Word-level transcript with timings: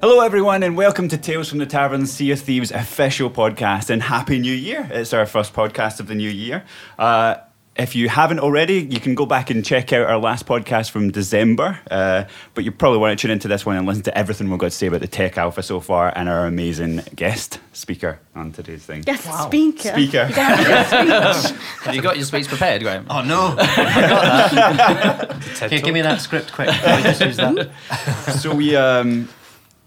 Hello, 0.00 0.20
everyone, 0.20 0.62
and 0.62 0.76
welcome 0.76 1.08
to 1.08 1.18
Tales 1.18 1.48
from 1.48 1.58
the 1.58 1.66
Tavern, 1.66 2.06
Sea 2.06 2.30
of 2.30 2.38
Thieves 2.38 2.70
official 2.70 3.28
podcast. 3.28 3.90
And 3.90 4.00
Happy 4.00 4.38
New 4.38 4.52
Year! 4.52 4.88
It's 4.92 5.12
our 5.12 5.26
first 5.26 5.52
podcast 5.52 5.98
of 5.98 6.06
the 6.06 6.14
new 6.14 6.30
year. 6.30 6.62
Uh, 6.96 7.34
if 7.74 7.96
you 7.96 8.08
haven't 8.08 8.38
already, 8.38 8.74
you 8.74 9.00
can 9.00 9.16
go 9.16 9.26
back 9.26 9.50
and 9.50 9.64
check 9.64 9.92
out 9.92 10.08
our 10.08 10.18
last 10.18 10.46
podcast 10.46 10.90
from 10.90 11.10
December. 11.10 11.80
Uh, 11.90 12.24
but 12.54 12.62
you 12.62 12.70
probably 12.70 12.98
want 12.98 13.18
to 13.18 13.20
tune 13.20 13.32
into 13.32 13.48
this 13.48 13.66
one 13.66 13.76
and 13.76 13.88
listen 13.88 14.04
to 14.04 14.16
everything 14.16 14.48
we've 14.50 14.60
got 14.60 14.66
to 14.66 14.70
say 14.70 14.86
about 14.86 15.00
the 15.00 15.08
Tech 15.08 15.36
Alpha 15.36 15.64
so 15.64 15.80
far 15.80 16.12
and 16.14 16.28
our 16.28 16.46
amazing 16.46 17.02
guest 17.16 17.58
speaker 17.72 18.20
on 18.36 18.52
today's 18.52 18.84
thing. 18.84 19.02
Guest 19.02 19.24
speaker. 19.42 19.88
Speaker. 19.90 20.26
Have 21.84 21.94
you 21.96 22.02
got 22.02 22.16
your 22.16 22.24
speech 22.24 22.46
prepared, 22.46 22.82
Graham? 22.82 23.04
Oh 23.10 23.22
no! 23.22 23.56
Here, 25.68 25.80
give 25.80 25.94
me 25.94 26.02
that 26.02 26.20
script 26.20 26.52
quick. 26.52 26.68
Can 26.68 26.96
we 26.98 27.02
just 27.02 27.20
use 27.20 27.36
that? 27.36 27.68
so 28.40 28.54
we 28.54 28.76
um, 28.76 29.28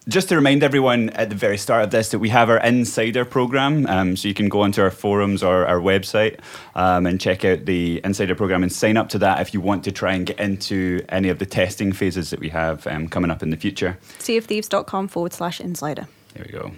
just 0.07 0.29
to 0.29 0.35
remind 0.35 0.63
everyone 0.63 1.09
at 1.11 1.29
the 1.29 1.35
very 1.35 1.57
start 1.57 1.83
of 1.83 1.91
this 1.91 2.09
that 2.09 2.19
we 2.19 2.29
have 2.29 2.49
our 2.49 2.57
insider 2.57 3.23
program 3.23 3.85
um, 3.87 4.15
so 4.15 4.27
you 4.27 4.33
can 4.33 4.49
go 4.49 4.61
onto 4.61 4.81
our 4.81 4.89
forums 4.91 5.43
or 5.43 5.65
our 5.65 5.79
website 5.79 6.39
um, 6.75 7.05
and 7.05 7.21
check 7.21 7.45
out 7.45 7.65
the 7.65 8.01
insider 8.03 8.33
program 8.35 8.63
and 8.63 8.71
sign 8.71 8.97
up 8.97 9.09
to 9.09 9.19
that 9.19 9.39
if 9.41 9.53
you 9.53 9.61
want 9.61 9.83
to 9.83 9.91
try 9.91 10.13
and 10.13 10.25
get 10.25 10.39
into 10.39 11.03
any 11.09 11.29
of 11.29 11.39
the 11.39 11.45
testing 11.45 11.91
phases 11.93 12.31
that 12.31 12.39
we 12.39 12.49
have 12.49 12.85
um, 12.87 13.07
coming 13.07 13.29
up 13.29 13.43
in 13.43 13.51
the 13.51 13.57
future 13.57 13.97
Seaofthieves.com 14.19 15.07
forward 15.07 15.33
slash 15.33 15.61
insider. 15.61 16.07
there 16.33 16.45
we 16.45 16.51
go 16.51 16.71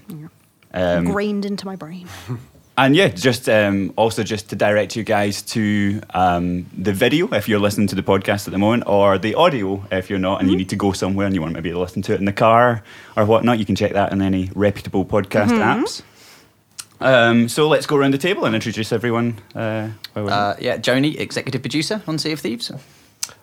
um, 0.73 1.05
Grained 1.05 1.45
into 1.45 1.65
my 1.65 1.75
brain. 1.75 2.07
And 2.75 2.95
yeah, 2.95 3.09
just 3.09 3.47
um, 3.49 3.93
also 3.97 4.23
just 4.23 4.49
to 4.49 4.55
direct 4.55 4.95
you 4.95 5.03
guys 5.03 5.43
to 5.43 6.01
um, 6.15 6.65
the 6.75 6.91
video 6.91 7.27
if 7.31 7.47
you're 7.47 7.59
listening 7.59 7.85
to 7.87 7.95
the 7.95 8.01
podcast 8.01 8.47
at 8.47 8.51
the 8.51 8.57
moment, 8.57 8.85
or 8.87 9.19
the 9.19 9.35
audio 9.35 9.85
if 9.91 10.09
you're 10.09 10.17
not, 10.17 10.41
and 10.41 10.49
you 10.49 10.57
need 10.57 10.69
to 10.69 10.75
go 10.75 10.91
somewhere 10.91 11.27
and 11.27 11.35
you 11.35 11.41
want 11.41 11.53
maybe 11.53 11.69
to 11.69 11.77
listen 11.77 12.01
to 12.01 12.13
it 12.13 12.19
in 12.19 12.25
the 12.25 12.33
car 12.33 12.83
or 13.15 13.25
whatnot. 13.25 13.59
You 13.59 13.65
can 13.65 13.75
check 13.75 13.93
that 13.93 14.11
in 14.11 14.23
any 14.23 14.49
reputable 14.55 15.05
podcast 15.05 15.49
apps. 15.51 16.01
Um, 16.99 17.47
so 17.47 17.67
let's 17.67 17.85
go 17.85 17.95
around 17.95 18.13
the 18.15 18.17
table 18.17 18.45
and 18.45 18.55
introduce 18.55 18.91
everyone. 18.91 19.37
Uh, 19.53 19.89
Uh, 20.15 20.55
yeah, 20.59 20.77
Joe 20.77 20.95
Neate, 20.95 21.19
executive 21.19 21.61
producer 21.61 22.01
on 22.07 22.17
Sea 22.17 22.31
of 22.31 22.39
Thieves. 22.39 22.71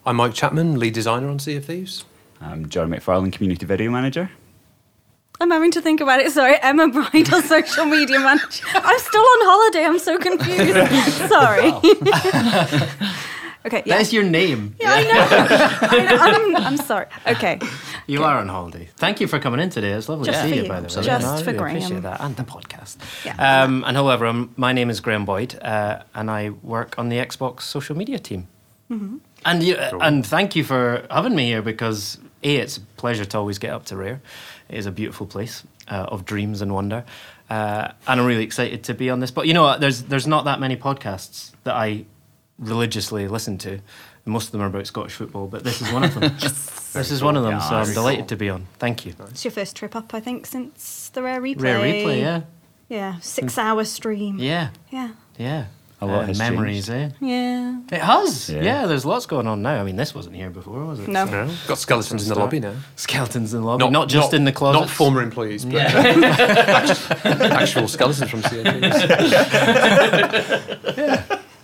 I'm 0.04 0.16
Mike 0.16 0.34
Chapman, 0.34 0.78
lead 0.80 0.94
designer 0.94 1.28
on 1.28 1.38
Sea 1.38 1.56
of 1.56 1.66
Thieves. 1.66 2.04
I'm 2.40 2.68
John 2.68 2.90
McFarlane, 2.90 3.32
community 3.32 3.64
video 3.66 3.90
manager. 3.92 4.30
I'm 5.40 5.50
having 5.50 5.70
to 5.72 5.80
think 5.80 6.02
about 6.02 6.20
it. 6.20 6.30
Sorry, 6.32 6.56
Emma 6.60 6.88
Bridle, 6.88 7.40
social 7.40 7.86
media 7.86 8.20
manager. 8.20 8.66
I'm 8.74 8.98
still 8.98 9.22
on 9.22 9.38
holiday. 9.42 9.84
I'm 9.86 9.98
so 9.98 10.18
confused. 10.18 11.28
Sorry. 11.28 11.68
okay, 13.66 13.82
yeah. 13.86 13.96
There's 13.96 14.12
your 14.12 14.22
name. 14.24 14.76
yeah, 14.78 14.92
I 14.92 15.02
know. 15.04 15.26
I 15.88 16.04
know. 16.04 16.16
I'm, 16.20 16.56
I'm 16.56 16.76
sorry. 16.76 17.06
Okay. 17.26 17.58
You 18.06 18.22
are 18.22 18.36
on 18.36 18.48
holiday. 18.48 18.90
Thank 18.96 19.20
you 19.22 19.26
for 19.26 19.38
coming 19.38 19.60
in 19.60 19.70
today. 19.70 19.92
It's 19.92 20.10
lovely 20.10 20.26
Just 20.26 20.42
to 20.42 20.48
see 20.50 20.56
you, 20.56 20.62
you. 20.64 20.68
by 20.68 20.80
the 20.80 20.88
way. 20.94 21.02
Just 21.02 21.26
I 21.26 21.38
for 21.38 21.46
really 21.46 21.58
Graham. 21.58 21.76
appreciate 21.76 22.02
that 22.02 22.20
and 22.20 22.36
the 22.36 22.42
podcast. 22.42 22.98
Yeah. 23.24 23.62
Um, 23.64 23.82
and 23.86 23.96
hello, 23.96 24.10
everyone. 24.10 24.52
My 24.58 24.74
name 24.74 24.90
is 24.90 25.00
Graham 25.00 25.24
Boyd, 25.24 25.58
uh, 25.62 26.02
and 26.14 26.30
I 26.30 26.50
work 26.50 26.98
on 26.98 27.08
the 27.08 27.16
Xbox 27.16 27.62
social 27.62 27.96
media 27.96 28.18
team. 28.18 28.46
Mm-hmm. 28.90 29.18
And 29.46 29.62
you, 29.62 29.76
and 29.76 30.26
thank 30.26 30.54
you 30.54 30.64
for 30.64 31.06
having 31.10 31.34
me 31.34 31.46
here 31.46 31.62
because 31.62 32.18
a 32.42 32.56
it's 32.56 32.76
a 32.76 32.80
pleasure 32.96 33.24
to 33.24 33.38
always 33.38 33.58
get 33.58 33.72
up 33.72 33.86
to 33.86 33.96
Rare. 33.96 34.20
It 34.70 34.78
is 34.78 34.86
a 34.86 34.92
beautiful 34.92 35.26
place 35.26 35.64
uh, 35.88 36.06
of 36.08 36.24
dreams 36.24 36.62
and 36.62 36.72
wonder, 36.72 37.04
uh, 37.50 37.88
and 38.06 38.20
I'm 38.20 38.26
really 38.26 38.44
excited 38.44 38.84
to 38.84 38.94
be 38.94 39.10
on 39.10 39.20
this. 39.20 39.30
But 39.32 39.46
you 39.48 39.52
know, 39.54 39.64
what? 39.64 39.80
there's 39.80 40.02
there's 40.04 40.26
not 40.26 40.44
that 40.46 40.60
many 40.60 40.76
podcasts 40.76 41.50
that 41.64 41.74
I 41.74 42.04
religiously 42.58 43.26
listen 43.28 43.58
to. 43.58 43.80
Most 44.26 44.46
of 44.46 44.52
them 44.52 44.60
are 44.62 44.66
about 44.66 44.86
Scottish 44.86 45.14
football, 45.14 45.46
but 45.48 45.64
this 45.64 45.82
is 45.82 45.90
one 45.92 46.04
of 46.04 46.14
them. 46.14 46.32
This 46.92 47.12
is 47.12 47.22
one 47.22 47.36
of 47.36 47.44
them, 47.44 47.60
so 47.60 47.76
I'm 47.76 47.92
delighted 47.94 48.26
to 48.28 48.36
be 48.36 48.50
on. 48.50 48.66
Thank 48.80 49.06
you. 49.06 49.14
It's 49.30 49.44
your 49.44 49.52
first 49.52 49.76
trip 49.76 49.94
up, 49.94 50.12
I 50.12 50.18
think, 50.18 50.44
since 50.46 51.08
the 51.10 51.22
Rare 51.22 51.40
Replay. 51.40 51.62
Rare 51.62 51.78
replay, 51.78 52.20
yeah, 52.20 52.40
Yeah, 52.88 53.20
six 53.20 53.56
hour 53.58 53.84
stream. 53.84 54.38
yeah, 54.40 54.70
Yeah. 54.90 55.10
yeah. 55.38 55.66
A 56.02 56.06
lot 56.06 56.24
Uh, 56.24 56.28
has 56.28 56.38
memories, 56.38 56.88
eh? 56.88 57.10
Yeah. 57.20 57.78
It 57.92 58.00
has. 58.00 58.48
Yeah. 58.48 58.62
Yeah. 58.62 58.86
there's 58.86 59.04
lots 59.04 59.26
going 59.26 59.46
on 59.46 59.60
now. 59.60 59.80
I 59.80 59.84
mean, 59.84 59.96
this 59.96 60.14
wasn't 60.14 60.34
here 60.36 60.48
before, 60.48 60.82
was 60.86 60.98
it? 61.00 61.08
No. 61.08 61.24
No, 61.26 61.50
got 61.68 61.76
skeletons 61.78 62.22
in 62.22 62.30
the 62.32 62.38
lobby 62.40 62.58
now. 62.60 62.72
Skeletons 62.96 63.52
in 63.52 63.60
the 63.60 63.66
lobby, 63.66 63.90
not, 63.90 64.08
just 64.08 64.32
in 64.32 64.44
the 64.44 64.52
closet. 64.52 64.80
Not 64.80 64.88
former 64.88 65.20
employees, 65.22 65.66
but 65.66 65.74
actual 67.24 67.88
skeletons 67.88 68.30
from 68.30 68.42
Sea 68.42 68.60
of 68.60 68.66
Thieves. 68.80 69.00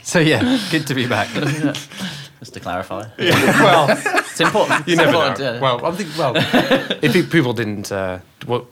So 0.02 0.18
yeah, 0.20 0.58
good 0.70 0.86
to 0.86 0.94
be 0.94 1.06
back. 1.06 1.28
Just 2.40 2.52
to 2.54 2.60
clarify. 2.60 3.04
well, 3.18 3.86
It's 3.90 4.40
important. 4.40 4.86
you 4.86 4.92
It's 4.92 4.98
never 5.00 5.12
know. 5.12 5.22
important, 5.26 5.54
yeah. 5.54 5.60
Well, 5.60 5.86
I 5.86 5.90
think 5.92 6.10
well, 6.18 6.32
if 7.02 7.30
people 7.30 7.54
didn't 7.54 7.90
uh, 7.90 8.18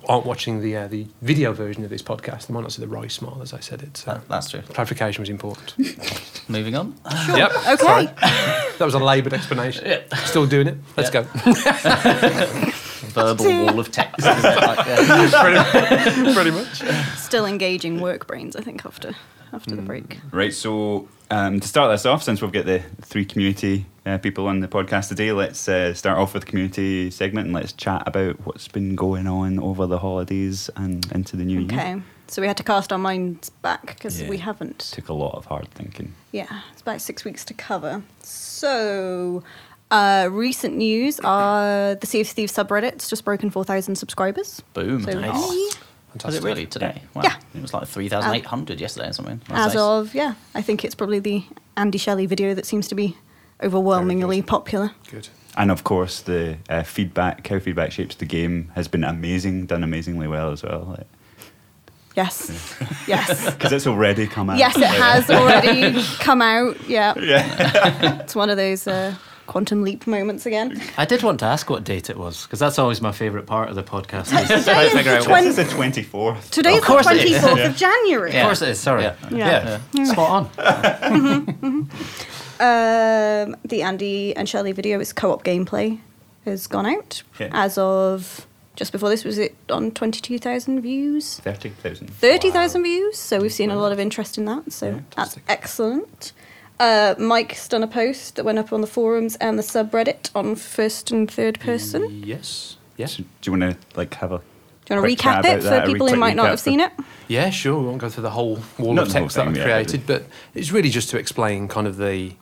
aren't 0.09 0.27
watching 0.27 0.61
the 0.61 0.77
uh, 0.77 0.89
the 0.89 1.07
video 1.23 1.53
version 1.55 1.83
of 1.83 1.89
this 1.91 2.03
podcast, 2.03 2.47
they 2.47 2.55
might 2.55 2.61
not 2.61 2.73
see 2.73 2.83
the 2.83 2.89
wry 2.89 3.07
smile 3.09 3.39
as 3.43 3.55
I 3.55 3.61
said 3.61 3.83
it. 3.83 3.97
So 3.97 4.13
That- 4.13 4.29
that's 4.29 4.51
true. 4.51 4.61
clarification 4.63 5.23
was 5.23 5.31
important. 5.31 5.75
Moving 6.49 6.77
on. 6.77 6.95
Yep. 7.29 7.51
Okay. 7.53 7.77
Sorry. 7.77 8.05
That 8.07 8.81
was 8.85 8.93
a 8.95 8.99
laboured 8.99 9.33
explanation. 9.33 10.03
Still 10.27 10.47
doing 10.47 10.67
it. 10.67 10.77
Let's 10.97 11.11
Yeah. 11.15 11.23
go. 11.23 12.71
Verbal 13.15 13.45
wall 13.47 13.79
of 13.81 13.91
text. 13.93 14.27
Like, 14.27 14.87
yeah. 14.87 16.35
Pretty 16.35 16.51
much. 16.51 16.83
Still 17.17 17.47
engaging 17.47 18.01
work 18.01 18.27
brains, 18.27 18.57
I 18.57 18.61
think, 18.61 18.85
after 18.85 19.15
after 19.53 19.77
the 19.77 19.83
break. 19.83 20.19
Right, 20.33 20.53
so 20.53 21.09
um, 21.31 21.61
to 21.61 21.69
start 21.69 21.91
this 21.91 22.07
off, 22.07 22.23
since 22.23 22.43
we've 22.43 22.53
got 22.53 22.67
the 22.67 22.83
three 23.03 23.25
community 23.25 23.87
uh, 24.07 24.19
people 24.19 24.47
on 24.47 24.61
the 24.61 24.69
podcast 24.69 25.09
today, 25.09 25.33
let's 25.33 25.67
uh, 25.69 25.95
start 25.95 26.19
off 26.19 26.35
with 26.35 26.45
the 26.45 26.51
community 26.51 27.11
segment 27.11 27.47
and 27.47 27.55
let's 27.55 27.73
chat 27.73 28.03
about 28.07 28.37
what's 28.47 28.69
been 28.69 28.95
going 28.95 29.27
on 29.27 29.59
over 29.59 29.87
the 29.87 29.99
holidays 29.99 30.69
and 30.77 31.11
into 31.13 31.37
the 31.37 31.45
new 31.45 31.61
year. 31.61 31.81
Okay. 31.81 32.01
So 32.27 32.41
we 32.43 32.49
had 32.49 32.57
to 32.59 32.63
cast 32.63 32.93
our 32.93 32.99
minds 32.99 33.51
back 33.51 33.87
because 33.87 34.21
Yeah. 34.21 34.29
we 34.29 34.39
haven't. 34.39 34.79
Took 34.79 35.09
a 35.09 35.15
lot 35.15 35.35
of 35.35 35.45
hard 35.47 35.69
thinking. 35.71 36.15
Yeah, 36.33 36.61
it's 36.73 36.83
about 36.83 37.01
six 37.01 37.25
weeks 37.25 37.45
to 37.47 37.55
cover. 37.55 38.03
So, 38.23 39.43
uh, 39.91 40.29
recent 40.31 40.77
news 40.77 41.21
are 41.21 41.95
the 41.95 42.07
Sea 42.07 42.23
of 42.23 42.29
Thieves 42.29 42.53
subreddit's 42.53 43.09
just 43.11 43.25
broken 43.25 43.51
4,000 43.51 43.97
subscribers. 43.97 44.63
Boom. 44.73 45.03
So, 45.05 45.19
Nice. 45.21 45.77
Hey, 46.23 46.27
Was 46.27 46.37
it 46.37 46.43
really 46.43 46.67
today? 46.67 47.03
Wow. 47.15 47.23
Yeah. 47.25 47.37
It 47.55 47.63
was 47.63 47.73
like 47.75 47.87
3,800 47.87 48.81
yesterday 48.81 49.09
or 49.09 49.13
something. 49.13 49.41
That's 49.49 49.69
as 49.69 49.75
nice. 49.75 49.77
of, 49.77 50.15
yeah, 50.15 50.35
I 50.55 50.63
think 50.63 50.85
it's 50.85 50.95
probably 50.95 51.19
the 51.21 51.45
Andy 51.77 51.99
Shelley 51.99 52.27
video 52.27 52.55
that 52.55 52.67
seems 52.67 52.89
to 52.89 52.95
be 52.95 53.17
overwhelmingly 53.63 54.43
popular. 54.43 54.93
Good. 55.11 55.29
And 55.57 55.71
of 55.71 55.85
course, 55.85 56.21
the 56.21 56.59
uh, 56.69 56.83
feedback, 56.83 57.47
how 57.47 57.59
feedback 57.61 57.93
shapes 57.93 58.17
the 58.17 58.27
game, 58.27 58.73
has 58.75 58.89
been 58.89 59.05
amazing, 59.05 59.67
done 59.67 59.85
amazingly 59.85 60.27
well 60.27 60.51
as 60.51 60.63
well. 60.63 60.99
Yes. 62.17 62.77
Yes. 63.07 63.45
Because 63.55 63.73
it's 63.73 63.87
already 63.87 64.27
come 64.27 64.51
out. 64.51 64.59
yes, 64.59 64.77
it 64.77 64.83
has 64.85 65.31
already 65.31 66.01
come 66.19 66.43
out. 66.43 66.89
Yeah. 66.89 67.15
Yeah. 67.19 68.21
It's 68.23 68.35
one 68.35 68.51
of 68.51 68.57
those 68.57 68.87
uh, 68.87 69.15
quantum 69.47 69.83
leap 69.83 70.07
moments 70.07 70.47
again. 70.47 70.81
I 70.97 71.05
did 71.05 71.23
want 71.23 71.41
to 71.41 71.47
ask 71.47 71.69
what 71.71 71.85
date 71.85 72.11
it 72.11 72.17
was 72.17 72.43
because 72.45 72.59
that's 72.59 72.79
always 72.79 73.01
my 73.01 73.13
favourite 73.13 73.47
part 73.47 73.69
of 73.69 73.75
the 73.75 73.83
podcast. 73.83 74.33
is 74.41 74.49
Today 74.49 74.63
trying 74.73 74.87
is 74.87 74.91
to 74.93 74.97
figure 74.99 75.13
the 75.13 75.19
out. 75.19 75.23
twen- 75.25 75.45
This 75.45 75.59
is 75.59 75.69
the 75.69 75.75
24th. 75.77 76.51
Today's 76.51 76.77
Of 76.77 76.81
the 76.83 76.87
course 76.87 77.07
24th 77.07 77.67
of 77.71 77.77
January. 77.77 78.37
Of 78.37 78.43
course 78.43 78.63
it 78.63 78.69
is. 78.71 78.81
Sorry. 78.81 79.03
Yeah. 79.05 79.15
Yeah. 79.31 79.81
Yeah. 79.93 80.05
Spot 80.05 80.51
on. 80.59 81.91
Um, 82.61 83.57
the 83.65 83.83
Andy 83.83 84.35
and 84.37 84.49
Shelley 84.49 84.71
video, 84.71 85.01
is 85.01 85.13
co-op 85.13 85.43
gameplay, 85.45 85.99
has 86.45 86.69
gone 86.69 86.87
out 86.87 87.23
Yeah. 87.41 87.49
as 87.53 87.77
of 87.77 88.47
just 88.77 88.93
before 88.93 89.09
this. 89.09 89.25
Was 89.25 89.39
it 89.39 89.57
on 89.69 89.91
twenty-two 89.91 90.39
thousand 90.39 90.81
views? 90.81 91.41
30,000. 91.41 92.09
Thirty 92.09 92.51
thousand 92.53 92.85
views. 92.85 93.19
So 93.19 93.41
we've 93.41 93.53
seen 93.53 93.71
a 93.71 93.77
lot 93.77 93.91
of 93.91 93.99
interest 93.99 94.39
in 94.39 94.45
that. 94.45 94.73
So 94.73 95.03
that's 95.17 95.37
excellent. 95.49 96.33
Uh, 96.81 97.15
Mike's 97.19 97.69
done 97.69 97.83
a 97.83 97.87
post 97.87 98.37
that 98.37 98.45
went 98.45 98.59
up 98.59 98.73
on 98.73 98.81
the 98.81 98.87
forums 98.87 99.37
and 99.37 99.59
the 99.59 99.63
subreddit 99.63 100.31
on 100.35 100.57
first 100.57 101.11
and 101.11 101.31
third 101.31 101.61
person. 101.61 102.23
Yes. 102.25 102.77
Yes. 102.97 103.17
So 103.17 103.23
do 103.23 103.29
you 103.53 103.59
want 103.59 103.73
to 103.73 103.97
like 103.97 104.15
have 104.15 104.33
a 104.33 104.39
Do 104.39 104.95
you 104.95 105.01
want 105.01 105.09
to 105.09 105.17
recap 105.17 105.45
it 105.45 105.63
for 105.63 105.71
that, 105.71 105.87
people 105.87 106.09
who 106.09 106.17
might 106.17 106.37
not 106.37 106.49
have 106.49 106.61
seen 106.61 106.81
it? 106.81 106.93
Yeah, 107.29 107.51
sure. 107.51 107.81
We 107.81 107.87
won't 107.87 107.99
go 107.99 108.09
through 108.09 108.23
the 108.25 108.31
whole 108.31 108.59
wall 108.79 108.95
Not 108.95 109.07
of 109.07 109.13
text 109.13 109.37
that 109.37 109.43
thing, 109.43 109.51
I've 109.51 109.57
yeah, 109.57 109.65
created, 109.65 110.07
but 110.07 110.25
it's 110.55 110.73
really 110.73 110.91
just 110.91 111.11
to 111.11 111.19
explain 111.19 111.69
kind 111.69 111.87
of 111.87 111.97
the 111.97 112.33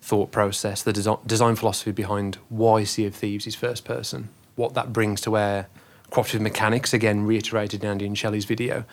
thought 0.00 0.30
process, 0.30 0.82
the 0.82 0.92
desi- 0.92 1.26
design 1.26 1.56
philosophy 1.56 1.90
behind 1.92 2.38
why 2.48 2.84
Sea 2.84 3.06
of 3.06 3.14
Thieves 3.14 3.46
is 3.46 3.54
first 3.54 3.84
person, 3.84 4.28
what 4.54 4.74
that 4.74 4.92
brings 4.92 5.20
to 5.22 5.36
our 5.36 5.66
cooperative 6.10 6.40
mechanics, 6.40 6.94
again, 6.94 7.26
reiterated 7.26 7.82
in 7.82 7.90
Andy 7.90 8.06
and 8.06 8.16
Shelley's 8.16 8.44
video, 8.44 8.84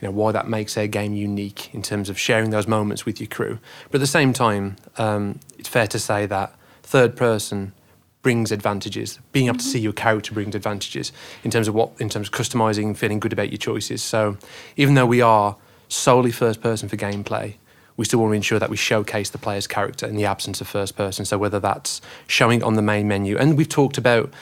you 0.00 0.08
know, 0.08 0.12
why 0.12 0.32
that 0.32 0.48
makes 0.48 0.76
our 0.78 0.86
game 0.86 1.14
unique 1.14 1.74
in 1.74 1.82
terms 1.82 2.08
of 2.08 2.18
sharing 2.18 2.50
those 2.50 2.66
moments 2.66 3.04
with 3.04 3.20
your 3.20 3.28
crew. 3.28 3.58
But 3.90 3.96
at 3.96 4.00
the 4.00 4.06
same 4.06 4.32
time, 4.32 4.76
um, 4.96 5.40
it's 5.58 5.68
fair 5.68 5.86
to 5.88 5.98
say 5.98 6.26
that 6.26 6.54
third 6.82 7.16
person 7.16 7.72
brings 8.22 8.52
advantages. 8.52 9.18
Being 9.32 9.46
able 9.46 9.58
to 9.58 9.64
see 9.64 9.78
your 9.78 9.92
character 9.92 10.32
brings 10.32 10.54
advantages 10.54 11.12
in 11.42 11.50
terms 11.50 11.68
of 11.68 11.74
what, 11.74 11.90
in 11.98 12.08
terms 12.08 12.28
of 12.28 12.34
customizing, 12.34 12.84
and 12.84 12.98
feeling 12.98 13.20
good 13.20 13.32
about 13.32 13.50
your 13.50 13.58
choices. 13.58 14.02
So 14.02 14.36
even 14.76 14.94
though 14.94 15.06
we 15.06 15.20
are 15.20 15.56
solely 15.88 16.30
first 16.30 16.60
person 16.60 16.88
for 16.88 16.96
gameplay, 16.96 17.54
we 17.96 18.04
still 18.06 18.20
want 18.20 18.30
to 18.32 18.36
ensure 18.36 18.58
that 18.58 18.70
we 18.70 18.76
showcase 18.76 19.30
the 19.30 19.38
player's 19.38 19.66
character 19.66 20.06
in 20.06 20.16
the 20.16 20.24
absence 20.24 20.60
of 20.60 20.68
first 20.68 20.96
person. 20.96 21.24
So 21.24 21.36
whether 21.36 21.60
that's 21.60 22.00
showing 22.26 22.62
on 22.62 22.74
the 22.74 22.82
main 22.82 23.08
menu, 23.08 23.36
and 23.36 23.58
we've 23.58 23.68
talked 23.68 23.98
about 23.98 24.32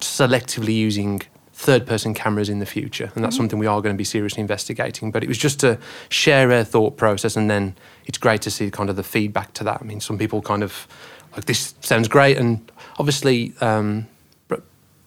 selectively 0.00 0.74
using 0.74 1.22
third 1.58 1.86
person 1.86 2.12
cameras 2.12 2.50
in 2.50 2.58
the 2.58 2.66
future, 2.66 3.10
and 3.14 3.24
that's 3.24 3.34
something 3.34 3.58
we 3.58 3.66
are 3.66 3.80
going 3.80 3.94
to 3.94 3.98
be 3.98 4.04
seriously 4.04 4.42
investigating. 4.42 5.10
But 5.10 5.24
it 5.24 5.28
was 5.28 5.38
just 5.38 5.58
to 5.60 5.78
share 6.10 6.52
our 6.52 6.64
thought 6.64 6.98
process, 6.98 7.34
and 7.34 7.50
then 7.50 7.74
it's 8.04 8.18
great 8.18 8.42
to 8.42 8.50
see 8.50 8.70
kind 8.70 8.90
of 8.90 8.96
the 8.96 9.02
feedback 9.02 9.54
to 9.54 9.64
that. 9.64 9.80
I 9.80 9.84
mean, 9.84 10.00
some 10.00 10.18
people 10.18 10.42
kind 10.42 10.62
of 10.62 10.86
like 11.32 11.46
this 11.46 11.74
sounds 11.80 12.08
great, 12.08 12.36
and 12.36 12.70
obviously. 12.98 13.54
Um, 13.60 14.06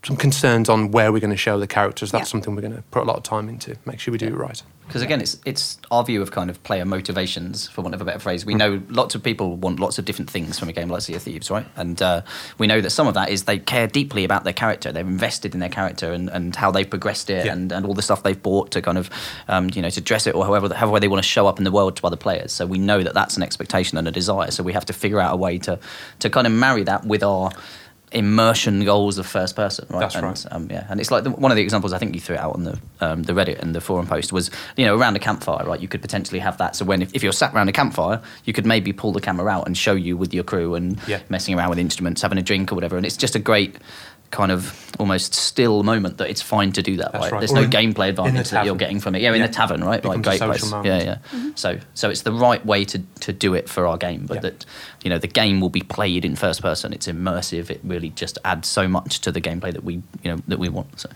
some 0.09 0.17
concerns 0.17 0.69
on 0.69 0.89
where 0.89 1.11
we're 1.11 1.19
going 1.19 1.29
to 1.29 1.37
show 1.37 1.59
the 1.59 1.67
characters. 1.67 2.09
That's 2.11 2.27
Yeah. 2.27 2.31
something 2.31 2.55
we're 2.55 2.63
going 2.63 2.75
to 2.75 2.81
put 2.89 3.03
a 3.03 3.05
lot 3.05 3.17
of 3.17 3.21
time 3.23 3.47
into. 3.47 3.75
Make 3.85 3.99
sure 3.99 4.11
we 4.11 4.17
do 4.17 4.25
it 4.25 4.33
right. 4.33 4.59
Because 4.87 5.03
again, 5.03 5.21
it's 5.21 5.37
it's 5.45 5.77
our 5.91 6.03
view 6.03 6.19
of 6.23 6.31
kind 6.31 6.49
of 6.49 6.63
player 6.63 6.83
motivations, 6.83 7.67
for 7.67 7.83
want 7.83 7.93
of 7.93 8.01
a 8.01 8.05
better 8.05 8.17
phrase. 8.17 8.43
We 8.43 8.55
know 8.55 8.81
lots 8.89 9.13
of 9.13 9.21
people 9.21 9.55
want 9.55 9.79
lots 9.79 9.99
of 9.99 10.05
different 10.05 10.31
things 10.31 10.57
from 10.57 10.67
a 10.67 10.73
game 10.73 10.89
like 10.89 11.03
Sea 11.03 11.13
of 11.13 11.21
Thieves, 11.21 11.51
right? 11.51 11.67
And 11.75 12.01
uh, 12.01 12.21
we 12.57 12.65
know 12.65 12.81
that 12.81 12.89
some 12.89 13.07
of 13.07 13.13
that 13.13 13.29
is 13.29 13.43
they 13.43 13.59
care 13.59 13.85
deeply 13.85 14.23
about 14.23 14.45
their 14.45 14.53
character. 14.63 14.91
They're 14.91 15.03
invested 15.05 15.53
in 15.53 15.59
their 15.59 15.69
character 15.69 16.11
and, 16.11 16.27
and 16.29 16.55
how 16.55 16.71
they've 16.71 16.89
progressed 16.89 17.29
it 17.29 17.45
Yeah. 17.45 17.53
and, 17.53 17.71
and 17.71 17.85
all 17.85 17.93
the 17.93 18.01
stuff 18.01 18.23
they've 18.23 18.41
bought 18.41 18.71
to 18.71 18.81
kind 18.81 18.97
of, 18.97 19.11
um, 19.47 19.69
you 19.75 19.83
know, 19.83 19.91
to 19.91 20.01
dress 20.01 20.25
it 20.25 20.33
or 20.33 20.43
however 20.43 20.73
however 20.73 20.99
they 20.99 21.07
want 21.07 21.21
to 21.21 21.29
show 21.29 21.45
up 21.45 21.59
in 21.59 21.65
the 21.65 21.71
world 21.71 21.95
to 21.97 22.07
other 22.07 22.17
players. 22.17 22.51
So 22.51 22.65
we 22.65 22.79
know 22.79 23.03
that 23.03 23.13
that's 23.13 23.37
an 23.37 23.43
expectation 23.43 23.95
and 23.99 24.07
a 24.07 24.11
desire. 24.11 24.49
So 24.49 24.63
we 24.63 24.73
have 24.73 24.85
to 24.85 24.93
figure 24.93 25.19
out 25.19 25.31
a 25.35 25.37
way 25.37 25.59
to 25.59 25.77
to 26.17 26.29
kind 26.31 26.47
of 26.47 26.53
marry 26.53 26.83
that 26.85 27.05
with 27.05 27.21
our 27.21 27.51
immersion 28.11 28.83
goals 28.85 29.17
of 29.17 29.25
first 29.27 29.55
person, 29.55 29.85
right? 29.89 29.99
That's 29.99 30.15
and, 30.15 30.23
right. 30.23 30.45
Um, 30.51 30.67
yeah, 30.69 30.87
and 30.89 30.99
it's 30.99 31.11
like 31.11 31.23
the, 31.23 31.31
one 31.31 31.51
of 31.51 31.55
the 31.55 31.61
examples 31.61 31.93
I 31.93 31.97
think 31.97 32.15
you 32.15 32.21
threw 32.21 32.35
out 32.37 32.55
on 32.55 32.63
the 32.63 32.79
um, 33.01 33.23
the 33.23 33.33
Reddit 33.33 33.59
and 33.59 33.75
the 33.75 33.81
forum 33.81 34.07
post 34.07 34.33
was 34.33 34.49
you 34.77 34.85
know 34.85 34.97
around 34.97 35.15
a 35.15 35.19
campfire, 35.19 35.65
right? 35.65 35.79
You 35.79 35.87
could 35.87 36.01
potentially 36.01 36.39
have 36.39 36.57
that. 36.57 36.75
So 36.75 36.85
when 36.85 37.01
if, 37.01 37.13
if 37.13 37.23
you're 37.23 37.31
sat 37.31 37.53
around 37.53 37.69
a 37.69 37.73
campfire, 37.73 38.21
you 38.45 38.53
could 38.53 38.65
maybe 38.65 38.93
pull 38.93 39.11
the 39.11 39.21
camera 39.21 39.47
out 39.49 39.67
and 39.67 39.77
show 39.77 39.93
you 39.93 40.17
with 40.17 40.33
your 40.33 40.43
crew 40.43 40.75
and 40.75 40.99
Yeah. 41.07 41.19
messing 41.29 41.55
around 41.57 41.69
with 41.69 41.79
instruments, 41.79 42.21
having 42.21 42.37
a 42.37 42.43
drink 42.43 42.71
or 42.71 42.75
whatever. 42.75 42.97
And 42.97 43.05
it's 43.05 43.17
just 43.17 43.35
a 43.35 43.39
great 43.39 43.75
kind 44.31 44.51
of 44.51 44.75
almost 44.99 45.33
still 45.33 45.81
moment 45.83 46.17
that 46.17 46.29
it's 46.29 46.41
fine 46.41 46.71
to 46.73 46.81
do 46.83 46.97
that. 46.97 47.11
That's 47.13 47.23
right? 47.23 47.31
right. 47.31 47.39
There's 47.39 47.51
Or 47.51 47.55
no 47.55 47.61
in- 47.63 47.69
gameplay 47.71 48.09
advantage 48.09 48.49
that 48.51 48.65
you're 48.65 48.75
getting 48.75 48.99
from 48.99 49.15
it. 49.15 49.21
Yeah, 49.21 49.33
in 49.33 49.39
Yeah. 49.41 49.47
the 49.47 49.53
tavern, 49.53 49.83
right? 49.83 50.03
Like 50.05 50.21
Becomes 50.21 50.27
a 50.41 50.45
great 50.47 50.59
place. 50.59 50.71
moment. 50.71 50.85
Yeah, 50.87 51.01
yeah. 51.03 51.17
Mm-hmm. 51.31 51.49
So 51.55 51.79
so 51.95 52.09
it's 52.09 52.21
the 52.21 52.31
right 52.31 52.63
way 52.65 52.85
to 52.85 52.99
to 53.21 53.33
do 53.33 53.53
it 53.55 53.67
for 53.69 53.87
our 53.87 53.97
game, 53.97 54.25
but 54.27 54.35
Yeah. 54.35 54.41
that 54.41 54.65
you 55.03 55.09
know 55.09 55.17
the 55.17 55.27
game 55.27 55.59
will 55.61 55.69
be 55.69 55.81
played 55.81 56.25
in 56.25 56.35
first 56.35 56.61
person. 56.61 56.93
It's 56.93 57.07
immersive. 57.07 57.69
It 57.69 57.81
really 57.83 58.09
just 58.09 58.37
adds 58.45 58.67
so 58.67 58.87
much 58.87 59.19
to 59.21 59.31
the 59.31 59.41
gameplay 59.41 59.73
that 59.73 59.83
we 59.83 59.95
you 60.23 60.31
know 60.31 60.37
that 60.47 60.59
we 60.59 60.69
want. 60.69 60.99
So 60.99 61.09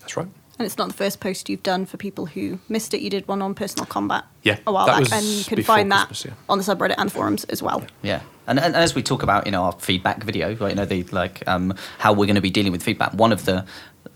That's 0.00 0.16
right. 0.16 0.28
And 0.60 0.66
it's 0.66 0.76
not 0.76 0.88
the 0.88 0.94
first 0.94 1.20
post 1.20 1.48
you've 1.48 1.62
done 1.62 1.86
for 1.86 1.96
people 1.96 2.26
who 2.26 2.58
missed 2.68 2.92
it. 2.92 3.00
You 3.00 3.08
did 3.08 3.26
one 3.26 3.40
on 3.40 3.54
personal 3.54 3.86
combat 3.86 4.26
Yeah, 4.42 4.58
a 4.66 4.72
while 4.72 4.86
back, 4.86 5.10
and 5.10 5.24
you 5.24 5.42
can 5.42 5.56
before 5.56 5.76
find 5.76 5.90
that 5.90 6.08
Christmas, 6.08 6.34
yeah. 6.34 6.44
on 6.50 6.58
the 6.58 6.64
subreddit 6.64 6.96
and 6.98 7.10
forums 7.10 7.44
as 7.44 7.62
well. 7.62 7.82
Yeah, 8.02 8.20
and, 8.46 8.60
and 8.60 8.76
as 8.76 8.94
we 8.94 9.02
talk 9.02 9.22
about, 9.22 9.46
you 9.46 9.52
know, 9.52 9.62
our 9.62 9.72
feedback 9.72 10.22
video, 10.22 10.54
right? 10.56 10.68
You 10.68 10.74
know, 10.74 10.84
the 10.84 11.04
like 11.04 11.42
um, 11.48 11.72
how 11.96 12.12
we're 12.12 12.26
going 12.26 12.34
to 12.34 12.42
be 12.42 12.50
dealing 12.50 12.72
with 12.72 12.82
feedback. 12.82 13.14
One 13.14 13.32
of 13.32 13.46
the 13.46 13.64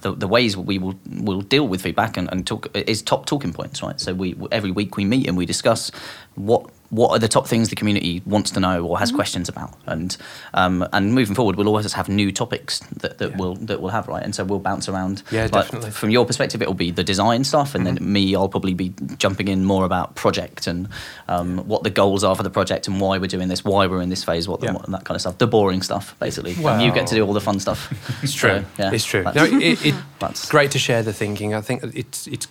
the, 0.02 0.12
the 0.14 0.28
ways 0.28 0.54
we 0.54 0.78
will 0.78 0.98
will 1.08 1.40
deal 1.40 1.66
with 1.66 1.80
feedback 1.80 2.18
and, 2.18 2.30
and 2.30 2.46
talk 2.46 2.68
is 2.76 3.00
top 3.00 3.24
talking 3.24 3.54
points, 3.54 3.82
right? 3.82 3.98
So 3.98 4.12
we 4.12 4.36
every 4.52 4.70
week 4.70 4.98
we 4.98 5.06
meet 5.06 5.26
and 5.26 5.38
we 5.38 5.46
discuss 5.46 5.90
what 6.34 6.68
what 6.94 7.10
are 7.10 7.18
the 7.18 7.28
top 7.28 7.46
things 7.48 7.68
the 7.70 7.76
community 7.76 8.22
wants 8.24 8.50
to 8.52 8.60
know 8.60 8.84
or 8.86 8.98
has 8.98 9.10
questions 9.10 9.48
about, 9.48 9.74
and 9.86 10.16
um, 10.54 10.86
and 10.92 11.12
moving 11.14 11.34
forward, 11.34 11.56
we'll 11.56 11.66
always 11.68 11.92
have 11.92 12.08
new 12.08 12.30
topics 12.30 12.78
that, 13.02 13.18
that 13.18 13.30
Yeah. 13.30 13.36
we'll 13.36 13.54
that 13.68 13.80
we'll 13.80 13.90
have, 13.90 14.06
right? 14.08 14.22
And 14.22 14.34
so 14.34 14.44
we'll 14.44 14.60
bounce 14.60 14.88
around. 14.88 15.22
Yeah, 15.30 15.42
like, 15.42 15.52
definitely. 15.52 15.90
From 15.90 16.10
your 16.10 16.24
perspective, 16.24 16.62
it 16.62 16.68
will 16.68 16.74
be 16.86 16.90
the 16.90 17.02
design 17.04 17.42
stuff, 17.44 17.74
and 17.74 17.86
then 17.86 17.98
me, 18.00 18.34
I'll 18.36 18.48
probably 18.48 18.74
be 18.74 18.92
jumping 19.18 19.48
in 19.48 19.64
more 19.64 19.84
about 19.84 20.14
project 20.14 20.66
and 20.66 20.88
um, 21.28 21.58
what 21.66 21.82
the 21.82 21.90
goals 21.90 22.22
are 22.24 22.36
for 22.36 22.42
the 22.44 22.50
project 22.50 22.86
and 22.88 23.00
why 23.00 23.18
we're 23.18 23.26
doing 23.26 23.48
this, 23.48 23.64
why 23.64 23.86
we're 23.86 24.00
in 24.02 24.08
this 24.10 24.22
phase, 24.24 24.46
what, 24.46 24.60
the, 24.60 24.66
Yeah. 24.66 24.72
what 24.74 24.84
and 24.84 24.94
that 24.94 25.04
kind 25.04 25.16
of 25.16 25.20
stuff. 25.20 25.38
The 25.38 25.46
boring 25.46 25.82
stuff, 25.82 26.14
basically. 26.20 26.54
and 26.64 26.80
you 26.82 26.92
get 26.92 27.06
to 27.08 27.14
do 27.14 27.26
all 27.26 27.32
the 27.32 27.40
fun 27.40 27.58
stuff. 27.60 27.92
It's 28.22 28.32
true. 28.34 28.60
So, 28.60 28.64
yeah, 28.78 28.92
it's 28.92 29.04
true. 29.04 29.22
No, 29.34 29.44
it, 29.44 29.84
it, 29.84 30.04
it's 30.22 30.48
great 30.56 30.70
to 30.70 30.78
share 30.78 31.02
the 31.02 31.12
thinking. 31.12 31.54
I 31.54 31.60
think 31.60 31.82
it's 31.94 32.26
it's 32.26 32.46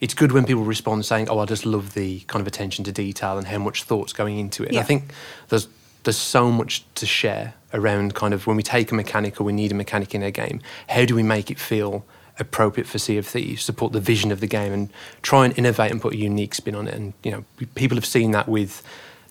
it's 0.00 0.14
good 0.14 0.32
when 0.32 0.44
people 0.44 0.64
respond 0.64 1.04
saying, 1.04 1.28
"Oh, 1.28 1.38
I 1.38 1.44
just 1.44 1.66
love 1.66 1.94
the 1.94 2.20
kind 2.20 2.40
of 2.40 2.46
attention 2.46 2.84
to 2.84 2.92
detail 2.92 3.38
and 3.38 3.46
how 3.46 3.58
much 3.58 3.82
thought's 3.84 4.12
going 4.12 4.38
into 4.38 4.62
it." 4.62 4.66
And 4.66 4.74
Yeah. 4.76 4.80
I 4.80 4.84
think 4.84 5.12
there's 5.48 5.68
there's 6.04 6.16
so 6.16 6.50
much 6.50 6.84
to 6.94 7.04
share 7.04 7.54
around 7.74 8.14
kind 8.14 8.32
of 8.32 8.46
when 8.46 8.56
we 8.56 8.62
take 8.62 8.90
a 8.90 8.94
mechanic 8.94 9.40
or 9.40 9.44
we 9.44 9.52
need 9.52 9.70
a 9.70 9.74
mechanic 9.74 10.14
in 10.14 10.22
a 10.22 10.30
game. 10.30 10.60
How 10.88 11.04
do 11.04 11.14
we 11.14 11.22
make 11.22 11.50
it 11.50 11.58
feel 11.58 12.04
appropriate 12.38 12.86
for 12.86 12.98
Sea 12.98 13.18
of 13.18 13.26
Thieves? 13.26 13.62
Support 13.62 13.92
the 13.92 14.00
vision 14.00 14.32
of 14.32 14.40
the 14.40 14.46
game 14.46 14.72
and 14.72 14.88
try 15.20 15.44
and 15.44 15.56
innovate 15.58 15.90
and 15.90 16.00
put 16.00 16.14
a 16.14 16.16
unique 16.16 16.54
spin 16.54 16.74
on 16.74 16.88
it. 16.88 16.94
And 16.94 17.12
you 17.22 17.30
know, 17.30 17.44
people 17.74 17.96
have 17.96 18.06
seen 18.06 18.30
that 18.30 18.48
with 18.48 18.82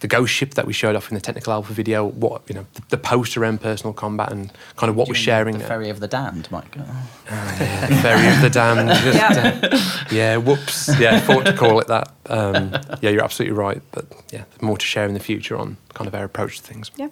the 0.01 0.07
ghost 0.07 0.33
ship 0.33 0.53
that 0.55 0.65
we 0.65 0.73
showed 0.73 0.95
off 0.95 1.09
in 1.09 1.15
the 1.15 1.21
technical 1.21 1.51
alpha 1.53 1.73
video. 1.73 2.05
What 2.05 2.41
you 2.47 2.55
know, 2.55 2.65
the, 2.73 2.81
the 2.89 2.97
post 2.97 3.35
around 3.37 3.61
personal 3.61 3.93
combat 3.93 4.31
and 4.31 4.51
kind 4.77 4.89
of 4.89 4.95
what 4.95 5.05
Do 5.05 5.11
we're 5.11 5.15
you 5.15 5.19
mean 5.19 5.25
sharing. 5.25 5.57
The. 5.59 5.65
Ferry 5.65 5.89
of 5.89 5.99
the 5.99 6.07
Damned, 6.07 6.49
Mike. 6.51 6.75
Oh. 6.77 6.83
Yeah, 7.29 7.85
the 7.87 7.95
Ferry 7.95 8.27
of 8.35 8.41
the 8.41 8.49
Damned. 8.49 8.89
Just, 9.03 9.17
Yeah. 9.17 9.59
uh, 9.71 10.05
yeah, 10.11 10.37
whoops. 10.37 10.89
Yeah, 10.99 11.19
thought 11.19 11.45
to 11.45 11.53
call 11.53 11.79
it 11.79 11.87
that. 11.87 12.13
Um, 12.27 12.71
yeah, 13.01 13.09
you're 13.09 13.23
absolutely 13.23 13.57
right. 13.57 13.81
But 13.91 14.05
yeah, 14.31 14.43
more 14.61 14.77
to 14.77 14.85
share 14.85 15.05
in 15.05 15.13
the 15.13 15.19
future 15.19 15.57
on 15.57 15.77
kind 15.93 16.07
of 16.07 16.15
our 16.15 16.23
approach 16.23 16.57
to 16.59 16.63
things. 16.63 16.91
Yeah. 16.95 17.09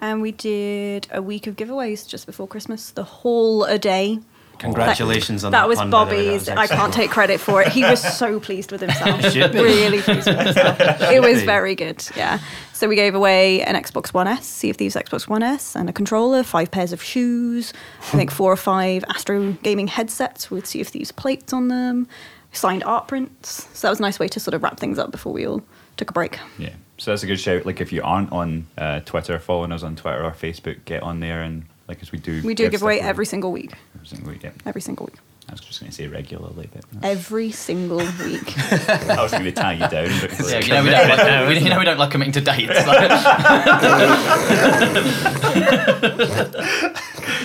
And 0.00 0.22
we 0.22 0.30
did 0.32 1.08
a 1.10 1.20
week 1.20 1.46
of 1.48 1.56
giveaways 1.56 2.06
just 2.06 2.26
before 2.26 2.46
Christmas, 2.46 2.90
the 2.90 3.02
whole 3.04 3.64
a 3.64 3.78
day. 3.78 4.20
Congratulations 4.58 5.44
on 5.44 5.52
that 5.52 5.62
that 5.62 5.68
was 5.68 5.78
pun, 5.78 5.90
by 5.90 6.04
the 6.04 6.10
way. 6.10 6.16
That 6.16 6.30
Bobby's. 6.30 6.48
was 6.48 6.58
I 6.58 6.66
can't 6.66 6.92
take 6.92 7.10
credit 7.10 7.40
for 7.40 7.62
it. 7.62 7.68
He 7.68 7.82
was 7.82 8.00
so 8.16 8.40
pleased 8.48 8.72
with 8.72 8.80
himself. 8.80 9.22
Really 9.34 10.00
pleased 10.02 10.26
with 10.26 10.38
himself. 10.38 10.78
It 11.10 11.22
was 11.22 11.42
very 11.42 11.74
good. 11.74 12.06
Yeah. 12.16 12.38
So 12.72 12.88
we 12.88 12.94
gave 12.96 13.14
away 13.14 13.62
an 13.62 13.74
Xbox 13.74 14.14
One 14.14 14.28
S, 14.28 14.46
Sea 14.46 14.70
of 14.70 14.76
Thieves 14.76 14.94
Xbox 14.94 15.26
One 15.26 15.42
S, 15.42 15.74
and 15.74 15.88
a 15.88 15.92
controller, 15.92 16.42
five 16.42 16.70
pairs 16.70 16.92
of 16.92 17.02
shoes, 17.02 17.72
I 18.00 18.16
think 18.16 18.30
four 18.30 18.52
or 18.52 18.56
five 18.56 19.04
Astro 19.08 19.52
gaming 19.62 19.88
headsets 19.88 20.50
with 20.50 20.66
Sea 20.66 20.82
of 20.82 20.88
Thieves 20.88 21.10
plates 21.10 21.52
on 21.52 21.68
them, 21.68 22.06
signed 22.52 22.84
art 22.84 23.08
prints. 23.08 23.68
So 23.74 23.86
that 23.88 23.90
was 23.90 23.98
a 23.98 24.02
nice 24.02 24.18
way 24.18 24.28
to 24.28 24.38
sort 24.40 24.54
of 24.54 24.62
wrap 24.62 24.78
things 24.78 24.98
up 24.98 25.10
before 25.10 25.32
we 25.32 25.46
all 25.46 25.62
took 25.96 26.10
a 26.10 26.12
break. 26.12 26.38
Yeah. 26.58 26.70
So 26.98 27.10
that's 27.10 27.22
a 27.22 27.26
good 27.26 27.40
shout. 27.40 27.66
Like 27.66 27.80
if 27.80 27.92
you 27.92 28.02
aren't 28.02 28.32
on 28.32 28.66
uh, 28.76 29.00
Twitter, 29.00 29.38
following 29.38 29.72
us 29.72 29.82
on 29.82 29.96
Twitter 29.96 30.22
or 30.24 30.30
Facebook, 30.30 30.84
get 30.84 31.02
on 31.02 31.20
there 31.20 31.42
and 31.42 31.64
like 31.88 32.02
as 32.02 32.12
we 32.12 32.18
do. 32.18 32.42
We 32.44 32.54
do 32.54 32.68
give 32.68 32.82
away 32.82 33.00
every 33.00 33.26
single 33.26 33.50
week. 33.50 33.72
every 33.94 34.06
single 34.06 34.30
week. 34.30 34.42
Yeah. 34.44 34.52
Every 34.66 34.82
single 34.82 35.06
week. 35.06 35.16
I 35.48 35.52
was 35.52 35.62
just 35.62 35.80
going 35.80 35.88
to 35.90 35.96
say 35.96 36.06
regularly, 36.06 36.68
but 36.72 36.84
Every 37.02 37.50
single 37.50 37.96
week. 37.96 38.54
I 38.88 39.16
was 39.22 39.32
going 39.32 39.44
to 39.44 39.52
tie 39.52 39.72
you 39.72 39.88
down. 39.88 40.10
But 40.20 40.38
Yeah, 40.46 40.58
you 40.60 40.74
know, 40.74 40.84
we 40.84 40.90
don't 40.90 41.08
like, 41.16 41.48
we, 41.48 41.58
you 41.60 41.70
know 41.70 41.78
we 41.78 41.86
don't 41.86 41.98
like 41.98 42.10
committing 42.10 42.34
to 42.34 42.42
dates. 42.42 42.86
Like, 42.86 43.08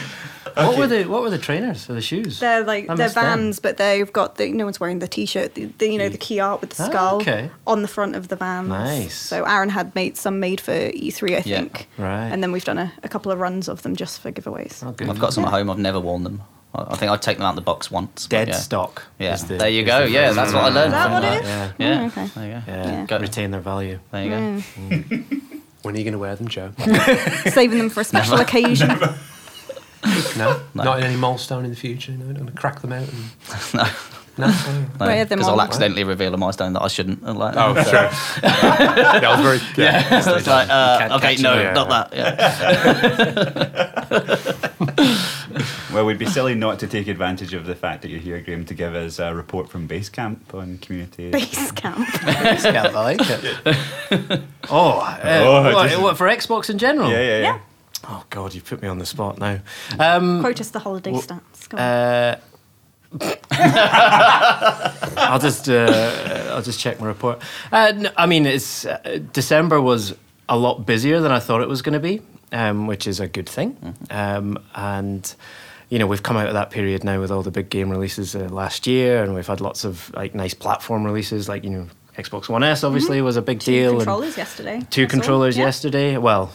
What 0.55 0.77
were 0.77 0.87
the 0.87 1.03
What 1.05 1.21
were 1.21 1.29
the 1.29 1.37
trainers 1.37 1.85
for 1.85 1.93
the 1.93 2.01
shoes? 2.01 2.39
They're 2.39 2.63
like 2.63 2.89
I 2.89 2.95
they're 2.95 3.05
missed 3.07 3.15
them. 3.15 3.23
vans, 3.25 3.59
but 3.59 3.77
they've 3.77 4.11
got 4.11 4.35
the 4.35 4.51
no 4.51 4.65
one's 4.65 4.79
wearing 4.79 4.99
the 4.99 5.07
t-shirt. 5.07 5.55
The, 5.55 5.65
the 5.77 5.87
you 5.91 5.97
know 5.97 6.09
the 6.09 6.17
key 6.17 6.39
art 6.39 6.61
with 6.61 6.71
the 6.71 6.83
Ah, 6.83 6.89
skull 6.89 7.15
okay. 7.17 7.49
on 7.65 7.81
the 7.81 7.87
front 7.87 8.15
of 8.15 8.27
the 8.27 8.35
vans. 8.35 8.69
Nice. 8.69 9.15
So 9.15 9.43
Aaron 9.45 9.69
had 9.69 9.93
made 9.95 10.17
some 10.17 10.39
made 10.39 10.61
for 10.61 10.71
E3, 10.71 11.29
I 11.37 11.43
Yeah. 11.45 11.57
think. 11.59 11.87
Right. 11.97 12.27
And 12.27 12.41
then 12.43 12.51
we've 12.51 12.65
done 12.65 12.77
a, 12.77 12.91
a 13.03 13.09
couple 13.09 13.31
of 13.31 13.39
runs 13.39 13.67
of 13.67 13.81
them 13.83 13.95
just 13.95 14.19
for 14.21 14.31
giveaways. 14.31 14.83
Oh, 14.85 14.91
good. 14.91 15.09
I've 15.09 15.19
got 15.19 15.33
some 15.33 15.45
at 15.45 15.51
home. 15.51 15.69
I've 15.69 15.77
never 15.79 15.99
worn 15.99 16.23
them. 16.23 16.41
I 16.75 16.93
I 16.93 16.95
think 16.97 17.11
I'd 17.11 17.21
take 17.21 17.37
them 17.37 17.45
out 17.45 17.51
of 17.51 17.55
the 17.55 17.61
box 17.61 17.91
once. 17.91 18.25
Dead 18.27 18.47
yeah. 18.47 18.55
stock. 18.55 19.03
Yeah, 19.19 19.33
is 19.35 19.45
the- 19.45 19.57
there 19.57 19.69
you 19.69 19.83
go. 19.85 20.05
the 20.05 20.11
Yeah, 20.11 20.31
that's 20.33 20.53
what 20.53 20.63
I 20.63 20.69
learned. 20.69 20.87
Is 20.87 20.91
that 20.93 21.03
from 21.03 21.13
what 21.13 21.21
that. 21.21 21.37
it 21.37 21.43
is? 21.43 21.47
Yeah. 21.49 21.71
Yeah. 21.77 22.01
Oh, 22.01 22.05
okay. 22.07 22.25
There 22.35 22.45
you 22.45 22.51
go. 22.53 22.61
Yeah, 22.67 22.91
Yeah. 22.99 23.05
Go- 23.05 23.19
retain 23.19 23.51
their 23.51 23.61
value. 23.61 23.99
There 24.11 24.23
you 24.23 24.29
go. 24.29 25.23
When 25.83 25.95
are 25.95 25.97
you 25.97 26.03
going 26.05 26.13
to 26.13 26.19
wear 26.19 26.35
them, 26.37 26.47
Joe? 26.47 26.71
Saving 27.47 27.77
them 27.77 27.89
for 27.89 27.99
a 27.99 28.03
special 28.05 28.39
occasion. 28.39 28.89
No? 30.37 30.59
No. 30.73 30.83
Not 30.83 30.97
in 30.99 31.05
any 31.05 31.15
milestone 31.15 31.63
in 31.65 31.69
the 31.71 31.77
future? 31.77 32.11
No, 32.13 32.25
don't 32.25 32.39
want 32.43 32.55
to 32.55 32.59
crack 32.59 32.81
them 32.81 32.91
out 32.93 33.07
and... 33.07 33.31
No. 33.73 33.87
No? 34.35 34.47
Oh, 34.49 34.87
Right, 34.99 35.17
have 35.17 35.29
Because 35.29 35.47
I'll 35.47 35.59
on. 35.61 35.67
accidentally 35.67 36.03
reveal 36.03 36.33
a 36.33 36.37
milestone 36.37 36.73
that 36.73 36.81
I 36.81 36.87
shouldn't. 36.87 37.21
Like, 37.23 37.53
oh 37.55 37.75
sure. 37.83 38.09
yeah, 38.41 39.21
I 39.23 39.35
was 39.39 39.45
very... 39.45 39.59
Yeah. 39.77 40.21
So 40.21 40.33
it's 40.35 40.47
like, 40.47 40.67
uh, 40.69 41.19
okay, 41.21 41.35
no, 41.39 41.55
them. 41.55 41.75
not 41.75 41.89
that. 41.89 42.11
Yeah. 42.15 42.33
well, 45.93 46.05
we'd 46.05 46.17
be 46.17 46.25
silly 46.25 46.55
not 46.55 46.79
to 46.79 46.87
take 46.87 47.07
advantage 47.07 47.53
of 47.53 47.65
the 47.65 47.75
fact 47.75 48.01
that 48.01 48.09
you're 48.09 48.19
here, 48.19 48.41
Graham, 48.41 48.65
to 48.65 48.73
give 48.73 48.95
us 48.95 49.19
a 49.19 49.33
report 49.35 49.69
from 49.69 49.87
Basecamp 49.87 50.53
on 50.53 50.79
community. 50.79 51.29
Base 51.29 51.71
camp. 51.71 52.07
Base 52.25 52.63
camp. 52.63 52.95
I 52.95 53.03
like 53.03 53.19
it. 53.21 54.41
oh, 54.69 54.99
uh, 54.99 55.43
Oh, 55.45 55.73
what, 55.75 55.89
just- 55.89 56.01
what, 56.01 56.17
for 56.17 56.27
Xbox 56.27 56.69
in 56.69 56.77
general? 56.79 57.09
Yeah, 57.11 57.19
yeah, 57.19 57.37
yeah. 57.37 57.43
Yeah. 57.43 57.59
Oh 58.05 58.23
God, 58.29 58.53
you 58.53 58.61
put 58.61 58.81
me 58.81 58.87
on 58.87 58.97
the 58.99 59.05
spot 59.05 59.37
now. 59.39 59.59
Um, 59.99 60.41
Quote 60.41 60.59
us 60.61 60.71
the 60.71 60.79
holiday 60.79 61.11
Well, 61.11 61.21
stats. 61.21 61.69
Go 61.69 61.77
on. 61.77 61.83
Uh, 61.83 62.39
I'll 65.17 65.39
just 65.39 65.69
uh, 65.69 66.51
I'll 66.53 66.61
just 66.61 66.79
check 66.79 66.99
my 66.99 67.07
report. 67.07 67.41
Uh, 67.71 67.91
n- 67.95 68.11
I 68.17 68.25
mean, 68.25 68.45
it's 68.45 68.85
uh, 68.85 69.19
December 69.31 69.79
was 69.81 70.15
a 70.49 70.57
lot 70.57 70.85
busier 70.85 71.19
than 71.21 71.31
I 71.31 71.39
thought 71.39 71.61
it 71.61 71.69
was 71.69 71.81
going 71.81 71.93
to 71.93 71.99
be, 71.99 72.21
um, 72.51 72.87
which 72.87 73.07
is 73.07 73.19
a 73.19 73.27
good 73.27 73.47
thing. 73.47 73.95
Um, 74.09 74.57
and 74.75 75.33
you 75.89 75.99
know, 75.99 76.07
we've 76.07 76.23
come 76.23 76.37
out 76.37 76.47
of 76.47 76.53
that 76.53 76.71
period 76.71 77.03
now 77.03 77.19
with 77.19 77.31
all 77.31 77.43
the 77.43 77.51
big 77.51 77.69
game 77.69 77.89
releases 77.89 78.35
uh, 78.35 78.49
last 78.49 78.87
year, 78.87 79.23
and 79.23 79.35
we've 79.35 79.47
had 79.47 79.61
lots 79.61 79.85
of 79.85 80.11
like 80.15 80.33
nice 80.35 80.53
platform 80.53 81.03
releases, 81.05 81.47
like 81.47 81.63
you 81.63 81.69
know, 81.69 81.87
Xbox 82.17 82.49
One 82.49 82.63
S 82.63 82.83
obviously 82.83 83.21
was 83.21 83.37
a 83.37 83.41
big 83.41 83.59
Two 83.59 83.71
deal. 83.71 83.89
and- 83.91 83.99
controllers 83.99 84.37
yesterday. 84.37 84.81
two 84.89 85.03
I 85.03 85.05
saw. 85.05 85.09
controllers 85.11 85.57
Yeah. 85.57 85.65
yesterday. 85.65 86.17
Well, 86.17 86.51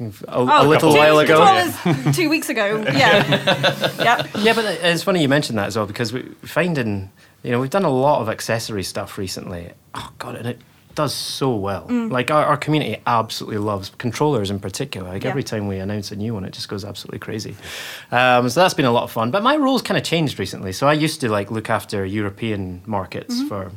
a 0.00 0.08
f- 0.08 0.22
a, 0.22 0.26
Oh, 0.34 0.66
a 0.66 0.66
little 0.66 0.92
while 0.94 1.18
ago. 1.18 1.36
controllers 1.82 2.16
two 2.16 2.28
weeks 2.30 2.48
ago. 2.48 2.82
Yeah. 2.92 3.26
yeah. 4.02 4.26
Yeah, 4.38 4.54
but 4.54 4.64
it's 4.64 5.02
funny 5.02 5.20
you 5.22 5.28
mentioned 5.28 5.58
that 5.58 5.66
as 5.66 5.76
well 5.76 5.86
because 5.86 6.12
we're 6.12 6.28
finding, 6.44 7.10
you 7.42 7.50
know, 7.50 7.60
we've 7.60 7.70
done 7.70 7.84
a 7.84 7.90
lot 7.90 8.20
of 8.22 8.28
accessory 8.28 8.82
stuff 8.82 9.18
recently. 9.18 9.72
Oh 9.94 10.12
god, 10.18 10.36
and 10.36 10.46
it 10.46 10.60
does 10.96 11.14
so 11.14 11.54
well. 11.54 11.86
Mm. 11.88 12.10
Like 12.10 12.30
our, 12.32 12.44
our 12.44 12.56
community 12.56 13.00
absolutely 13.06 13.58
loves 13.58 13.90
controllers 13.98 14.50
in 14.50 14.58
particular. 14.58 15.08
Like 15.08 15.22
Yeah. 15.24 15.30
every 15.30 15.44
time 15.44 15.68
we 15.68 15.78
announce 15.78 16.10
a 16.10 16.16
new 16.16 16.34
one, 16.34 16.44
it 16.44 16.52
just 16.52 16.68
goes 16.68 16.84
absolutely 16.84 17.20
crazy. 17.20 17.54
Um, 18.10 18.48
so 18.50 18.60
that's 18.60 18.74
been 18.74 18.86
a 18.86 18.92
lot 18.92 19.04
of 19.04 19.10
fun. 19.12 19.30
But 19.30 19.42
my 19.42 19.56
roles 19.56 19.82
kind 19.82 19.96
of 19.98 20.04
changed 20.04 20.38
recently. 20.38 20.72
So 20.72 20.88
I 20.88 20.92
used 20.94 21.20
to 21.20 21.28
like 21.28 21.50
look 21.50 21.70
after 21.70 22.04
European 22.04 22.82
markets 22.86 23.34
Mm-hmm. 23.36 23.48
for 23.48 23.70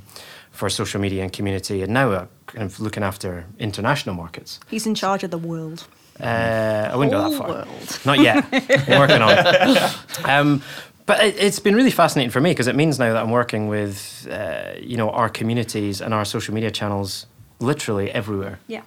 for 0.51 0.69
social 0.69 1.01
media 1.01 1.23
and 1.23 1.33
community, 1.33 1.81
and 1.81 1.91
now 1.93 2.11
I'm 2.11 2.27
kind 2.45 2.63
of 2.63 2.79
looking 2.79 3.01
after 3.03 3.45
international 3.57 4.13
markets. 4.15 4.59
He's 4.69 4.85
in 4.85 4.93
charge 4.93 5.23
of 5.23 5.31
the 5.31 5.37
world. 5.39 5.87
Uh, 6.19 6.89
I 6.91 6.95
wouldn't 6.95 7.11
go 7.11 7.29
that 7.29 7.37
far. 7.37 7.47
world. 7.49 7.99
Not 8.05 8.19
yet. 8.19 8.45
I'm 8.89 8.99
working 8.99 9.21
on 9.21 9.35
it. 9.37 10.27
Um, 10.29 10.61
but 11.05 11.23
it, 11.23 11.35
it's 11.37 11.59
been 11.59 11.75
really 11.75 11.91
fascinating 11.91 12.29
for 12.31 12.39
me 12.39 12.51
because 12.51 12.67
it 12.67 12.75
means 12.75 12.99
now 12.99 13.11
that 13.13 13.21
I'm 13.23 13.31
working 13.31 13.67
with, 13.67 14.27
uh, 14.31 14.73
you 14.79 14.95
know, 14.95 15.09
our 15.09 15.27
communities 15.29 16.01
and 16.01 16.13
our 16.13 16.23
social 16.25 16.53
media 16.53 16.71
channels 16.71 17.25
literally 17.59 18.11
everywhere. 18.11 18.59
Yeah. 18.67 18.83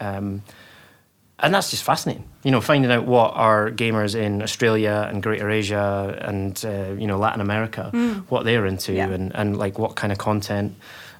Um, 0.00 0.42
and 1.38 1.52
that's 1.54 1.70
just 1.70 1.82
fascinating. 1.82 2.24
You 2.44 2.50
know, 2.50 2.60
finding 2.60 2.90
out 2.90 3.04
what 3.06 3.32
our 3.34 3.70
gamers 3.70 4.14
in 4.14 4.42
Australia 4.42 5.08
and 5.10 5.22
Greater 5.22 5.50
Asia 5.50 6.16
and 6.22 6.62
uh, 6.64 6.94
you 6.98 7.06
know 7.06 7.18
Latin 7.18 7.40
America, 7.42 7.90
what 8.28 8.44
they're 8.44 8.64
into, 8.64 8.92
Yeah. 8.94 9.08
and, 9.10 9.34
and 9.34 9.56
like 9.58 9.78
what 9.78 9.96
kind 9.96 10.12
of 10.12 10.18
content 10.18 10.76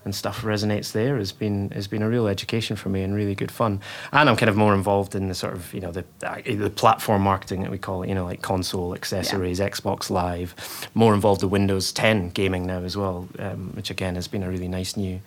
and 0.07 0.15
stuff 0.15 0.43
resonates 0.43 0.93
there 0.93 1.19
has 1.19 1.33
been 1.33 1.71
has 1.73 1.87
been 1.87 2.01
a 2.01 2.09
real 2.09 2.29
education 2.29 2.77
for 2.77 2.89
me 2.89 3.03
and 3.03 3.15
really 3.15 3.35
good 3.35 3.51
fun. 3.51 3.81
And 4.13 4.31
I'm 4.31 4.37
kind 4.37 4.49
of 4.49 4.57
more 4.57 4.75
involved 4.75 5.15
in 5.15 5.29
the 5.29 5.35
sort 5.35 5.53
of 5.53 5.75
you 5.75 5.81
know 5.81 5.93
the 5.93 6.05
the 6.47 6.71
platform 6.71 7.21
marketing 7.21 7.61
that 7.63 7.71
we 7.71 7.77
call 7.77 8.03
it. 8.03 8.09
You 8.09 8.15
know, 8.15 8.25
like 8.25 8.41
console 8.41 8.95
accessories, 8.95 9.61
Xbox 9.61 10.09
Live. 10.09 10.55
More 10.95 11.13
involved 11.13 11.43
in 11.43 11.51
Windows 11.51 11.93
10 11.93 12.31
gaming 12.31 12.67
now 12.67 12.79
as 12.79 12.97
well, 12.97 13.29
um, 13.39 13.73
which 13.75 13.91
again 13.91 14.15
has 14.15 14.29
been 14.29 14.43
a 14.43 14.49
really 14.49 14.69
nice 14.69 14.97
new. 14.97 15.21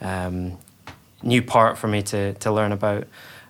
Um, 0.00 0.58
new 1.22 1.40
part 1.40 1.78
for 1.78 1.86
me 1.86 2.02
to 2.02 2.32
to 2.34 2.50
learn 2.50 2.72
about. 2.72 3.06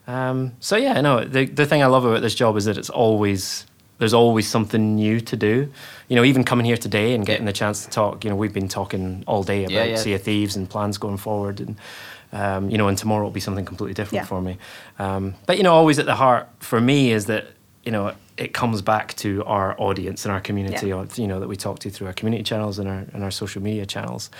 Um, 0.06 0.52
so 0.60 0.76
yeah, 0.76 1.00
no. 1.00 1.24
The 1.24 1.46
the 1.46 1.64
thing 1.64 1.82
I 1.82 1.86
love 1.86 2.04
about 2.04 2.20
this 2.20 2.34
job 2.34 2.56
is 2.56 2.64
that 2.66 2.76
it's 2.76 2.90
always 2.90 3.66
there's 3.98 4.14
always 4.14 4.48
something 4.48 4.96
new 4.96 5.20
to 5.20 5.36
do. 5.36 5.70
You 6.08 6.16
know, 6.16 6.24
even 6.24 6.44
coming 6.44 6.66
here 6.66 6.76
today 6.76 7.14
and 7.14 7.24
getting 7.24 7.46
the 7.46 7.52
chance 7.52 7.84
to 7.84 7.90
talk. 7.90 8.24
You 8.24 8.30
know, 8.30 8.36
we've 8.36 8.52
been 8.52 8.68
talking 8.68 9.22
all 9.26 9.42
day 9.42 9.62
about 9.64 9.72
Yeah, 9.72 9.84
yeah. 9.84 9.96
Sea 9.96 10.14
of 10.14 10.22
Thieves 10.22 10.56
and 10.56 10.68
plans 10.68 10.98
going 10.98 11.18
forward, 11.18 11.60
and 11.60 11.76
um, 12.32 12.70
you 12.70 12.78
know, 12.78 12.88
and 12.88 12.98
tomorrow 12.98 13.22
will 13.24 13.30
be 13.30 13.40
something 13.40 13.64
completely 13.64 13.94
different 13.94 14.22
Yeah. 14.22 14.26
for 14.26 14.40
me. 14.42 14.56
Um, 14.98 15.34
but 15.46 15.56
you 15.58 15.62
know, 15.62 15.74
always 15.74 15.98
at 15.98 16.06
the 16.06 16.14
heart 16.16 16.48
for 16.60 16.80
me 16.80 17.12
is 17.12 17.26
that 17.26 17.46
you 17.84 17.92
know 17.92 18.12
it 18.36 18.54
comes 18.54 18.82
back 18.82 19.14
to 19.16 19.44
our 19.44 19.80
audience 19.80 20.24
and 20.24 20.32
our 20.32 20.40
community. 20.40 20.88
Yeah. 20.88 21.04
You 21.14 21.28
know 21.28 21.38
that 21.40 21.48
we 21.48 21.56
talk 21.56 21.78
to 21.80 21.90
through 21.90 22.08
our 22.08 22.12
community 22.14 22.42
channels 22.42 22.78
and 22.78 22.88
our 22.88 23.04
and 23.12 23.22
our 23.22 23.30
social 23.30 23.62
media 23.62 23.86
channels. 23.86 24.30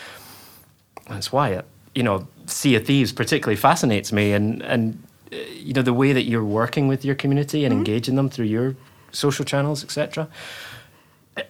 That's 1.09 1.32
why 1.32 1.50
it, 1.50 1.64
you 1.94 2.02
know, 2.02 2.26
Sea 2.47 2.76
of 2.76 2.87
Thieves 2.87 3.12
particularly 3.12 3.56
fascinates 3.56 4.12
me, 4.12 4.32
and 4.32 4.62
and 4.62 5.02
uh, 5.32 5.37
you 5.54 5.73
know 5.75 5.82
the 5.82 5.92
way 5.94 6.12
that 6.12 6.25
you're 6.25 6.44
working 6.44 6.88
with 6.88 7.04
your 7.04 7.14
community 7.14 7.64
and 7.64 7.73
engaging 7.73 8.16
them 8.16 8.28
through 8.30 8.47
your 8.47 8.75
social 9.12 9.45
channels, 9.45 9.85
etc. 9.85 10.28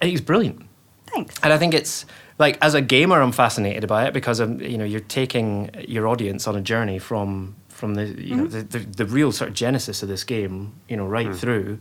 It's 0.01 0.21
uh, 0.21 0.23
brilliant, 0.23 0.65
Thanks. 1.07 1.35
and 1.43 1.51
I 1.51 1.57
think 1.57 1.73
it's 1.73 2.05
like 2.39 2.57
as 2.61 2.73
a 2.73 2.81
gamer, 2.81 3.21
I'm 3.21 3.31
fascinated 3.31 3.87
by 3.87 4.05
it 4.05 4.13
because 4.13 4.39
I'm, 4.39 4.61
you 4.61 4.77
know 4.77 4.85
you're 4.85 4.99
taking 5.01 5.69
your 5.87 6.07
audience 6.07 6.47
on 6.47 6.55
a 6.55 6.61
journey 6.61 6.99
from 6.99 7.55
from 7.69 7.95
the 7.95 8.05
you 8.05 8.35
know 8.35 8.43
mm-hmm. 8.45 8.67
the, 8.69 8.79
the, 8.79 8.79
the 8.79 9.05
real 9.05 9.31
sort 9.31 9.49
of 9.49 9.55
genesis 9.55 10.03
of 10.03 10.09
this 10.09 10.23
game, 10.23 10.73
you 10.87 10.97
know, 10.97 11.05
right 11.05 11.27
mm. 11.27 11.35
through. 11.35 11.79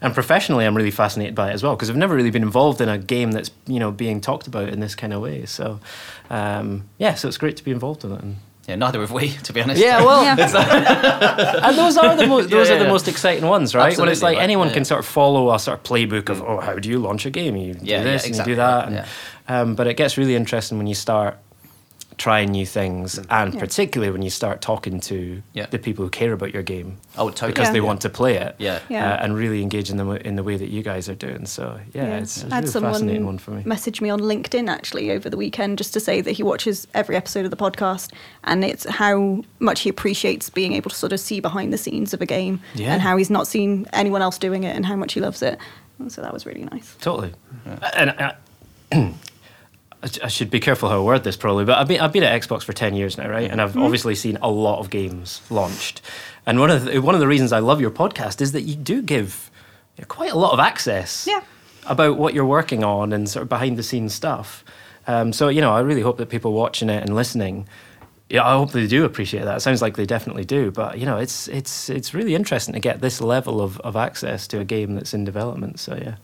And 0.00 0.14
professionally, 0.14 0.64
I'm 0.64 0.76
really 0.76 0.92
fascinated 0.92 1.34
by 1.34 1.50
it 1.50 1.54
as 1.54 1.62
well 1.62 1.74
because 1.74 1.90
I've 1.90 1.96
never 1.96 2.14
really 2.14 2.30
been 2.30 2.42
involved 2.42 2.80
in 2.80 2.88
a 2.88 2.98
game 2.98 3.32
that's 3.32 3.50
you 3.66 3.80
know 3.80 3.90
being 3.90 4.20
talked 4.20 4.46
about 4.46 4.68
in 4.68 4.80
this 4.80 4.94
kind 4.94 5.12
of 5.12 5.20
way. 5.20 5.44
So, 5.46 5.80
um, 6.30 6.88
yeah, 6.98 7.14
so 7.14 7.26
it's 7.26 7.38
great 7.38 7.56
to 7.56 7.64
be 7.64 7.70
involved 7.70 8.04
in 8.04 8.12
it. 8.12 8.22
And, 8.22 8.36
Yeah, 8.68 8.76
neither 8.76 9.00
have 9.00 9.10
we, 9.10 9.30
to 9.46 9.52
be 9.52 9.62
honest. 9.62 9.80
yeah, 9.82 10.04
well, 10.04 10.22
Yeah. 10.22 10.34
and 11.66 11.76
those 11.78 11.96
are 11.96 12.14
the 12.14 12.26
most 12.26 12.50
those 12.50 12.68
Yeah, 12.68 12.74
are 12.74 12.78
the 12.78 12.84
yeah. 12.84 12.90
most 12.90 13.08
exciting 13.08 13.46
ones, 13.46 13.74
right? 13.74 13.96
when 13.98 14.08
it's 14.10 14.22
like 14.22 14.36
right, 14.36 14.42
anyone 14.44 14.68
yeah. 14.68 14.74
can 14.74 14.84
sort 14.84 15.00
of 15.00 15.06
follow 15.06 15.52
a 15.54 15.58
sort 15.58 15.78
of 15.78 15.84
playbook 15.84 16.28
of 16.28 16.42
oh, 16.42 16.60
how 16.60 16.74
do 16.74 16.88
you 16.88 16.98
launch 16.98 17.24
a 17.26 17.30
game? 17.30 17.56
You 17.56 17.74
do 17.74 17.80
Yeah, 17.82 17.98
yeah, 17.98 18.04
this 18.04 18.26
and 18.26 18.36
you 18.36 18.44
do 18.44 18.54
that, 18.56 18.84
right, 18.88 19.04
and, 19.48 19.70
um, 19.70 19.74
but 19.74 19.86
it 19.86 19.96
gets 19.96 20.18
really 20.18 20.34
interesting 20.36 20.76
when 20.78 20.86
you 20.86 20.94
start 20.94 21.38
trying 22.18 22.50
new 22.50 22.66
things, 22.66 23.18
and 23.30 23.54
Yeah. 23.54 23.60
particularly 23.60 24.10
when 24.12 24.22
you 24.22 24.30
start 24.30 24.60
talking 24.60 24.98
to 25.00 25.40
Yeah. 25.54 25.66
the 25.70 25.78
people 25.78 26.04
who 26.04 26.10
care 26.10 26.32
about 26.32 26.52
your 26.52 26.64
game 26.64 26.98
Oh, 27.16 27.30
totally. 27.30 27.52
because 27.52 27.68
Yeah. 27.68 27.72
they 27.74 27.80
want 27.80 28.00
to 28.02 28.10
play 28.10 28.34
it, 28.34 28.56
Yeah. 28.58 28.80
Yeah. 28.88 29.12
Uh, 29.14 29.22
and 29.22 29.36
really 29.36 29.62
engage 29.62 29.88
in 29.88 29.96
them 29.98 30.10
in 30.10 30.34
the 30.36 30.42
way 30.42 30.56
that 30.56 30.68
you 30.68 30.82
guys 30.82 31.08
are 31.08 31.14
doing. 31.14 31.46
So 31.46 31.78
yeah, 31.94 32.16
it's, 32.18 32.42
it's 32.42 32.52
had 32.52 32.64
a 32.64 32.66
really 32.66 32.80
fascinating 32.92 33.24
one 33.26 33.38
for 33.38 33.52
me. 33.52 33.62
message 33.64 34.00
me 34.00 34.10
on 34.10 34.18
LinkedIn 34.20 34.68
actually 34.68 35.12
over 35.12 35.30
the 35.30 35.36
weekend 35.36 35.78
just 35.78 35.92
to 35.94 36.00
say 36.00 36.20
that 36.20 36.32
he 36.32 36.42
watches 36.42 36.88
every 36.92 37.14
episode 37.16 37.44
of 37.44 37.50
the 37.52 37.56
podcast 37.56 38.10
and 38.44 38.64
it's 38.64 38.84
how 38.84 39.42
much 39.60 39.82
he 39.82 39.88
appreciates 39.88 40.50
being 40.50 40.72
able 40.72 40.90
to 40.90 40.96
sort 40.96 41.12
of 41.12 41.20
see 41.20 41.38
behind 41.38 41.72
the 41.72 41.78
scenes 41.78 42.12
of 42.12 42.20
a 42.20 42.26
game 42.26 42.60
Yeah. 42.74 42.92
and 42.94 43.00
how 43.00 43.16
he's 43.16 43.30
not 43.30 43.46
seen 43.46 43.86
anyone 43.92 44.22
else 44.22 44.38
doing 44.38 44.64
it 44.64 44.74
and 44.74 44.84
how 44.86 44.96
much 44.96 45.12
he 45.14 45.20
loves 45.20 45.40
it. 45.40 45.56
And 46.00 46.10
so 46.12 46.20
that 46.22 46.32
was 46.32 46.46
really 46.46 46.64
nice. 46.72 46.96
Totally. 47.00 47.32
And 47.96 48.10
I, 48.92 49.14
I 50.22 50.28
should 50.28 50.48
be 50.50 50.60
careful 50.60 50.88
how 50.88 51.00
I 51.00 51.04
word 51.04 51.24
this 51.24 51.36
probably, 51.36 51.64
but 51.64 51.76
I've 51.76 51.88
been, 51.88 52.00
I've 52.00 52.12
been 52.12 52.22
at 52.22 52.40
Xbox 52.40 52.62
for 52.62 52.72
10 52.72 52.94
years 52.94 53.18
now, 53.18 53.28
right? 53.28 53.50
And 53.50 53.60
I've 53.60 53.76
obviously 53.76 54.14
seen 54.14 54.38
a 54.40 54.48
lot 54.48 54.78
of 54.78 54.90
games 54.90 55.42
launched. 55.50 56.02
And 56.46 56.60
one 56.60 56.70
of 56.70 56.84
the, 56.84 57.00
one 57.00 57.14
of 57.16 57.20
the 57.20 57.26
reasons 57.26 57.52
I 57.52 57.58
love 57.58 57.80
your 57.80 57.90
podcast 57.90 58.40
is 58.40 58.52
that 58.52 58.62
you 58.62 58.76
do 58.76 59.02
give 59.02 59.50
you 59.96 60.02
know, 60.02 60.06
quite 60.06 60.30
a 60.30 60.38
lot 60.38 60.52
of 60.52 60.60
access 60.60 61.26
Yeah. 61.28 61.40
about 61.86 62.16
what 62.16 62.32
you're 62.32 62.46
working 62.46 62.84
on 62.84 63.12
and 63.12 63.28
sort 63.28 63.42
of 63.42 63.48
behind 63.48 63.76
the 63.76 63.82
scenes 63.82 64.14
stuff. 64.14 64.64
Um, 65.08 65.32
so, 65.32 65.48
you 65.48 65.60
know, 65.60 65.72
I 65.74 65.80
really 65.80 66.02
hope 66.02 66.16
that 66.18 66.28
people 66.28 66.52
watching 66.52 66.90
it 66.90 67.02
and 67.02 67.16
listening, 67.16 67.66
yeah, 68.30 68.46
I 68.46 68.52
hope 68.52 68.70
they 68.70 68.86
do 68.86 69.04
appreciate 69.04 69.44
that. 69.46 69.56
It 69.56 69.60
sounds 69.60 69.82
like 69.82 69.96
they 69.96 70.06
definitely 70.06 70.44
do, 70.44 70.70
but 70.70 70.98
you 70.98 71.06
know, 71.06 71.16
it's 71.16 71.48
it's 71.48 71.88
it's 71.88 72.12
really 72.12 72.34
interesting 72.34 72.74
to 72.74 72.78
get 72.80 73.00
this 73.00 73.22
level 73.22 73.60
of, 73.62 73.80
of 73.80 73.96
access 73.96 74.46
to 74.48 74.60
a 74.60 74.64
game 74.66 74.94
that's 74.94 75.14
in 75.14 75.24
development. 75.24 75.80
So 75.80 75.96
yeah, 75.96 76.16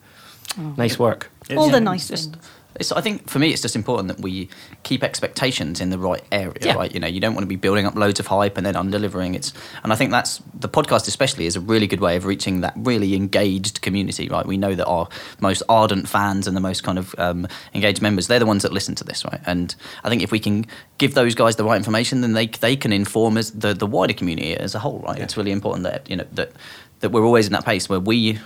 nice 0.76 0.98
work. 0.98 1.30
All 1.56 1.68
the 1.70 1.78
Yeah. 1.78 1.78
nice 1.78 2.08
Just, 2.08 2.32
things. 2.32 2.46
It's, 2.80 2.92
I 2.92 3.00
think 3.00 3.28
for 3.28 3.38
me, 3.38 3.50
it's 3.52 3.62
just 3.62 3.76
important 3.76 4.08
that 4.08 4.20
we 4.20 4.48
keep 4.82 5.02
expectations 5.04 5.80
in 5.80 5.90
the 5.90 5.98
right 5.98 6.22
area, 6.32 6.54
Yeah. 6.60 6.74
right? 6.74 6.92
You 6.92 7.00
know, 7.00 7.06
you 7.06 7.20
don't 7.20 7.34
want 7.34 7.44
to 7.44 7.48
be 7.48 7.56
building 7.56 7.86
up 7.86 7.94
loads 7.94 8.18
of 8.20 8.26
hype 8.26 8.56
and 8.56 8.66
then 8.66 8.74
undelivering. 8.74 9.34
It's, 9.34 9.52
and 9.82 9.92
I 9.92 9.96
think 9.96 10.10
that's 10.10 10.40
the 10.58 10.68
podcast, 10.68 11.06
especially, 11.06 11.46
is 11.46 11.56
a 11.56 11.60
really 11.60 11.86
good 11.86 12.00
way 12.00 12.16
of 12.16 12.24
reaching 12.24 12.62
that 12.62 12.72
really 12.76 13.14
engaged 13.14 13.80
community, 13.82 14.28
right? 14.28 14.44
We 14.46 14.56
know 14.56 14.74
that 14.74 14.86
our 14.86 15.08
most 15.40 15.62
ardent 15.68 16.08
fans 16.08 16.46
and 16.46 16.56
the 16.56 16.60
most 16.60 16.82
kind 16.82 16.98
of 16.98 17.14
um, 17.18 17.46
engaged 17.74 18.02
members, 18.02 18.26
they're 18.26 18.38
the 18.38 18.46
ones 18.46 18.62
that 18.62 18.72
listen 18.72 18.94
to 18.96 19.04
this, 19.04 19.24
right? 19.24 19.40
And 19.46 19.74
I 20.02 20.08
think 20.08 20.22
if 20.22 20.32
we 20.32 20.40
can 20.40 20.66
give 20.98 21.14
those 21.14 21.34
guys 21.34 21.56
the 21.56 21.64
right 21.64 21.76
information, 21.76 22.20
then 22.20 22.32
they 22.32 22.46
they 22.46 22.76
can 22.76 22.92
inform 22.92 23.36
us 23.36 23.50
the 23.50 23.74
the 23.74 23.86
wider 23.86 24.12
community 24.14 24.56
as 24.56 24.74
a 24.74 24.78
whole, 24.78 25.00
right? 25.00 25.18
It's 25.18 25.36
really 25.36 25.52
important 25.52 25.84
that 25.84 26.08
you 26.10 26.16
know 26.16 26.26
that 26.32 26.52
that 27.00 27.10
we're 27.10 27.24
always 27.24 27.46
in 27.46 27.52
that 27.52 27.64
pace 27.64 27.88
where 27.88 28.00
we 28.00 28.38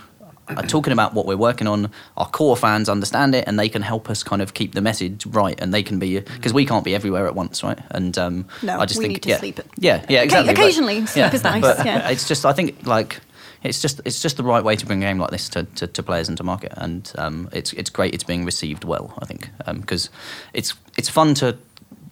talking 0.67 0.93
about 0.93 1.13
what 1.13 1.25
we're 1.25 1.37
working 1.37 1.67
on. 1.67 1.91
Our 2.17 2.27
core 2.27 2.57
fans 2.57 2.89
understand 2.89 3.35
it, 3.35 3.45
and 3.47 3.59
they 3.59 3.69
can 3.69 3.81
help 3.81 4.09
us 4.09 4.23
kind 4.23 4.41
of 4.41 4.53
keep 4.53 4.73
the 4.73 4.81
message 4.81 5.25
right. 5.25 5.59
And 5.59 5.73
they 5.73 5.83
can 5.83 5.99
be 5.99 6.19
because 6.19 6.53
we 6.53 6.65
can't 6.65 6.83
be 6.83 6.95
everywhere 6.95 7.27
at 7.27 7.35
once, 7.35 7.63
right? 7.63 7.79
And 7.91 8.17
um, 8.17 8.47
No, 8.63 8.79
I 8.79 8.85
just 8.85 8.97
we 8.99 9.05
think 9.05 9.13
need 9.13 9.23
to 9.23 9.29
yeah, 9.29 9.37
sleep. 9.37 9.59
Yeah, 9.77 10.05
yeah, 10.09 10.21
exactly. 10.21 10.53
but- 10.53 10.59
occasionally, 10.59 11.05
sleep 11.05 11.33
is 11.33 11.43
nice, 11.43 11.61
But 11.61 11.85
yeah. 11.85 12.09
it's 12.09 12.27
just 12.27 12.45
I 12.45 12.53
think 12.53 12.85
like. 12.85 13.21
It's 13.61 13.81
just 13.81 13.99
it's 14.05 14.21
just 14.21 14.37
the 14.37 14.43
right 14.43 14.63
way 14.63 14.77
to 14.77 14.85
bring 14.85 15.03
a 15.03 15.05
game 15.05 15.19
like 15.19 15.31
this 15.31 15.49
to, 15.49 15.65
to, 15.65 15.85
to 15.87 16.01
players 16.01 16.29
and 16.29 16.37
to 16.37 16.45
market, 16.45 16.71
and 16.77 17.11
um, 17.17 17.49
it's 17.51 17.73
it's 17.73 17.89
great. 17.89 18.13
It's 18.13 18.23
being 18.23 18.45
received 18.45 18.85
well, 18.85 19.13
I 19.21 19.25
think, 19.25 19.49
because 19.65 20.09
it's 20.53 20.75
it's 20.95 21.09
fun 21.09 21.33
to 21.35 21.57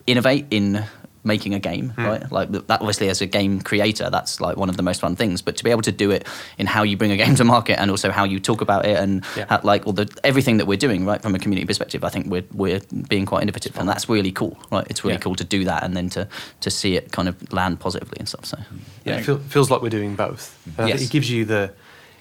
innovate 0.07 0.45
in 0.51 0.83
making 1.27 1.53
a 1.53 1.59
game, 1.59 1.89
hmm. 1.89 2.05
right? 2.05 2.31
Like 2.31 2.49
that, 2.51 2.81
obviously, 2.81 3.09
as 3.09 3.21
a 3.21 3.25
game 3.27 3.61
creator, 3.61 4.09
that's 4.09 4.41
like 4.41 4.57
one 4.57 4.69
of 4.69 4.77
the 4.77 4.83
most 4.83 5.01
fun 5.01 5.15
things. 5.15 5.41
But 5.43 5.57
to 5.57 5.63
be 5.63 5.69
able 5.69 5.83
to 5.83 5.91
do 5.91 6.09
it 6.09 6.25
in 6.57 6.65
how 6.65 6.83
you 6.83 6.97
bring 6.97 7.11
a 7.11 7.17
game 7.23 7.35
to 7.35 7.43
market 7.43 7.79
and 7.79 7.91
also 7.91 8.09
how 8.09 8.23
you 8.23 8.39
talk 8.39 8.61
about 8.61 8.85
it 8.85 8.97
and 8.97 9.23
Yeah. 9.35 9.45
how, 9.49 9.59
like 9.63 9.85
all 9.85 9.93
the 9.93 10.07
everything 10.23 10.57
that 10.57 10.65
we're 10.65 10.77
doing, 10.77 11.05
right, 11.05 11.21
from 11.21 11.35
a 11.35 11.39
community 11.39 11.67
perspective, 11.67 12.03
I 12.03 12.09
think 12.09 12.27
we're 12.27 12.45
we're 12.53 12.81
being 13.09 13.25
quite 13.25 13.43
innovative, 13.43 13.77
and 13.77 13.87
that's 13.87 14.09
really 14.09 14.31
cool, 14.31 14.57
right? 14.71 14.87
It's 14.89 15.03
really 15.03 15.15
Yeah. 15.15 15.19
cool 15.19 15.35
to 15.35 15.43
do 15.43 15.65
that 15.65 15.83
and 15.83 15.95
then 15.95 16.09
to 16.09 16.27
to 16.61 16.69
see 16.71 16.95
it 16.95 17.11
kind 17.11 17.27
of 17.27 17.35
land 17.53 17.79
positively 17.79 18.17
and 18.19 18.27
stuff. 18.27 18.45
So 18.45 18.57
Yeah, 19.05 19.17
it 19.17 19.25
feel, 19.25 19.37
feels 19.37 19.69
like 19.69 19.81
we're 19.81 19.89
doing 19.89 20.15
both. 20.15 20.57
And 20.77 20.89
Yes. 20.89 21.01
it 21.01 21.11
gives 21.11 21.29
you 21.29 21.45
the, 21.45 21.73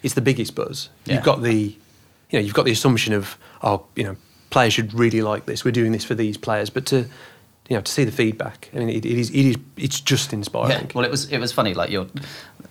it's 0.03 0.15
the 0.15 0.21
biggest 0.21 0.55
buzz. 0.55 0.89
Yeah. 1.05 1.15
You've 1.15 1.25
got 1.25 1.43
the, 1.43 1.55
you 2.31 2.39
know, 2.39 2.41
you've 2.41 2.55
got 2.55 2.65
the 2.65 2.73
assumption 2.73 3.13
of, 3.15 3.37
oh, 3.63 3.87
you 3.95 4.05
know, 4.05 4.17
players 4.51 4.73
should 4.73 4.95
really 4.95 5.23
like 5.23 5.47
this. 5.47 5.65
We're 5.65 5.73
doing 5.73 5.93
this 5.93 6.05
for 6.05 6.15
these 6.15 6.37
players, 6.37 6.71
but 6.71 6.87
to, 6.87 7.07
you 7.69 7.77
know, 7.77 7.83
to 7.83 7.91
see 7.91 8.05
the 8.05 8.13
feedback, 8.13 8.71
I 8.75 8.79
mean, 8.79 8.91
it, 8.91 9.05
it 9.05 9.19
is, 9.19 9.31
it 9.31 9.45
is, 9.47 9.57
it's 9.77 10.01
just 10.01 10.33
inspiring. 10.33 10.71
Yeah. 10.71 10.93
Well, 10.95 11.05
it 11.05 11.11
was 11.11 11.31
it 11.31 11.39
was 11.39 11.53
funny. 11.53 11.75
Like 11.75 11.91
your 11.91 12.07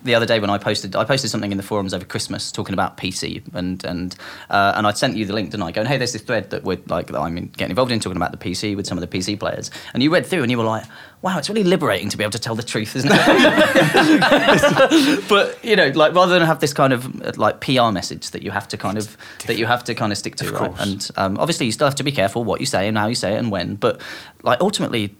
the 0.06 0.14
other 0.14 0.24
day 0.24 0.40
when 0.40 0.48
I 0.48 0.56
posted, 0.56 0.96
I 0.96 1.04
posted 1.04 1.30
something 1.30 1.50
in 1.50 1.58
the 1.58 1.62
forums 1.62 1.92
over 1.92 2.04
Christmas 2.04 2.50
talking 2.50 2.72
about 2.72 2.96
PC, 2.96 3.42
and 3.54 3.84
and 3.84 4.16
uh, 4.48 4.72
and 4.76 4.86
I 4.86 4.92
sent 4.92 5.16
you 5.16 5.26
the 5.26 5.34
link, 5.34 5.50
didn't 5.50 5.64
I? 5.64 5.72
Going, 5.72 5.86
hey, 5.86 5.98
there's 5.98 6.14
this 6.14 6.22
thread 6.22 6.50
that 6.50 6.64
we're 6.64 6.78
like 6.86 7.08
that 7.08 7.20
I'm 7.20 7.34
getting 7.34 7.70
involved 7.70 7.92
in 7.92 8.00
talking 8.00 8.16
about 8.16 8.32
the 8.32 8.38
PC 8.38 8.74
with 8.74 8.86
some 8.86 8.96
of 8.96 9.08
the 9.08 9.18
PC 9.18 9.38
players, 9.38 9.70
and 9.92 10.02
you 10.02 10.10
read 10.10 10.24
through 10.24 10.42
and 10.42 10.50
you 10.50 10.56
were 10.56 10.64
like, 10.64 10.84
wow, 11.22 11.38
it's 11.38 11.48
really 11.48 11.64
liberating 11.64 12.08
to 12.08 12.16
be 12.16 12.24
able 12.24 12.30
to 12.30 12.38
tell 12.38 12.54
the 12.54 12.62
truth, 12.62 12.96
isn't 12.96 13.10
it? 13.12 13.18
but 15.28 15.62
you 15.64 15.76
know, 15.76 15.88
like 15.88 16.14
rather 16.14 16.38
than 16.38 16.46
have 16.46 16.60
this 16.60 16.72
kind 16.72 16.92
of 16.92 17.36
like 17.36 17.60
PR 17.60 17.90
message 17.90 18.30
that 18.30 18.42
you 18.42 18.50
have 18.50 18.68
to 18.68 18.76
kind 18.76 18.96
of 18.96 19.16
that 19.46 19.58
you 19.58 19.66
have 19.66 19.84
to 19.84 19.94
kind 19.94 20.12
of 20.12 20.18
stick 20.18 20.36
to, 20.36 20.46
Of 20.46 20.52
right? 20.52 20.72
And 20.78 21.10
um, 21.16 21.38
obviously, 21.38 21.66
you 21.66 21.72
still 21.72 21.86
have 21.86 21.96
to 21.96 22.04
be 22.04 22.12
careful 22.12 22.44
what 22.44 22.60
you 22.60 22.66
say 22.66 22.88
and 22.88 22.96
how 22.96 23.08
you 23.08 23.14
say 23.14 23.34
it 23.34 23.38
and 23.38 23.50
when. 23.50 23.74
But 23.74 24.00
like 24.42 24.60
ultimately, 24.60 25.14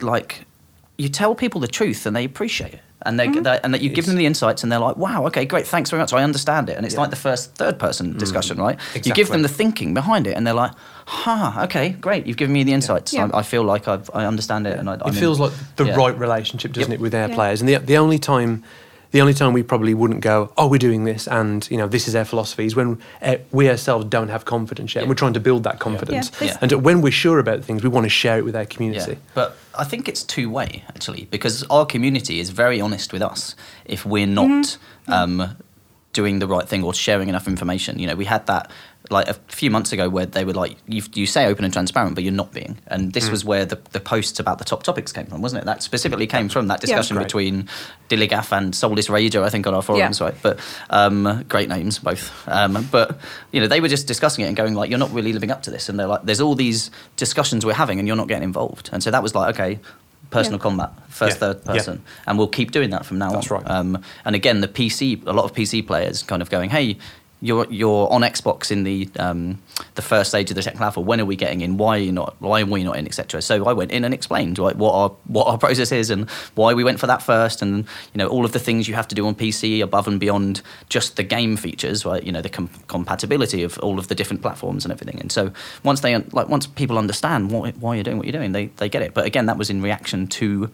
like 0.00 0.44
you 0.98 1.08
tell 1.08 1.34
people 1.34 1.60
the 1.60 1.68
truth 1.68 2.06
and 2.06 2.14
they 2.14 2.24
appreciate 2.24 2.74
it. 2.74 2.80
And 3.06 3.18
they, 3.18 3.28
mm-hmm. 3.28 3.42
they 3.42 3.60
and 3.62 3.72
that 3.72 3.80
you 3.80 3.88
give 3.88 4.06
them 4.06 4.16
the 4.16 4.26
insights 4.26 4.62
and 4.62 4.70
they're 4.70 4.78
like, 4.88 4.96
wow, 4.96 5.26
okay, 5.26 5.44
great, 5.44 5.66
thanks 5.66 5.90
very 5.90 6.00
much, 6.02 6.12
I 6.12 6.22
understand 6.22 6.68
it. 6.68 6.76
And 6.76 6.84
it's 6.84 6.94
Yeah. 6.94 7.02
like 7.02 7.10
the 7.10 7.16
first 7.16 7.54
third 7.54 7.78
person 7.78 8.14
mm. 8.14 8.18
discussion, 8.18 8.58
right? 8.58 8.78
You 8.94 9.14
give 9.14 9.28
them 9.28 9.42
the 9.42 9.48
thinking 9.48 9.94
behind 9.94 10.26
it, 10.26 10.36
and 10.36 10.46
they're 10.46 10.54
like, 10.54 10.72
huh, 11.06 11.64
okay, 11.64 11.90
great, 11.90 12.26
you've 12.26 12.36
given 12.36 12.52
me 12.52 12.64
the 12.64 12.72
insights. 12.72 13.12
Yeah. 13.12 13.30
I, 13.32 13.38
I 13.38 13.42
feel 13.42 13.62
like 13.62 13.88
I've, 13.88 14.10
I 14.12 14.26
understand 14.26 14.66
it, 14.66 14.78
and 14.78 14.90
I, 14.90 14.94
it 14.94 15.02
I'm 15.04 15.14
in- 15.14 15.20
feels 15.20 15.38
like 15.38 15.52
the 15.76 15.86
yeah. 15.86 15.96
right 15.96 16.18
relationship, 16.18 16.72
doesn't 16.72 16.90
Yep. 16.90 17.00
it, 17.00 17.02
with 17.02 17.14
our 17.14 17.28
Yeah. 17.28 17.34
players? 17.34 17.60
And 17.60 17.68
the 17.68 17.78
the 17.78 17.96
only 17.96 18.18
time. 18.18 18.62
The 19.16 19.22
only 19.22 19.32
time 19.32 19.54
we 19.54 19.62
probably 19.62 19.94
wouldn't 19.94 20.20
go, 20.20 20.52
oh, 20.58 20.66
we're 20.68 20.76
doing 20.76 21.04
this, 21.04 21.26
and 21.26 21.66
you 21.70 21.78
know 21.78 21.88
this 21.88 22.06
is 22.06 22.14
our 22.14 22.26
philosophy, 22.26 22.66
is 22.66 22.76
when 22.76 23.00
uh, 23.22 23.36
we 23.50 23.70
ourselves 23.70 24.04
don't 24.04 24.28
have 24.28 24.44
confidence 24.44 24.94
yet. 24.94 25.00
Yeah. 25.00 25.02
And 25.04 25.08
we're 25.08 25.14
trying 25.14 25.32
to 25.32 25.40
build 25.40 25.64
that 25.64 25.78
confidence, 25.78 26.30
Yeah. 26.38 26.48
Yeah. 26.48 26.58
and 26.60 26.70
when 26.84 27.00
we're 27.00 27.12
sure 27.12 27.38
about 27.38 27.64
things, 27.64 27.82
we 27.82 27.88
want 27.88 28.04
to 28.04 28.10
share 28.10 28.36
it 28.36 28.44
with 28.44 28.54
our 28.54 28.60
Yeah, 28.64 28.66
community. 28.66 29.16
but 29.32 29.56
I 29.74 29.84
think 29.84 30.06
it's 30.06 30.22
two 30.22 30.50
way 30.50 30.84
actually 30.88 31.28
because 31.30 31.64
our 31.70 31.86
community 31.86 32.40
is 32.40 32.50
very 32.50 32.78
honest 32.78 33.14
with 33.14 33.22
us 33.22 33.56
if 33.86 34.04
we're 34.04 34.26
not 34.26 34.76
um, 35.08 35.56
doing 36.12 36.38
the 36.38 36.46
right 36.46 36.68
thing 36.68 36.84
or 36.84 36.92
sharing 36.92 37.30
enough 37.30 37.48
information. 37.48 37.98
You 37.98 38.08
know, 38.08 38.16
we 38.16 38.26
had 38.26 38.46
that 38.48 38.70
like 39.10 39.28
a 39.28 39.34
few 39.48 39.70
months 39.70 39.92
ago 39.92 40.08
where 40.08 40.26
they 40.26 40.44
were 40.44 40.52
like, 40.52 40.76
you, 40.88 41.02
you 41.14 41.26
say 41.26 41.46
open 41.46 41.64
and 41.64 41.72
transparent, 41.72 42.14
but 42.14 42.24
you're 42.24 42.32
not 42.32 42.52
being. 42.52 42.78
And 42.88 43.12
this 43.12 43.30
was 43.30 43.44
where 43.44 43.64
the, 43.64 43.78
the 43.92 44.00
posts 44.00 44.40
about 44.40 44.58
the 44.58 44.64
top 44.64 44.82
topics 44.82 45.12
came 45.12 45.26
from, 45.26 45.42
wasn't 45.42 45.62
it? 45.62 45.66
That 45.66 45.82
specifically 45.82 46.26
came 46.26 46.48
from 46.48 46.68
that 46.68 46.80
discussion 46.80 47.16
Great. 47.16 47.26
between 47.26 47.68
Dilligaff 48.08 48.56
and 48.56 48.74
Soulless 48.74 49.08
Rager, 49.08 49.42
I 49.42 49.48
think, 49.50 49.66
on 49.66 49.74
our 49.74 49.82
forums, 49.82 50.20
Yeah. 50.20 50.26
right? 50.26 50.34
But 50.42 50.60
um, 50.90 51.44
great 51.48 51.68
names, 51.68 51.98
both. 51.98 52.32
Um, 52.48 52.86
but, 52.90 53.18
you 53.52 53.60
know, 53.60 53.66
they 53.66 53.80
were 53.80 53.88
just 53.88 54.06
discussing 54.06 54.44
it 54.44 54.48
and 54.48 54.56
going 54.56 54.74
like, 54.74 54.90
you're 54.90 54.98
not 54.98 55.12
really 55.12 55.32
living 55.32 55.50
up 55.50 55.62
to 55.62 55.70
this. 55.70 55.88
And 55.88 55.98
they're 55.98 56.06
like, 56.06 56.22
there's 56.24 56.40
all 56.40 56.54
these 56.54 56.90
discussions 57.16 57.64
we're 57.66 57.74
having 57.74 57.98
and 57.98 58.06
you're 58.08 58.16
not 58.16 58.28
getting 58.28 58.44
involved. 58.44 58.90
And 58.92 59.02
so 59.02 59.10
that 59.10 59.22
was 59.22 59.34
like, 59.34 59.54
okay, 59.54 59.78
personal 60.30 60.58
Yeah. 60.58 60.62
combat, 60.62 60.90
first, 61.08 61.36
Yeah. 61.36 61.40
third 61.52 61.60
Yeah. 61.66 61.72
person. 61.72 62.02
And 62.26 62.38
we'll 62.38 62.48
keep 62.48 62.72
doing 62.72 62.90
that 62.90 63.06
from 63.06 63.18
now 63.18 63.30
That's 63.30 63.50
on. 63.50 63.58
right. 63.62 63.70
Um, 63.70 64.02
and 64.24 64.34
again, 64.34 64.60
the 64.60 64.68
PC, 64.68 65.22
a 65.26 65.32
lot 65.32 65.44
of 65.44 65.52
PC 65.54 65.86
players 65.86 66.22
kind 66.22 66.42
of 66.42 66.50
going, 66.50 66.70
hey, 66.70 66.96
you're 67.42 67.66
you're 67.70 68.10
on 68.10 68.22
Xbox 68.22 68.70
in 68.70 68.84
the 68.84 69.08
um, 69.18 69.60
the 69.94 70.02
first 70.02 70.30
stage 70.30 70.50
of 70.50 70.56
the 70.56 70.62
technical 70.62 70.86
alpha. 70.86 71.00
When 71.00 71.20
are 71.20 71.24
we 71.24 71.36
getting 71.36 71.60
in? 71.60 71.76
Why 71.76 71.96
are 71.96 72.00
you 72.00 72.12
not? 72.12 72.34
Why 72.38 72.62
are 72.62 72.66
we 72.66 72.82
not 72.82 72.96
in? 72.96 73.06
Etc. 73.06 73.42
So 73.42 73.66
I 73.66 73.72
went 73.72 73.92
in 73.92 74.04
and 74.04 74.14
explained 74.14 74.58
like 74.58 74.76
what 74.76 74.92
our 74.92 75.10
what 75.26 75.46
our 75.46 75.58
process 75.66 75.92
is 75.92 76.10
and 76.10 76.30
why 76.54 76.72
we 76.72 76.82
went 76.82 76.98
for 76.98 77.06
that 77.06 77.22
first, 77.22 77.60
and 77.60 77.84
you 78.14 78.18
know 78.18 78.26
all 78.26 78.44
of 78.44 78.52
the 78.52 78.58
things 78.58 78.88
you 78.88 78.94
have 78.94 79.08
to 79.08 79.14
do 79.14 79.26
on 79.26 79.34
PC 79.34 79.82
above 79.82 80.08
and 80.08 80.18
beyond 80.18 80.62
just 80.88 81.16
the 81.16 81.22
game 81.22 81.56
features, 81.56 82.06
right? 82.06 82.22
You 82.22 82.32
know 82.32 82.42
the 82.42 82.48
com- 82.48 82.70
compatibility 82.88 83.62
of 83.62 83.78
all 83.78 83.98
of 83.98 84.08
the 84.08 84.14
different 84.14 84.40
platforms 84.40 84.84
and 84.84 84.92
everything. 84.92 85.20
And 85.20 85.30
so 85.30 85.52
once 85.82 86.00
they 86.00 86.16
like 86.16 86.48
once 86.48 86.66
people 86.66 86.96
understand 86.96 87.50
why 87.50 87.72
why 87.72 87.96
you're 87.96 88.04
doing 88.04 88.16
what 88.16 88.26
you're 88.26 88.32
doing, 88.32 88.52
they 88.52 88.66
they 88.76 88.88
get 88.88 89.02
it. 89.02 89.12
But 89.12 89.26
again, 89.26 89.46
that 89.46 89.58
was 89.58 89.68
in 89.68 89.82
reaction 89.82 90.26
to 90.28 90.70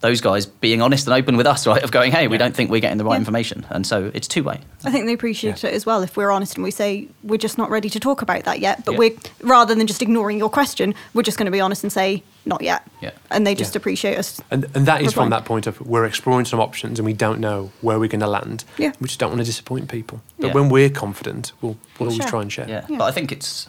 those 0.00 0.20
guys 0.22 0.46
being 0.46 0.80
honest 0.80 1.06
and 1.06 1.14
open 1.14 1.36
with 1.36 1.46
us, 1.46 1.66
right? 1.72 1.82
Of 1.82 1.90
going, 1.90 2.10
hey, 2.10 2.26
we 2.26 2.38
don't 2.38 2.54
think 2.56 2.70
we're 2.70 2.80
getting 2.80 2.98
the 2.98 3.04
right 3.04 3.14
Yeah. 3.14 3.18
information, 3.18 3.66
and 3.70 3.86
so 3.86 4.10
it's 4.14 4.26
two 4.26 4.42
way. 4.42 4.60
I 4.84 4.90
think 4.90 5.04
they 5.06 5.12
appreciate 5.12 5.62
it 5.62 5.74
as 5.74 5.84
well 5.84 6.02
if 6.02 6.16
we're 6.16 6.30
honest 6.30 6.54
and 6.54 6.64
we 6.64 6.70
say 6.70 7.08
we're 7.22 7.36
just 7.36 7.58
not 7.58 7.68
ready 7.70 7.90
to 7.90 8.00
talk 8.00 8.22
about 8.22 8.44
that 8.44 8.60
yet. 8.60 8.84
But 8.84 8.92
Yeah. 8.92 8.98
we're 8.98 9.16
rather 9.42 9.74
than 9.74 9.86
just 9.86 10.00
ignoring 10.00 10.38
your 10.38 10.48
question, 10.48 10.94
we're 11.12 11.22
just 11.22 11.36
going 11.36 11.44
to 11.46 11.50
be 11.52 11.60
honest 11.60 11.82
and 11.84 11.92
say 11.92 12.22
not 12.46 12.62
yet. 12.62 12.88
Yeah. 13.02 13.10
And 13.30 13.46
they 13.46 13.54
just 13.54 13.74
Yeah. 13.74 13.78
appreciate 13.80 14.16
us. 14.18 14.40
And, 14.50 14.64
and 14.74 14.86
that 14.86 15.02
is 15.02 15.08
Reply. 15.08 15.22
from 15.24 15.30
that 15.30 15.44
point 15.44 15.66
of 15.66 15.78
we're 15.82 16.06
exploring 16.06 16.46
some 16.46 16.60
options 16.60 16.98
and 16.98 17.04
we 17.04 17.12
don't 17.12 17.38
know 17.38 17.70
where 17.82 17.98
we're 17.98 18.08
going 18.08 18.20
to 18.20 18.26
land. 18.26 18.64
Yeah. 18.78 18.92
We 19.00 19.08
just 19.08 19.20
don't 19.20 19.28
want 19.30 19.40
to 19.40 19.44
disappoint 19.44 19.90
people. 19.90 20.22
But 20.38 20.46
Yeah. 20.48 20.52
when 20.54 20.70
we're 20.70 20.88
confident, 20.88 21.52
we'll, 21.60 21.76
we'll 21.98 22.08
always 22.08 22.16
Share. 22.16 22.26
try 22.28 22.40
and 22.40 22.50
share. 22.50 22.66
Yeah. 22.68 22.86
Yeah. 22.88 22.96
but 22.96 23.04
I 23.04 23.10
think 23.12 23.30
it's 23.32 23.68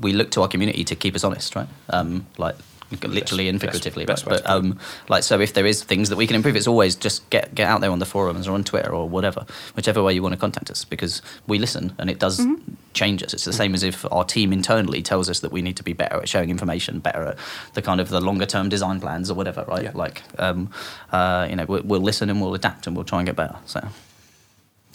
we 0.00 0.12
look 0.12 0.30
to 0.32 0.42
our 0.42 0.48
community 0.48 0.84
to 0.84 0.94
keep 0.96 1.14
us 1.14 1.22
honest, 1.24 1.54
right? 1.54 1.68
Um, 1.90 2.26
like 2.36 2.56
literally 3.02 3.48
and 3.48 3.60
figuratively, 3.60 4.04
best 4.04 4.24
right? 4.26 4.32
way 4.32 4.36
to 4.38 4.42
But 4.42 4.50
um, 4.50 4.78
like 5.08 5.22
so, 5.22 5.40
if 5.40 5.52
there 5.52 5.66
is 5.66 5.82
things 5.84 6.08
that 6.08 6.16
we 6.16 6.26
can 6.26 6.36
improve, 6.36 6.56
it's 6.56 6.66
always 6.66 6.96
just 6.96 7.28
get 7.30 7.54
get 7.54 7.68
out 7.68 7.80
there 7.80 7.90
on 7.90 7.98
the 7.98 8.06
forums 8.06 8.48
or 8.48 8.52
on 8.52 8.64
Twitter 8.64 8.94
or 8.94 9.08
whatever, 9.08 9.44
whichever 9.74 10.02
way 10.02 10.12
you 10.14 10.22
want 10.22 10.32
to 10.34 10.38
contact 10.40 10.70
us, 10.70 10.84
because 10.84 11.22
we 11.46 11.58
listen 11.58 11.92
and 11.98 12.08
it 12.10 12.18
does 12.18 12.38
Mm-hmm. 12.38 12.74
change 12.94 13.22
us. 13.22 13.34
It's 13.34 13.44
the 13.44 13.52
same 13.52 13.74
as 13.74 13.82
if 13.82 14.10
our 14.12 14.24
team 14.24 14.52
internally 14.52 15.02
tells 15.02 15.28
us 15.28 15.40
that 15.40 15.52
we 15.52 15.60
need 15.60 15.76
to 15.76 15.82
be 15.82 15.92
better 15.92 16.16
at 16.16 16.28
sharing 16.28 16.50
information, 16.50 17.00
better 17.00 17.22
at 17.24 17.38
the 17.74 17.82
kind 17.82 18.00
of 18.00 18.08
the 18.08 18.20
longer 18.20 18.46
term 18.46 18.68
design 18.68 19.00
plans 19.00 19.30
or 19.30 19.34
whatever, 19.34 19.64
right? 19.68 19.84
Yeah. 19.84 19.90
Like, 19.94 20.22
um, 20.38 20.70
uh, 21.12 21.46
you 21.50 21.56
know, 21.56 21.66
we'll, 21.66 21.82
we'll 21.82 22.00
listen 22.00 22.30
and 22.30 22.40
we'll 22.40 22.54
adapt 22.54 22.86
and 22.86 22.96
we'll 22.96 23.04
try 23.04 23.18
and 23.18 23.26
get 23.26 23.36
better. 23.36 23.56
So. 23.66 23.80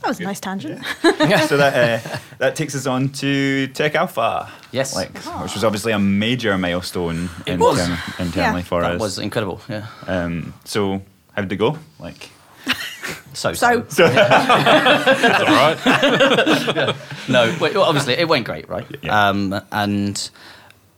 That 0.04 0.10
was 0.10 0.20
a 0.20 0.24
nice 0.24 0.40
tangent. 0.42 0.84
Yeah. 1.04 1.46
so 1.48 1.56
that 1.58 1.74
uh, 2.06 2.18
that 2.40 2.56
takes 2.56 2.76
us 2.76 2.86
on 2.86 3.10
to 3.24 3.68
Tech 3.68 3.96
Alpha. 3.96 4.52
Yes. 4.72 4.94
like 4.96 5.14
which 5.42 5.54
was 5.54 5.64
obviously 5.64 5.92
a 5.94 6.00
major 6.00 6.58
milestone 6.58 7.30
It 7.46 7.58
was. 7.58 7.80
internally 8.20 8.60
Yeah. 8.62 8.68
for 8.68 8.82
That 8.82 8.96
us. 8.96 9.00
was 9.02 9.18
incredible, 9.20 9.62
yeah. 9.70 9.88
Um, 10.08 10.54
so 10.66 11.02
how 11.34 11.42
did 11.44 11.52
it 11.52 11.56
go? 11.58 11.78
Like, 12.00 12.30
So, 13.34 13.54
So- 13.54 13.68
all 14.00 14.10
right. 15.46 15.78
no, 17.30 17.56
well, 17.60 17.84
obviously 17.84 18.14
it 18.14 18.28
went 18.28 18.46
great, 18.46 18.68
right? 18.70 18.86
Yeah. 19.02 19.30
Um, 19.30 19.60
and 19.72 20.30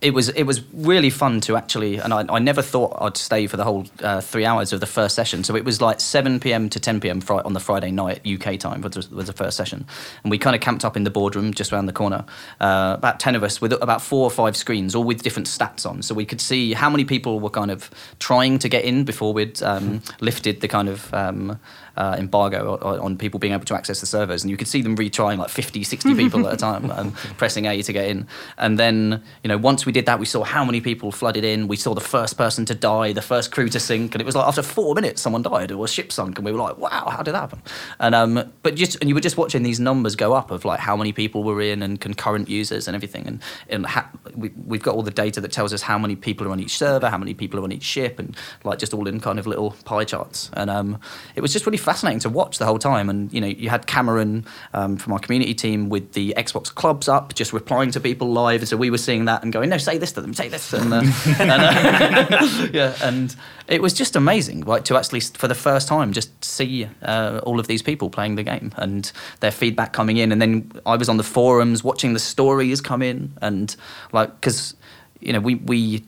it 0.05 0.13
was 0.13 0.29
it 0.29 0.43
was 0.43 0.61
really 0.71 1.09
fun 1.09 1.41
to 1.41 1.57
actually, 1.57 1.97
and 1.97 2.13
I, 2.13 2.23
I 2.29 2.37
never 2.37 2.61
thought 2.61 2.95
I'd 3.01 3.17
stay 3.17 3.47
for 3.47 3.57
the 3.57 3.63
whole 3.63 3.85
uh, 4.03 4.21
three 4.21 4.45
hours 4.45 4.71
of 4.71 4.79
the 4.79 4.85
first 4.85 5.15
session. 5.15 5.43
So 5.43 5.55
it 5.55 5.65
was 5.65 5.81
like 5.81 5.99
seven 5.99 6.39
pm 6.39 6.69
to 6.69 6.79
ten 6.79 6.99
pm 6.99 7.21
fri- 7.21 7.41
on 7.43 7.53
the 7.53 7.59
Friday 7.59 7.89
night 7.89 8.21
UK 8.25 8.59
time 8.59 8.81
was, 8.81 8.93
the- 8.93 9.15
was 9.15 9.25
the 9.25 9.33
first 9.33 9.57
session, 9.57 9.83
and 10.23 10.29
we 10.29 10.37
kind 10.37 10.55
of 10.55 10.61
camped 10.61 10.85
up 10.85 10.95
in 10.95 11.05
the 11.05 11.09
boardroom 11.09 11.55
just 11.55 11.73
around 11.73 11.87
the 11.87 11.93
corner. 11.93 12.23
Uh, 12.61 12.93
about 12.99 13.19
ten 13.19 13.33
of 13.33 13.43
us 13.43 13.59
with 13.59 13.73
about 13.73 14.01
four 14.01 14.23
or 14.23 14.31
five 14.31 14.55
screens, 14.55 14.93
all 14.93 15.03
with 15.03 15.23
different 15.23 15.47
stats 15.47 15.89
on, 15.89 16.03
so 16.03 16.13
we 16.13 16.25
could 16.25 16.39
see 16.39 16.73
how 16.73 16.89
many 16.89 17.03
people 17.03 17.39
were 17.39 17.49
kind 17.49 17.71
of 17.71 17.89
trying 18.19 18.59
to 18.59 18.69
get 18.69 18.85
in 18.85 19.05
before 19.05 19.33
we'd 19.33 19.61
um, 19.63 20.03
lifted 20.21 20.61
the 20.61 20.67
kind 20.67 20.87
of 20.87 21.11
um, 21.15 21.59
uh, 21.97 22.15
embargo 22.19 22.77
on, 22.81 22.99
on 22.99 23.17
people 23.17 23.39
being 23.39 23.53
able 23.53 23.65
to 23.65 23.75
access 23.75 23.99
the 23.99 24.05
servers. 24.05 24.43
And 24.43 24.51
you 24.51 24.57
could 24.57 24.67
see 24.67 24.81
them 24.81 24.95
retrying 24.95 25.37
like 25.37 25.49
50, 25.49 25.83
60 25.83 26.15
people 26.15 26.47
at 26.47 26.53
a 26.53 26.57
time, 26.57 26.91
um, 26.91 27.11
pressing 27.37 27.65
A 27.65 27.81
to 27.81 27.93
get 27.93 28.07
in. 28.07 28.27
And 28.57 28.77
then, 28.77 29.23
you 29.43 29.47
know, 29.47 29.57
once 29.57 29.85
we 29.85 29.91
did 29.91 30.05
that, 30.05 30.19
we 30.19 30.25
saw 30.25 30.43
how 30.43 30.65
many 30.65 30.81
people 30.81 31.11
flooded 31.11 31.43
in. 31.43 31.67
We 31.67 31.77
saw 31.77 31.93
the 31.93 32.01
first 32.01 32.37
person 32.37 32.65
to 32.65 32.75
die, 32.75 33.13
the 33.13 33.21
first 33.21 33.51
crew 33.51 33.69
to 33.69 33.79
sink. 33.79 34.13
And 34.13 34.21
it 34.21 34.25
was 34.25 34.35
like 34.35 34.47
after 34.47 34.61
four 34.61 34.93
minutes, 34.95 35.21
someone 35.21 35.41
died 35.41 35.71
or 35.71 35.85
a 35.85 35.87
ship 35.87 36.11
sunk. 36.11 36.37
And 36.37 36.45
we 36.45 36.51
were 36.51 36.59
like, 36.59 36.77
wow, 36.77 37.09
how 37.09 37.23
did 37.23 37.33
that 37.33 37.41
happen? 37.41 37.61
And, 37.99 38.15
um, 38.15 38.53
but 38.63 38.75
just, 38.75 38.97
and 39.01 39.09
you 39.09 39.15
were 39.15 39.21
just 39.21 39.37
watching 39.37 39.63
these 39.63 39.79
numbers 39.79 40.15
go 40.15 40.33
up 40.33 40.51
of 40.51 40.65
like 40.65 40.79
how 40.79 40.95
many 40.95 41.11
people 41.13 41.43
were 41.43 41.61
in 41.61 41.81
and 41.81 41.99
concurrent 41.99 42.49
users 42.49 42.87
and 42.87 42.95
everything. 42.95 43.27
And, 43.27 43.41
and 43.69 43.85
ha- 43.85 44.09
we, 44.35 44.49
we've 44.65 44.83
got 44.83 44.95
all 44.95 45.03
the 45.03 45.11
data 45.11 45.41
that 45.41 45.51
tells 45.51 45.73
us 45.73 45.81
how 45.81 45.97
many 45.97 46.15
people 46.15 46.47
are 46.47 46.51
on 46.51 46.59
each 46.59 46.77
server, 46.77 47.09
how 47.09 47.17
many 47.17 47.33
people 47.33 47.59
are 47.59 47.63
on 47.63 47.71
each 47.71 47.83
ship, 47.83 48.19
and 48.19 48.35
like 48.63 48.79
just 48.79 48.93
all 48.93 49.07
in 49.07 49.19
kind 49.19 49.39
of 49.39 49.47
little 49.47 49.71
pie 49.85 50.03
charts. 50.03 50.49
And 50.53 50.69
um, 50.69 50.99
it 51.35 51.41
was 51.41 51.53
just 51.53 51.65
really 51.65 51.77
fascinating 51.85 52.19
to 52.19 52.29
watch 52.29 52.57
the 52.57 52.65
whole 52.65 52.79
time. 52.79 53.09
And 53.09 53.31
you 53.31 53.39
know, 53.39 53.47
you 53.47 53.69
had 53.69 53.87
Cameron 53.87 54.45
um, 54.73 54.97
from 54.97 55.13
our 55.13 55.19
community 55.19 55.53
team 55.53 55.89
with 55.89 56.13
the 56.13 56.33
Xbox 56.35 56.73
clubs 56.73 57.07
up, 57.07 57.33
just 57.33 57.53
replying 57.53 57.91
to 57.91 57.99
people 57.99 58.31
live. 58.31 58.61
And 58.61 58.67
so 58.67 58.75
we 58.75 58.89
were 58.89 58.97
seeing 58.97 59.25
that 59.25 59.43
and 59.43 59.53
going, 59.53 59.69
"No, 59.69 59.77
say 59.77 59.97
this 59.97 60.11
to 60.13 60.21
them, 60.21 60.33
say 60.33 60.49
this." 60.49 60.73
And, 60.73 60.93
uh, 60.93 61.03
and 61.39 61.51
uh, 61.51 62.67
yeah, 62.73 62.95
and 63.01 63.35
it 63.67 63.81
was 63.81 63.93
just 63.93 64.15
amazing, 64.15 64.61
like 64.61 64.83
to 64.85 64.97
actually 64.97 65.21
for 65.21 65.47
the 65.47 65.55
first 65.55 65.87
time 65.87 66.11
just 66.11 66.43
see 66.43 66.87
uh, 67.03 67.39
all 67.43 67.59
of 67.59 67.67
these 67.67 67.81
people 67.81 68.09
playing 68.09 68.35
the 68.35 68.43
game 68.43 68.73
and 68.77 69.11
their 69.39 69.51
feedback 69.51 69.93
coming 69.93 70.17
in. 70.17 70.31
And 70.31 70.41
then 70.41 70.71
I 70.85 70.97
was 70.97 71.07
on 71.07 71.17
the 71.17 71.23
forums 71.23 71.83
watching 71.83 72.13
the 72.13 72.19
stories 72.19 72.81
come 72.81 73.01
in, 73.01 73.33
and 73.41 73.75
like 74.11 74.33
because 74.35 74.75
you 75.19 75.31
know 75.31 75.39
we 75.39 75.55
we 75.55 76.03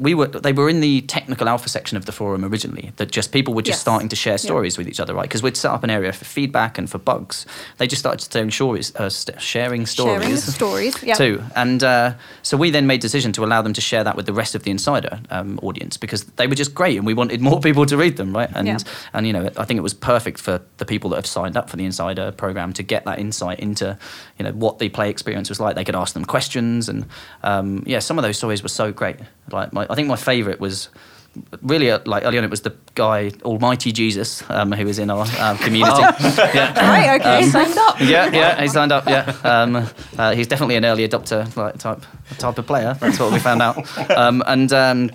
we 0.00 0.14
were 0.14 0.26
they 0.46 0.52
were 0.52 0.68
in 0.70 0.80
the 0.80 1.02
technical 1.02 1.46
alpha 1.48 1.68
section 1.68 1.96
of 1.98 2.04
the 2.06 2.12
forum 2.12 2.42
originally 2.44 2.92
that 2.96 3.10
just 3.10 3.32
people 3.32 3.52
were 3.54 3.62
just 3.62 3.76
Yes. 3.76 3.80
starting 3.82 4.08
to 4.08 4.16
share 4.16 4.32
Yeah. 4.32 4.48
stories 4.48 4.78
with 4.78 4.88
each 4.88 4.98
other 5.00 5.14
right 5.14 5.28
because 5.28 5.42
we'd 5.42 5.56
set 5.56 5.70
up 5.70 5.84
an 5.84 5.90
area 5.90 6.12
for 6.12 6.24
feedback 6.24 6.78
and 6.78 6.88
for 6.88 6.98
bugs 6.98 7.44
they 7.78 7.86
just 7.86 8.00
started 8.00 8.20
sharing 8.32 8.50
stories 8.50 8.94
uh, 8.96 9.08
st- 9.10 9.40
sharing 9.40 9.86
stories 9.86 10.22
Sharing 10.22 10.36
stories. 10.36 11.02
Yeah. 11.02 11.14
too. 11.14 11.42
And 11.54 11.82
uh, 11.84 12.14
so 12.42 12.56
we 12.56 12.70
then 12.70 12.86
made 12.86 13.00
decision 13.00 13.32
to 13.32 13.44
allow 13.44 13.60
them 13.62 13.72
to 13.74 13.80
share 13.80 14.02
that 14.04 14.16
with 14.16 14.26
the 14.26 14.32
rest 14.32 14.54
of 14.54 14.62
the 14.62 14.70
Insider 14.70 15.20
um, 15.30 15.58
audience 15.62 15.96
because 15.98 16.24
they 16.36 16.46
were 16.46 16.54
just 16.54 16.74
great 16.74 16.96
and 16.96 17.06
we 17.06 17.14
wanted 17.14 17.40
more 17.40 17.60
people 17.68 17.84
to 17.86 17.96
read 17.96 18.16
them, 18.16 18.34
right? 18.34 18.50
And 18.54 18.66
Yeah. 18.66 18.78
and 19.12 19.26
you 19.26 19.32
know 19.34 19.50
I 19.56 19.64
think 19.66 19.76
it 19.78 19.82
was 19.82 19.94
perfect 19.94 20.38
for 20.40 20.60
the 20.78 20.84
people 20.86 21.10
that 21.10 21.16
have 21.16 21.26
signed 21.26 21.56
up 21.56 21.68
for 21.70 21.76
the 21.76 21.84
Insider 21.84 22.32
program 22.32 22.72
to 22.72 22.82
get 22.82 23.04
that 23.04 23.18
insight 23.18 23.60
into 23.60 23.98
you 24.38 24.44
know 24.44 24.52
what 24.52 24.78
the 24.78 24.88
play 24.88 25.10
experience 25.10 25.48
was 25.50 25.60
like. 25.60 25.74
They 25.76 25.84
could 25.84 25.96
ask 26.04 26.14
them 26.14 26.24
questions 26.24 26.88
and 26.88 27.04
um, 27.42 27.82
yeah, 27.86 27.98
some 28.00 28.18
of 28.18 28.22
those 28.22 28.36
stories 28.38 28.62
were 28.62 28.68
so 28.82 28.92
great. 28.92 29.16
Like 29.52 29.72
my, 29.72 29.86
I 29.90 29.94
think 29.94 30.08
my 30.08 30.16
favourite 30.16 30.60
was 30.60 30.88
really, 31.62 31.90
uh, 31.90 32.00
like 32.06 32.24
early 32.24 32.38
on, 32.38 32.44
it 32.44 32.50
was 32.50 32.62
the 32.62 32.74
guy 32.94 33.30
Almighty 33.42 33.92
Jesus 33.92 34.42
um, 34.50 34.72
who 34.72 34.84
was 34.84 34.98
in 34.98 35.10
our 35.10 35.26
um, 35.38 35.58
community. 35.58 36.00
yeah. 36.00 36.88
Right, 36.88 37.20
okay. 37.20 37.46
signed 37.46 37.78
up. 37.78 38.00
Yeah, 38.00 38.30
yeah, 38.32 38.60
he 38.60 38.68
signed 38.68 38.92
up. 38.92 39.08
Yeah, 39.08 39.36
um, 39.44 39.88
uh, 40.18 40.34
he's 40.34 40.46
definitely 40.46 40.76
an 40.76 40.84
early 40.84 41.06
adopter 41.06 41.54
like 41.56 41.78
type 41.78 42.04
type 42.38 42.58
of 42.58 42.66
player. 42.66 42.96
That's 43.00 43.18
what 43.18 43.32
we 43.32 43.38
found 43.38 43.62
out. 43.62 43.76
Um, 44.10 44.42
and 44.46 44.72
um, 44.72 45.10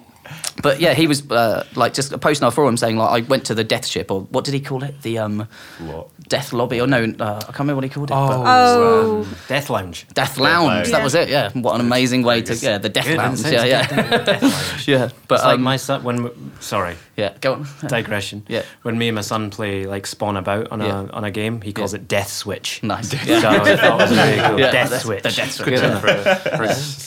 but 0.62 0.80
yeah, 0.80 0.94
he 0.94 1.08
was 1.08 1.30
uh, 1.32 1.66
like 1.76 1.94
just 1.94 2.18
posting 2.22 2.46
our 2.46 2.52
forum 2.52 2.78
saying 2.78 2.98
like 2.98 3.24
I 3.24 3.28
went 3.28 3.46
to 3.46 3.56
the 3.56 3.64
death 3.64 3.86
ship 3.86 4.12
or 4.12 4.22
what 4.22 4.46
did 4.46 4.54
he 4.54 4.60
call 4.60 4.84
it? 4.84 5.02
The 5.02 5.20
um, 5.20 5.48
What? 5.80 6.10
death 6.30 6.54
lobby 6.54 6.82
or 6.82 6.88
no, 6.88 7.04
uh, 7.04 7.36
I 7.38 7.40
can't 7.46 7.60
remember 7.60 7.76
what 7.76 7.84
he 7.84 7.90
called 7.90 8.10
it. 8.10 8.14
but- 8.14 8.44
Oh, 8.46 9.28
Death 9.48 9.70
Lounge. 9.70 10.08
Death 10.14 10.38
Lounge. 10.38 10.68
Lounge. 10.68 10.88
That 10.92 10.98
Yeah. 11.00 11.04
was 11.04 11.16
it. 11.16 11.30
Yeah. 11.30 11.52
What 11.54 11.76
an 11.76 11.82
amazing 11.82 12.24
way 12.24 12.42
to. 12.42 12.56
Yeah, 12.56 12.78
the 12.78 12.90
Death 12.90 13.06
Good, 13.06 13.18
Lounge. 13.18 13.42
Yeah, 13.42 13.64
yeah. 13.66 13.88
Death 14.24 14.42
Lounge. 14.44 14.88
yeah. 14.88 15.10
But 15.28 15.36
It's 15.36 15.44
like 15.46 15.56
um, 15.56 15.62
my 15.64 15.78
son 15.78 16.04
when 16.04 16.52
sorry 16.60 16.96
yeah. 17.16 17.34
Go 17.42 17.54
on. 17.54 17.68
digression. 17.88 18.44
Yeah. 18.48 18.64
When 18.82 18.98
me 18.98 19.08
and 19.10 19.16
my 19.16 19.22
son 19.22 19.50
play 19.50 19.86
like 19.86 20.06
Spawn 20.08 20.36
About 20.38 20.72
on 20.72 20.82
Yeah. 20.82 21.02
a 21.02 21.08
on 21.12 21.24
a 21.24 21.32
game, 21.32 21.62
he 21.62 21.72
calls 21.74 21.94
it 21.94 22.08
Death 22.08 22.30
Switch. 22.32 22.82
Nice. 22.84 23.10
So 23.12 23.18
Yeah. 23.26 23.38
I 23.38 23.42
thought 23.78 24.02
it 24.02 24.10
was 24.10 24.12
really 24.18 24.42
cool. 24.50 24.60
Yeah, 24.60 24.72
Death 24.72 24.90
the- 24.90 25.00
Switch. 25.00 25.24
the 25.24 25.30
Death 25.32 25.52
Switch. 25.52 25.66
Good 25.68 25.80
Yeah. 25.80 26.00
enough. 26.00 26.04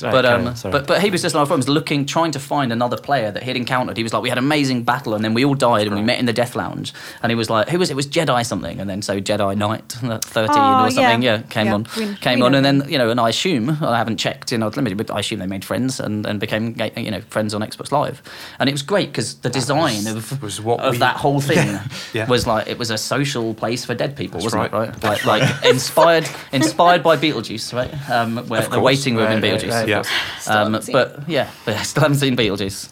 Right, 0.02 0.12
but 0.12 0.24
um, 0.26 0.54
sorry. 0.56 0.72
but 0.72 0.86
but 0.86 1.02
he 1.02 1.10
was 1.10 1.22
just 1.22 1.34
on 1.34 1.40
our 1.40 1.46
forums 1.46 1.68
looking, 1.68 2.06
trying 2.06 2.30
to 2.32 2.40
find 2.40 2.72
another 2.72 2.96
player 3.08 3.30
that 3.30 3.42
he'd 3.42 3.56
encountered. 3.56 3.96
He 3.96 4.02
was 4.02 4.12
like, 4.12 4.22
we 4.22 4.28
had 4.28 4.36
an 4.38 4.44
amazing 4.44 4.82
battle, 4.82 5.14
and 5.14 5.24
then 5.24 5.32
we 5.32 5.42
all 5.46 5.54
died, 5.54 5.86
and 5.86 5.96
we 5.96 6.02
met 6.02 6.18
in 6.18 6.26
the 6.26 6.32
Death 6.34 6.54
Lounge. 6.54 6.92
And 7.22 7.30
he 7.32 7.36
was 7.36 7.48
like, 7.48 7.68
who 7.70 7.78
was 7.78 7.88
it? 7.88 7.94
It 7.94 7.96
was 7.96 8.06
Jedi 8.06 8.44
something, 8.44 8.78
and 8.80 8.88
then 8.90 9.00
so 9.02 9.18
Jedi 9.18 9.56
Knight 9.56 9.88
thirteen 10.36 10.56
Oh, 10.58 10.84
or 10.86 10.90
something, 10.90 11.22
yeah. 11.22 11.36
yeah, 11.36 11.42
came 11.56 11.66
Yeah, 11.68 11.74
on, 11.74 11.86
we- 11.96 12.14
came 12.16 12.38
we 12.40 12.44
on, 12.46 12.52
know 12.52 12.58
and 12.58 12.64
then 12.66 12.76
you 12.92 12.98
know, 12.98 13.08
and 13.10 13.18
I 13.18 13.30
assume 13.30 13.70
I 13.82 13.96
haven't 13.96 14.18
checked 14.18 14.52
in 14.52 14.62
Odd 14.62 14.76
Limited, 14.76 14.98
but 14.98 15.10
I 15.10 15.20
assume 15.20 15.38
they 15.38 15.46
made 15.46 15.64
friends 15.64 15.98
and, 16.00 16.26
and 16.26 16.38
became 16.38 16.76
you 16.96 17.10
know 17.10 17.22
friends 17.22 17.54
on 17.54 17.62
Xbox 17.62 17.90
Live, 17.90 18.22
and 18.58 18.68
it 18.68 18.72
was 18.72 18.82
great 18.82 19.08
because 19.10 19.36
the 19.36 19.50
design 19.50 20.06
of 20.06 20.42
was 20.42 20.60
what 20.60 20.80
of 20.80 20.92
we- 20.92 20.98
that 20.98 21.16
whole 21.16 21.40
thing 21.40 21.78
Yeah. 22.12 22.28
was 22.28 22.46
like 22.46 22.68
it 22.68 22.78
was 22.78 22.90
a 22.90 22.98
social 22.98 23.54
place 23.54 23.84
for 23.86 23.94
dead 23.94 24.16
people, 24.16 24.40
That's 24.40 24.54
wasn't 24.54 24.64
it? 24.66 24.72
right. 24.76 25.02
Right, 25.02 25.24
like, 25.24 25.42
like 25.42 25.64
inspired 25.64 26.28
inspired 26.52 27.02
by 27.02 27.16
Beetlejuice, 27.16 27.72
right? 27.72 28.10
Um, 28.10 28.36
where 28.48 28.62
the 28.68 28.80
waiting 28.80 29.16
room 29.16 29.30
in 29.32 29.40
Right, 29.40 29.52
right, 29.52 29.60
Beetlejuice. 29.62 29.70
right. 29.80 29.88
Yeah. 29.88 30.52
Um, 30.52 30.72
but 30.92 31.28
yeah, 31.28 31.50
but 31.64 31.74
I 31.80 31.82
still 31.82 32.02
haven't 32.02 32.18
seen 32.18 32.36
Beetlejuice. 32.36 32.88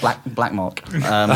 Black 0.00 0.20
Black 0.24 0.52
Mark. 0.52 0.82
Um, 1.04 1.30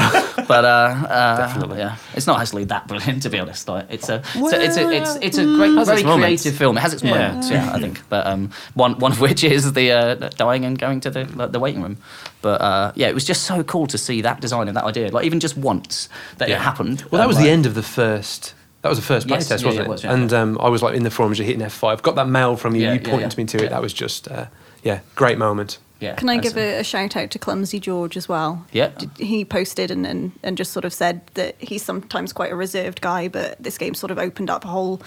but 0.48 0.64
uh, 0.64 0.68
uh, 1.08 1.36
Definitely. 1.36 1.78
yeah, 1.78 1.96
it's 2.14 2.26
not 2.26 2.40
actually 2.40 2.64
that 2.64 2.86
brilliant 2.88 3.22
to 3.22 3.30
be 3.30 3.38
honest. 3.38 3.68
Like, 3.68 3.86
it's 3.90 4.08
a 4.08 4.22
it's 4.34 4.52
a, 4.52 4.62
it's 4.64 4.76
a 4.76 4.90
it's 4.90 5.14
it's 5.16 5.38
a 5.38 5.44
great, 5.44 5.72
very 5.74 5.80
its 5.98 6.04
moments. 6.04 6.42
creative 6.42 6.56
film. 6.58 6.76
It 6.76 6.80
has 6.80 6.92
its 6.94 7.02
Yeah. 7.02 7.10
moments, 7.28 7.50
yeah, 7.50 7.72
I 7.72 7.80
think. 7.80 8.02
But 8.08 8.26
um, 8.26 8.50
one 8.74 8.98
one 8.98 9.12
of 9.12 9.20
which 9.20 9.44
is 9.44 9.72
the 9.72 9.92
uh, 9.92 10.14
dying 10.36 10.64
and 10.64 10.78
going 10.78 11.00
to 11.00 11.10
the 11.10 11.24
like, 11.36 11.52
the 11.52 11.60
waiting 11.60 11.82
room. 11.82 11.96
But 12.42 12.60
uh, 12.60 12.92
yeah, 12.94 13.08
it 13.08 13.14
was 13.14 13.24
just 13.24 13.44
so 13.44 13.62
cool 13.64 13.86
to 13.88 13.98
see 13.98 14.20
that 14.22 14.40
design 14.40 14.68
and 14.68 14.76
that 14.76 14.84
idea, 14.84 15.10
like 15.10 15.24
even 15.26 15.40
just 15.40 15.56
once 15.56 16.08
that 16.38 16.48
Yeah. 16.48 16.56
it 16.56 16.60
happened. 16.62 17.02
Well, 17.10 17.18
that 17.18 17.24
um, 17.24 17.28
was 17.28 17.36
like- 17.36 17.44
the 17.46 17.50
end 17.50 17.66
of 17.66 17.74
the 17.74 17.82
first. 17.82 18.54
That 18.82 18.90
was 18.90 18.98
the 18.98 19.04
first 19.06 19.26
Yes, 19.30 19.48
playtest, 19.48 19.62
yeah, 19.62 19.66
wasn't 19.66 19.74
yeah, 19.76 19.80
it? 19.80 19.84
it 19.86 19.88
was, 19.88 20.04
yeah. 20.04 20.12
and 20.12 20.32
um, 20.34 20.58
I 20.60 20.68
was 20.68 20.82
like 20.82 20.94
in 20.94 21.04
the 21.04 21.10
forums, 21.10 21.38
you're 21.38 21.46
hitting 21.46 21.62
F5. 21.62 22.02
Got 22.02 22.16
that 22.16 22.28
mail 22.28 22.54
from 22.54 22.74
you. 22.76 22.82
Yeah, 22.82 22.92
you 22.92 23.00
yeah, 23.02 23.10
pointed 23.10 23.32
yeah. 23.32 23.36
me 23.42 23.44
to 23.46 23.56
Yeah. 23.58 23.64
it. 23.64 23.70
That 23.70 23.80
was 23.80 23.94
just, 23.94 24.28
uh, 24.30 24.44
yeah, 24.82 25.00
great 25.14 25.38
moment. 25.38 25.78
Yeah, 26.04 26.14
Can 26.16 26.28
I 26.28 26.36
that's 26.36 26.48
give 26.52 26.56
a, 26.58 26.78
a 26.80 26.84
shout 26.84 27.16
out 27.16 27.30
to 27.32 27.38
Clumsy 27.38 27.80
George 27.80 28.16
as 28.16 28.28
well? 28.28 28.64
Yeah. 28.72 28.90
He 29.18 29.44
posted 29.44 29.90
and, 29.90 30.06
and, 30.06 30.32
and 30.42 30.56
just 30.56 30.72
sort 30.72 30.84
of 30.84 30.92
said 30.92 31.22
that 31.34 31.56
he's 31.60 31.82
sometimes 31.82 32.32
quite 32.32 32.52
a 32.52 32.56
reserved 32.56 33.00
guy, 33.00 33.28
but 33.28 33.62
this 33.62 33.78
game 33.78 33.94
sort 33.94 34.10
of 34.10 34.18
opened 34.18 34.50
up 34.50 34.64
a 34.64 34.68
whole 34.68 35.00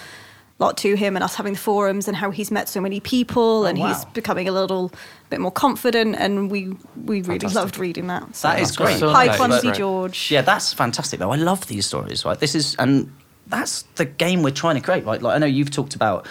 lot 0.59 0.75
to 0.77 0.95
him 0.95 1.15
and 1.15 1.23
us 1.23 1.35
having 1.35 1.53
the 1.53 1.59
forums 1.59 2.07
and 2.07 2.17
how 2.17 2.31
he's 2.31 2.49
met 2.49 2.67
so 2.67 2.81
many 2.81 2.99
people 2.99 3.61
oh, 3.61 3.65
and 3.65 3.77
Oh, 3.77 3.81
wow. 3.81 3.87
he's 3.93 4.05
becoming 4.05 4.47
a 4.49 4.51
little 4.51 4.91
bit 5.29 5.39
more 5.39 5.51
confident 5.51 6.15
and 6.17 6.49
we 6.49 6.69
we 7.05 7.21
really 7.21 7.23
Fantastic. 7.23 7.55
loved 7.55 7.77
reading 7.77 8.07
that. 8.07 8.35
So 8.35 8.47
That 8.47 8.59
is 8.61 8.75
great. 8.75 8.97
So 8.97 9.09
Hi. 9.11 9.35
Clumsy 9.37 9.71
George. 9.71 10.31
Yeah, 10.31 10.41
that's 10.41 10.73
fantastic 10.73 11.19
though. 11.19 11.31
I 11.31 11.35
love 11.35 11.67
these 11.67 11.85
stories, 11.85 12.25
right? 12.25 12.39
This 12.39 12.55
is 12.55 12.75
and 12.79 13.13
that's 13.45 13.83
the 13.95 14.05
game 14.05 14.41
we're 14.41 14.49
trying 14.49 14.75
to 14.75 14.81
create, 14.81 15.05
right? 15.05 15.21
Like 15.21 15.35
I 15.35 15.37
know 15.37 15.45
you've 15.45 15.69
talked 15.69 15.93
about 15.93 16.25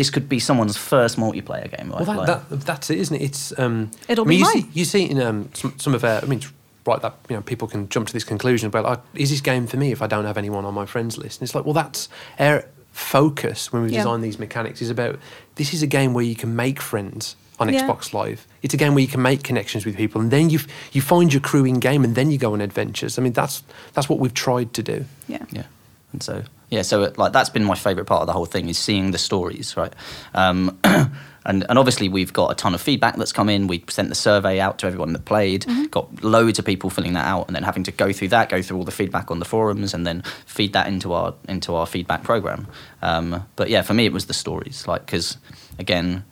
this 0.00 0.08
could 0.08 0.28
be 0.30 0.38
someone's 0.40 0.78
first 0.78 1.18
multiplayer 1.18 1.68
game, 1.76 1.90
right? 1.90 2.06
Well, 2.06 2.06
that, 2.06 2.16
Like- 2.16 2.48
that, 2.48 2.60
that's 2.62 2.88
it, 2.88 2.98
isn't 2.98 3.16
it? 3.16 3.22
It's 3.22 3.52
um, 3.58 3.90
It'll 4.08 4.24
I 4.24 4.28
mean, 4.28 4.36
be 4.36 4.36
you 4.36 4.44
mine. 4.44 4.52
see, 4.62 4.68
you 4.72 4.84
see 4.86 5.04
in 5.10 5.20
um, 5.20 5.50
some, 5.52 5.78
some 5.78 5.94
of 5.94 6.02
our. 6.04 6.22
I 6.22 6.26
mean, 6.26 6.40
right 6.86 7.02
that 7.02 7.14
you 7.28 7.36
know 7.36 7.42
people 7.42 7.68
can 7.68 7.86
jump 7.90 8.06
to 8.06 8.12
this 8.14 8.24
conclusion 8.24 8.66
about 8.68 8.84
like, 8.84 9.00
is 9.14 9.28
this 9.28 9.42
game 9.42 9.66
for 9.66 9.76
me 9.76 9.92
if 9.92 10.00
I 10.00 10.06
don't 10.06 10.24
have 10.24 10.38
anyone 10.38 10.64
on 10.64 10.72
my 10.72 10.86
friends 10.86 11.18
list? 11.18 11.40
And 11.40 11.46
it's 11.46 11.54
like, 11.54 11.66
well, 11.66 11.74
that's 11.74 12.08
our 12.38 12.64
focus 12.92 13.72
when 13.72 13.82
we 13.82 13.90
Yeah. 13.90 13.98
design 13.98 14.20
these 14.22 14.38
mechanics 14.38 14.80
is 14.82 14.88
about 14.90 15.18
this 15.56 15.74
is 15.74 15.82
a 15.82 15.86
game 15.86 16.14
where 16.14 16.24
you 16.24 16.34
can 16.34 16.56
make 16.56 16.80
friends 16.80 17.36
on 17.58 17.68
Yeah. 17.72 17.82
Xbox 17.86 18.14
Live. 18.14 18.46
It's 18.62 18.72
a 18.72 18.78
game 18.78 18.94
where 18.94 19.02
you 19.02 19.08
can 19.08 19.20
make 19.22 19.42
connections 19.42 19.84
with 19.84 19.96
people, 19.96 20.20
and 20.22 20.30
then 20.30 20.48
you 20.50 20.60
you 20.92 21.02
find 21.02 21.30
your 21.32 21.42
crew 21.42 21.64
in 21.66 21.78
game, 21.80 22.04
and 22.04 22.14
then 22.14 22.30
you 22.30 22.38
go 22.38 22.52
on 22.54 22.60
adventures. 22.62 23.18
I 23.18 23.22
mean, 23.22 23.34
that's 23.34 23.62
that's 23.92 24.08
what 24.08 24.18
we've 24.18 24.32
tried 24.34 24.72
to 24.74 24.82
do. 24.82 25.04
Yeah. 25.28 25.44
Yeah, 25.52 25.64
and 26.12 26.22
so 26.22 26.42
yeah, 26.70 26.82
so 26.82 27.02
it, 27.02 27.18
like 27.18 27.32
that's 27.32 27.50
been 27.50 27.64
my 27.64 27.74
favourite 27.74 28.06
part 28.06 28.20
of 28.20 28.26
the 28.26 28.32
whole 28.32 28.46
thing 28.46 28.68
is 28.68 28.78
seeing 28.78 29.10
the 29.10 29.18
stories, 29.18 29.76
right? 29.76 29.92
Um, 30.34 30.78
and 30.84 31.66
and 31.68 31.78
obviously 31.78 32.08
we've 32.08 32.32
got 32.32 32.52
a 32.52 32.54
ton 32.54 32.74
of 32.74 32.80
feedback 32.80 33.16
that's 33.16 33.32
come 33.32 33.48
in. 33.48 33.66
We 33.66 33.84
sent 33.88 34.08
the 34.08 34.14
survey 34.14 34.60
out 34.60 34.78
to 34.78 34.86
everyone 34.86 35.12
that 35.14 35.24
played, 35.24 35.66
got 35.90 36.22
loads 36.22 36.58
of 36.60 36.64
people 36.64 36.88
filling 36.88 37.14
that 37.14 37.26
out, 37.26 37.48
and 37.48 37.56
then 37.56 37.64
having 37.64 37.82
to 37.84 37.92
go 37.92 38.12
through 38.12 38.28
that, 38.28 38.48
go 38.48 38.62
through 38.62 38.76
all 38.78 38.84
the 38.84 38.92
feedback 38.92 39.30
on 39.30 39.40
the 39.40 39.44
forums, 39.44 39.94
and 39.94 40.06
then 40.06 40.22
feed 40.46 40.72
that 40.72 40.86
into 40.86 41.12
our 41.12 41.34
into 41.48 41.74
our 41.74 41.86
feedback 41.86 42.22
program. 42.22 42.68
Um, 43.02 43.46
but 43.56 43.68
yeah, 43.68 43.82
for 43.82 43.94
me 43.94 44.06
it 44.06 44.12
was 44.12 44.26
the 44.26 44.34
stories, 44.34 44.86
like 44.86 45.06
because 45.06 45.38
again. 45.78 46.24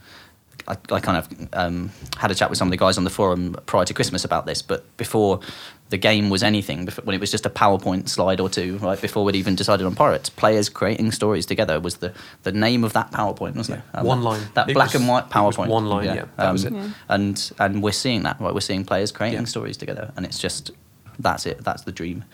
I, 0.68 0.76
I 0.92 1.00
kind 1.00 1.16
of 1.18 1.48
um, 1.54 1.90
had 2.18 2.30
a 2.30 2.34
chat 2.34 2.50
with 2.50 2.58
some 2.58 2.68
of 2.68 2.70
the 2.70 2.76
guys 2.76 2.98
on 2.98 3.04
the 3.04 3.10
forum 3.10 3.56
prior 3.66 3.84
to 3.86 3.94
Christmas 3.94 4.24
about 4.24 4.44
this, 4.46 4.60
but 4.62 4.84
before 4.98 5.40
the 5.88 5.96
game 5.96 6.28
was 6.28 6.42
anything, 6.42 6.84
before, 6.84 7.04
when 7.04 7.14
it 7.16 7.20
was 7.20 7.30
just 7.30 7.46
a 7.46 7.50
PowerPoint 7.50 8.08
slide 8.10 8.38
or 8.40 8.50
two, 8.50 8.76
right 8.78 9.00
before 9.00 9.24
we'd 9.24 9.34
even 9.34 9.54
decided 9.56 9.86
on 9.86 9.94
Pirates, 9.94 10.28
players 10.28 10.68
creating 10.68 11.10
stories 11.12 11.46
together 11.46 11.80
was 11.80 11.96
the, 11.96 12.12
the 12.42 12.52
name 12.52 12.84
of 12.84 12.92
that 12.92 13.10
PowerPoint, 13.10 13.56
wasn't 13.56 13.78
it? 13.78 13.84
Um, 13.94 14.04
One 14.06 14.22
line. 14.22 14.42
That 14.54 14.68
It 14.68 14.74
black 14.74 14.92
was- 14.92 14.96
and 15.00 15.08
white 15.08 15.24
it 15.24 15.34
was 15.34 15.56
PowerPoint. 15.56 15.68
one 15.68 15.86
line, 15.86 16.04
yeah, 16.04 16.24
that 16.36 16.52
was 16.52 16.64
it. 16.66 16.72
Yeah. 16.74 16.90
And 17.08 17.52
and 17.58 17.82
we're 17.82 17.92
seeing 17.92 18.22
that, 18.24 18.38
right? 18.40 18.52
We're 18.52 18.60
seeing 18.60 18.84
players 18.84 19.10
creating 19.10 19.40
Yeah. 19.40 19.44
stories 19.46 19.76
together, 19.78 20.12
and 20.16 20.26
it's 20.26 20.38
just 20.38 20.70
that's 21.18 21.46
it. 21.46 21.64
That's 21.64 21.82
the 21.82 21.92
dream. 21.92 22.24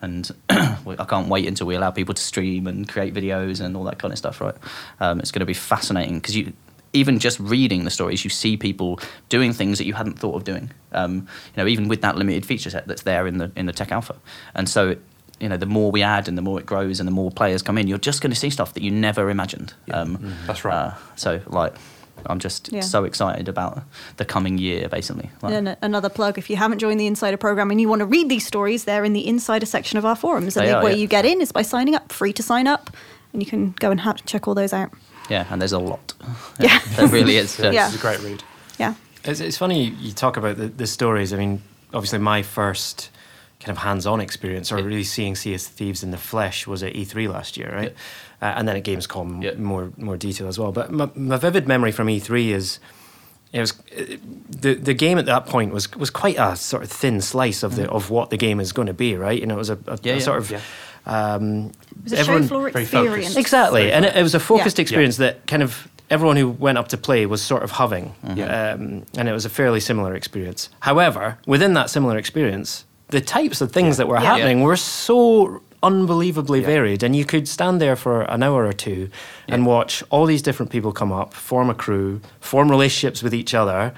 And 0.00 0.28
I 0.50 1.04
can't 1.06 1.28
wait 1.28 1.46
until 1.46 1.66
we 1.68 1.74
allow 1.76 1.90
people 1.92 2.14
to 2.14 2.22
stream 2.22 2.66
and 2.66 2.88
create 2.88 3.14
videos 3.14 3.60
and 3.60 3.76
all 3.76 3.84
that 3.84 3.98
kind 4.00 4.10
of 4.10 4.18
stuff, 4.18 4.40
right? 4.40 4.54
Um, 4.98 5.20
it's 5.20 5.30
going 5.30 5.40
to 5.40 5.46
be 5.46 5.54
fascinating 5.54 6.14
because 6.16 6.34
you, 6.34 6.52
even 6.92 7.18
just 7.18 7.40
reading 7.40 7.84
the 7.84 7.90
stories, 7.90 8.24
you 8.24 8.30
see 8.30 8.56
people 8.56 9.00
doing 9.28 9.52
things 9.52 9.78
that 9.78 9.86
you 9.86 9.94
hadn't 9.94 10.18
thought 10.18 10.34
of 10.34 10.44
doing. 10.44 10.70
Um, 10.92 11.26
you 11.56 11.62
know, 11.62 11.66
even 11.66 11.88
with 11.88 12.02
that 12.02 12.16
limited 12.16 12.44
feature 12.44 12.70
set 12.70 12.86
that's 12.86 13.02
there 13.02 13.26
in 13.26 13.38
the 13.38 13.50
in 13.56 13.66
the 13.66 13.72
tech 13.72 13.90
alpha. 13.92 14.16
And 14.54 14.68
so, 14.68 14.96
you 15.40 15.48
know, 15.48 15.56
the 15.56 15.66
more 15.66 15.90
we 15.90 16.02
add 16.02 16.28
and 16.28 16.36
the 16.36 16.42
more 16.42 16.60
it 16.60 16.66
grows 16.66 17.00
and 17.00 17.06
the 17.06 17.12
more 17.12 17.30
players 17.30 17.62
come 17.62 17.78
in, 17.78 17.86
you're 17.88 17.98
just 17.98 18.20
going 18.20 18.30
to 18.30 18.38
see 18.38 18.50
stuff 18.50 18.74
that 18.74 18.82
you 18.82 18.90
never 18.90 19.30
imagined. 19.30 19.72
Um, 19.90 20.34
That's 20.46 20.64
right. 20.64 20.74
uh, 20.74 20.94
so, 21.16 21.40
like, 21.46 21.74
I'm 22.26 22.38
just 22.38 22.70
Yeah. 22.72 22.82
so 22.82 23.04
excited 23.04 23.48
about 23.48 23.82
the 24.18 24.24
coming 24.24 24.58
year, 24.58 24.88
basically. 24.88 25.30
Like, 25.40 25.54
And 25.54 25.76
another 25.82 26.08
plug: 26.10 26.36
if 26.38 26.50
you 26.50 26.56
haven't 26.56 26.78
joined 26.78 27.00
the 27.00 27.06
Insider 27.06 27.36
program 27.38 27.70
and 27.70 27.80
you 27.80 27.88
want 27.88 28.00
to 28.00 28.06
read 28.06 28.28
these 28.28 28.46
stories, 28.46 28.84
they're 28.84 29.04
in 29.04 29.14
the 29.14 29.26
Insider 29.26 29.66
section 29.66 29.98
of 29.98 30.04
our 30.04 30.14
forums. 30.14 30.56
And 30.56 30.68
the 30.68 30.84
way 30.84 30.92
yeah. 30.92 30.98
you 30.98 31.06
get 31.06 31.24
in 31.24 31.40
is 31.40 31.52
by 31.52 31.62
signing 31.62 31.94
up, 31.94 32.12
free 32.12 32.32
to 32.34 32.42
sign 32.42 32.66
up, 32.68 32.90
and 33.32 33.42
you 33.42 33.48
can 33.48 33.74
go 33.80 33.90
and 33.90 33.98
ha- 34.00 34.14
check 34.26 34.46
all 34.46 34.54
those 34.54 34.72
out. 34.74 34.90
Yeah, 35.30 35.46
and 35.50 35.60
there's 35.60 35.72
a 35.72 35.78
lot. 35.78 36.14
Yeah. 36.60 36.78
there 36.96 37.08
really 37.08 37.36
is. 37.36 37.58
Yeah, 37.62 37.70
Yeah. 37.72 37.86
It's 37.86 37.96
a 37.96 38.00
great 38.00 38.20
read. 38.20 38.42
Yeah, 38.78 38.94
It's, 39.24 39.40
it's 39.40 39.56
funny 39.58 39.90
you 40.00 40.12
talk 40.12 40.36
about 40.36 40.56
the, 40.56 40.66
the 40.68 40.86
stories. 40.86 41.32
I 41.32 41.36
mean, 41.36 41.62
obviously, 41.94 42.18
my 42.18 42.42
first 42.42 43.10
kind 43.60 43.70
of 43.70 43.78
hands-on 43.82 44.20
experience, 44.20 44.72
or 44.72 44.76
really 44.82 45.04
seeing 45.04 45.36
Sea 45.36 45.54
of 45.54 45.60
Thieves 45.62 46.02
in 46.02 46.10
the 46.10 46.18
flesh, 46.18 46.66
was 46.66 46.82
at 46.82 46.94
E3 46.94 47.28
last 47.32 47.56
year, 47.56 47.70
right? 47.74 47.94
Uh, 48.40 48.54
and 48.56 48.66
then 48.66 48.76
at 48.76 48.82
Gamescom, 48.84 49.42
Yeah. 49.42 49.54
more 49.54 49.92
more 49.96 50.16
detail 50.16 50.48
as 50.48 50.58
well. 50.58 50.72
But 50.72 50.90
my, 50.90 51.08
my 51.14 51.36
vivid 51.36 51.68
memory 51.68 51.92
from 51.92 52.08
E3 52.08 52.48
is 52.50 52.80
it 53.52 53.60
was 53.60 53.72
uh, 53.96 54.16
the 54.60 54.74
the 54.74 54.94
game 54.94 55.18
at 55.18 55.26
that 55.26 55.46
point 55.46 55.72
was 55.72 55.94
was 55.94 56.10
quite 56.10 56.38
a 56.38 56.56
sort 56.56 56.82
of 56.82 56.90
thin 56.90 57.20
slice 57.20 57.62
of 57.62 57.76
the 57.76 57.88
of 57.88 58.10
what 58.10 58.30
the 58.30 58.36
game 58.36 58.58
is 58.58 58.72
going 58.72 58.88
to 58.88 58.94
be, 58.94 59.14
right? 59.16 59.38
You 59.40 59.46
know, 59.46 59.54
it 59.54 59.58
was 59.58 59.70
a, 59.70 59.78
a, 59.86 59.98
Yeah, 60.02 60.14
a 60.14 60.16
yeah. 60.16 60.22
sort 60.24 60.38
of. 60.38 60.62
Yeah. 61.06 61.34
Um, 61.34 61.72
it 61.96 62.04
was 62.04 62.12
a 62.12 62.18
everyone- 62.18 62.42
show 62.42 62.48
floor 62.48 62.70
very 62.70 62.82
experience. 62.82 63.14
focused. 63.26 63.36
Exactly, 63.38 63.92
and 63.92 64.04
it, 64.04 64.16
it 64.16 64.22
was 64.22 64.34
a 64.34 64.40
focused 64.40 64.78
Yeah. 64.78 64.82
experience 64.82 65.16
that 65.18 65.46
kind 65.46 65.62
of 65.62 65.88
everyone 66.10 66.36
who 66.36 66.48
went 66.50 66.76
up 66.78 66.88
to 66.88 66.96
play 66.96 67.24
was 67.26 67.40
sort 67.42 67.62
of 67.62 67.70
having, 67.72 68.14
Yeah. 68.34 68.72
um, 68.74 69.02
and 69.16 69.28
it 69.28 69.32
was 69.32 69.44
a 69.44 69.48
fairly 69.48 69.80
similar 69.80 70.14
experience. 70.14 70.68
However, 70.80 71.38
within 71.46 71.72
that 71.74 71.88
similar 71.90 72.18
experience, 72.18 72.84
the 73.08 73.20
types 73.20 73.60
of 73.60 73.72
things 73.72 73.96
that 73.96 74.08
were 74.08 74.16
Yeah. 74.20 74.34
happening 74.36 74.62
were 74.62 74.76
so 74.76 75.60
unbelievably 75.82 76.60
Yeah. 76.60 76.66
varied, 76.66 77.02
and 77.02 77.16
you 77.16 77.24
could 77.24 77.48
stand 77.48 77.80
there 77.80 77.96
for 77.96 78.22
an 78.22 78.42
hour 78.42 78.66
or 78.66 78.72
two 78.72 79.08
and 79.48 79.64
watch 79.66 80.02
all 80.10 80.26
these 80.26 80.42
different 80.42 80.70
people 80.70 80.92
come 80.92 81.12
up, 81.12 81.34
form 81.34 81.70
a 81.70 81.74
crew, 81.74 82.20
form 82.40 82.70
relationships 82.70 83.22
with 83.22 83.34
each 83.34 83.54
other. 83.54 83.92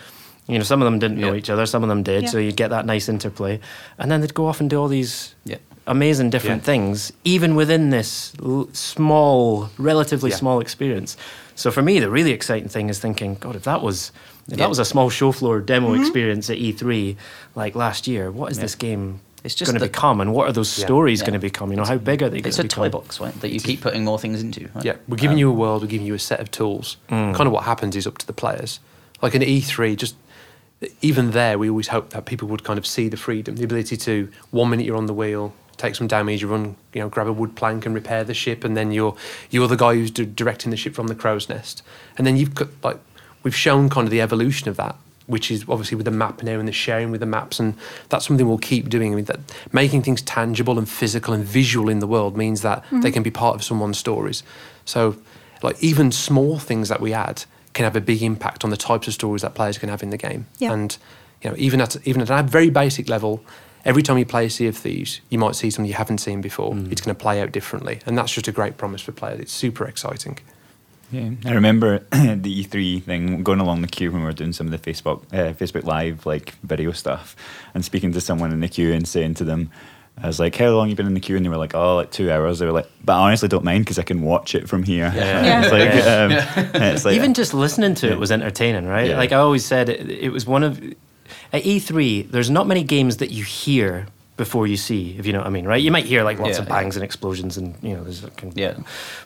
You 0.46 0.58
know, 0.58 0.64
some 0.64 0.80
of 0.82 0.86
them 0.86 0.98
didn't 0.98 1.18
know 1.18 1.34
each 1.34 1.50
other, 1.50 1.66
some 1.66 1.82
of 1.82 1.88
them 1.88 2.02
did, 2.02 2.24
Yeah. 2.24 2.28
so 2.30 2.38
you'd 2.38 2.56
get 2.56 2.70
that 2.70 2.86
nice 2.86 3.08
interplay, 3.08 3.60
and 3.98 4.10
then 4.10 4.20
they'd 4.20 4.34
go 4.34 4.46
off 4.46 4.60
and 4.60 4.70
do 4.70 4.80
all 4.80 4.88
these 4.88 5.34
Yeah. 5.44 5.56
Amazing 5.86 6.30
different 6.30 6.62
Yeah. 6.62 6.66
things, 6.66 7.12
even 7.24 7.54
within 7.54 7.90
this 7.90 8.32
l- 8.42 8.68
small, 8.72 9.70
relatively 9.78 10.30
Yeah. 10.30 10.36
small 10.36 10.60
experience. 10.60 11.16
So 11.54 11.70
for 11.70 11.82
me, 11.82 12.00
the 12.00 12.10
really 12.10 12.32
exciting 12.32 12.68
thing 12.68 12.88
is 12.88 12.98
thinking, 12.98 13.36
God, 13.40 13.54
if 13.56 13.64
that 13.64 13.82
was 13.82 14.10
if 14.46 14.52
Yeah. 14.52 14.64
that 14.64 14.68
was 14.68 14.78
a 14.78 14.84
small 14.84 15.08
show 15.08 15.32
floor 15.32 15.60
demo 15.60 15.92
mm-hmm. 15.92 16.02
experience 16.02 16.50
at 16.50 16.58
E3 16.58 17.16
like 17.54 17.74
last 17.74 18.06
year, 18.06 18.30
what 18.30 18.52
is 18.52 18.58
this 18.58 18.74
game 18.74 19.20
It's 19.42 19.54
just 19.54 19.70
going 19.70 19.78
to 19.80 19.86
become, 19.86 20.22
and 20.22 20.32
what 20.32 20.48
are 20.48 20.52
those 20.52 20.70
stories 20.70 21.20
Yeah. 21.20 21.26
going 21.26 21.34
to 21.34 21.38
become? 21.38 21.70
You 21.70 21.76
know, 21.76 21.84
how 21.84 21.98
big 21.98 22.22
are 22.22 22.30
they? 22.30 22.38
It's 22.38 22.56
gonna 22.56 22.66
a 22.66 22.68
toy 22.68 22.88
box, 22.88 23.20
right? 23.20 23.38
That 23.42 23.50
you 23.52 23.60
keep 23.60 23.82
putting 23.82 24.02
more 24.02 24.18
things 24.18 24.40
into. 24.40 24.68
Right? 24.74 24.84
Yeah, 24.86 24.96
we're 25.06 25.18
giving 25.18 25.36
um, 25.36 25.40
you 25.40 25.50
a 25.50 25.52
world, 25.52 25.82
we're 25.82 25.88
giving 25.88 26.06
you 26.06 26.14
a 26.14 26.18
set 26.18 26.40
of 26.40 26.50
tools. 26.50 26.96
Mm. 27.10 27.34
Kind 27.34 27.46
of 27.46 27.52
what 27.52 27.64
happens 27.64 27.94
is 27.94 28.06
up 28.06 28.16
to 28.18 28.26
the 28.26 28.32
players. 28.32 28.80
Like 29.20 29.34
an 29.34 29.42
E3, 29.42 29.96
just 29.96 30.14
even 31.02 31.32
there, 31.32 31.58
we 31.58 31.68
always 31.68 31.88
hope 31.88 32.10
that 32.10 32.24
people 32.24 32.48
would 32.48 32.64
kind 32.64 32.78
of 32.78 32.86
see 32.86 33.08
the 33.08 33.16
freedom, 33.18 33.56
the 33.56 33.64
ability 33.64 33.96
to 33.98 34.28
one 34.50 34.70
minute 34.70 34.86
you're 34.86 34.96
on 34.96 35.06
the 35.06 35.14
wheel, 35.14 35.52
take 35.76 35.94
some 35.94 36.06
damage, 36.06 36.42
you 36.42 36.48
run, 36.48 36.76
you 36.92 37.00
know, 37.00 37.08
grab 37.08 37.26
a 37.26 37.32
wood 37.32 37.56
plank 37.56 37.86
and 37.86 37.94
repair 37.94 38.24
the 38.24 38.34
ship, 38.34 38.64
and 38.64 38.76
then 38.76 38.92
you're 38.92 39.16
you're 39.50 39.68
the 39.68 39.76
guy 39.76 39.94
who's 39.94 40.10
d- 40.10 40.24
directing 40.24 40.70
the 40.70 40.76
ship 40.76 40.94
from 40.94 41.06
the 41.08 41.14
crow's 41.14 41.48
nest, 41.48 41.82
and 42.16 42.26
then 42.26 42.36
you've 42.36 42.54
got 42.54 42.68
like 42.82 42.98
we've 43.42 43.56
shown 43.56 43.88
kind 43.88 44.06
of 44.06 44.10
the 44.10 44.20
evolution 44.20 44.68
of 44.68 44.76
that. 44.76 44.96
Which 45.26 45.50
is 45.50 45.64
obviously 45.70 45.96
with 45.96 46.04
the 46.04 46.10
map 46.10 46.42
now 46.42 46.58
and 46.58 46.68
the 46.68 46.72
sharing 46.72 47.10
with 47.10 47.20
the 47.20 47.26
maps, 47.26 47.58
and 47.58 47.74
that's 48.10 48.26
something 48.26 48.46
we'll 48.46 48.58
keep 48.58 48.90
doing. 48.90 49.10
I 49.10 49.16
mean, 49.16 49.24
that 49.24 49.40
making 49.72 50.02
things 50.02 50.20
tangible 50.20 50.76
and 50.76 50.86
physical 50.86 51.32
and 51.32 51.42
visual 51.42 51.88
in 51.88 52.00
the 52.00 52.06
world 52.06 52.36
means 52.36 52.60
that 52.60 52.84
mm-hmm. 52.84 53.00
they 53.00 53.10
can 53.10 53.22
be 53.22 53.30
part 53.30 53.54
of 53.54 53.64
someone's 53.64 53.96
stories. 53.96 54.42
So, 54.84 55.16
like 55.62 55.82
even 55.82 56.12
small 56.12 56.58
things 56.58 56.90
that 56.90 57.00
we 57.00 57.14
add 57.14 57.44
can 57.72 57.84
have 57.84 57.96
a 57.96 58.02
big 58.02 58.22
impact 58.22 58.64
on 58.64 58.70
the 58.70 58.76
types 58.76 59.08
of 59.08 59.14
stories 59.14 59.40
that 59.40 59.54
players 59.54 59.78
can 59.78 59.88
have 59.88 60.02
in 60.02 60.10
the 60.10 60.18
game. 60.18 60.46
Yeah. 60.58 60.74
And 60.74 60.94
you 61.42 61.50
know, 61.50 61.56
even 61.58 61.80
at 61.80 61.96
even 62.06 62.22
at 62.22 62.30
a 62.30 62.42
very 62.42 62.70
basic 62.70 63.08
level, 63.08 63.44
every 63.84 64.02
time 64.02 64.18
you 64.18 64.24
play 64.26 64.46
a 64.46 64.50
Sea 64.50 64.66
of 64.68 64.76
Thieves, 64.76 65.20
you 65.30 65.38
might 65.38 65.54
see 65.56 65.70
something 65.70 65.88
you 65.88 65.94
haven't 65.94 66.18
seen 66.18 66.40
before. 66.40 66.74
It's 66.90 67.00
going 67.00 67.14
to 67.14 67.20
play 67.20 67.40
out 67.40 67.52
differently, 67.52 68.00
and 68.06 68.16
that's 68.16 68.32
just 68.32 68.48
a 68.48 68.52
great 68.52 68.76
promise 68.76 69.02
for 69.02 69.12
players. 69.12 69.40
It's 69.40 69.52
super 69.52 69.86
exciting. 69.86 70.38
Yeah, 71.12 71.30
I 71.44 71.52
remember 71.52 71.98
the 72.10 72.64
E3 72.64 73.02
thing 73.02 73.42
going 73.44 73.60
along 73.60 73.82
the 73.82 73.88
queue 73.88 74.10
when 74.10 74.22
we 74.22 74.26
were 74.26 74.32
doing 74.32 74.52
some 74.52 74.66
of 74.66 74.82
the 74.82 74.90
Facebook 74.92 75.22
uh, 75.32 75.52
Facebook 75.52 75.84
Live 75.84 76.26
like 76.26 76.54
video 76.62 76.92
stuff, 76.92 77.36
and 77.74 77.84
speaking 77.84 78.12
to 78.12 78.20
someone 78.20 78.52
in 78.52 78.60
the 78.60 78.68
queue 78.68 78.92
and 78.92 79.06
saying 79.06 79.34
to 79.34 79.44
them, 79.44 79.70
I 80.20 80.26
was 80.26 80.40
like, 80.40 80.56
"How 80.56 80.70
long 80.70 80.88
you 80.88 80.96
been 80.96 81.06
in 81.06 81.14
the 81.14 81.20
queue?" 81.20 81.36
And 81.36 81.44
they 81.44 81.50
were 81.50 81.56
like, 81.56 81.74
"Oh, 81.74 81.96
like 81.96 82.10
two 82.10 82.32
hours." 82.32 82.58
They 82.58 82.66
were 82.66 82.72
like, 82.72 82.88
"But 83.04 83.16
I 83.16 83.26
honestly 83.26 83.48
don't 83.48 83.64
mind 83.64 83.84
because 83.84 83.98
I 83.98 84.02
can 84.02 84.22
watch 84.22 84.54
it 84.54 84.68
from 84.68 84.82
here." 84.82 85.12
Yeah. 85.14 85.62
it's 85.62 85.72
like, 85.72 86.04
um, 86.74 86.82
it's 86.82 87.04
like 87.04 87.14
Even 87.16 87.34
just 87.34 87.52
listening 87.54 87.94
to 87.96 88.06
Yeah. 88.06 88.12
it 88.14 88.18
was 88.18 88.32
entertaining, 88.32 88.86
right? 88.86 89.10
Yeah. 89.10 89.16
Like 89.18 89.30
I 89.32 89.36
always 89.36 89.64
said, 89.64 89.88
it, 89.90 90.10
it 90.10 90.30
was 90.30 90.46
one 90.46 90.62
of 90.64 90.80
at 91.52 91.62
E3. 91.64 92.30
There's 92.30 92.50
not 92.50 92.66
many 92.66 92.82
games 92.82 93.18
that 93.18 93.30
you 93.30 93.44
hear 93.44 94.06
before 94.36 94.66
you 94.66 94.76
see, 94.76 95.14
if 95.16 95.26
you 95.26 95.32
know 95.32 95.38
what 95.38 95.46
I 95.46 95.50
mean, 95.50 95.64
right? 95.64 95.80
You 95.80 95.92
might 95.92 96.06
hear 96.06 96.24
like 96.24 96.40
lots 96.40 96.56
Yeah, 96.56 96.62
of 96.62 96.68
bangs 96.68 96.96
and 96.96 97.04
explosions, 97.04 97.56
and 97.56 97.76
you 97.82 97.94
know, 97.94 98.02
there's 98.02 98.24
like, 98.24 98.42
Yeah. 98.54 98.74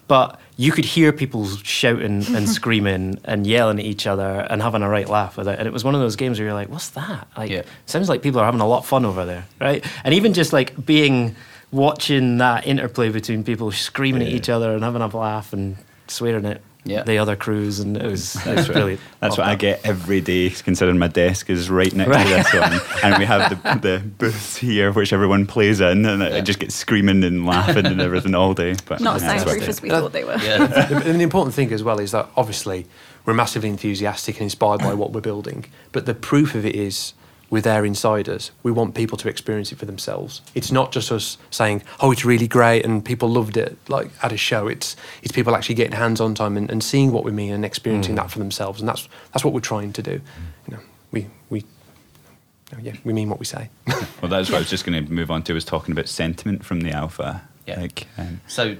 But 0.07 0.39
you 0.59 0.71
could 0.71 0.85
hear 0.85 1.13
people 1.15 1.47
shouting 1.47 2.25
and 2.37 2.47
screaming 2.59 3.19
and 3.25 3.47
yelling 3.47 3.79
at 3.79 3.87
each 3.87 4.07
other 4.07 4.47
and 4.51 4.61
having 4.61 4.83
a 4.83 4.89
right 4.89 5.09
laugh 5.09 5.39
with 5.39 5.49
it. 5.49 5.59
And 5.59 5.67
it 5.67 5.73
was 5.73 5.83
one 5.83 5.95
of 5.95 6.03
those 6.03 6.15
games 6.17 6.39
where 6.39 6.45
you're 6.47 6.55
like, 6.55 6.69
"What's 6.69 6.91
that?" 6.91 7.27
Like, 7.39 7.51
Yeah. 7.51 7.63
sounds 7.87 8.11
like 8.11 8.21
people 8.21 8.39
are 8.41 8.45
having 8.45 8.61
a 8.61 8.69
lot 8.69 8.81
of 8.81 8.87
fun 8.87 9.07
over 9.07 9.25
there, 9.25 9.47
right? 9.59 9.83
And 10.05 10.13
even 10.13 10.35
just 10.35 10.53
like 10.53 10.85
being 10.85 11.35
watching 11.73 12.37
that 12.39 12.67
interplay 12.67 13.09
between 13.09 13.45
people 13.45 13.71
screaming 13.73 14.23
at 14.23 14.29
each 14.29 14.49
other 14.51 14.75
and 14.75 14.83
having 14.85 15.01
a 15.03 15.07
laugh 15.17 15.53
and 15.55 15.77
swearing 16.07 16.45
at 16.47 16.61
Yeah. 16.89 17.03
the 17.03 17.19
other 17.19 17.37
crews, 17.37 17.81
and 17.81 17.97
it 17.97 18.05
was, 18.05 18.35
it 18.47 18.57
was 18.57 18.69
brilliant. 18.69 19.01
That's 19.21 19.33
Loved 19.37 19.47
what 19.47 19.49
I 19.49 19.55
get 19.57 19.85
every 19.85 20.21
day, 20.21 20.51
considering 20.51 20.99
my 20.99 21.09
desk 21.09 21.51
is 21.51 21.69
right 21.71 21.95
next 21.95 22.11
to 22.11 22.29
this 22.29 22.53
one, 22.55 22.81
and 23.05 23.19
we 23.19 23.25
have 23.25 23.51
the, 23.51 23.79
the 23.83 23.99
booth 24.19 24.57
here, 24.57 24.93
which 24.93 25.13
everyone 25.13 25.47
plays 25.47 25.81
in, 25.81 26.07
and 26.07 26.23
I 26.23 26.41
just 26.41 26.59
get 26.59 26.73
screaming 26.73 27.23
and 27.25 27.47
laughing 27.47 27.87
and 27.87 28.01
everything 28.01 28.35
all 28.35 28.55
day. 28.55 28.75
But 28.87 29.01
Not 29.01 29.17
as 29.17 29.23
yeah, 29.23 29.29
that's 29.29 29.45
soundproof 29.45 29.69
as 29.69 29.83
we 29.83 29.91
thought 29.91 30.13
they 30.13 30.25
were. 30.25 30.39
Yeah. 30.39 30.65
and 31.05 31.19
the 31.21 31.23
important 31.25 31.55
thing 31.55 31.73
as 31.73 31.83
well 31.83 31.99
is 32.01 32.13
that 32.13 32.29
obviously 32.37 32.87
we're 33.27 33.35
massively 33.35 33.69
enthusiastic 33.69 34.37
and 34.37 34.43
inspired 34.45 34.81
by 34.81 34.95
what 34.95 35.13
we're 35.13 35.21
building, 35.21 35.67
but 35.93 36.07
the 36.07 36.15
proof 36.15 36.55
of 36.55 36.65
it 36.65 36.75
is 36.75 37.13
we're 37.51 37.63
there 37.63 37.85
inside. 37.85 38.29
We 38.63 38.73
want 38.73 38.95
people 38.95 39.17
to 39.19 39.29
experience 39.29 39.73
it 39.73 39.79
for 39.79 39.87
themselves. 39.87 40.43
It's 40.55 40.71
not 40.71 40.93
just 40.93 41.11
us 41.11 41.39
saying, 41.51 41.83
"Oh, 42.01 42.11
it's 42.11 42.25
really 42.25 42.49
great," 42.49 42.85
and 42.85 43.05
people 43.05 43.29
loved 43.29 43.57
it, 43.57 43.79
like 43.89 44.11
at 44.23 44.33
a 44.33 44.37
show. 44.37 44.67
It's 44.67 44.97
it's 45.23 45.33
people 45.33 45.55
actually 45.55 45.77
getting 45.77 45.97
hands-on 45.97 46.35
time 46.35 46.57
and, 46.57 46.71
and 46.71 46.83
seeing 46.83 47.13
what 47.13 47.25
we 47.25 47.33
mean 47.33 47.53
and 47.53 47.65
experiencing 47.65 48.15
mm. 48.15 48.19
that 48.19 48.31
for 48.31 48.39
themselves, 48.39 48.81
and 48.81 48.89
that's 48.89 49.09
that's 49.33 49.45
what 49.45 49.55
we're 49.55 49.61
trying 49.61 49.93
to 49.95 50.03
do. 50.03 50.21
You 50.67 50.77
know, 50.77 50.81
we 51.11 51.27
we. 51.51 51.65
Yeah, 52.83 52.93
we 53.03 53.15
mean 53.15 53.31
what 53.31 53.39
we 53.39 53.47
say. 53.47 53.71
Well, 54.21 54.29
that's 54.29 54.51
what 54.51 54.57
I 54.57 54.59
was 54.59 54.69
just 54.77 54.85
going 54.85 55.07
to 55.07 55.11
move 55.11 55.31
on 55.31 55.43
to. 55.45 55.55
Was 55.55 55.65
talking 55.65 55.93
about 55.93 56.07
sentiment 56.07 56.67
from 56.67 56.83
the 56.83 56.91
alpha. 56.91 57.48
Yeah. 57.69 57.81
Like, 57.81 58.07
um, 58.17 58.41
So 58.49 58.77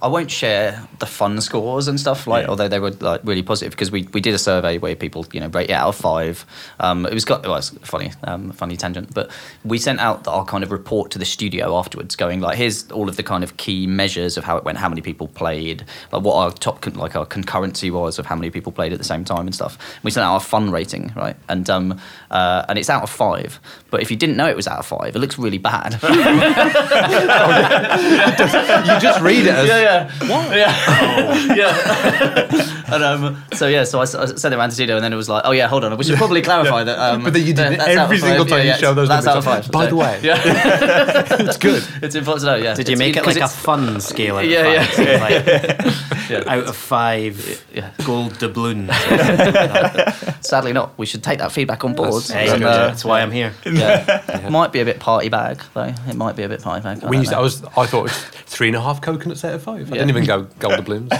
I 0.00 0.08
won't 0.08 0.30
share 0.30 0.86
the 0.98 1.06
fun 1.06 1.40
scores 1.40 1.86
and 1.86 2.00
stuff 2.00 2.26
like, 2.26 2.44
Yeah. 2.44 2.50
although 2.50 2.68
they 2.68 2.80
were 2.80 2.90
like 2.90 3.20
really 3.24 3.42
positive 3.42 3.70
because 3.72 3.90
we, 3.90 4.08
we 4.12 4.20
did 4.20 4.34
a 4.34 4.38
survey 4.38 4.78
where 4.78 4.96
people 4.96 5.26
you 5.32 5.40
know 5.40 5.48
rate 5.48 5.70
it 5.70 5.74
out 5.74 5.88
of 5.88 5.96
five. 5.96 6.44
Um, 6.80 7.06
it 7.06 7.14
was 7.14 7.24
got 7.24 7.42
well, 7.42 7.56
it's 7.56 7.70
funny 7.82 8.12
um, 8.24 8.50
funny 8.52 8.76
tangent, 8.76 9.12
but 9.14 9.30
we 9.64 9.78
sent 9.78 10.00
out 10.00 10.26
our 10.26 10.44
kind 10.44 10.64
of 10.64 10.72
report 10.72 11.10
to 11.12 11.18
the 11.18 11.24
studio 11.26 11.76
afterwards, 11.76 12.16
going 12.16 12.40
like 12.40 12.56
here's 12.56 12.90
all 12.90 13.08
of 13.08 13.16
the 13.16 13.22
kind 13.22 13.44
of 13.44 13.56
key 13.58 13.86
measures 13.86 14.36
of 14.36 14.44
how 14.44 14.56
it 14.56 14.64
went, 14.64 14.78
how 14.78 14.88
many 14.88 15.02
people 15.02 15.28
played, 15.28 15.84
like 16.10 16.22
what 16.22 16.34
our 16.36 16.50
top 16.52 16.80
con- 16.80 16.94
like 16.94 17.14
our 17.14 17.26
concurrency 17.26 17.90
was 17.92 18.18
of 18.18 18.26
how 18.26 18.34
many 18.34 18.50
people 18.50 18.72
played 18.72 18.92
at 18.92 18.98
the 18.98 19.04
same 19.04 19.24
time 19.24 19.46
and 19.46 19.54
stuff. 19.54 19.78
We 20.02 20.10
sent 20.10 20.24
out 20.24 20.32
our 20.32 20.40
fun 20.40 20.70
rating, 20.70 21.12
right, 21.14 21.36
and 21.48 21.68
um, 21.68 22.00
uh, 22.30 22.64
and 22.68 22.78
it's 22.78 22.90
out 22.90 23.02
of 23.02 23.10
five. 23.10 23.60
But 23.90 24.00
if 24.00 24.10
you 24.10 24.16
didn't 24.16 24.36
know 24.36 24.48
it 24.48 24.56
was 24.56 24.66
out 24.66 24.78
of 24.78 24.86
five, 24.86 25.14
it 25.14 25.18
looks 25.18 25.38
really 25.38 25.58
bad. 25.58 26.00
you 28.94 29.00
just 29.00 29.20
read 29.20 29.46
it 29.46 29.54
as 29.54 29.68
yeah, 29.68 29.80
yeah. 29.80 30.28
What? 30.28 30.56
Yeah. 30.56 31.54
yeah. 31.54 32.78
and 32.94 33.04
um, 33.04 33.44
so 33.54 33.66
yeah, 33.68 33.84
so 33.84 34.00
I 34.00 34.04
sent 34.04 34.44
it 34.44 34.56
around 34.56 34.68
to 34.70 34.74
studio, 34.74 34.96
and 34.96 35.04
then 35.04 35.12
it 35.12 35.16
was 35.16 35.28
like, 35.28 35.42
oh 35.44 35.52
yeah, 35.52 35.66
hold 35.68 35.84
on, 35.84 35.96
we 35.96 36.04
should 36.04 36.16
probably 36.18 36.42
clarify 36.42 36.84
that. 36.84 36.98
Um, 36.98 37.24
But 37.24 37.32
then 37.32 37.42
you 37.42 37.54
did 37.54 37.56
that- 37.56 37.72
it 37.90 37.98
every 37.98 38.18
single 38.18 38.44
five. 38.44 38.48
time 38.50 38.58
you 38.60 38.64
it's- 38.72 38.80
show 38.80 38.94
those 38.94 39.08
That's 39.08 39.26
numbers. 39.26 39.46
out 39.46 39.58
of 39.58 39.64
five. 39.64 39.72
By 39.72 39.84
so- 39.84 39.90
the 39.90 39.96
way, 39.96 40.20
yeah, 40.22 40.42
it's 41.48 41.56
good. 41.58 41.82
it's 42.02 42.14
important 42.14 42.40
to 42.44 42.46
know. 42.46 42.56
Yeah. 42.56 42.74
Did 42.74 42.88
you 42.88 42.94
It's- 42.94 42.98
make 42.98 43.16
it 43.16 43.26
like 43.26 43.36
a 43.36 43.48
fun 43.48 44.00
scale 44.00 44.36
out 44.36 44.46
Yeah, 44.48 44.82
of 44.82 44.88
five? 44.88 45.06
yeah. 45.06 45.90
So 46.28 46.34
like, 46.38 46.46
out 46.48 46.64
of 46.68 46.76
five 46.76 47.64
Yeah. 47.74 47.90
gold 48.04 48.38
doubloons. 48.38 48.90
Sadly, 50.40 50.72
not. 50.72 50.96
We 50.98 51.06
should 51.06 51.22
take 51.22 51.38
that 51.38 51.52
feedback 51.52 51.84
on 51.84 51.94
board. 51.94 52.22
Hey, 52.24 52.48
and, 52.48 52.62
uh, 52.64 52.88
That's 52.88 53.04
why 53.04 53.20
I'm 53.22 53.30
here. 53.30 53.52
yeah. 53.64 54.48
Might 54.50 54.72
be 54.72 54.80
a 54.80 54.84
bit 54.84 54.98
party 55.00 55.28
bag 55.28 55.62
though. 55.74 55.92
It 56.08 56.14
might 56.16 56.36
be 56.36 56.42
a 56.42 56.48
bit 56.48 56.62
party 56.62 56.82
bag. 56.82 56.98
I 56.98 57.08
When 57.08 57.12
don't 57.12 57.22
you 57.22 57.26
said, 57.28 57.38
I 57.38 57.40
was, 57.40 57.62
I 57.76 57.86
thought 57.86 58.00
it 58.00 58.02
was 58.04 58.18
three 58.46 58.68
and 58.68 58.76
a 58.76 58.80
half 58.80 59.00
coconuts 59.00 59.44
out 59.44 59.54
of 59.54 59.62
five. 59.62 59.90
I 59.92 59.96
Yeah. 59.96 60.04
didn't 60.04 60.10
even 60.10 60.24
go 60.24 60.42
gold 60.58 60.74
doubloons. 60.84 61.10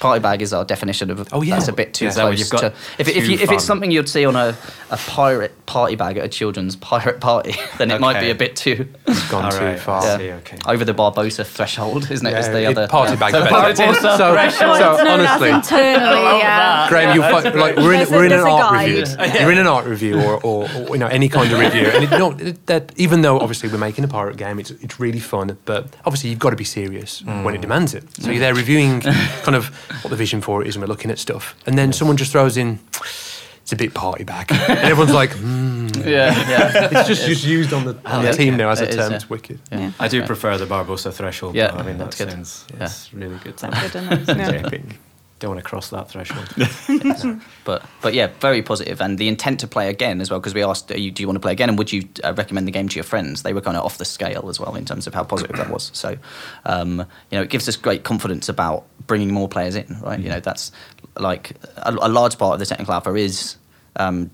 There 0.00 0.08
you 0.08 0.20
go. 0.20 0.20
Party 0.20 0.22
bag 0.22 0.42
is 0.42 0.52
our 0.52 0.64
definition 0.64 1.10
of. 1.10 1.28
Oh, 1.32 1.42
yeah. 1.42 1.54
that's 1.56 1.68
a 1.68 1.72
bit 1.72 1.94
too 1.94 2.06
Yeah. 2.06 2.10
close. 2.12 2.12
Is 2.12 2.16
that 2.16 2.24
what 2.24 2.38
you've 2.38 2.50
got? 2.50 2.60
to, 2.60 2.66
if, 2.98 3.08
if, 3.08 3.28
you, 3.28 3.38
if 3.38 3.50
it's 3.50 3.64
something 3.64 3.90
you'd 3.90 4.08
see 4.08 4.24
on 4.24 4.36
a, 4.36 4.56
a 4.90 4.96
pirate 4.96 5.66
party 5.66 5.96
bag 5.96 6.16
at 6.16 6.24
a 6.24 6.28
children's 6.28 6.76
pirate 6.76 7.20
party, 7.20 7.54
then 7.78 7.90
it 7.90 8.00
might 8.00 8.20
be 8.20 8.30
a 8.30 8.34
bit 8.34 8.56
too 8.56 8.88
It's 9.06 9.30
gone 9.30 9.50
too 9.52 9.58
right, 9.58 9.78
far. 9.78 10.02
Yeah, 10.04 10.16
see, 10.18 10.30
okay. 10.32 10.58
over 10.66 10.84
the 10.84 10.94
Barbossa 10.94 11.44
threshold, 11.44 12.10
isn't 12.10 12.26
it? 12.26 12.36
is 12.36 12.46
Yeah, 12.46 12.52
the 12.52 12.62
it- 12.62 12.66
other 12.66 12.88
party 12.88 13.16
bag 13.16 13.32
So. 13.32 13.44
Barbossa 13.44 14.16
So, 14.16 14.34
Well, 14.34 14.46
it's 14.46 14.58
so 14.58 14.64
known 15.04 15.20
as 15.20 15.28
honestly, 15.28 15.50
internally, 15.50 16.20
oh, 16.20 16.38
yeah. 16.38 16.88
Graham, 16.88 17.14
you'll 17.14 17.30
find, 17.30 17.54
like 17.58 17.76
we're 17.76 17.94
in, 17.94 18.10
we're 18.10 18.24
in 18.26 18.32
an 18.32 18.40
art 18.40 18.72
guide. 18.72 18.88
review. 18.90 19.40
You're 19.40 19.52
in 19.52 19.58
an 19.58 19.66
art 19.66 19.86
review, 19.86 20.20
or, 20.20 20.40
or, 20.42 20.68
or 20.76 20.88
you 20.94 20.98
know 20.98 21.06
any 21.08 21.28
kind 21.28 21.52
of 21.52 21.58
review, 21.58 21.86
and 21.86 22.04
it, 22.04 22.10
no, 22.10 22.32
it- 22.32 22.66
that 22.66 22.92
even 22.96 23.22
though 23.22 23.38
obviously 23.38 23.68
we're 23.68 23.78
making 23.78 24.04
a 24.04 24.08
pirate 24.08 24.36
game, 24.36 24.58
it's 24.58 24.70
it's 24.70 24.98
really 25.00 25.20
fun, 25.20 25.56
but 25.64 25.86
obviously 26.04 26.30
you've 26.30 26.38
got 26.38 26.50
to 26.50 26.56
be 26.56 26.64
serious 26.64 27.22
mm. 27.22 27.44
when 27.44 27.54
it 27.54 27.60
demands 27.60 27.94
it. 27.94 28.04
So 28.20 28.30
you're 28.30 28.40
there 28.40 28.54
reviewing 28.54 29.00
kind 29.00 29.54
of 29.56 29.66
what 30.02 30.10
the 30.10 30.16
vision 30.16 30.40
for 30.40 30.62
it 30.62 30.68
is, 30.68 30.76
and 30.76 30.82
we're 30.82 30.88
looking 30.88 31.10
at 31.10 31.18
stuff, 31.18 31.54
and 31.66 31.76
then 31.78 31.92
someone 31.92 32.16
just 32.16 32.32
throws 32.32 32.56
in. 32.56 32.78
It's 33.62 33.72
a 33.74 33.76
bit 33.76 33.92
party 33.92 34.24
bag, 34.24 34.50
and 34.52 34.78
everyone's 34.78 35.12
like, 35.12 35.32
hmm. 35.32 35.88
yeah, 35.98 36.32
yeah. 36.48 36.88
it's 36.90 37.06
just, 37.08 37.26
just 37.26 37.44
used 37.44 37.74
on 37.74 37.84
the, 37.84 37.98
on 38.06 38.24
the 38.24 38.32
team 38.32 38.54
it. 38.54 38.56
now 38.56 38.70
as 38.70 38.80
a 38.80 38.84
It 38.84 38.90
is, 38.90 38.96
term. 38.96 39.10
yeah. 39.10 39.16
It's 39.16 39.28
wicked. 39.28 39.60
yeah. 39.70 39.90
I 40.00 40.08
do 40.08 40.24
prefer 40.24 40.56
the 40.56 40.64
Barbossa 40.64 41.12
threshold. 41.12 41.54
Yeah, 41.54 41.72
though. 41.72 41.78
I 41.78 41.82
mean 41.82 41.98
that 41.98 42.04
that's 42.04 42.16
good. 42.16 42.30
sounds 42.30 42.64
Yeah. 42.74 42.84
it's 42.84 43.12
really 43.12 43.36
good. 43.44 43.60
Sounds 43.60 43.78
good, 43.82 43.92
doesn't 43.92 44.40
it? 44.40 44.52
Yeah. 44.54 44.66
Epic. 44.66 44.82
Don't 45.38 45.50
want 45.50 45.62
to 45.62 45.68
cross 45.68 45.90
that 45.90 46.10
threshold. 46.10 46.48
But 47.64 47.84
but 48.00 48.14
yeah, 48.14 48.28
very 48.40 48.62
positive, 48.62 49.00
and 49.00 49.18
the 49.18 49.28
intent 49.28 49.60
to 49.60 49.66
play 49.68 49.88
again 49.88 50.20
as 50.20 50.30
well. 50.30 50.40
Because 50.40 50.54
we 50.54 50.62
asked, 50.62 50.90
are 50.90 50.98
you, 50.98 51.10
do 51.10 51.22
you 51.22 51.26
want 51.26 51.36
to 51.36 51.40
play 51.40 51.52
again, 51.52 51.68
and 51.68 51.78
would 51.78 51.92
you 51.92 52.08
uh, 52.24 52.32
recommend 52.34 52.66
the 52.66 52.72
game 52.72 52.88
to 52.88 52.94
your 52.94 53.04
friends? 53.04 53.42
They 53.42 53.52
were 53.52 53.60
kind 53.60 53.76
of 53.76 53.84
off 53.84 53.98
the 53.98 54.04
scale 54.04 54.48
as 54.48 54.58
well 54.58 54.74
in 54.74 54.84
terms 54.84 55.06
of 55.06 55.14
how 55.14 55.24
positive 55.24 55.56
that 55.56 55.70
was. 55.70 55.90
So, 55.94 56.16
um, 56.64 57.00
you 57.30 57.38
know, 57.38 57.42
it 57.42 57.50
gives 57.50 57.68
us 57.68 57.76
great 57.76 58.04
confidence 58.04 58.48
about 58.48 58.86
bringing 59.06 59.32
more 59.32 59.48
players 59.48 59.76
in. 59.76 59.98
Right, 60.00 60.18
you 60.18 60.28
know, 60.28 60.40
that's 60.40 60.72
like 61.18 61.52
a, 61.76 61.92
a 61.92 62.08
large 62.08 62.38
part 62.38 62.54
of 62.54 62.60
the 62.60 62.66
technical 62.66 62.94
alpha 62.94 63.14
is. 63.14 63.56
Um, 63.96 64.30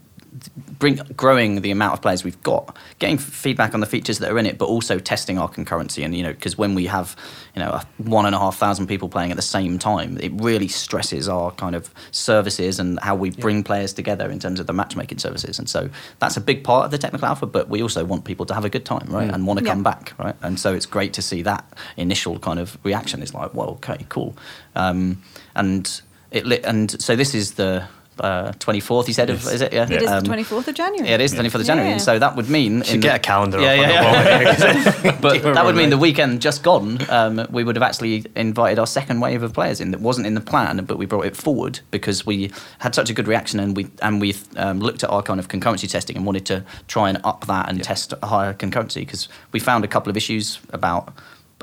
bring 0.79 0.97
growing 1.17 1.61
the 1.63 1.71
amount 1.71 1.95
of 1.95 2.03
players 2.03 2.25
we've 2.25 2.43
got, 2.43 2.77
getting 2.99 3.19
feedback 3.19 3.75
on 3.75 3.81
the 3.81 3.87
features 3.87 4.19
that 4.19 4.31
are 4.31 4.39
in 4.39 4.47
it, 4.47 4.59
but 4.59 4.67
also 4.67 4.99
testing 4.99 5.39
our 5.39 5.49
concurrency. 5.49 6.05
And 6.05 6.17
you 6.17 6.23
know, 6.23 6.33
because 6.33 6.59
when 6.59 6.75
we 6.75 6.87
have 6.87 7.15
you 7.55 7.63
know 7.63 7.71
a 7.71 7.87
one 7.99 8.27
and 8.27 8.35
a 8.35 8.39
half 8.39 8.57
thousand 8.57 8.87
people 8.87 9.09
playing 9.09 9.31
at 9.31 9.37
the 9.37 9.43
same 9.43 9.79
time, 9.79 10.19
it 10.21 10.33
really 10.35 10.69
stresses 10.69 11.29
our 11.29 11.53
kind 11.53 11.77
of 11.77 11.91
services 12.11 12.81
and 12.81 12.99
how 13.01 13.15
we 13.15 13.31
bring 13.31 13.63
players 13.63 13.93
together 13.93 14.31
in 14.31 14.39
terms 14.39 14.59
of 14.61 14.67
the 14.67 14.73
matchmaking 14.73 15.19
services. 15.19 15.59
And 15.59 15.69
so 15.69 15.89
that's 16.19 16.37
a 16.37 16.41
big 16.41 16.65
part 16.65 16.85
of 16.87 16.91
the 16.91 16.99
technical 16.99 17.27
alpha. 17.27 17.47
But 17.47 17.69
we 17.69 17.83
also 17.83 18.05
want 18.05 18.25
people 18.25 18.47
to 18.47 18.55
have 18.55 18.65
a 18.65 18.71
good 18.71 18.85
time, 18.85 19.07
right, 19.09 19.33
and 19.33 19.47
want 19.47 19.59
to 19.61 19.65
Yeah. 19.65 19.73
come 19.73 19.83
back, 19.83 20.15
right. 20.19 20.35
And 20.43 20.59
so 20.59 20.75
it's 20.75 20.87
great 20.87 21.13
to 21.15 21.23
see 21.23 21.43
that 21.43 21.65
initial 21.97 22.39
kind 22.39 22.59
of 22.59 22.77
reaction 22.83 23.23
is 23.23 23.33
like, 23.35 23.55
well, 23.55 23.71
okay, 23.71 24.05
cool, 24.09 24.37
um, 24.75 25.23
and 25.55 26.01
it 26.31 26.45
lit, 26.47 26.65
and 26.65 27.01
so 27.01 27.15
this 27.15 27.35
is 27.35 27.53
the 27.53 27.85
uh, 28.21 28.53
24th, 28.53 29.09
you 29.09 29.15
said, 29.15 29.31
of, 29.31 29.45
is 29.47 29.61
it? 29.61 29.73
Yeah. 29.73 29.85
It 29.85 30.03
is 30.03 30.09
Um, 30.11 30.23
the 30.25 30.31
24th 30.31 30.69
of 30.69 30.75
January. 30.75 31.09
Yeah, 31.09 31.17
it 31.17 31.21
is 31.21 31.33
the 31.33 31.39
24th 31.43 31.55
of 31.61 31.67
January. 31.67 31.89
Yeah. 31.89 31.95
And 31.95 32.03
so 32.03 32.19
that 32.19 32.37
would 32.37 32.49
mean. 32.49 32.83
Should 32.83 33.01
get 33.03 33.11
the- 33.11 33.15
a 33.17 33.19
calendar 33.19 33.61
Yeah, 33.61 33.71
up 33.71 33.77
yeah, 33.77 33.83
on 33.85 34.27
yeah. 34.27 34.55
the 34.55 35.03
wall. 35.13 35.17
but 35.21 35.43
that 35.55 35.65
would 35.65 35.77
mean 35.77 35.91
the 35.91 35.99
weekend 35.99 36.41
just 36.41 36.63
gone, 36.63 36.99
um, 37.11 37.47
we 37.51 37.65
would 37.65 37.77
have 37.77 37.83
actually 37.83 38.25
invited 38.37 38.79
our 38.79 38.87
second 38.87 39.21
wave 39.21 39.43
of 39.43 39.53
players 39.53 39.81
in. 39.81 39.91
That 39.91 40.01
wasn't 40.01 40.27
in 40.27 40.35
the 40.35 40.41
plan, 40.41 40.85
but 40.85 40.99
we 40.99 41.07
brought 41.07 41.27
it 41.27 41.37
forward 41.37 41.81
because 41.91 42.25
we 42.27 42.51
had 42.79 42.95
such 42.95 43.11
a 43.11 43.15
good 43.15 43.27
reaction, 43.29 43.61
and 43.61 43.77
we 43.77 43.89
and 44.03 44.21
we 44.21 44.35
um, 44.57 44.81
looked 44.81 45.03
at 45.05 45.11
our 45.11 45.23
kind 45.23 45.41
of 45.41 45.49
concurrency 45.49 45.91
testing 45.91 46.17
and 46.17 46.25
wanted 46.27 46.47
to 46.47 46.65
try 46.89 47.09
and 47.09 47.19
up 47.25 47.47
that 47.47 47.69
and 47.69 47.83
test 47.83 48.13
a 48.23 48.27
higher 48.27 48.55
concurrency 48.55 49.01
because 49.01 49.29
we 49.53 49.61
found 49.61 49.85
a 49.85 49.89
couple 49.89 50.11
of 50.11 50.17
issues 50.17 50.59
about. 50.73 51.13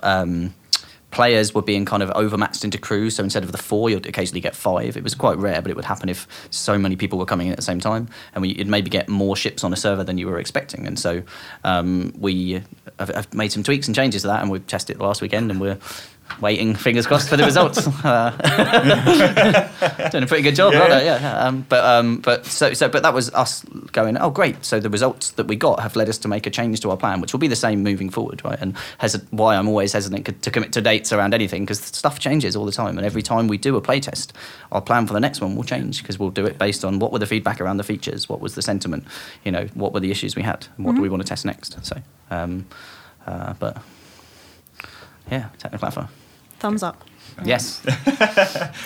Um, 0.03 0.53
Players 1.12 1.54
were 1.54 1.62
being 1.62 1.86
kind 1.86 2.02
of 2.02 2.10
overmatched 2.12 2.63
into 2.63 2.78
crews, 2.78 3.15
so 3.15 3.24
instead 3.24 3.43
of 3.43 3.52
the 3.52 3.58
four, 3.58 3.89
you'd 3.89 4.06
occasionally 4.06 4.41
get 4.41 4.56
five. 4.56 4.97
It 4.97 5.04
was 5.04 5.13
quite 5.13 5.38
rare, 5.38 5.62
but 5.62 5.69
it 5.69 5.76
would 5.76 5.86
happen 5.86 6.10
if 6.10 6.28
so 6.50 6.78
many 6.78 6.95
people 6.95 7.19
were 7.19 7.26
coming 7.26 7.47
in 7.47 7.54
at 7.54 7.58
the 7.58 7.63
same 7.63 7.80
time, 7.80 8.08
and 8.34 8.41
we, 8.41 8.56
you'd 8.56 8.67
maybe 8.67 8.89
get 8.89 9.10
more 9.10 9.36
ships 9.36 9.63
on 9.63 9.74
a 9.74 9.76
server 9.76 10.04
than 10.04 10.17
you 10.17 10.28
were 10.28 10.39
expecting. 10.39 10.88
And 10.88 10.97
so 10.97 11.21
um, 11.63 12.13
we 12.17 12.63
have, 12.97 13.10
have 13.10 13.34
made 13.34 13.52
some 13.52 13.62
tweaks 13.63 13.88
and 13.88 13.95
changes 13.95 14.21
to 14.21 14.30
that, 14.30 14.41
and 14.41 14.50
we've 14.50 14.65
tested 14.65 14.95
it 14.95 15.02
last 15.02 15.21
weekend, 15.21 15.52
and 15.52 15.60
we're 15.60 15.78
waiting, 16.39 16.76
fingers 16.76 17.08
crossed, 17.08 17.30
for 17.30 17.38
the 17.38 17.44
results. 17.46 17.88
Uh, 18.04 18.32
doing 20.12 20.24
a 20.24 20.28
pretty 20.28 20.44
good 20.44 20.56
job, 20.56 20.74
Yeah. 20.74 20.80
aren't 20.80 20.91
they? 20.91 21.06
Yeah. 21.06 21.20
yeah. 21.22 21.39
Um, 21.48 21.65
but 21.70 21.84
um, 21.84 22.17
but 22.17 22.46
so 22.46 22.74
so 22.74 22.89
but 22.89 23.04
that 23.04 23.13
was 23.13 23.32
us 23.34 23.63
going. 23.91 24.17
Oh, 24.17 24.30
great! 24.30 24.63
So 24.65 24.80
the 24.80 24.89
results 24.89 25.32
that 25.32 25.48
we 25.48 25.56
got 25.56 25.80
have 25.82 25.96
led 25.96 26.10
us 26.10 26.17
to 26.20 26.28
make 26.28 26.46
a 26.48 26.50
change 26.50 26.80
to 26.82 26.89
our 26.89 26.98
plan, 26.98 27.22
which 27.22 27.34
will 27.34 27.39
be 27.39 27.48
the 27.48 27.56
same 27.56 27.84
moving 27.84 28.10
forward, 28.10 28.44
right? 28.44 28.58
And 28.60 28.76
has 29.00 29.13
why 29.32 29.56
I'm 29.56 29.67
always 29.67 29.94
hesitant 29.94 30.41
to 30.41 30.52
commit 30.52 30.72
to 30.74 30.82
dates 30.82 31.12
around 31.13 31.34
anything 31.34 31.63
because 31.63 31.80
stuff 31.80 32.20
changes 32.20 32.56
all 32.56 32.65
the 32.65 32.72
time, 32.72 32.98
and 32.98 33.06
every 33.06 33.22
time 33.22 33.48
we 33.48 33.58
do 33.58 33.76
a 33.76 33.82
playtest, 33.82 34.32
our 34.72 34.82
plan 34.82 35.06
for 35.08 35.13
the 35.13 35.20
next 35.20 35.41
one 35.41 35.56
will 35.56 35.63
change 35.63 36.02
because 36.02 36.17
we'll 36.17 36.32
do 36.32 36.46
it 36.46 36.58
based 36.58 36.84
on 36.84 37.00
what 37.00 37.12
were 37.12 37.20
the 37.20 37.28
feedback 37.28 37.62
around 37.62 37.78
the 37.78 37.84
features, 37.84 38.28
what 38.30 38.39
was 38.41 38.56
the 38.56 38.62
sentiment, 38.62 39.06
you 39.44 39.52
know, 39.52 39.65
what 39.74 39.94
were 39.94 40.00
the 40.00 40.12
issues 40.12 40.36
we 40.36 40.41
had, 40.41 40.67
and 40.78 40.86
what 40.86 40.96
do 40.96 41.02
we 41.02 41.10
want 41.10 41.22
to 41.22 41.28
test 41.28 41.46
next. 41.46 41.84
So, 41.86 41.98
um, 42.30 42.65
uh, 43.28 43.54
but 43.60 43.78
yeah, 45.30 45.50
technical 45.60 45.86
alpha. 45.86 46.10
Thumbs 46.62 46.84
up. 46.84 47.04
Yes. 47.43 47.82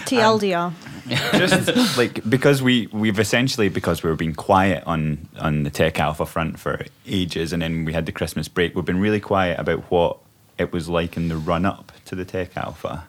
TLDR. 0.06 0.68
Um, 0.68 0.76
just 1.34 1.98
like 1.98 2.28
because 2.30 2.64
we 2.64 2.88
we've 2.88 3.20
essentially 3.20 3.68
because 3.68 4.02
we 4.02 4.10
were 4.10 4.16
being 4.16 4.34
quiet 4.34 4.82
on 4.88 5.28
on 5.38 5.64
the 5.64 5.70
tech 5.70 6.00
alpha 6.00 6.26
front 6.26 6.58
for 6.58 6.86
ages 7.06 7.52
and 7.54 7.62
then 7.62 7.86
we 7.86 7.94
had 7.94 8.08
the 8.08 8.12
christmas 8.12 8.48
break 8.48 8.74
we've 8.76 8.86
been 8.86 9.00
really 9.00 9.20
quiet 9.20 9.60
about 9.60 9.82
what 9.92 10.18
it 10.58 10.72
was 10.72 10.90
like 10.90 11.16
in 11.16 11.28
the 11.28 11.38
run 11.38 11.64
up 11.64 11.92
to 12.06 12.16
the 12.16 12.26
tech 12.26 12.58
alpha 12.58 13.06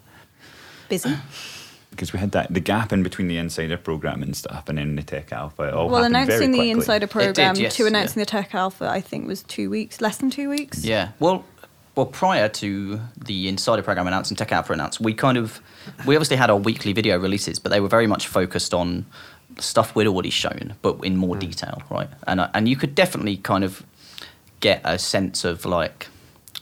Busy. 0.91 1.15
because 1.91 2.13
we 2.13 2.19
had 2.19 2.33
that 2.33 2.53
the 2.53 2.61
gap 2.61 2.93
in 2.93 3.03
between 3.03 3.29
the 3.29 3.39
insider 3.39 3.79
program 3.79 4.23
and 4.23 4.37
stuff 4.37 4.69
and 4.69 4.77
then 4.77 4.97
the 4.97 5.03
tech 5.03 5.33
alpha 5.33 5.63
it 5.63 5.73
all 5.73 5.89
Well, 5.89 6.03
happened 6.03 6.27
very 6.27 6.45
announcing 6.45 6.53
the 6.53 6.71
insider 6.71 7.07
program 7.07 7.57
yes, 7.57 7.77
to 7.77 7.87
announcing 7.87 8.19
yeah. 8.19 8.25
the 8.25 8.31
tech 8.31 8.55
alpha, 8.55 8.87
I 8.89 9.01
think 9.01 9.27
was 9.27 9.43
two 9.43 9.71
weeks, 9.71 10.03
less 10.03 10.19
than 10.19 10.29
two 10.29 10.51
weeks. 10.51 10.85
Yeah. 10.85 11.13
Well, 11.19 11.47
well, 11.97 12.07
prior 12.07 12.49
to 12.51 13.01
the 13.17 13.49
Insider 13.49 13.83
program 13.83 14.07
announced 14.07 14.31
and 14.31 14.37
Tech 14.37 14.53
Alpha 14.53 14.75
announced, 14.75 15.01
we 15.01 15.15
kind 15.15 15.39
of, 15.39 15.61
we 16.07 16.15
obviously 16.15 16.37
had 16.37 16.51
our 16.51 16.57
weekly 16.57 16.93
video 16.93 17.19
releases, 17.19 17.59
but 17.59 17.73
they 17.73 17.81
were 17.81 17.89
very 17.89 18.07
much 18.07 18.27
focused 18.29 18.75
on 18.75 19.07
stuff 19.59 19.95
we'd 19.97 20.07
already 20.07 20.29
shown, 20.29 20.75
but 20.83 21.03
in 21.03 21.17
more 21.17 21.37
detail, 21.37 21.83
right? 21.91 22.09
And 22.27 22.41
uh, 22.41 22.51
and 22.53 22.69
you 22.69 22.77
could 22.77 22.95
definitely 22.95 23.39
kind 23.39 23.65
of 23.65 23.85
get 24.61 24.83
a 24.85 24.99
sense 24.99 25.45
of 25.45 25.65
like. 25.65 26.09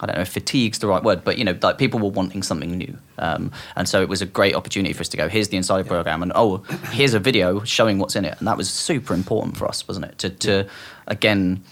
I 0.00 0.06
don't 0.06 0.16
know 0.16 0.22
if 0.22 0.32
fatigue's 0.32 0.80
the 0.80 0.88
right 0.88 1.02
word, 1.02 1.22
but 1.22 1.38
you 1.38 1.44
know, 1.44 1.56
like 1.62 1.78
people 1.78 2.00
were 2.00 2.10
wanting 2.10 2.42
something 2.42 2.76
new, 2.76 2.98
um, 3.16 3.52
and 3.76 3.88
so 3.88 4.02
it 4.02 4.08
was 4.08 4.20
a 4.20 4.26
great 4.26 4.54
opportunity 4.56 4.92
for 4.92 5.02
us 5.02 5.08
to 5.10 5.16
go. 5.16 5.28
Here's 5.28 5.48
the 5.48 5.56
insider 5.56 5.84
program, 5.84 6.20
and 6.20 6.32
oh, 6.34 6.58
here's 6.90 7.14
a 7.14 7.20
video 7.20 7.62
showing 7.62 7.98
what's 7.98 8.16
in 8.16 8.24
it, 8.24 8.36
and 8.40 8.48
that 8.48 8.56
was 8.56 8.68
super 8.68 9.14
important 9.14 9.56
for 9.56 9.68
us, 9.68 9.86
wasn't 9.86 10.06
it? 10.06 10.18
To, 10.18 10.30
to 10.30 10.68
again 11.06 11.62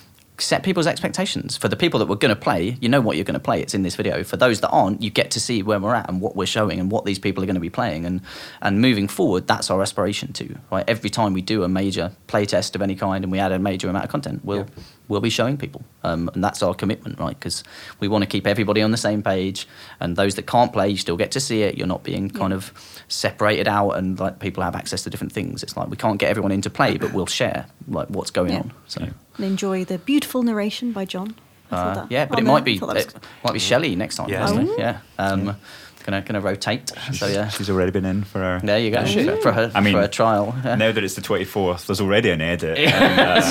set 0.42 0.62
people's 0.62 0.86
expectations 0.86 1.56
for 1.56 1.68
the 1.68 1.76
people 1.76 1.98
that 2.00 2.06
were 2.06 2.16
going 2.16 2.34
to 2.34 2.40
play. 2.40 2.76
You 2.80 2.88
know 2.88 3.00
what 3.00 3.16
you're 3.16 3.24
going 3.24 3.34
to 3.34 3.40
play. 3.40 3.60
It's 3.60 3.74
in 3.74 3.82
this 3.82 3.94
video. 3.94 4.22
For 4.24 4.36
those 4.36 4.60
that 4.60 4.68
aren't, 4.70 5.02
you 5.02 5.10
get 5.10 5.30
to 5.32 5.40
see 5.40 5.62
where 5.62 5.78
we're 5.78 5.94
at 5.94 6.08
and 6.08 6.20
what 6.20 6.36
we're 6.36 6.46
showing 6.46 6.80
and 6.80 6.90
what 6.90 7.04
these 7.04 7.18
people 7.18 7.42
are 7.42 7.46
going 7.46 7.54
to 7.54 7.60
be 7.60 7.70
playing. 7.70 8.04
And 8.04 8.20
and 8.60 8.80
moving 8.80 9.08
forward, 9.08 9.46
that's 9.46 9.70
our 9.70 9.82
aspiration 9.82 10.32
too. 10.32 10.56
Right, 10.70 10.84
every 10.88 11.10
time 11.10 11.32
we 11.32 11.42
do 11.42 11.62
a 11.62 11.68
major 11.68 12.12
play 12.26 12.44
test 12.44 12.74
of 12.74 12.82
any 12.82 12.94
kind 12.94 13.24
and 13.24 13.32
we 13.32 13.38
add 13.38 13.52
a 13.52 13.58
major 13.58 13.88
amount 13.88 14.04
of 14.04 14.10
content, 14.10 14.44
we'll 14.44 14.66
we'll 15.12 15.20
be 15.20 15.30
showing 15.30 15.56
people, 15.56 15.84
um, 16.02 16.28
and 16.34 16.42
that's 16.42 16.62
our 16.62 16.74
commitment, 16.74 17.18
right? 17.20 17.38
Because 17.38 17.62
we 18.00 18.08
want 18.08 18.22
to 18.22 18.26
keep 18.26 18.46
everybody 18.46 18.82
on 18.82 18.90
the 18.90 18.96
same 18.96 19.22
page, 19.22 19.68
and 20.00 20.16
those 20.16 20.34
that 20.36 20.46
can't 20.46 20.72
play, 20.72 20.88
you 20.88 20.96
still 20.96 21.16
get 21.16 21.30
to 21.32 21.40
see 21.40 21.62
it. 21.62 21.76
You're 21.78 21.86
not 21.86 22.02
being 22.02 22.30
kind 22.30 22.52
of 22.52 22.72
separated 23.08 23.68
out, 23.68 23.90
and 23.92 24.18
like 24.18 24.38
people 24.40 24.62
have 24.62 24.74
access 24.74 25.02
to 25.04 25.10
different 25.10 25.32
things. 25.32 25.62
It's 25.62 25.76
like 25.76 25.88
we 25.88 25.96
can't 25.96 26.18
get 26.18 26.30
everyone 26.30 26.50
into 26.52 26.70
play, 26.70 26.96
but 26.98 27.12
we'll 27.12 27.26
share 27.26 27.66
like 27.86 28.08
what's 28.08 28.30
going 28.30 28.50
Yeah. 28.52 28.58
on. 28.60 28.72
So. 28.88 29.00
And 29.36 29.46
enjoy 29.46 29.84
the 29.84 29.98
beautiful 29.98 30.42
narration 30.42 30.92
by 30.92 31.04
John. 31.04 31.34
Uh, 31.70 32.06
yeah, 32.10 32.26
but 32.26 32.36
oh, 32.36 32.40
it 32.40 32.44
no, 32.44 32.52
might 32.52 32.64
be 32.64 32.78
thought 32.78 32.96
it 32.96 33.06
was- 33.06 33.14
might 33.44 33.52
be 33.54 33.58
Shelley 33.58 33.96
next 33.96 34.16
time. 34.16 34.28
Yeah. 34.28 34.44
isn't? 34.44 34.68
Oh. 34.68 34.76
yeah. 34.78 34.98
Um, 35.18 35.56
Gonna 36.04 36.22
gonna 36.22 36.40
rotate. 36.40 36.92
So 37.12 37.26
yeah, 37.26 37.48
she's 37.48 37.70
already 37.70 37.92
been 37.92 38.04
in 38.04 38.24
for 38.24 38.42
our 38.42 38.60
there 38.60 38.78
you 38.78 38.90
go 38.90 39.04
for, 39.06 39.36
for 39.36 39.52
her 39.52 39.70
I 39.74 39.80
mean, 39.80 39.94
for 39.94 40.00
a 40.00 40.08
trial. 40.08 40.54
Yeah. 40.64 40.74
now 40.74 40.92
that 40.92 41.02
it's 41.04 41.14
the 41.14 41.20
24th 41.22 41.86
there's 41.86 42.00
already 42.00 42.30
an 42.30 42.40
edit 42.40 42.78
and, 42.78 43.20
uh, 43.20 43.42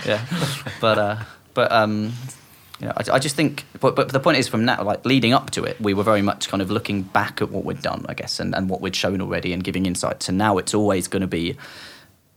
yeah, 0.06 0.24
but 0.80 0.98
uh, 0.98 1.16
but 1.54 1.70
um, 1.72 2.12
you 2.80 2.86
know, 2.86 2.92
I, 2.96 3.14
I 3.14 3.18
just 3.18 3.34
think, 3.34 3.64
but, 3.80 3.96
but 3.96 4.10
the 4.10 4.20
point 4.20 4.38
is, 4.38 4.46
from 4.46 4.64
now, 4.64 4.82
like 4.84 5.04
leading 5.04 5.32
up 5.32 5.50
to 5.50 5.64
it, 5.64 5.80
we 5.80 5.94
were 5.94 6.04
very 6.04 6.22
much 6.22 6.48
kind 6.48 6.62
of 6.62 6.70
looking 6.70 7.02
back 7.02 7.42
at 7.42 7.50
what 7.50 7.64
we'd 7.64 7.82
done, 7.82 8.06
I 8.08 8.14
guess, 8.14 8.38
and, 8.38 8.54
and 8.54 8.68
what 8.68 8.80
we'd 8.80 8.94
shown 8.94 9.20
already, 9.20 9.52
and 9.52 9.64
giving 9.64 9.84
insight. 9.84 10.28
And 10.28 10.38
now 10.38 10.58
it's 10.58 10.74
always 10.74 11.08
going 11.08 11.22
to 11.22 11.26
be 11.26 11.56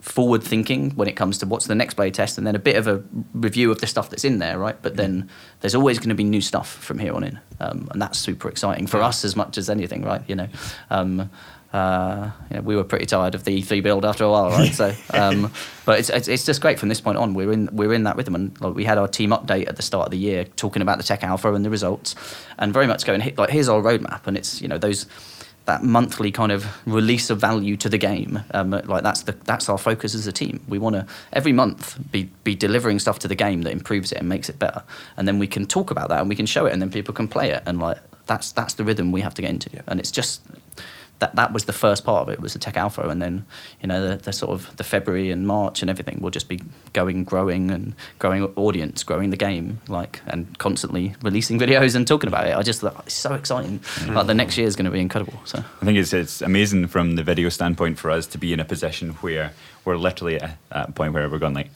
forward 0.02 0.44
thinking 0.44 0.92
when 0.92 1.08
it 1.08 1.16
comes 1.16 1.38
to 1.38 1.46
what's 1.46 1.68
the 1.68 1.76
next 1.76 1.94
play 1.94 2.12
test, 2.12 2.38
and 2.38 2.46
then 2.46 2.56
a 2.56 2.60
bit 2.60 2.76
of 2.76 2.88
a 2.88 3.02
review 3.34 3.72
of 3.72 3.80
the 3.80 3.88
stuff 3.88 4.10
that's 4.10 4.26
in 4.26 4.40
there, 4.40 4.60
right? 4.60 4.76
But 4.82 4.98
then 4.98 5.30
there's 5.62 5.76
always 5.76 6.00
going 6.00 6.10
to 6.10 6.16
be 6.16 6.24
new 6.24 6.42
stuff 6.42 6.70
from 6.70 7.00
here 7.00 7.14
on 7.14 7.24
in, 7.24 7.40
um, 7.60 7.88
and 7.92 8.02
that's 8.02 8.18
super 8.20 8.50
exciting 8.50 8.88
for 8.88 9.02
us 9.02 9.24
as 9.24 9.36
much 9.36 9.58
as 9.58 9.70
anything, 9.70 10.04
right? 10.04 10.22
You 10.28 10.36
know. 10.36 10.48
Um, 10.90 11.30
uh, 11.74 12.30
you 12.50 12.58
know, 12.58 12.62
we 12.64 12.76
were 12.76 12.84
pretty 12.84 13.06
tired 13.06 13.34
of 13.34 13.46
the 13.46 13.62
E3 13.62 13.82
build 13.82 14.04
after 14.04 14.26
a 14.26 14.30
while, 14.30 14.50
right? 14.50 14.74
So, 14.74 14.94
um, 15.14 15.54
but 15.86 16.00
it's, 16.00 16.10
it's 16.10 16.28
it's 16.28 16.46
just 16.46 16.60
great 16.62 16.78
from 16.78 16.90
this 16.90 17.00
point 17.00 17.18
on. 17.18 17.34
We're 17.34 17.54
in 17.54 17.70
we're 17.72 17.94
in 17.94 18.04
that 18.04 18.18
rhythm, 18.18 18.36
and 18.36 18.60
like, 18.60 18.76
we 18.76 18.84
had 18.84 18.98
our 18.98 19.08
team 19.08 19.30
update 19.30 19.70
at 19.70 19.78
the 19.78 19.82
start 19.82 20.08
of 20.08 20.12
the 20.12 20.18
year, 20.18 20.44
talking 20.44 20.82
about 20.82 20.98
the 20.98 21.04
tech 21.04 21.24
alpha 21.24 21.54
and 21.54 21.64
the 21.64 21.70
results, 21.70 22.16
and 22.60 22.74
very 22.74 22.88
much 22.88 23.06
going 23.06 23.22
like 23.38 23.50
here's 23.50 23.70
our 23.70 23.82
roadmap, 23.82 24.28
and 24.28 24.36
it's 24.36 24.62
you 24.62 24.68
know 24.68 24.78
those 24.78 25.06
that 25.66 25.84
monthly 25.84 26.32
kind 26.32 26.52
of 26.52 26.66
release 26.88 27.30
of 27.30 27.40
value 27.40 27.78
to 27.78 27.90
the 27.90 27.98
game. 27.98 28.44
Um, 28.52 28.72
like 28.72 29.04
that's 29.04 29.24
the 29.24 29.34
that's 29.46 29.70
our 29.70 29.78
focus 29.78 30.16
as 30.16 30.28
a 30.28 30.32
team. 30.32 30.60
We 30.68 30.80
want 30.80 30.96
to 30.96 31.06
every 31.34 31.54
month 31.54 32.00
be 32.12 32.30
be 32.44 32.56
delivering 32.56 33.00
stuff 33.00 33.20
to 33.20 33.28
the 33.28 33.36
game 33.36 33.62
that 33.64 33.72
improves 33.72 34.12
it 34.12 34.18
and 34.20 34.28
makes 34.30 34.50
it 34.50 34.60
better, 34.60 34.84
and 35.18 35.28
then 35.28 35.40
we 35.40 35.48
can 35.48 35.66
talk 35.66 35.92
about 35.92 36.10
that 36.10 36.20
and 36.20 36.30
we 36.30 36.36
can 36.36 36.46
show 36.46 36.66
it, 36.66 36.74
and 36.74 36.82
then 36.82 36.92
people 36.92 37.14
can 37.14 37.28
play 37.28 37.52
it, 37.52 37.64
and 37.66 37.80
like 37.80 37.98
that's 38.26 38.52
that's 38.52 38.74
the 38.76 38.84
rhythm 38.84 39.12
we 39.12 39.22
have 39.22 39.34
to 39.36 39.42
get 39.42 39.52
into, 39.52 39.70
and 39.88 40.00
it's 40.00 40.12
just 40.12 40.42
that 41.22 41.36
that 41.36 41.54
was 41.54 41.66
the 41.66 41.74
first 41.74 42.04
part 42.04 42.24
of 42.24 42.30
it 42.34 42.42
was 42.42 42.54
the 42.54 42.60
tech 42.60 42.76
alpha 42.76 43.08
and 43.08 43.22
then 43.22 43.46
you 43.82 43.88
know 43.88 44.10
the, 44.10 44.18
the 44.18 44.34
sort 44.34 44.52
of 44.52 44.76
the 44.78 44.84
february 44.84 45.32
and 45.32 45.48
march 45.48 45.82
and 45.82 45.90
everything 45.90 46.20
will 46.20 46.30
just 46.30 46.50
be 46.50 46.60
going 46.94 47.24
growing 47.24 47.72
and 47.72 47.96
growing 48.20 48.44
audience 48.56 49.04
growing 49.04 49.30
the 49.30 49.38
game 49.38 49.80
like 49.88 50.22
and 50.28 50.58
constantly 50.58 51.16
releasing 51.22 51.60
videos 51.60 51.96
and 51.96 52.08
talking 52.08 52.28
about 52.28 52.48
it. 52.48 52.56
I 52.56 52.62
just 52.64 52.82
thought 52.82 53.04
it's 53.06 53.14
so 53.14 53.34
exciting. 53.34 53.80
Like 54.08 54.28
the 54.28 54.34
next 54.34 54.58
year 54.58 54.68
is 54.68 54.76
going 54.76 54.86
to 54.86 54.92
be 54.92 55.00
incredible 55.00 55.40
so. 55.46 55.60
I 55.60 55.86
think 55.86 55.98
it's 55.98 56.14
it's 56.14 56.42
amazing 56.42 56.88
from 56.88 57.16
the 57.16 57.24
video 57.24 57.50
standpoint 57.50 58.00
for 58.00 58.12
us 58.12 58.28
to 58.28 58.38
be 58.38 58.54
in 58.54 58.60
a 58.60 58.66
position 58.66 59.12
where 59.22 59.54
we're 59.86 59.98
literally 59.98 60.40
at 60.40 60.58
at 60.72 60.90
a 60.90 60.92
point 60.92 61.14
where 61.14 61.30
we're 61.30 61.40
going 61.40 61.54
like 61.54 61.70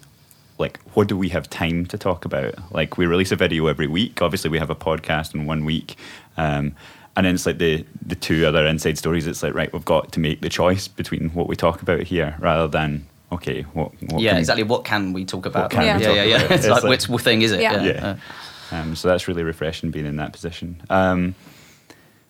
like 0.57 0.79
what 0.93 1.07
do 1.07 1.17
we 1.17 1.29
have 1.29 1.49
time 1.49 1.85
to 1.87 1.97
talk 1.97 2.25
about? 2.25 2.55
Like 2.71 2.97
we 2.97 3.05
release 3.05 3.31
a 3.31 3.35
video 3.35 3.67
every 3.67 3.87
week. 3.87 4.21
Obviously 4.21 4.49
we 4.49 4.59
have 4.59 4.69
a 4.69 4.75
podcast 4.75 5.33
in 5.33 5.45
one 5.45 5.65
week. 5.65 5.95
Um, 6.37 6.75
and 7.15 7.25
then 7.25 7.33
it's 7.35 7.45
like 7.45 7.57
the 7.57 7.85
the 8.05 8.15
two 8.15 8.45
other 8.45 8.65
inside 8.65 8.97
stories 8.97 9.25
it's 9.27 9.41
like 9.43 9.53
right 9.53 9.71
we've 9.73 9.85
got 9.85 10.11
to 10.11 10.19
make 10.19 10.41
the 10.41 10.49
choice 10.49 10.87
between 10.87 11.29
what 11.31 11.47
we 11.47 11.55
talk 11.55 11.81
about 11.81 12.01
here 12.03 12.35
rather 12.39 12.67
than 12.67 13.05
okay 13.31 13.61
what, 13.73 13.91
what 14.09 14.21
yeah 14.21 14.31
can 14.31 14.35
we- 14.35 14.39
exactly 14.39 14.63
what 14.63 14.83
can 14.85 15.13
we 15.13 15.25
talk 15.25 15.45
about 15.45 15.71
can 15.71 15.79
we 15.81 15.85
yeah 15.87 15.99
talk 15.99 16.15
yeah 16.15 16.23
yeah 16.23 16.35
about? 16.37 16.51
it's, 16.51 16.51
It's 16.65 16.67
like, 16.67 16.83
like- 16.83 17.09
which 17.09 17.23
thing 17.23 17.41
is 17.41 17.51
it 17.51 17.61
Yeah. 17.61 17.83
Yeah. 17.83 18.15
Um, 18.71 18.95
so 18.95 19.07
that's 19.07 19.27
really 19.27 19.43
refreshing 19.43 19.91
being 19.91 20.07
in 20.07 20.15
that 20.17 20.33
position. 20.33 20.81
Um, 20.89 21.35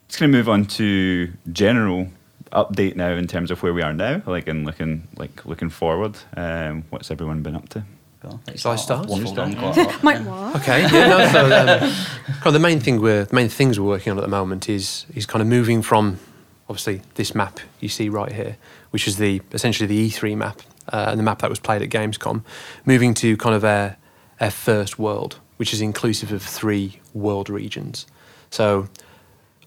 just 0.10 0.20
going 0.20 0.32
to 0.32 0.38
move 0.38 0.50
on 0.50 0.66
to 0.66 1.32
general 1.52 2.10
update 2.52 2.96
now 2.98 3.12
in 3.14 3.26
terms 3.26 3.52
of 3.52 3.64
where 3.64 3.74
we 3.74 3.82
are 3.82 3.94
now, 3.94 4.22
like 4.26 4.48
and 4.50 4.66
looking 4.66 5.08
like 5.16 5.46
looking 5.46 5.70
forward. 5.70 6.18
Um, 6.36 6.84
what's 6.90 7.10
everyone 7.10 7.42
been 7.42 7.56
up 7.56 7.70
to? 7.70 7.84
Go 8.26 8.32
on. 8.48 8.56
Shall 8.58 8.72
I 8.72 8.76
start? 8.76 9.08
Waffled 9.08 9.20
You 9.20 9.28
start. 9.28 9.48
on 9.50 9.56
quite 9.74 9.78
a 9.78 9.84
lot. 9.84 10.04
Might 10.04 10.22
what? 10.22 10.56
Okay. 10.58 10.82
Yeah. 10.82 11.08
No, 11.08 11.28
so 11.32 11.46
um, 11.46 11.80
kind 12.26 12.48
of 12.48 12.54
the 12.54 12.60
main 12.60 12.80
thing 12.80 13.00
we're 13.02 13.26
the 13.26 13.36
main 13.36 13.50
things 13.50 13.80
we're 13.80 13.88
working 13.88 14.12
on 14.12 14.18
at 14.18 14.22
the 14.22 14.28
moment 14.28 14.68
is 14.70 15.06
is 15.14 15.26
kind 15.26 15.42
of 15.42 15.48
moving 15.48 15.82
from 15.82 16.20
obviously 16.68 17.02
this 17.16 17.36
map 17.36 17.60
you 17.80 17.90
see 17.90 18.10
right 18.10 18.32
here, 18.32 18.58
which 18.90 19.08
is 19.08 19.18
the 19.18 19.42
essentially 19.52 19.88
the 19.88 20.10
E3 20.10 20.36
map 20.36 20.62
uh, 20.92 21.06
and 21.10 21.20
the 21.20 21.24
map 21.24 21.40
that 21.40 21.50
was 21.50 21.60
played 21.60 21.82
at 21.82 21.90
Gamescom, 21.90 22.44
moving 22.86 23.14
to 23.16 23.38
kind 23.38 23.56
of 23.56 23.64
a, 23.64 23.98
a 24.40 24.50
first 24.50 24.98
world, 24.98 25.40
which 25.58 25.74
is 25.74 25.82
inclusive 25.82 26.32
of 26.32 26.42
three 26.42 27.00
world 27.14 27.50
regions. 27.50 28.08
So 28.50 28.88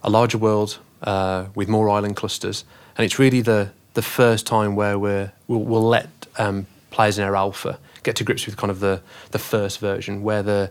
a 0.02 0.10
larger 0.10 0.38
world 0.38 0.78
uh, 1.02 1.46
with 1.54 1.68
more 1.68 1.88
island 1.88 2.16
clusters, 2.16 2.64
and 2.96 3.04
it's 3.04 3.18
really 3.18 3.40
the 3.40 3.70
the 3.94 4.02
first 4.02 4.46
time 4.46 4.76
where 4.76 4.96
we're, 4.98 5.32
we'll, 5.48 5.62
we'll 5.64 5.88
let 5.88 6.08
um, 6.38 6.66
players 6.90 7.18
in 7.18 7.24
our 7.24 7.34
alpha 7.34 7.78
get 8.02 8.16
to 8.16 8.24
grips 8.24 8.46
with 8.46 8.56
kind 8.56 8.70
of 8.70 8.80
the, 8.80 9.00
the 9.30 9.38
first 9.38 9.78
version, 9.80 10.22
where 10.22 10.42
the 10.42 10.70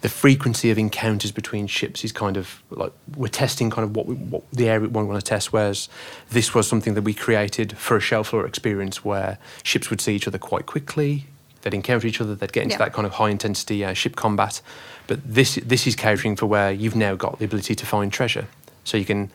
the 0.00 0.08
frequency 0.08 0.70
of 0.70 0.78
encounters 0.78 1.32
between 1.32 1.66
ships 1.66 2.04
is 2.04 2.12
kind 2.12 2.36
of 2.36 2.62
like 2.70 2.92
we're 3.16 3.26
testing 3.28 3.68
kind 3.68 3.84
of 3.84 3.96
what, 3.96 4.06
we, 4.06 4.14
what 4.14 4.42
the 4.52 4.68
area 4.68 4.88
we 4.88 5.02
want 5.02 5.18
to 5.18 5.24
test. 5.24 5.52
Whereas 5.52 5.88
this 6.30 6.54
was 6.54 6.68
something 6.68 6.94
that 6.94 7.02
we 7.02 7.14
created 7.14 7.76
for 7.76 7.96
a 7.96 8.00
shelf 8.00 8.28
floor 8.28 8.46
experience 8.46 9.04
where 9.04 9.38
ships 9.64 9.90
would 9.90 10.00
see 10.00 10.14
each 10.14 10.28
other 10.28 10.38
quite 10.38 10.66
quickly. 10.66 11.24
They'd 11.62 11.74
encounter 11.74 12.06
each 12.06 12.20
other. 12.20 12.36
They'd 12.36 12.52
get 12.52 12.62
into 12.62 12.74
Yeah. 12.74 12.78
that 12.84 12.92
kind 12.92 13.06
of 13.06 13.14
high 13.14 13.30
intensity 13.30 13.84
uh, 13.84 13.92
ship 13.92 14.14
combat. 14.14 14.60
But 15.08 15.18
this 15.24 15.56
this 15.64 15.86
is 15.86 15.96
catering 15.96 16.36
for 16.36 16.46
where 16.46 16.70
you've 16.70 16.94
now 16.94 17.16
got 17.16 17.38
the 17.40 17.44
ability 17.44 17.74
to 17.74 17.86
find 17.86 18.12
treasure. 18.12 18.46
So 18.84 18.96
you 18.96 19.04
can 19.04 19.30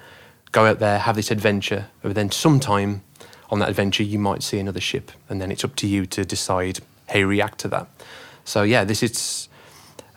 go 0.54 0.66
out 0.66 0.80
there, 0.80 1.00
have 1.00 1.16
this 1.16 1.32
adventure, 1.32 1.88
but 2.02 2.16
then 2.16 2.32
sometime 2.32 3.02
on 3.50 3.60
that 3.60 3.70
adventure 3.70 4.04
you 4.04 4.18
might 4.20 4.44
see 4.44 4.60
another 4.60 4.80
ship, 4.80 5.12
and 5.28 5.42
then 5.42 5.52
it's 5.52 5.64
up 5.66 5.76
to 5.78 5.88
you 5.88 6.06
to 6.06 6.24
decide 6.24 6.80
react 7.22 7.60
to 7.60 7.68
that. 7.70 7.88
So 8.46 8.64
yeah, 8.64 8.84
this 8.84 9.04
is 9.04 9.50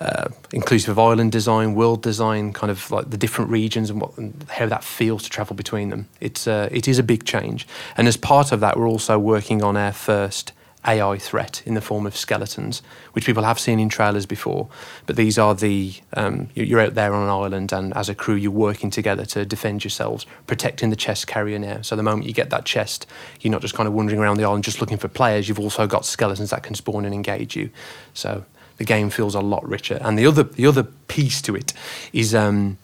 uh, 0.00 0.28
inclusive 0.52 0.90
of 0.90 0.98
island 0.98 1.32
design, 1.32 1.74
world 1.74 2.02
design, 2.02 2.52
kind 2.52 2.70
of 2.70 2.90
like 2.90 3.10
the 3.10 3.16
different 3.16 3.50
regions 3.50 3.90
and, 3.90 4.00
what, 4.00 4.16
and 4.18 4.44
how 4.50 4.66
that 4.66 4.84
feels 4.84 5.22
to 5.24 5.30
travel 5.30 5.56
between 5.56 5.90
them. 5.90 6.08
It's 6.20 6.46
uh, 6.46 6.68
it 6.70 6.88
is 6.88 6.98
a 6.98 7.02
big 7.02 7.24
change, 7.24 7.66
and 7.96 8.08
as 8.08 8.16
part 8.16 8.52
of 8.52 8.60
that, 8.60 8.76
we're 8.76 8.88
also 8.88 9.18
working 9.18 9.62
on 9.62 9.76
our 9.76 9.92
first 9.92 10.52
AI 10.86 11.18
threat 11.18 11.62
in 11.66 11.74
the 11.74 11.80
form 11.80 12.06
of 12.06 12.16
skeletons, 12.16 12.82
which 13.12 13.26
people 13.26 13.42
have 13.42 13.58
seen 13.58 13.80
in 13.80 13.88
trailers 13.88 14.26
before. 14.26 14.68
But 15.06 15.16
these 15.16 15.38
are 15.38 15.54
the 15.54 15.94
um, 16.14 16.48
you- 16.54 16.64
you're 16.64 16.80
out 16.80 16.94
there 16.94 17.12
on 17.14 17.22
an 17.22 17.28
island, 17.28 17.72
and 17.72 17.96
as 17.96 18.08
a 18.08 18.14
crew, 18.14 18.34
you're 18.34 18.50
working 18.50 18.90
together 18.90 19.24
to 19.26 19.44
defend 19.44 19.84
yourselves, 19.84 20.26
protecting 20.46 20.90
the 20.90 20.96
chest 20.96 21.26
carrier 21.26 21.58
now. 21.58 21.82
So 21.82 21.96
the 21.96 22.02
moment 22.02 22.26
you 22.26 22.32
get 22.32 22.50
that 22.50 22.64
chest, 22.64 23.06
you're 23.40 23.52
not 23.52 23.62
just 23.62 23.74
kind 23.74 23.86
of 23.86 23.92
wandering 23.94 24.20
around 24.20 24.36
the 24.36 24.44
island 24.44 24.64
just 24.64 24.80
looking 24.80 24.98
for 24.98 25.08
players. 25.08 25.48
You've 25.48 25.60
also 25.60 25.86
got 25.86 26.04
skeletons 26.04 26.50
that 26.50 26.62
can 26.62 26.74
spawn 26.74 27.04
and 27.04 27.14
engage 27.14 27.56
you. 27.56 27.70
So 28.14 28.44
the 28.78 28.84
game 28.84 29.10
feels 29.10 29.34
a 29.34 29.40
lot 29.40 29.66
richer. 29.68 29.98
And 30.02 30.18
the 30.18 30.26
other 30.26 30.42
the 30.42 30.66
other 30.66 30.84
piece 31.08 31.40
to 31.42 31.56
it 31.56 31.72
is 32.12 32.34
um, 32.34 32.78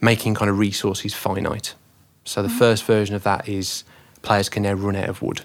making 0.00 0.34
kind 0.34 0.50
of 0.50 0.58
resources 0.58 1.14
finite. 1.14 1.74
So 2.24 2.42
the 2.42 2.48
first 2.48 2.84
version 2.84 3.14
of 3.14 3.22
that 3.24 3.48
is 3.48 3.84
players 4.22 4.48
can 4.48 4.62
now 4.62 4.72
run 4.74 4.96
out 4.96 5.08
of 5.08 5.20
wood. 5.22 5.42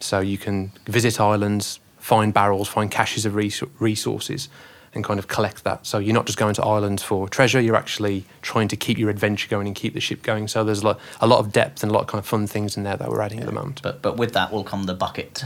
So 0.00 0.20
you 0.20 0.38
can 0.38 0.72
visit 0.86 1.20
islands, 1.20 1.80
find 1.98 2.32
barrels, 2.32 2.68
find 2.68 2.90
caches 2.90 3.26
of 3.26 3.34
res- 3.34 3.62
resources, 3.78 4.48
and 4.94 5.04
kind 5.04 5.18
of 5.18 5.28
collect 5.28 5.64
that. 5.64 5.84
So 5.86 5.98
you're 5.98 6.14
not 6.14 6.24
just 6.24 6.38
going 6.38 6.54
to 6.54 6.62
islands 6.64 7.02
for 7.02 7.28
treasure, 7.28 7.60
you're 7.60 7.76
actually 7.76 8.24
trying 8.40 8.68
to 8.68 8.76
keep 8.76 8.96
your 8.96 9.10
adventure 9.10 9.46
going 9.48 9.66
and 9.66 9.76
keep 9.76 9.92
the 9.92 10.00
ship 10.00 10.22
going. 10.22 10.48
So 10.48 10.64
there's 10.64 10.80
a 10.82 10.86
lot, 10.86 11.00
a 11.20 11.26
lot 11.26 11.40
of 11.40 11.52
depth 11.52 11.82
and 11.82 11.90
a 11.90 11.94
lot 11.94 12.00
of 12.02 12.06
kind 12.06 12.18
of 12.20 12.26
fun 12.26 12.46
things 12.46 12.76
in 12.76 12.84
there 12.84 12.96
that 12.96 13.08
we're 13.10 13.20
adding 13.20 13.40
at 13.40 13.46
the 13.46 13.52
moment. 13.52 13.82
But 13.82 14.00
but 14.00 14.16
with 14.16 14.32
that 14.32 14.50
will 14.50 14.64
come 14.64 14.84
the 14.84 14.94
bucket, 14.94 15.44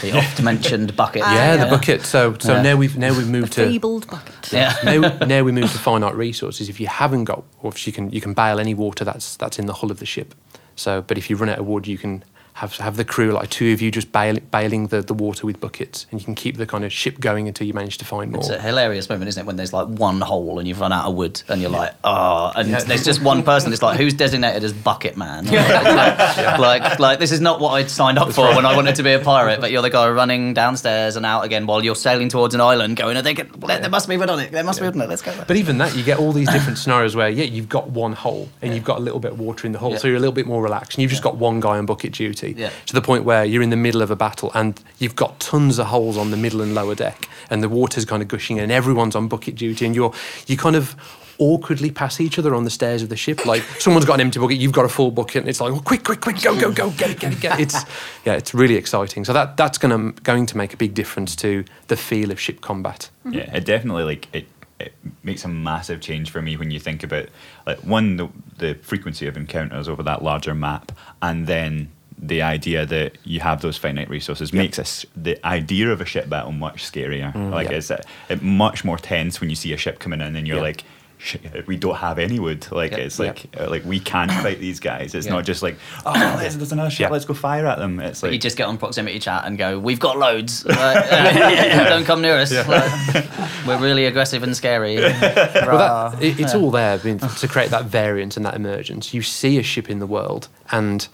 the 0.00 0.16
oft 0.16 0.40
mentioned 0.42 0.94
bucket. 1.02 1.22
Ah, 1.24 1.34
yeah, 1.34 1.54
yeah. 1.54 1.64
the 1.64 1.70
bucket. 1.70 2.02
So 2.02 2.36
so 2.38 2.54
Yeah. 2.54 2.62
now 2.62 2.76
we've 2.76 2.96
now 2.96 3.08
we've 3.16 3.26
The 3.32 3.32
moved 3.32 3.52
to 3.54 3.66
fabled 3.66 4.06
bucket. 4.08 4.52
Yeah. 4.52 4.76
now, 4.84 5.00
now 5.26 5.42
we 5.42 5.50
move 5.50 5.72
to 5.72 5.78
finite 5.78 6.14
resources. 6.14 6.68
If 6.68 6.78
you 6.78 6.86
haven't 6.86 7.24
got, 7.24 7.42
or 7.62 7.72
if 7.72 7.86
you 7.88 7.92
can, 7.92 8.10
you 8.10 8.20
can 8.20 8.32
bail 8.32 8.60
any 8.60 8.74
water 8.74 9.04
that's 9.04 9.36
that's 9.36 9.58
in 9.58 9.66
the 9.66 9.74
hull 9.74 9.90
of 9.90 9.98
the 9.98 10.06
ship. 10.06 10.34
So, 10.76 11.02
but 11.02 11.18
if 11.18 11.28
you 11.30 11.36
run 11.36 11.48
out 11.48 11.58
of 11.58 11.66
wood, 11.66 11.86
you 11.88 11.98
can 11.98 12.22
have 12.58 12.76
have 12.76 12.96
the 12.96 13.04
crew 13.04 13.32
like 13.32 13.50
two 13.50 13.72
of 13.72 13.82
you 13.82 13.90
just 13.90 14.12
bail, 14.12 14.38
bailing 14.52 14.86
the, 14.86 15.02
the 15.02 15.12
water 15.12 15.44
with 15.44 15.60
buckets, 15.60 16.06
and 16.12 16.20
you 16.20 16.24
can 16.24 16.36
keep 16.36 16.56
the 16.56 16.66
kind 16.66 16.84
of 16.84 16.92
ship 16.92 17.18
going 17.18 17.48
until 17.48 17.66
you 17.66 17.74
manage 17.74 17.98
to 17.98 18.04
find 18.04 18.30
more. 18.30 18.40
It's 18.40 18.48
a 18.48 18.60
hilarious 18.60 19.08
moment, 19.08 19.28
isn't 19.30 19.42
it, 19.42 19.44
when 19.44 19.56
there's 19.56 19.72
like 19.72 19.88
one 19.88 20.20
hole 20.20 20.60
and 20.60 20.68
you've 20.68 20.78
run 20.78 20.92
out 20.92 21.06
of 21.08 21.16
wood 21.16 21.42
and 21.48 21.60
you're 21.60 21.68
like, 21.70 21.94
oh, 22.04 22.52
and 22.54 22.72
there's 22.72 23.04
just 23.04 23.20
one 23.22 23.42
person 23.42 23.70
that's 23.70 23.82
like, 23.82 23.98
who's 23.98 24.14
designated 24.14 24.62
as 24.62 24.72
bucket 24.72 25.16
man? 25.16 25.46
like, 25.46 26.58
like, 26.60 26.98
like, 27.00 27.18
this 27.18 27.32
is 27.32 27.40
not 27.40 27.58
what 27.58 27.70
I'd 27.70 27.90
signed 27.90 28.18
up 28.18 28.32
for 28.32 28.46
when 28.54 28.64
I 28.64 28.76
wanted 28.76 28.94
to 28.96 29.02
be 29.02 29.12
a 29.14 29.18
pirate, 29.32 29.60
but 29.60 29.72
you're 29.72 29.82
the 29.82 29.90
guy 29.90 30.08
running 30.10 30.54
downstairs 30.54 31.16
and 31.16 31.26
out 31.26 31.44
again 31.44 31.66
while 31.66 31.84
you're 31.84 31.96
sailing 31.96 32.28
towards 32.28 32.54
an 32.54 32.60
island 32.60 32.96
going, 32.96 33.20
they 33.24 33.34
could, 33.34 33.52
there 33.62 33.90
must 33.90 34.08
be 34.08 34.16
wood 34.16 34.30
on 34.30 34.38
it, 34.38 34.52
there 34.52 34.62
must 34.62 34.78
be 34.78 34.86
wood 34.86 34.94
on 34.94 35.02
it, 35.02 35.08
let's 35.08 35.22
go. 35.22 35.34
But 35.48 35.56
even 35.56 35.78
that, 35.78 35.96
you 35.96 36.04
get 36.04 36.20
all 36.20 36.30
these 36.30 36.50
different 36.50 36.78
scenarios 36.78 37.16
where, 37.16 37.28
yeah, 37.28 37.46
you've 37.46 37.68
got 37.68 37.90
one 37.90 38.12
hole 38.12 38.48
and 38.62 38.72
you've 38.74 38.84
got 38.84 38.98
a 38.98 39.02
little 39.02 39.18
bit 39.18 39.32
of 39.32 39.40
water 39.40 39.66
in 39.66 39.72
the 39.72 39.80
hole, 39.80 39.90
Yeah. 39.90 39.98
so 39.98 40.06
you're 40.06 40.18
a 40.18 40.20
little 40.20 40.32
bit 40.32 40.46
more 40.46 40.62
relaxed. 40.62 40.96
And 40.96 41.02
you've 41.02 41.10
just 41.10 41.24
got 41.24 41.36
one 41.36 41.58
guy 41.58 41.78
on 41.78 41.86
bucket 41.86 42.12
duty 42.12 42.43
Yeah. 42.52 42.70
to 42.86 42.94
the 42.94 43.02
point 43.02 43.24
where 43.24 43.44
you're 43.44 43.62
in 43.62 43.70
the 43.70 43.76
middle 43.76 44.02
of 44.02 44.10
a 44.10 44.16
battle 44.16 44.50
and 44.54 44.80
you've 44.98 45.16
got 45.16 45.40
tons 45.40 45.78
of 45.78 45.86
holes 45.86 46.16
on 46.16 46.30
the 46.30 46.36
middle 46.36 46.60
and 46.60 46.74
lower 46.74 46.94
deck, 46.94 47.28
and 47.50 47.62
the 47.62 47.68
water's 47.68 48.04
kind 48.04 48.22
of 48.22 48.28
gushing, 48.28 48.58
and 48.58 48.70
everyone's 48.70 49.16
on 49.16 49.28
bucket 49.28 49.54
duty, 49.54 49.86
and 49.86 49.94
you're 49.94 50.12
you 50.46 50.56
kind 50.56 50.76
of 50.76 50.96
awkwardly 51.38 51.90
pass 51.90 52.20
each 52.20 52.38
other 52.38 52.54
on 52.54 52.64
the 52.64 52.70
stairs 52.70 53.02
of 53.02 53.08
the 53.08 53.16
ship. 53.16 53.44
Like 53.44 53.62
someone's 53.78 54.06
got 54.06 54.14
an 54.14 54.20
empty 54.22 54.38
bucket, 54.38 54.58
you've 54.58 54.72
got 54.72 54.84
a 54.84 54.88
full 54.88 55.10
bucket, 55.10 55.36
and 55.36 55.48
it's 55.48 55.60
like, 55.60 55.72
oh, 55.72 55.80
quick, 55.80 56.04
quick, 56.04 56.20
quick, 56.20 56.40
go, 56.42 56.58
go, 56.58 56.72
go, 56.72 56.90
get 56.90 57.10
it, 57.10 57.20
get 57.20 57.32
it, 57.32 57.40
get 57.40 57.58
it. 57.58 57.62
It's 57.62 57.84
yeah, 58.24 58.34
it's 58.34 58.54
really 58.54 58.76
exciting. 58.76 59.24
So 59.24 59.32
that 59.32 59.56
that's 59.56 59.78
going 59.78 60.14
to 60.14 60.22
going 60.22 60.46
to 60.46 60.56
make 60.56 60.72
a 60.74 60.76
big 60.76 60.94
difference 60.94 61.36
to 61.36 61.64
the 61.88 61.96
feel 61.96 62.30
of 62.30 62.40
ship 62.40 62.60
combat. 62.60 63.10
Yeah, 63.28 63.54
it 63.54 63.64
definitely 63.64 64.04
like 64.04 64.34
it. 64.34 64.46
It 64.80 64.92
makes 65.22 65.44
a 65.44 65.48
massive 65.48 66.00
change 66.00 66.30
for 66.30 66.42
me 66.42 66.56
when 66.56 66.72
you 66.72 66.80
think 66.80 67.04
about 67.04 67.28
like 67.64 67.78
one 67.78 68.16
the, 68.16 68.28
the 68.58 68.74
frequency 68.82 69.28
of 69.28 69.36
encounters 69.36 69.88
over 69.88 70.02
that 70.02 70.22
larger 70.22 70.52
map, 70.54 70.90
and 71.22 71.46
then 71.46 71.90
the 72.26 72.40
idea 72.42 72.86
that 72.86 73.18
you 73.24 73.40
have 73.40 73.60
those 73.60 73.76
finite 73.76 74.08
resources 74.08 74.52
makes 74.52 74.78
us 74.78 75.04
the 75.14 75.36
idea 75.46 75.90
of 75.90 76.00
a 76.00 76.04
ship 76.06 76.28
battle 76.28 76.52
much 76.52 76.82
scarier. 76.90 77.34
like 77.50 77.68
yeah. 77.70 77.76
it's 77.76 77.90
uh, 77.90 78.00
it 78.28 78.40
much 78.42 78.84
more 78.84 78.96
tense 78.98 79.40
when 79.40 79.50
you 79.50 79.56
see 79.56 79.72
a 79.72 79.76
ship 79.76 79.98
coming 79.98 80.20
in 80.20 80.34
and 80.36 80.46
you're 80.46 80.56
Yeah. 80.56 80.62
like. 80.62 80.84
We 81.66 81.76
don't 81.78 81.94
have 81.96 82.18
any 82.18 82.38
wood. 82.38 82.66
Like 82.70 82.90
Yep. 82.90 83.00
it's 83.00 83.18
like 83.18 83.46
uh, 83.58 83.70
like 83.70 83.82
we 83.86 83.98
can't 83.98 84.30
fight 84.44 84.58
these 84.60 84.78
guys. 84.78 85.14
It's 85.14 85.26
Yeah. 85.26 85.32
not 85.32 85.44
just 85.46 85.62
like 85.62 85.76
oh 86.04 86.12
there's, 86.38 86.56
there's 86.58 86.72
another 86.72 86.90
ship. 86.90 87.06
Yeah. 87.06 87.08
Let's 87.08 87.24
go 87.24 87.32
fire 87.32 87.66
at 87.66 87.78
them. 87.78 87.98
It's 88.00 88.20
But 88.20 88.32
you 88.32 88.38
just 88.38 88.58
get 88.58 88.66
on 88.66 88.76
proximity 88.76 89.18
chat 89.20 89.44
and 89.46 89.56
go, 89.56 89.78
"We've 89.78 90.00
got 90.00 90.18
loads. 90.18 90.64
Like, 90.68 91.06
uh, 91.12 91.84
don't 91.88 92.04
come 92.04 92.20
near 92.20 92.36
us. 92.36 92.52
Like, 92.52 93.26
we're 93.66 93.78
really 93.80 94.04
aggressive 94.04 94.42
and 94.42 94.54
scary." 94.54 94.96
Well, 94.98 96.10
that, 96.10 96.22
it, 96.22 96.38
it's 96.40 96.54
all 96.54 96.70
there 96.70 96.98
I 97.00 97.02
mean, 97.02 97.18
to 97.20 97.48
create 97.48 97.70
that 97.70 97.86
variance 97.86 98.36
and 98.36 98.44
that 98.44 98.54
emergence. 98.54 99.14
You 99.14 99.22
see 99.22 99.58
a 99.58 99.62
ship 99.62 99.88
in 99.88 100.00
the 100.00 100.06
world, 100.06 100.48
and 100.72 101.08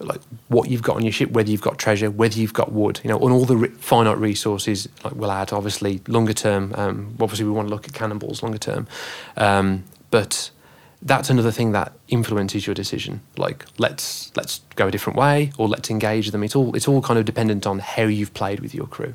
like 0.00 0.20
what 0.48 0.70
you've 0.70 0.82
got 0.82 0.96
on 0.96 1.02
your 1.02 1.12
ship, 1.12 1.30
whether 1.32 1.50
you've 1.50 1.60
got 1.60 1.78
treasure, 1.78 2.10
whether 2.10 2.38
you've 2.38 2.52
got 2.54 2.70
wood, 2.72 3.00
you 3.02 3.08
know, 3.08 3.18
and 3.18 3.32
all 3.32 3.44
the 3.44 3.56
re- 3.56 3.68
finite 3.68 4.18
resources. 4.18 4.88
Like 5.04 5.14
we'll 5.14 5.30
add, 5.32 5.52
obviously, 5.52 6.00
longer 6.06 6.32
term. 6.32 6.72
Um, 6.76 7.16
obviously, 7.20 7.44
we 7.46 7.50
want 7.52 7.68
to 7.68 7.74
look 7.74 7.86
at 7.88 7.94
cannonballs 7.94 8.42
longer 8.42 8.58
term, 8.58 8.86
um, 9.36 9.84
but 10.10 10.50
that's 11.02 11.30
another 11.30 11.50
thing 11.50 11.72
that 11.72 11.92
influences 12.08 12.66
your 12.66 12.74
decision. 12.74 13.20
Like 13.36 13.64
let's 13.78 14.30
let's 14.36 14.60
go 14.76 14.86
a 14.88 14.90
different 14.90 15.18
way, 15.18 15.52
or 15.58 15.68
let's 15.68 15.90
engage 15.90 16.30
them. 16.30 16.42
It's 16.44 16.54
all 16.54 16.74
it's 16.76 16.86
all 16.86 17.02
kind 17.02 17.18
of 17.18 17.24
dependent 17.24 17.66
on 17.66 17.80
how 17.80 18.04
you've 18.04 18.34
played 18.34 18.60
with 18.60 18.74
your 18.74 18.86
crew. 18.86 19.14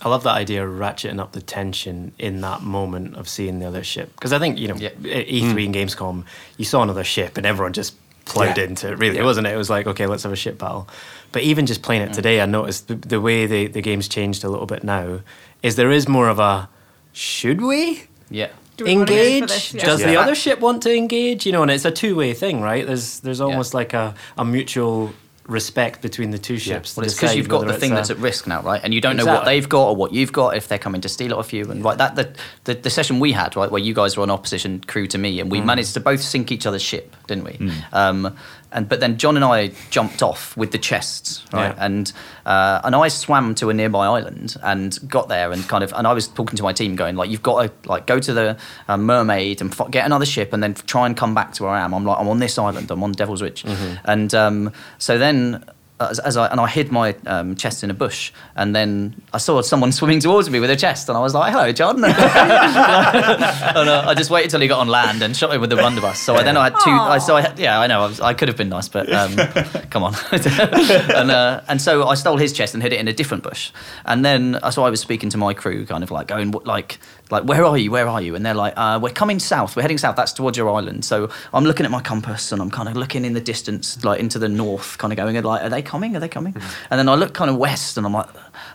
I 0.00 0.08
love 0.08 0.22
that 0.22 0.36
idea 0.36 0.64
of 0.64 0.72
ratcheting 0.78 1.18
up 1.18 1.32
the 1.32 1.40
tension 1.40 2.12
in 2.20 2.40
that 2.42 2.62
moment 2.62 3.16
of 3.16 3.28
seeing 3.28 3.58
the 3.58 3.66
other 3.66 3.82
ship. 3.82 4.12
Because 4.14 4.32
I 4.32 4.38
think, 4.38 4.56
you 4.56 4.68
know, 4.68 4.76
Yeah. 4.76 4.90
E3 4.90 5.66
and 5.66 5.74
Gamescom, 5.74 6.24
you 6.56 6.64
saw 6.64 6.84
another 6.84 7.02
ship 7.02 7.36
and 7.36 7.44
everyone 7.44 7.72
just 7.72 7.96
plowed 8.28 8.56
Yeah. 8.56 8.64
into 8.64 8.88
it, 8.92 8.98
really, 8.98 9.16
Yeah. 9.16 9.24
wasn't 9.24 9.46
it? 9.46 9.54
It 9.54 9.56
was 9.56 9.70
like, 9.70 9.86
okay, 9.86 10.06
let's 10.06 10.22
have 10.22 10.32
a 10.32 10.36
ship 10.36 10.58
battle. 10.58 10.88
But 11.32 11.42
even 11.42 11.66
just 11.66 11.82
playing 11.82 12.02
it 12.02 12.10
mm. 12.10 12.14
today, 12.14 12.40
I 12.40 12.46
noticed 12.46 12.88
the, 12.88 12.94
the 12.94 13.20
way 13.20 13.46
the, 13.46 13.66
the 13.66 13.82
game's 13.82 14.08
changed 14.08 14.44
a 14.44 14.48
little 14.48 14.66
bit 14.66 14.84
now 14.84 15.20
is 15.62 15.76
there 15.76 15.90
is 15.90 16.08
more 16.08 16.28
of 16.28 16.38
a, 16.38 16.68
should 17.12 17.60
we? 17.60 18.04
yeah. 18.30 18.48
Do 18.76 18.84
we 18.84 18.94
wanna 18.94 19.06
go 19.06 19.12
for 19.12 19.20
engage? 19.20 19.74
Yeah. 19.74 19.84
Does 19.84 20.00
the 20.04 20.16
other 20.16 20.36
ship 20.36 20.60
want 20.60 20.84
to 20.84 20.94
engage? 20.96 21.44
You 21.44 21.50
know, 21.50 21.62
and 21.62 21.70
it's 21.70 21.84
a 21.84 21.90
two 21.90 22.14
way 22.14 22.32
thing, 22.32 22.60
right? 22.60 22.86
There's 22.86 23.18
there's 23.20 23.40
almost 23.40 23.74
like 23.74 23.92
a, 23.92 24.14
a 24.36 24.44
mutual 24.44 25.12
respect 25.48 26.02
between 26.02 26.30
the 26.30 26.38
two 26.38 26.58
ships. 26.58 26.94
to 26.94 27.00
Well, 27.00 27.06
it's 27.06 27.14
because 27.14 27.34
you've 27.34 27.48
got 27.48 27.66
the 27.66 27.72
thing 27.72 27.94
that's 27.94 28.10
at 28.10 28.18
risk 28.18 28.46
now, 28.46 28.60
right? 28.62 28.80
And 28.84 28.92
you 28.94 29.00
don't 29.00 29.16
know 29.16 29.24
what 29.26 29.44
they've 29.44 29.68
got 29.68 29.88
or 29.88 29.96
what 29.96 30.12
you've 30.12 30.30
got 30.32 30.56
if 30.56 30.68
they're 30.68 30.78
coming 30.78 31.00
to 31.00 31.08
steal 31.08 31.32
it 31.32 31.38
off 31.38 31.52
you. 31.52 31.68
And 31.70 31.82
right, 31.82 31.96
that 31.98 32.14
the, 32.16 32.32
the 32.64 32.74
the 32.74 32.90
session 32.90 33.18
we 33.18 33.32
had, 33.32 33.56
right, 33.56 33.70
where 33.70 33.80
you 33.82 33.94
guys 33.94 34.16
were 34.16 34.22
on 34.22 34.30
opposition 34.30 34.80
crew 34.86 35.06
to 35.08 35.18
me, 35.18 35.38
Mm. 35.38 35.40
and 35.40 35.50
we 35.50 35.60
managed 35.60 35.94
to 35.94 36.00
both 36.00 36.20
sink 36.22 36.52
each 36.52 36.66
other's 36.66 36.82
ship, 36.82 37.16
didn't 37.26 37.44
we? 37.44 37.72
Um, 37.92 38.36
and 38.72 38.88
but 38.88 39.00
then 39.00 39.16
John 39.16 39.36
and 39.36 39.44
I 39.44 39.68
jumped 39.90 40.22
off 40.22 40.56
with 40.56 40.72
the 40.72 40.78
chests, 40.78 41.44
right? 41.52 41.74
Yeah. 41.76 41.84
And 41.84 42.12
uh, 42.46 42.80
and 42.84 42.94
I 42.94 43.08
swam 43.08 43.54
to 43.56 43.70
a 43.70 43.74
nearby 43.74 44.06
island 44.06 44.56
and 44.62 44.98
got 45.08 45.28
there 45.28 45.52
and 45.52 45.66
kind 45.68 45.82
of 45.84 45.92
and 45.94 46.06
I 46.06 46.12
was 46.12 46.28
talking 46.28 46.56
to 46.56 46.62
my 46.62 46.72
team, 46.72 46.96
going 46.96 47.16
like, 47.16 47.30
you've 47.30 47.42
got 47.42 47.62
to 47.62 47.88
like 47.88 48.06
go 48.06 48.18
to 48.18 48.32
the 48.32 48.56
uh, 48.88 48.96
mermaid 48.96 49.60
and 49.60 49.72
f- 49.72 49.90
get 49.90 50.04
another 50.06 50.26
ship 50.26 50.52
and 50.52 50.62
then 50.62 50.74
try 50.74 51.06
and 51.06 51.16
come 51.16 51.34
back 51.34 51.52
to 51.54 51.62
where 51.64 51.72
I 51.72 51.80
am. 51.80 51.94
I'm 51.94 52.04
like, 52.04 52.18
I'm 52.18 52.28
on 52.28 52.38
this 52.40 52.58
island. 52.58 52.90
I'm 52.90 53.02
on 53.02 53.12
Devil's 53.12 53.42
Ridge, 53.42 53.64
and 54.04 54.34
um, 54.34 54.72
so 54.98 55.18
then 55.18 55.64
as, 56.00 56.18
as 56.20 56.36
I 56.36 56.46
and 56.46 56.60
I 56.60 56.68
hid 56.68 56.90
my 56.92 57.14
um, 57.26 57.56
chest 57.56 57.82
in 57.82 57.90
a 57.90 57.94
bush, 57.94 58.32
and 58.56 58.74
then 58.74 59.20
I 59.32 59.38
saw 59.38 59.60
someone 59.62 59.92
swimming 59.98 60.20
towards 60.20 60.48
me 60.50 60.60
with 60.60 60.70
a 60.70 60.76
chest, 60.76 61.08
and 61.08 61.18
I 61.18 61.20
was 61.20 61.34
like, 61.34 61.52
"Hello, 61.52 61.72
John." 61.72 61.96
and 62.04 62.14
uh, 62.14 64.04
I 64.06 64.14
just 64.14 64.30
waited 64.30 64.50
till 64.50 64.60
he 64.60 64.68
got 64.68 64.80
on 64.80 64.88
land 64.88 65.22
and 65.22 65.36
shot 65.36 65.52
him 65.52 65.60
with 65.60 65.70
the 65.70 65.76
blunderbuss. 65.76 66.20
So 66.20 66.36
I, 66.36 66.42
then 66.42 66.56
I 66.56 66.64
had 66.64 66.74
two. 66.84 66.90
I, 66.90 67.18
so 67.18 67.36
I 67.36 67.42
had, 67.42 67.58
yeah, 67.58 67.80
I 67.80 67.86
know 67.86 68.02
I, 68.02 68.06
was, 68.06 68.20
I 68.20 68.34
could 68.34 68.48
have 68.48 68.56
been 68.56 68.68
nice, 68.68 68.88
but 68.88 69.12
um, 69.12 69.36
come 69.90 70.04
on. 70.04 70.14
and 70.32 71.30
uh, 71.30 71.62
and 71.68 71.80
so 71.82 72.06
I 72.06 72.14
stole 72.14 72.36
his 72.36 72.52
chest 72.52 72.74
and 72.74 72.82
hid 72.82 72.92
it 72.92 73.00
in 73.00 73.08
a 73.08 73.12
different 73.12 73.42
bush, 73.42 73.72
and 74.04 74.24
then 74.24 74.56
uh, 74.56 74.70
so 74.70 74.84
I 74.84 74.90
was 74.90 75.00
speaking 75.00 75.30
to 75.30 75.38
my 75.38 75.54
crew, 75.54 75.84
kind 75.86 76.04
of 76.04 76.10
like 76.10 76.28
going, 76.28 76.50
like 76.50 76.98
like, 77.30 77.44
where 77.44 77.64
are 77.64 77.76
you? 77.76 77.90
Where 77.90 78.08
are 78.08 78.20
you? 78.20 78.34
And 78.34 78.44
they're 78.44 78.54
like, 78.54 78.74
uh, 78.76 78.98
we're 79.02 79.10
coming 79.10 79.38
south. 79.38 79.76
We're 79.76 79.82
heading 79.82 79.98
south. 79.98 80.16
That's 80.16 80.32
towards 80.32 80.56
your 80.56 80.70
island. 80.70 81.04
So 81.04 81.30
I'm 81.52 81.64
looking 81.64 81.84
at 81.84 81.92
my 81.92 82.00
compass 82.00 82.52
and 82.52 82.62
I'm 82.62 82.70
kind 82.70 82.88
of 82.88 82.96
looking 82.96 83.24
in 83.24 83.32
the 83.34 83.40
distance, 83.40 84.02
like 84.04 84.20
into 84.20 84.38
the 84.38 84.48
north, 84.48 84.98
kind 84.98 85.12
of 85.12 85.16
going, 85.16 85.40
like, 85.42 85.62
are 85.62 85.68
they 85.68 85.82
coming? 85.82 86.16
Are 86.16 86.20
they 86.20 86.28
coming? 86.28 86.54
And 86.90 86.98
then 86.98 87.08
I 87.08 87.14
look 87.14 87.34
kind 87.34 87.50
of 87.50 87.56
west 87.56 87.96
and 87.96 88.06
I'm 88.06 88.12
like, 88.12 88.28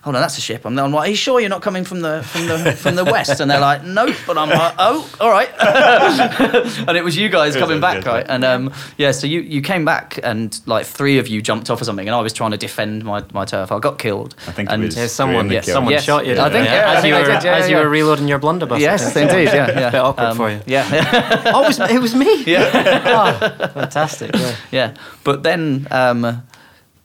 hold 0.04 0.16
on, 0.16 0.22
that's 0.22 0.38
a 0.38 0.42
ship. 0.42 0.66
I'm, 0.66 0.78
I'm 0.78 0.92
like, 0.92 1.08
are 1.08 1.10
you 1.12 1.16
sure 1.16 1.40
you're 1.40 1.50
not 1.50 1.62
coming 1.62 1.84
from 1.86 2.02
the 2.02 2.24
from 2.24 2.48
the 2.48 2.74
from 2.74 2.96
the 2.96 3.06
west? 3.06 3.40
And 3.40 3.50
they're 3.50 3.60
like, 3.60 3.84
nope. 3.84 4.16
But 4.28 4.38
I'm 4.38 4.50
like, 4.50 4.76
oh, 4.78 5.10
all 5.20 5.30
right. 5.32 5.50
and 6.88 6.98
it 6.98 7.04
was 7.04 7.16
you 7.18 7.30
guys 7.30 7.56
coming 7.56 7.80
back, 7.80 8.06
right? 8.06 8.26
And 8.28 8.44
um, 8.44 8.74
yeah, 8.98 9.12
so 9.12 9.28
you 9.28 9.42
you 9.42 9.62
came 9.62 9.86
back 9.86 10.20
and 10.24 10.60
like 10.66 10.86
three 10.86 11.18
of 11.20 11.28
you 11.28 11.42
jumped 11.42 11.70
off 11.70 11.82
or 11.82 11.86
something, 11.86 12.08
and 12.08 12.16
I 12.16 12.22
was 12.22 12.34
trying 12.34 12.52
to 12.52 12.58
defend 12.58 13.04
my, 13.06 13.24
my 13.34 13.46
turf. 13.46 13.72
I 13.72 13.80
got 13.80 13.98
killed. 14.00 14.36
I 14.48 14.52
think 14.52 14.70
it 14.70 14.74
and 14.74 14.84
was 14.84 14.98
Yeah, 14.98 15.08
someone, 15.08 15.48
yeah, 15.50 15.62
killed 15.62 15.74
someone 15.76 15.94
Yes. 15.94 16.04
shot 16.04 16.26
you. 16.26 16.34
I 16.34 16.50
think, 16.50 16.52
didn't 16.54 16.66
yeah, 16.66 16.94
as 16.98 17.04
you 17.06 17.14
were 17.14 17.24
did, 17.24 17.44
yeah, 17.44 17.56
as 17.56 17.70
you 17.70 17.76
yeah. 17.78 17.84
were 17.84 17.90
reloading 17.90 18.28
your 18.28 18.40
blunderbuss. 18.40 18.80
Yes, 18.82 19.16
indeed. 19.16 19.46
Yeah, 19.46 19.68
yeah. 19.80 19.90
Bit 19.90 20.02
awkward 20.02 20.26
Um, 20.26 20.38
for 20.38 20.50
you. 20.52 20.60
Yeah, 20.66 20.88
yeah. 20.94 21.52
oh, 21.54 21.64
it 21.64 21.68
was, 21.68 21.80
it 21.80 22.02
was 22.02 22.16
me. 22.16 22.44
yeah. 22.46 22.72
Oh, 23.06 23.70
fantastic. 23.70 24.36
Yeah. 24.36 24.56
Yeah, 24.72 24.94
but 25.24 25.44
then 25.44 25.88
um, 25.92 26.44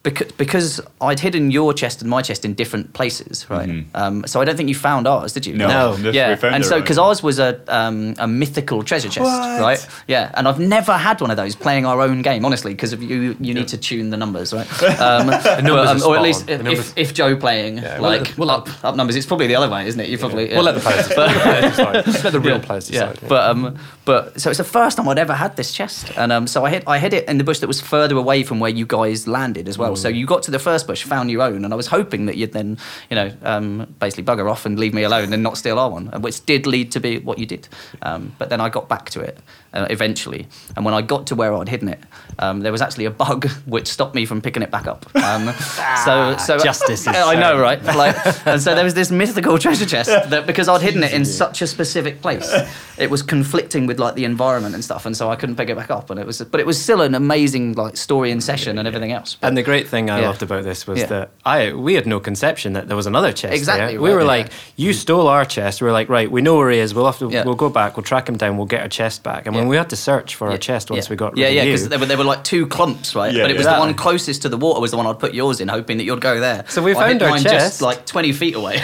because 0.01 0.31
because 0.33 0.79
I'd 1.01 1.19
hidden 1.19 1.51
your 1.51 1.73
chest 1.73 2.01
and 2.01 2.09
my 2.09 2.21
chest 2.21 2.45
in 2.45 2.53
different 2.53 2.93
places, 2.93 3.49
right? 3.49 3.83
Um, 3.93 4.25
so 4.25 4.39
I 4.39 4.45
don't 4.45 4.55
think 4.55 4.69
you 4.69 4.75
found 4.75 5.07
ours, 5.07 5.33
did 5.33 5.45
you? 5.45 5.55
No, 5.57 5.67
No. 5.67 5.95
this- 5.97 6.15
Yeah, 6.15 6.35
found 6.35 6.55
and 6.55 6.65
so 6.65 6.79
because 6.79 6.97
ours 6.97 7.21
was 7.21 7.37
a 7.37 7.59
um, 7.67 8.15
a 8.17 8.25
mythical 8.25 8.81
treasure 8.83 9.09
chest, 9.09 9.25
What? 9.25 9.59
right? 9.61 9.87
Yeah, 10.07 10.31
and 10.35 10.47
I've 10.47 10.57
never 10.59 10.93
had 10.93 11.19
one 11.19 11.31
of 11.31 11.37
those 11.37 11.53
playing 11.53 11.85
our 11.85 11.99
own 12.01 12.21
game, 12.21 12.45
honestly, 12.45 12.73
because 12.73 12.93
you 12.93 13.35
you 13.41 13.53
need 13.53 13.67
to 13.67 13.77
tune 13.77 14.09
the 14.09 14.15
numbers, 14.17 14.53
right? 14.53 14.67
Um, 15.09 15.27
the 15.27 15.61
numbers 15.63 16.01
are 16.03 16.07
or 16.07 16.15
at 16.15 16.21
least 16.21 16.49
if, 16.49 16.65
if, 16.65 16.97
if 16.97 17.13
Joe 17.13 17.35
playing 17.35 17.79
Yeah, 17.79 17.99
we'll 17.99 18.09
like 18.09 18.27
the- 18.27 18.33
we'll 18.39 18.51
up, 18.51 18.69
up 18.85 18.95
numbers, 18.95 19.17
it's 19.17 19.25
probably 19.25 19.47
the 19.47 19.55
other 19.55 19.69
way, 19.69 19.85
isn't 19.87 19.99
it? 19.99 20.07
You 20.09 20.17
probably 20.17 20.47
We'll 20.47 20.63
let 20.63 20.75
the 20.75 20.81
players 20.81 21.07
But- 21.15 21.61
decide. 21.61 22.23
Let 22.23 22.31
the 22.33 22.39
real 22.39 22.57
yeah, 22.59 22.65
players 22.65 22.89
yeah. 22.89 23.11
decide. 23.11 23.27
But 23.27 23.49
um, 23.49 23.77
but 24.05 24.39
so 24.39 24.49
it's 24.49 24.59
the 24.59 24.63
first 24.79 24.95
time 24.97 25.09
I'd 25.09 25.19
ever 25.19 25.33
had 25.33 25.57
this 25.57 25.73
chest, 25.73 26.09
and 26.15 26.31
um, 26.31 26.47
so 26.47 26.63
I 26.63 26.69
hid 26.69 26.83
I 26.87 26.99
hid 26.99 27.13
it 27.13 27.27
in 27.27 27.37
the 27.37 27.43
bush 27.43 27.59
that 27.59 27.67
was 27.67 27.81
further 27.81 28.15
away 28.15 28.43
from 28.43 28.61
where 28.61 28.71
you 28.71 28.85
guys 28.85 29.27
landed 29.27 29.67
as 29.67 29.77
well. 29.77 29.88
So 29.95 30.07
you 30.07 30.25
got 30.25 30.43
to 30.43 30.51
the 30.51 30.59
first 30.59 30.87
bush, 30.87 31.03
found 31.03 31.31
your 31.31 31.41
own, 31.41 31.65
and 31.65 31.73
I 31.73 31.77
was 31.77 31.87
hoping 31.87 32.25
that 32.25 32.37
you'd 32.37 32.53
then 32.53 32.77
you 33.09 33.15
know 33.15 33.31
um, 33.43 33.95
basically 33.99 34.23
bugger 34.23 34.49
off 34.49 34.65
and 34.65 34.79
leave 34.79 34.93
me 34.93 35.03
alone 35.03 35.33
and 35.33 35.43
not 35.43 35.57
steal 35.57 35.79
our 35.79 35.89
one, 35.89 36.07
which 36.21 36.45
did 36.45 36.65
lead 36.65 36.91
to 36.91 36.99
be 36.99 37.19
what 37.19 37.39
you 37.39 37.45
did. 37.45 37.67
Um, 38.01 38.33
but 38.37 38.49
then 38.49 38.61
I 38.61 38.69
got 38.69 38.89
back 38.89 39.09
to 39.11 39.21
it 39.21 39.39
uh, 39.73 39.87
eventually, 39.89 40.47
and 40.75 40.85
when 40.85 40.93
I 40.93 41.01
got 41.01 41.27
to 41.27 41.35
where 41.35 41.53
I'd 41.55 41.69
hidden 41.69 41.89
it, 41.89 41.99
um, 42.39 42.61
there 42.61 42.71
was 42.71 42.81
actually 42.81 43.05
a 43.05 43.11
bug 43.11 43.47
which 43.65 43.87
stopped 43.87 44.15
me 44.15 44.25
from 44.25 44.41
picking 44.41 44.63
it 44.63 44.71
back 44.71 44.87
up. 44.87 45.05
Um, 45.15 45.53
so 46.05 46.37
so 46.37 46.57
justice 46.57 47.01
is 47.01 47.07
I 47.07 47.35
know, 47.35 47.59
right? 47.59 47.81
Like, 47.83 48.15
and 48.47 48.61
so 48.61 48.75
there 48.75 48.83
was 48.83 48.93
this 48.93 49.11
mythical 49.11 49.57
treasure 49.57 49.85
chest 49.85 50.09
that 50.29 50.45
because 50.47 50.67
I'd 50.67 50.81
hidden 50.81 51.03
it 51.03 51.13
in 51.13 51.25
such 51.25 51.61
a 51.61 51.67
specific 51.67 52.21
place, 52.21 52.51
it 52.97 53.09
was 53.09 53.21
conflicting 53.21 53.85
with 53.87 53.99
like 53.99 54.15
the 54.15 54.25
environment 54.25 54.73
and 54.75 54.83
stuff, 54.83 55.05
and 55.05 55.15
so 55.15 55.29
I 55.29 55.35
couldn't 55.35 55.55
pick 55.55 55.69
it 55.69 55.75
back 55.75 55.91
up. 55.91 56.09
And 56.09 56.19
it 56.19 56.25
was, 56.25 56.41
but 56.41 56.59
it 56.59 56.65
was 56.65 56.81
still 56.81 57.01
an 57.01 57.15
amazing 57.15 57.73
like 57.73 57.97
story 57.97 58.31
in 58.31 58.41
session 58.41 58.77
and 58.77 58.87
everything 58.87 59.11
else. 59.11 59.35
But- 59.35 59.47
And 59.47 59.57
the 59.57 59.63
great 59.63 59.87
thing 59.87 60.09
I 60.09 60.21
Yeah. 60.21 60.27
loved 60.27 60.43
about 60.43 60.63
this 60.63 60.87
was 60.87 60.99
Yeah. 60.99 61.05
that 61.07 61.31
I 61.45 61.73
we 61.73 61.93
had 61.95 62.05
no 62.07 62.19
conception 62.19 62.73
that 62.73 62.87
there 62.87 62.97
was 62.97 63.07
another 63.07 63.31
chest. 63.31 63.53
Exactly, 63.53 63.93
there. 63.93 64.01
We 64.01 64.13
were 64.13 64.21
yeah. 64.21 64.37
like, 64.37 64.51
you 64.75 64.93
stole 64.93 65.27
our 65.27 65.45
chest. 65.45 65.81
We 65.81 65.85
were 65.87 65.93
like, 65.93 66.09
right, 66.09 66.29
we 66.31 66.41
know 66.41 66.55
where 66.57 66.69
he 66.71 66.79
is. 66.79 66.93
We'll 66.93 67.05
have 67.05 67.19
to. 67.19 67.29
Yeah. 67.29 67.43
We'll 67.45 67.55
go 67.55 67.69
back. 67.69 67.95
We'll 67.97 68.03
track 68.03 68.27
him 68.29 68.37
down. 68.37 68.57
We'll 68.57 68.65
get 68.65 68.81
our 68.81 68.87
chest 68.89 69.23
back. 69.23 69.45
And 69.45 69.55
when 69.59 69.65
Yeah. 69.65 69.69
we 69.69 69.77
had 69.77 69.89
to 69.91 69.95
search 69.95 70.35
for 70.35 70.47
Yeah. 70.47 70.53
our 70.53 70.57
chest 70.57 70.89
once 70.91 71.05
yeah. 71.05 71.09
we 71.11 71.15
got 71.15 71.33
rid 71.33 71.39
yeah, 71.39 71.47
of 71.47 71.53
yeah, 71.53 71.63
you, 71.63 71.71
because 71.73 71.89
there 71.89 71.99
were, 71.99 72.05
there 72.05 72.17
were 72.17 72.23
like 72.23 72.43
two 72.43 72.67
clumps, 72.67 73.15
right? 73.15 73.33
Yeah, 73.33 73.43
but 73.43 73.51
it 73.51 73.57
was 73.57 73.65
yeah. 73.65 73.73
the 73.75 73.79
one 73.79 73.93
closest 73.93 74.41
to 74.43 74.49
the 74.49 74.57
water 74.57 74.79
was 74.81 74.91
the 74.91 74.97
one 74.97 75.05
I'd 75.07 75.19
put 75.19 75.33
yours 75.33 75.59
in, 75.61 75.67
hoping 75.67 75.97
that 75.97 76.03
you'd 76.05 76.21
go 76.21 76.39
there. 76.39 76.65
So 76.69 76.81
we 76.81 76.91
I 76.91 76.95
found 77.09 77.21
our 77.23 77.29
mine 77.31 77.43
chest. 77.43 77.53
just 77.53 77.81
like 77.81 78.05
twenty 78.05 78.31
feet 78.31 78.55
away. 78.55 78.75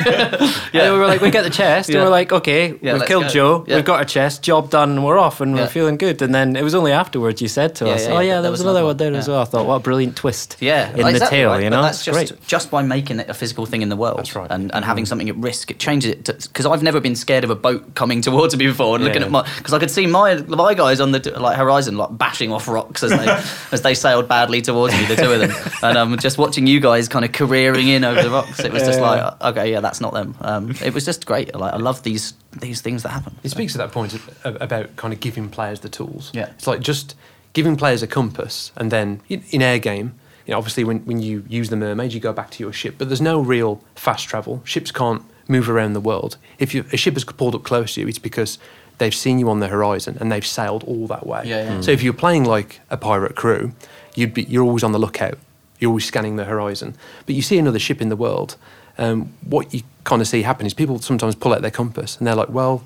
yeah, 0.74 0.92
we 0.94 0.98
were 0.98 1.08
like, 1.08 1.22
we 1.22 1.32
get 1.32 1.44
the 1.44 1.50
chest, 1.50 1.90
Yeah. 1.90 1.98
and 1.98 2.06
we're 2.06 2.12
like, 2.12 2.32
okay, 2.32 2.68
Yeah, 2.68 2.94
we've 2.94 2.94
let's 2.94 3.02
go. 3.04 3.20
killed 3.20 3.30
Joe, 3.32 3.66
Yeah. 3.68 3.76
we've 3.78 3.86
got 3.86 4.00
our 4.00 4.06
chest, 4.06 4.44
job 4.44 4.70
done, 4.70 5.04
we're 5.04 5.18
off, 5.18 5.42
and 5.42 5.56
Yeah. 5.56 5.64
we're 5.64 5.70
feeling 5.70 5.98
good. 5.98 6.22
And 6.22 6.34
then 6.34 6.56
it 6.56 6.64
was 6.64 6.76
only 6.76 6.92
afterwards 6.92 7.42
you 7.42 7.48
said 7.48 7.76
to 7.76 7.86
Yeah, 7.86 7.92
us, 7.94 8.08
yeah, 8.08 8.14
oh 8.14 8.20
yeah, 8.20 8.28
yeah, 8.28 8.34
there 8.36 8.42
there 8.44 8.52
was 8.52 8.60
was 8.60 8.62
another 8.62 8.80
another 8.80 8.88
one 8.88 8.98
there 8.98 9.14
as 9.16 9.28
well. 9.28 9.42
I 9.42 9.46
thought, 9.46 9.66
what 9.66 9.76
a 9.76 9.80
brilliant 9.80 10.16
twist. 10.16 10.58
Yeah, 10.60 10.90
in 10.92 10.98
the 10.98 11.10
exactly 11.10 11.38
tail, 11.40 11.62
you 11.62 11.70
know, 11.70 11.82
that's 11.82 12.04
just 12.04 12.30
great. 12.30 12.48
just 12.48 12.70
by 12.72 12.82
making 12.82 13.20
it 13.20 13.30
a 13.30 13.34
physical 13.34 13.66
thing 13.66 13.82
in 13.82 13.90
the 13.90 13.96
world. 13.96 14.18
That's 14.20 14.36
right. 14.36 14.50
And, 14.52 14.74
and 14.74 14.84
mm. 14.84 14.88
having 14.88 15.06
something 15.06 15.30
at 15.30 15.36
risk, 15.38 15.72
it 15.72 15.80
changes 15.80 16.12
it 16.12 16.24
because 16.26 16.66
I've 16.66 16.84
never 16.84 17.00
been 17.00 17.16
scared 17.16 17.44
of 17.44 17.50
a 17.50 17.56
boat 17.56 17.96
coming 17.96 18.22
towards 18.22 18.56
me 18.58 18.68
before 18.68 18.96
and 18.96 19.04
looking 19.04 19.22
Yeah. 19.22 19.28
at 19.28 19.32
my 19.32 19.42
because 19.58 19.74
I 19.74 19.80
could 19.80 19.92
see 19.92 20.06
my 20.08 20.36
my 20.66 20.74
guys 20.74 21.00
on 21.00 21.12
the 21.12 21.40
like 21.40 21.58
horizon 21.58 21.98
like 21.98 22.18
bashing 22.18 22.52
off 22.52 22.68
rocks 22.68 23.04
as 23.04 23.12
they 23.12 23.28
as 23.72 23.82
they 23.82 23.94
sailed 23.94 24.28
badly 24.28 24.62
towards 24.62 24.94
me, 24.94 25.06
the 25.06 25.16
two 25.16 25.32
of 25.32 25.40
them, 25.40 25.72
and 25.84 25.98
um, 25.98 26.18
just 26.18 26.38
watching 26.38 26.68
you 26.68 26.80
guys 26.80 27.08
kind 27.08 27.24
of 27.24 27.32
careering 27.32 27.88
in 27.88 28.04
over 28.04 28.22
the 28.22 28.30
rocks. 28.30 28.60
It 28.60 28.74
was 28.74 28.84
just 28.84 29.00
like 29.00 29.42
okay, 29.42 29.72
yeah, 29.72 29.80
that's 29.80 30.02
not 30.02 30.14
them. 30.14 30.36
Um, 30.42 30.76
it 30.84 30.94
was 30.94 31.06
just 31.06 31.26
great. 31.26 31.56
Like 31.56 31.74
I 31.74 31.78
love 31.78 32.04
these 32.04 32.34
these 32.60 32.82
things 32.82 33.04
that 33.04 33.10
happen. 33.10 33.36
It 33.44 33.50
speaks 33.50 33.74
to 33.74 33.78
that 33.80 33.92
point 33.92 34.18
about 34.44 34.96
kind 34.96 35.14
of 35.14 35.20
giving 35.20 35.50
players 35.50 35.82
the 35.82 35.90
tools. 35.90 36.32
Yeah. 36.34 36.50
It's 36.52 36.68
like 36.68 36.80
just 36.80 37.16
giving 37.54 37.76
players 37.76 38.04
a 38.04 38.08
compass 38.08 38.72
and 38.76 38.92
then 38.92 39.22
in, 39.30 39.62
air 39.62 39.80
game, 39.80 40.14
you 40.46 40.52
know, 40.52 40.58
obviously 40.58 40.84
when, 40.84 41.00
when 41.06 41.22
you 41.22 41.44
use 41.48 41.70
the 41.70 41.76
mermaid, 41.76 42.14
you 42.14 42.20
go 42.20 42.34
back 42.34 42.52
to 42.52 42.64
your 42.64 42.74
ship, 42.74 42.96
but 42.98 43.08
there's 43.08 43.22
no 43.22 43.40
real 43.40 43.82
fast 43.96 44.28
travel. 44.28 44.62
Ships 44.66 44.92
can't 44.92 45.24
move 45.48 45.70
around 45.70 45.94
the 45.94 46.02
world. 46.02 46.38
If 46.60 46.74
you, 46.74 46.86
a 46.92 46.98
ship 46.98 47.14
has 47.14 47.24
pulled 47.24 47.56
up 47.56 47.64
close 47.64 47.94
to 47.96 48.02
you, 48.02 48.08
it's 48.08 48.20
because 48.20 48.60
they've 48.98 49.14
seen 49.16 49.40
you 49.40 49.50
on 49.50 49.60
the 49.60 49.68
horizon 49.68 50.18
and 50.20 50.32
they've 50.32 50.46
sailed 50.46 50.84
all 50.86 51.08
that 51.08 51.26
way. 51.26 51.44
Yeah, 51.46 51.64
yeah. 51.64 51.82
So 51.82 51.92
if 51.92 52.02
you're 52.04 52.14
playing 52.14 52.46
like 52.46 52.80
a 52.90 52.98
pirate 52.98 53.36
crew, 53.36 53.74
you'd 54.16 54.34
be, 54.34 54.44
you're 54.44 54.64
always 54.64 54.84
on 54.84 54.92
the 54.92 55.00
lookout. 55.00 55.38
You're 55.80 55.90
always 55.90 56.06
scanning 56.06 56.38
the 56.38 56.46
horizon. 56.46 56.96
But 57.26 57.36
you 57.36 57.42
see 57.42 57.58
another 57.58 57.80
ship 57.80 58.02
in 58.02 58.10
the 58.10 58.16
world, 58.16 58.56
um, 58.98 59.34
what 59.44 59.74
you 59.74 59.82
kind 60.06 60.22
of 60.22 60.28
see 60.28 60.42
happen 60.44 60.66
is 60.66 60.74
people 60.74 61.00
sometimes 61.00 61.36
pull 61.36 61.54
out 61.54 61.62
their 61.62 61.72
compass 61.72 62.18
and 62.18 62.26
they're 62.26 62.36
like, 62.36 62.50
well, 62.50 62.84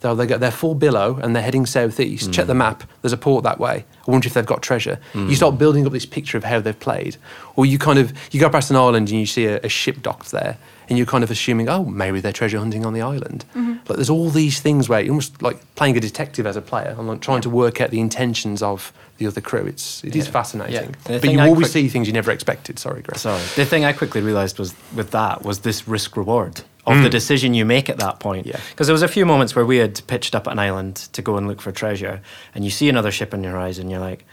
they're, 0.00 0.16
they 0.16 0.26
got, 0.26 0.40
they're 0.40 0.50
full 0.50 0.74
billow 0.74 1.20
and 1.22 1.36
they're 1.36 1.42
heading 1.44 1.64
southeast. 1.66 2.32
Check 2.32 2.48
the 2.48 2.54
map. 2.54 2.82
There's 3.00 3.12
a 3.12 3.16
port 3.16 3.44
that 3.44 3.60
way. 3.60 3.84
I 4.06 4.10
wonder 4.10 4.26
if 4.26 4.34
they've 4.34 4.44
got 4.44 4.60
treasure. 4.60 4.98
You 5.14 5.36
start 5.36 5.58
building 5.58 5.86
up 5.86 5.92
this 5.92 6.06
picture 6.06 6.36
of 6.36 6.42
how 6.42 6.58
they've 6.58 6.78
played, 6.78 7.16
or 7.54 7.64
you 7.64 7.78
kind 7.78 8.00
of 8.00 8.12
you 8.34 8.40
go 8.40 8.50
past 8.50 8.70
an 8.70 8.76
island 8.76 8.96
and 8.96 9.10
you 9.10 9.26
see 9.26 9.46
a, 9.46 9.60
a 9.60 9.68
ship 9.68 10.02
docked 10.02 10.32
there, 10.32 10.58
and 10.92 10.98
you're 10.98 11.06
kind 11.06 11.24
of 11.24 11.30
assuming, 11.30 11.70
oh, 11.70 11.86
maybe 11.86 12.20
they're 12.20 12.34
treasure 12.34 12.58
hunting 12.58 12.84
on 12.84 12.92
the 12.92 13.00
island. 13.00 13.46
Mm-hmm. 13.54 13.76
Like 13.88 13.96
there's 13.96 14.10
all 14.10 14.28
these 14.28 14.60
things 14.60 14.90
where 14.90 15.00
you're 15.00 15.12
almost 15.12 15.40
like 15.40 15.58
playing 15.74 15.96
a 15.96 16.00
detective 16.00 16.46
as 16.46 16.54
a 16.54 16.60
player 16.60 16.94
and 16.98 17.08
like 17.08 17.22
trying 17.22 17.40
to 17.40 17.48
work 17.48 17.80
out 17.80 17.90
the 17.90 17.98
intentions 17.98 18.62
of 18.62 18.92
the 19.16 19.26
other 19.26 19.40
crew. 19.40 19.64
It's 19.64 20.04
it 20.04 20.14
is 20.14 20.28
fascinating, 20.28 20.94
Yeah. 21.08 21.18
But 21.18 21.32
you 21.32 21.40
I 21.40 21.48
always 21.48 21.68
quick- 21.68 21.72
see 21.72 21.88
things 21.88 22.08
you 22.08 22.12
never 22.12 22.30
expected. 22.30 22.78
Sorry, 22.78 23.00
Greg. 23.00 23.18
Sorry. 23.18 23.40
The 23.56 23.64
thing 23.64 23.86
I 23.86 23.94
quickly 23.94 24.20
realised 24.20 24.58
was 24.58 24.74
with 24.94 25.12
that 25.12 25.42
was 25.42 25.60
this 25.60 25.88
risk 25.88 26.14
reward 26.14 26.60
of 26.84 27.00
the 27.02 27.08
mm. 27.08 27.12
decision 27.12 27.54
you 27.54 27.64
make 27.64 27.88
at 27.88 27.96
that 27.96 28.20
point. 28.20 28.44
Yeah. 28.44 28.60
Because 28.68 28.86
there 28.86 28.92
was 28.92 29.02
a 29.02 29.08
few 29.08 29.24
moments 29.24 29.56
where 29.56 29.64
we 29.64 29.78
had 29.78 30.06
pitched 30.08 30.34
up 30.34 30.46
an 30.46 30.58
island 30.58 30.96
to 31.14 31.22
go 31.22 31.38
and 31.38 31.48
look 31.48 31.62
for 31.62 31.72
treasure, 31.72 32.20
and 32.54 32.64
you 32.64 32.70
see 32.70 32.90
another 32.90 33.10
ship 33.10 33.32
on 33.32 33.40
the 33.40 33.48
horizon, 33.48 33.88
you're 33.88 34.00
like, 34.00 34.26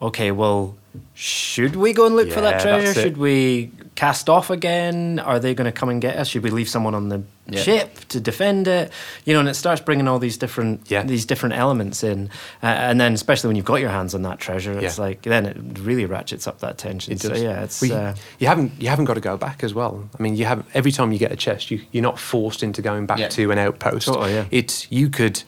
okay, 0.00 0.30
well, 0.30 0.76
should 1.14 1.76
we 1.76 1.92
go 1.92 2.06
and 2.06 2.16
look 2.16 2.30
for 2.30 2.40
that 2.40 2.60
treasure? 2.60 2.94
Should 2.94 3.16
we 3.18 3.70
cast 3.96 4.28
off 4.28 4.50
again? 4.50 5.18
Are 5.18 5.38
they 5.38 5.54
going 5.54 5.66
to 5.66 5.72
come 5.72 5.88
and 5.88 6.00
get 6.00 6.16
us? 6.16 6.28
Should 6.28 6.42
we 6.42 6.50
leave 6.50 6.68
someone 6.68 6.94
on 6.94 7.08
the 7.08 7.22
Yeah. 7.48 7.60
ship 7.60 8.00
to 8.08 8.20
defend 8.20 8.66
it? 8.66 8.90
You 9.24 9.34
know, 9.34 9.40
and 9.40 9.48
it 9.48 9.54
starts 9.54 9.80
bringing 9.80 10.08
all 10.08 10.18
these 10.18 10.36
different 10.38 10.82
Yeah. 10.90 11.02
these 11.02 11.24
different 11.26 11.54
elements 11.54 12.02
in, 12.02 12.28
uh, 12.62 12.66
and 12.66 13.00
then 13.00 13.12
especially 13.14 13.48
when 13.48 13.56
you've 13.56 13.64
got 13.66 13.76
your 13.80 13.90
hands 13.90 14.14
on 14.14 14.22
that 14.22 14.38
treasure, 14.40 14.72
it's 14.78 14.96
Yeah. 14.98 15.04
like 15.04 15.22
then 15.22 15.46
it 15.46 15.56
really 15.80 16.06
ratchets 16.06 16.46
up 16.46 16.60
that 16.60 16.76
tension. 16.78 17.12
It 17.12 17.20
so 17.20 17.28
does. 17.30 17.42
yeah, 17.42 17.62
it's. 17.62 17.80
Well, 17.80 17.90
you, 17.90 17.96
uh, 17.96 18.14
you 18.38 18.46
haven't 18.48 18.72
you 18.78 18.88
haven't 18.88 19.04
got 19.06 19.14
to 19.14 19.20
go 19.20 19.36
back 19.36 19.62
as 19.64 19.74
well. 19.74 20.08
I 20.18 20.22
mean, 20.22 20.36
you 20.36 20.44
have 20.46 20.64
every 20.74 20.92
time 20.92 21.12
you 21.12 21.18
get 21.18 21.30
a 21.32 21.36
chest, 21.36 21.70
you 21.70 21.80
you're 21.92 22.02
not 22.02 22.18
forced 22.18 22.62
into 22.62 22.80
going 22.82 23.04
back 23.06 23.18
Yeah. 23.18 23.28
to 23.28 23.50
an 23.50 23.58
outpost. 23.58 24.06
Totally, 24.08 24.32
yeah. 24.34 24.44
It's 24.50 24.86
you 24.90 25.08
could 25.10 25.42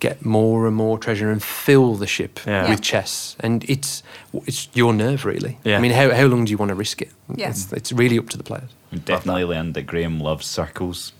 get 0.00 0.24
more 0.24 0.66
and 0.66 0.76
more 0.76 0.98
treasure 0.98 1.30
and 1.30 1.42
fill 1.42 1.94
the 1.96 2.06
ship 2.06 2.40
Yeah. 2.46 2.62
with 2.62 2.70
Yeah. 2.70 2.76
chests, 2.76 3.36
and 3.40 3.64
it's 3.68 4.02
it's 4.46 4.68
your 4.74 4.92
nerve 4.94 5.24
really. 5.24 5.58
Yeah. 5.64 5.78
I 5.78 5.80
mean, 5.80 5.92
how 5.92 6.10
how 6.14 6.26
long 6.26 6.44
do 6.44 6.50
you 6.50 6.58
want 6.58 6.70
to 6.70 6.74
risk 6.78 7.02
it? 7.02 7.10
Yeah. 7.36 7.50
It's, 7.50 7.72
it's 7.72 7.92
really 7.92 8.18
up 8.18 8.28
to 8.30 8.36
the 8.36 8.44
players. 8.44 8.70
Definitely 9.04 9.44
learned 9.44 9.74
that 9.74 9.86
Graham 9.86 10.20
loves 10.20 10.46
circles. 10.46 11.12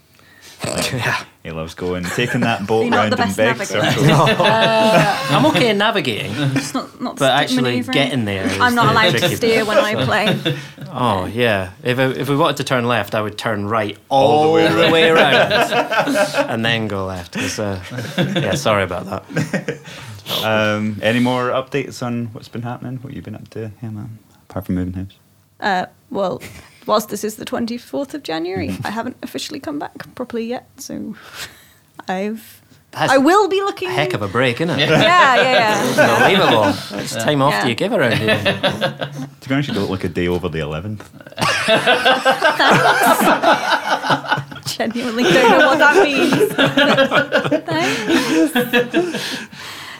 He 1.41 1.51
loves 1.51 1.73
going, 1.73 2.03
taking 2.03 2.41
that 2.41 2.67
boat 2.67 2.81
You're 2.81 2.91
not 2.91 2.97
round 3.11 3.13
in 3.13 3.27
big 3.29 3.37
navigator. 3.37 3.91
circles. 3.91 4.07
I'm 4.39 5.45
okay 5.47 5.69
in 5.69 5.77
navigating, 5.77 6.33
It's 6.37 6.73
not, 6.73 6.99
not 7.01 7.15
but 7.17 7.29
stick 7.29 7.43
actually 7.55 7.71
maneuvering. 7.81 7.93
getting 7.93 8.25
there. 8.25 8.45
is 8.45 8.59
I'm 8.59 8.75
not 8.75 8.87
the 8.87 8.91
allowed 8.91 9.11
to 9.13 9.19
tricky 9.19 9.35
steer 9.37 9.65
when 9.65 9.77
I 9.77 10.03
play. 10.03 10.57
Oh 10.91 11.25
yeah, 11.27 11.71
if 11.81 11.97
I, 11.97 12.03
if 12.07 12.27
we 12.27 12.35
wanted 12.35 12.57
to 12.57 12.65
turn 12.65 12.85
left, 12.87 13.15
I 13.15 13.21
would 13.21 13.37
turn 13.37 13.67
right 13.67 13.97
All 14.09 14.31
all, 14.31 14.43
the 14.43 14.49
way 14.51 14.67
the 14.67 14.91
way 14.91 15.09
around, 15.09 15.53
and 16.51 16.63
then 16.65 16.87
go 16.89 17.05
left. 17.05 17.33
'cause, 17.35 17.57
uh, 17.57 17.81
yeah, 18.17 18.55
sorry 18.55 18.83
about 18.83 19.05
that. 19.05 19.79
Um, 20.43 20.99
any 21.01 21.19
more 21.19 21.49
updates 21.51 22.03
on 22.05 22.27
what's 22.33 22.49
been 22.49 22.63
happening? 22.63 22.97
What 22.97 23.13
you've 23.13 23.23
been 23.25 23.35
up 23.35 23.47
to? 23.51 23.71
Yeah, 23.81 23.89
man. 23.91 24.19
Apart 24.49 24.65
from 24.65 24.75
moving 24.75 24.93
house. 24.93 25.15
Uh, 25.61 25.85
well, 26.11 26.41
whilst 26.85 27.09
this 27.09 27.23
is 27.23 27.35
the 27.35 27.45
24th 27.45 28.13
of 28.13 28.23
January, 28.23 28.69
mm-hmm. 28.69 28.85
I 28.87 28.89
haven't 28.91 29.17
officially 29.23 29.59
come 29.59 29.79
back 29.79 30.13
properly 30.15 30.45
yet. 30.45 30.67
So 30.77 31.15
I've. 32.07 32.61
That's 32.91 33.11
I 33.11 33.17
will 33.17 33.47
be 33.47 33.61
looking. 33.61 33.87
a 33.89 33.91
heck 33.91 34.13
of 34.13 34.23
a 34.23 34.27
break, 34.27 34.59
isn't 34.61 34.79
it? 34.79 34.89
Yeah, 34.89 35.35
yeah, 35.35 35.93
yeah. 35.93 36.15
Unbelievable. 36.25 36.73
It's 36.99 37.15
time 37.15 37.39
off 37.43 37.51
Yeah. 37.53 37.63
do 37.63 37.69
you 37.69 37.75
give 37.75 37.91
around 37.91 38.17
here? 38.17 38.41
To 39.41 39.47
be 39.47 39.53
honest, 39.53 39.67
you 39.69 39.75
don't 39.75 39.91
look 39.91 40.03
a 40.03 40.09
day 40.09 40.27
over 40.27 40.49
the 40.49 40.57
11th. 40.57 41.05
genuinely 44.77 45.23
don't 45.23 45.51
know 45.51 45.67
what 45.67 45.77
that 45.77 46.03
means. 49.09 49.19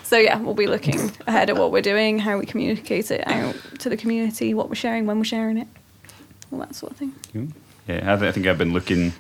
So 0.04 0.18
yeah, 0.18 0.40
we'll 0.40 0.56
be 0.56 0.66
looking 0.66 1.12
ahead 1.28 1.52
at 1.52 1.56
what 1.58 1.72
we're 1.72 1.84
doing, 1.84 2.18
how 2.18 2.40
we 2.40 2.48
communicate 2.48 3.12
it 3.12 3.28
out 3.28 3.56
to 3.78 3.90
the 3.90 3.98
community, 3.98 4.56
what 4.56 4.68
we're 4.68 4.74
sharing, 4.74 5.06
when 5.06 5.20
we're 5.20 5.24
sharing 5.24 5.58
it, 5.60 5.68
all 6.52 6.60
that 6.60 6.76
sort 6.76 6.92
of 6.94 6.98
thing. 6.98 7.14
Yeah, 7.88 8.14
I, 8.14 8.18
th- 8.18 8.30
I 8.30 8.32
think 8.32 8.48
I've 8.48 8.58
been 8.58 8.74
looking 8.74 9.14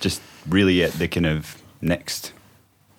just 0.00 0.20
really 0.48 0.82
at 0.82 0.92
the 0.92 1.08
kind 1.08 1.26
of 1.26 1.60
next 1.80 2.32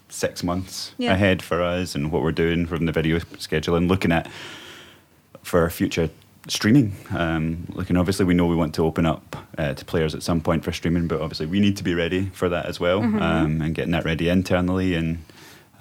six 0.10 0.44
months 0.44 0.94
Yeah. 0.98 1.14
ahead 1.14 1.42
for 1.42 1.62
us 1.62 1.94
and 1.96 2.12
what 2.12 2.24
we're 2.24 2.32
doing 2.32 2.66
from 2.66 2.86
the 2.86 2.92
video 2.92 3.20
schedule 3.38 3.76
and 3.76 3.88
looking 3.88 4.12
at 4.12 4.30
for 5.44 5.70
future 5.70 6.10
streaming. 6.48 6.96
Um, 7.12 7.66
looking, 7.70 7.98
obviously, 7.98 8.26
we 8.26 8.34
know 8.34 8.46
we 8.46 8.56
want 8.56 8.74
to 8.76 8.86
open 8.86 9.06
up 9.06 9.36
uh, 9.58 9.74
to 9.74 9.86
players 9.86 10.16
at 10.16 10.24
some 10.24 10.42
point 10.42 10.64
for 10.64 10.72
streaming, 10.72 11.08
but 11.08 11.22
obviously, 11.22 11.46
we 11.46 11.60
need 11.60 11.78
to 11.78 11.84
be 11.84 11.94
ready 11.94 12.28
for 12.34 12.50
that 12.50 12.66
as 12.66 12.80
well 12.80 13.00
um, 13.04 13.62
and 13.62 13.76
getting 13.76 13.92
that 13.92 14.06
ready 14.06 14.30
internally. 14.30 14.94
And 14.96 15.24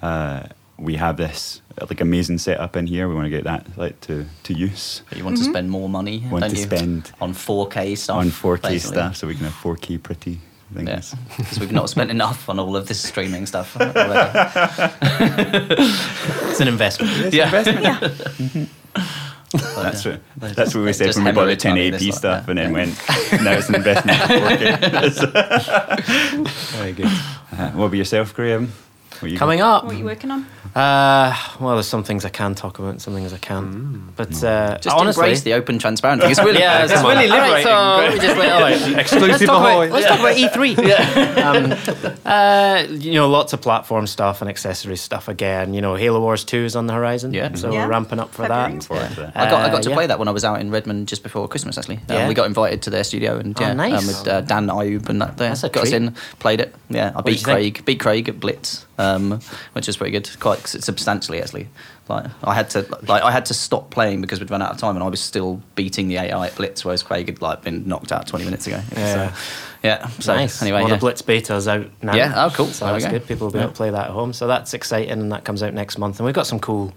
uh, 0.01 0.47
we 0.79 0.95
have 0.95 1.17
this 1.17 1.61
uh, 1.81 1.85
like 1.89 2.01
amazing 2.01 2.37
setup 2.37 2.75
in 2.75 2.85
here. 2.87 3.07
We 3.09 3.15
want 3.15 3.25
to 3.25 3.29
get 3.31 3.43
that 3.45 3.65
like 3.77 3.99
to 4.01 4.25
to 4.43 4.53
use 4.53 5.01
But 5.09 5.17
you 5.17 5.23
want 5.25 5.37
to 5.37 5.43
spend 5.43 5.69
more 5.71 5.89
money, 5.89 6.19
Want 6.29 6.41
don't 6.43 6.51
to 6.51 6.57
you? 6.57 6.63
spend 6.63 7.11
on 7.19 7.33
4K 7.33 7.97
stuff. 7.97 8.17
on 8.17 8.27
4K 8.29 8.61
basically. 8.61 8.79
stuff, 8.95 9.15
so 9.17 9.27
we 9.27 9.35
can 9.35 9.45
have 9.45 9.53
4K 9.55 10.01
pretty 10.03 10.39
things. 10.73 10.87
Yeah, 10.89 11.01
because 11.37 11.59
we've 11.59 11.71
not 11.71 11.89
spent 11.89 12.11
enough 12.11 12.49
on 12.49 12.59
all 12.59 12.75
of 12.75 12.87
this 12.87 13.01
streaming 13.01 13.45
stuff. 13.45 13.75
already. 13.79 14.05
It's 16.49 16.59
an 16.61 16.67
investment. 16.67 17.33
yeah, 17.33 17.49
That's 17.51 17.67
yeah. 20.05 20.17
what 20.39 20.55
that's 20.55 20.75
what 20.75 20.83
we 20.83 20.91
said 20.93 21.05
Just 21.05 21.17
when 21.17 21.25
we 21.25 21.31
bought 21.31 21.45
the 21.45 21.55
hemorrhage 21.55 21.65
money 21.65 21.91
1080p 21.91 22.13
stuff, 22.13 22.47
lot, 22.47 22.49
and 22.49 22.57
then 22.57 22.73
went. 22.73 22.97
Now 23.43 23.53
it's 23.53 23.69
an 23.69 23.75
investment. 23.75 24.19
in 24.19 24.27
4K. 25.07 26.47
Very 26.77 26.91
good. 26.93 27.05
Uh, 27.05 27.71
what 27.71 27.85
about 27.85 27.93
yourself, 27.97 28.33
Graham? 28.33 28.71
What 29.19 29.31
you 29.31 29.37
Coming 29.37 29.61
up. 29.61 29.83
What 29.85 29.95
are 29.95 29.97
you 29.97 30.05
working 30.05 30.31
on? 30.31 30.45
Uh, 30.75 31.35
well, 31.59 31.73
there's 31.75 31.87
some 31.87 32.03
things 32.03 32.23
I 32.23 32.29
can 32.29 32.53
talk 32.53 32.77
about, 32.77 32.91
and 32.91 33.01
some 33.01 33.13
things 33.15 33.33
I 33.33 33.37
can't. 33.37 34.15
But 34.15 34.43
uh, 34.43 34.77
Just 34.79 34.95
honestly, 34.95 35.23
embrace 35.23 35.41
the 35.41 35.53
open, 35.53 35.79
transparent. 35.79 36.21
It's 36.23 36.39
really, 36.39 36.59
yeah, 36.59 36.83
it's 36.83 36.93
really 36.93 37.27
liberating. 37.27 37.63
so 37.63 37.97
let 37.97 38.13
me 38.13 38.19
just 38.19 38.37
wait, 38.37 38.49
all 38.49 38.61
right. 38.61 38.97
Exclusive 38.99 39.29
Let's 39.29 39.45
talk, 39.45 39.61
about, 39.61 39.89
let's 39.89 40.05
talk 40.07 40.19
about 40.19 40.35
E3. 40.35 41.37
um, 42.13 42.19
uh, 42.25 42.85
you 42.91 43.13
know, 43.13 43.27
lots 43.29 43.53
of 43.53 43.61
platform 43.61 44.05
stuff 44.07 44.41
and 44.41 44.49
accessory 44.49 44.97
stuff 44.97 45.27
again. 45.27 45.73
You 45.73 45.81
know, 45.81 45.95
Halo 45.95 46.19
Wars 46.19 46.43
2 46.43 46.57
is 46.65 46.75
on 46.75 46.85
the 46.87 46.93
horizon. 46.93 47.33
Yeah. 47.33 47.53
So 47.55 47.71
Yeah. 47.71 47.85
we're 47.85 47.91
ramping 47.91 48.19
up 48.19 48.29
for 48.31 48.43
February. 48.43 48.73
that. 48.73 48.83
forward 48.83 49.09
to 49.09 49.15
that? 49.21 49.31
I 49.37 49.49
got, 49.49 49.61
I 49.67 49.69
got 49.71 49.83
to 49.83 49.91
Uh, 49.91 49.95
play 49.95 50.07
that 50.07 50.19
when 50.19 50.27
I 50.27 50.31
was 50.31 50.43
out 50.45 50.59
in 50.61 50.69
Redmond 50.69 51.07
just 51.07 51.23
before 51.23 51.47
Christmas. 51.47 51.77
Actually, 51.77 51.97
um, 51.97 52.03
Yeah? 52.09 52.27
we 52.27 52.33
got 52.33 52.45
invited 52.45 52.81
to 52.83 52.89
their 52.89 53.03
studio 53.03 53.37
and 53.37 53.57
Oh, 53.57 53.61
yeah, 53.61 53.73
nice. 53.73 54.01
um, 54.01 54.07
with 54.07 54.27
uh, 54.27 54.41
Dan 54.41 54.67
Ayoub 54.67 55.09
and 55.09 55.21
that. 55.21 55.37
There. 55.37 55.49
That's 55.49 55.63
a 55.63 55.69
got 55.69 55.83
us 55.83 55.91
in, 55.91 56.15
played 56.39 56.59
it. 56.61 56.75
Yeah, 56.89 57.13
I 57.15 57.21
beat 57.21 57.31
you 57.31 57.35
think? 57.37 57.45
Craig, 57.45 57.85
beat 57.85 57.99
Craig 57.99 58.29
at 58.29 58.39
Blitz, 58.39 58.85
um, 58.97 59.39
which 59.73 59.87
was 59.87 59.97
pretty 59.97 60.11
good, 60.11 60.29
quite 60.39 60.59
substantially 60.67 61.41
actually. 61.41 61.67
Like 62.09 62.25
I 62.43 62.53
had 62.55 62.69
to, 62.71 62.85
like 63.07 63.21
I 63.23 63.31
had 63.31 63.45
to 63.47 63.53
stop 63.53 63.89
playing 63.91 64.21
because 64.21 64.39
we'd 64.39 64.49
run 64.49 64.61
out 64.61 64.71
of 64.71 64.77
time, 64.77 64.95
and 64.95 65.03
I 65.03 65.09
was 65.09 65.19
still 65.19 65.61
beating 65.75 66.07
the 66.07 66.17
AI 66.17 66.47
at 66.47 66.55
Blitz, 66.55 66.85
whereas 66.85 67.03
Craig 67.03 67.27
had 67.27 67.41
like 67.41 67.63
been 67.63 67.87
knocked 67.87 68.11
out 68.13 68.27
20 68.27 68.45
minutes 68.45 68.65
ago. 68.65 68.81
Yeah. 68.95 69.13
So, 69.33 69.41
yeah. 69.83 70.07
So 70.19 70.35
nice. 70.35 70.61
anyway, 70.61 70.79
well, 70.79 70.89
yeah. 70.89 70.95
the 70.95 70.99
Blitz 71.01 71.21
beta 71.21 71.55
is 71.55 71.67
out 71.67 71.87
now. 72.01 72.15
Yeah, 72.15 72.45
oh, 72.45 72.49
cool. 72.53 72.67
So 72.67 72.85
There 72.85 72.93
that's 72.93 73.05
go. 73.05 73.11
good. 73.11 73.27
People 73.27 73.47
will 73.47 73.51
be 73.51 73.59
Yeah. 73.59 73.65
able 73.65 73.73
to 73.73 73.77
play 73.77 73.89
that 73.89 74.05
at 74.05 74.11
home. 74.11 74.31
So 74.31 74.47
that's 74.47 74.73
exciting, 74.73 75.11
and 75.11 75.31
that 75.33 75.43
comes 75.43 75.61
out 75.61 75.73
next 75.73 75.97
month. 75.97 76.19
And 76.19 76.25
we've 76.25 76.33
got 76.33 76.47
some 76.47 76.59
cool 76.59 76.93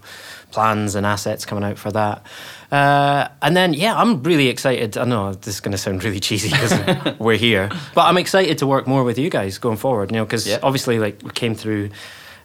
plans 0.51 0.95
and 0.95 1.05
assets 1.05 1.45
coming 1.45 1.63
out 1.63 1.77
for 1.77 1.91
that. 1.91 2.23
Uh, 2.71 3.27
and 3.41 3.55
then, 3.55 3.73
yeah, 3.73 3.95
I'm 3.95 4.21
really 4.23 4.47
excited. 4.47 4.97
I 4.97 5.05
know 5.05 5.33
this 5.33 5.55
is 5.55 5.59
going 5.59 5.71
to 5.73 5.77
sound 5.77 6.03
really 6.03 6.19
cheesy 6.19 6.49
because 6.49 6.73
we're 7.19 7.37
here, 7.37 7.69
but 7.95 8.01
I'm 8.05 8.17
excited 8.17 8.57
to 8.59 8.67
work 8.67 8.87
more 8.87 9.03
with 9.03 9.17
you 9.17 9.29
guys 9.29 9.57
going 9.57 9.77
forward. 9.77 10.11
You 10.11 10.17
know, 10.17 10.25
because 10.25 10.47
Yeah. 10.47 10.59
obviously, 10.63 10.99
like 10.99 11.21
we 11.23 11.31
came 11.31 11.55
through 11.55 11.89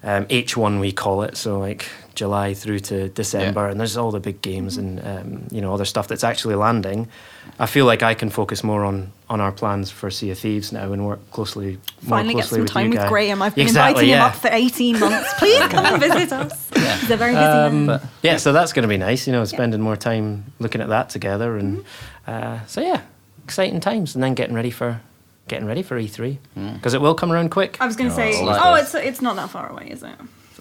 um, 0.02 0.26
H1, 0.26 0.80
we 0.80 0.92
call 0.92 1.22
it, 1.22 1.36
so 1.36 1.58
like 1.58 1.88
July 2.16 2.54
through 2.54 2.80
to 2.80 3.08
December, 3.10 3.68
and 3.68 3.78
there's 3.78 3.96
all 3.96 4.10
the 4.10 4.18
big 4.20 4.42
games 4.42 4.76
and 4.78 4.98
um, 5.06 5.46
you 5.52 5.60
know 5.60 5.72
other 5.72 5.84
stuff 5.84 6.08
that's 6.08 6.24
actually 6.24 6.56
landing. 6.56 7.06
I 7.60 7.66
feel 7.66 7.86
like 7.86 8.02
I 8.02 8.14
can 8.14 8.30
focus 8.30 8.64
more 8.64 8.84
on 8.84 9.12
on 9.30 9.40
our 9.40 9.52
plans 9.52 9.90
for 9.90 10.10
Sea 10.10 10.30
of 10.32 10.38
Thieves 10.38 10.72
now 10.72 10.92
and 10.92 11.06
work 11.06 11.20
closely. 11.30 11.78
more 12.02 12.18
Finally 12.18 12.34
get 12.34 12.46
some 12.46 12.60
with 12.62 12.70
time 12.70 12.86
you 12.86 12.90
with 12.90 12.98
guys. 13.00 13.08
Graham. 13.08 13.42
I've 13.42 13.54
been 13.54 13.66
Exactly, 13.66 14.10
inviting 14.10 14.10
him 14.10 14.18
yeah. 14.18 14.26
up 14.26 14.34
for 14.34 14.48
18 14.50 14.98
months. 14.98 15.34
Please 15.38 15.60
come 15.68 15.86
and 15.86 16.00
visit 16.02 16.32
us. 16.32 16.70
He's 17.00 17.10
a 17.10 17.16
very 17.16 17.32
busy 17.34 17.44
man. 17.44 17.90
Um, 17.90 18.00
yeah, 18.22 18.36
so 18.38 18.52
that's 18.52 18.72
going 18.72 18.82
to 18.82 18.88
be 18.88 18.96
nice, 18.98 19.26
you 19.26 19.32
know, 19.32 19.44
spending 19.44 19.80
more 19.80 19.96
time 19.96 20.44
looking 20.58 20.80
at 20.80 20.88
that 20.88 21.08
together, 21.10 21.56
and 21.56 21.78
Mm-hmm. 21.78 22.30
uh, 22.30 22.66
so 22.66 22.80
yeah, 22.80 23.02
exciting 23.44 23.80
times, 23.80 24.14
and 24.14 24.24
then 24.24 24.34
getting 24.34 24.54
ready 24.56 24.70
for 24.70 25.00
getting 25.48 25.66
ready 25.68 25.82
for 25.82 25.96
E3 26.00 26.38
Mm. 26.56 26.74
because 26.74 26.92
it 26.94 27.00
will 27.00 27.14
come 27.14 27.30
around 27.30 27.50
quick. 27.50 27.76
I 27.80 27.86
was 27.86 27.94
going 27.94 28.10
to 28.10 28.16
say, 28.16 28.32
oh, 28.42 28.74
it's 28.74 28.94
it's 28.94 29.20
not 29.22 29.36
that 29.36 29.50
far 29.50 29.70
away, 29.70 29.88
is 29.90 30.02
it? 30.02 30.10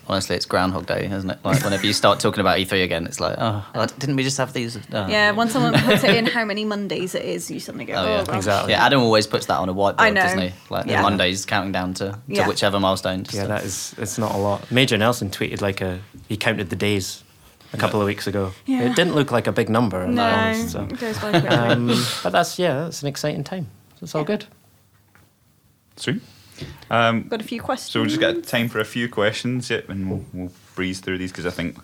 Honestly, 0.07 0.35
it's 0.35 0.45
Groundhog 0.45 0.85
Day, 0.85 1.07
isn't 1.11 1.29
it? 1.31 1.39
Like 1.43 1.63
whenever 1.63 1.85
you 1.85 1.91
start 1.93 2.19
talking 2.19 2.39
about 2.41 2.59
E3 2.59 2.83
again, 2.83 3.07
it's 3.07 3.19
like, 3.19 3.35
oh, 3.39 3.65
didn't 3.97 4.15
we 4.15 4.21
just 4.23 4.37
have 4.37 4.53
these? 4.53 4.77
Oh. 4.93 5.07
Yeah, 5.07 5.31
once 5.31 5.51
someone 5.53 5.73
puts 5.73 6.03
it 6.03 6.15
in 6.15 6.27
how 6.27 6.45
many 6.45 6.63
Mondays 6.63 7.15
it 7.15 7.25
is, 7.25 7.49
you 7.49 7.59
suddenly 7.59 7.85
go, 7.85 7.95
Oh, 7.95 7.97
oh, 7.97 8.05
yeah. 8.07 8.23
gosh. 8.25 8.35
Exactly. 8.35 8.71
Yeah, 8.73 8.85
Adam 8.85 9.01
always 9.01 9.25
puts 9.25 9.47
that 9.47 9.57
on 9.57 9.67
a 9.67 9.73
whiteboard, 9.73 9.95
I 9.97 10.11
know. 10.11 10.21
doesn't 10.21 10.39
he? 10.39 10.51
Like 10.69 10.85
Yeah. 10.85 10.97
the 10.97 11.01
Mondays 11.03 11.45
counting 11.45 11.71
down 11.71 11.95
to, 11.95 12.05
to 12.11 12.19
Yeah. 12.27 12.47
whichever 12.47 12.79
milestone. 12.79 13.23
Just 13.23 13.35
Yeah, 13.35 13.41
to- 13.43 13.47
that 13.49 13.63
is 13.63 13.95
it's 13.97 14.19
not 14.19 14.35
a 14.35 14.37
lot. 14.37 14.69
Major 14.71 14.95
Nelson 14.97 15.31
tweeted 15.31 15.61
like 15.61 15.81
a 15.81 15.99
he 16.27 16.37
counted 16.37 16.69
the 16.69 16.75
days 16.75 17.23
a 17.73 17.77
couple 17.77 17.99
of 17.99 18.05
weeks 18.05 18.27
ago. 18.27 18.51
Yeah. 18.67 18.81
It 18.83 18.95
didn't 18.95 19.15
look 19.15 19.31
like 19.31 19.47
a 19.47 19.51
big 19.51 19.69
number. 19.69 20.05
No, 20.07 20.23
honest, 20.23 20.73
so. 20.73 20.83
it 20.83 20.99
goes 20.99 21.17
by 21.17 21.31
um, 21.33 21.87
but 22.21 22.29
that's 22.31 22.59
yeah, 22.59 22.83
that's 22.83 23.01
an 23.01 23.07
exciting 23.07 23.43
time. 23.43 23.67
So 23.95 24.03
it's 24.03 24.13
all 24.13 24.23
good. 24.23 24.45
Sweet. 25.95 26.21
Um, 26.89 27.23
Got 27.27 27.41
a 27.41 27.43
few 27.43 27.61
questions. 27.61 27.91
so 27.91 28.01
we've 28.01 28.09
just 28.09 28.21
got 28.21 28.43
time 28.43 28.69
for 28.69 28.79
a 28.79 28.85
few 28.85 29.09
questions, 29.09 29.69
yep, 29.69 29.89
and 29.89 30.09
we'll, 30.09 30.25
we'll 30.33 30.51
breeze 30.75 30.99
through 30.99 31.17
these 31.17 31.31
because 31.31 31.45
I 31.45 31.49
think 31.51 31.77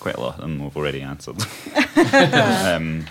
quite 0.00 0.14
a 0.16 0.20
lot 0.20 0.34
of 0.36 0.40
them 0.40 0.62
we've 0.62 0.76
already 0.76 1.02
answered. 1.02 1.36
um, 1.96 3.06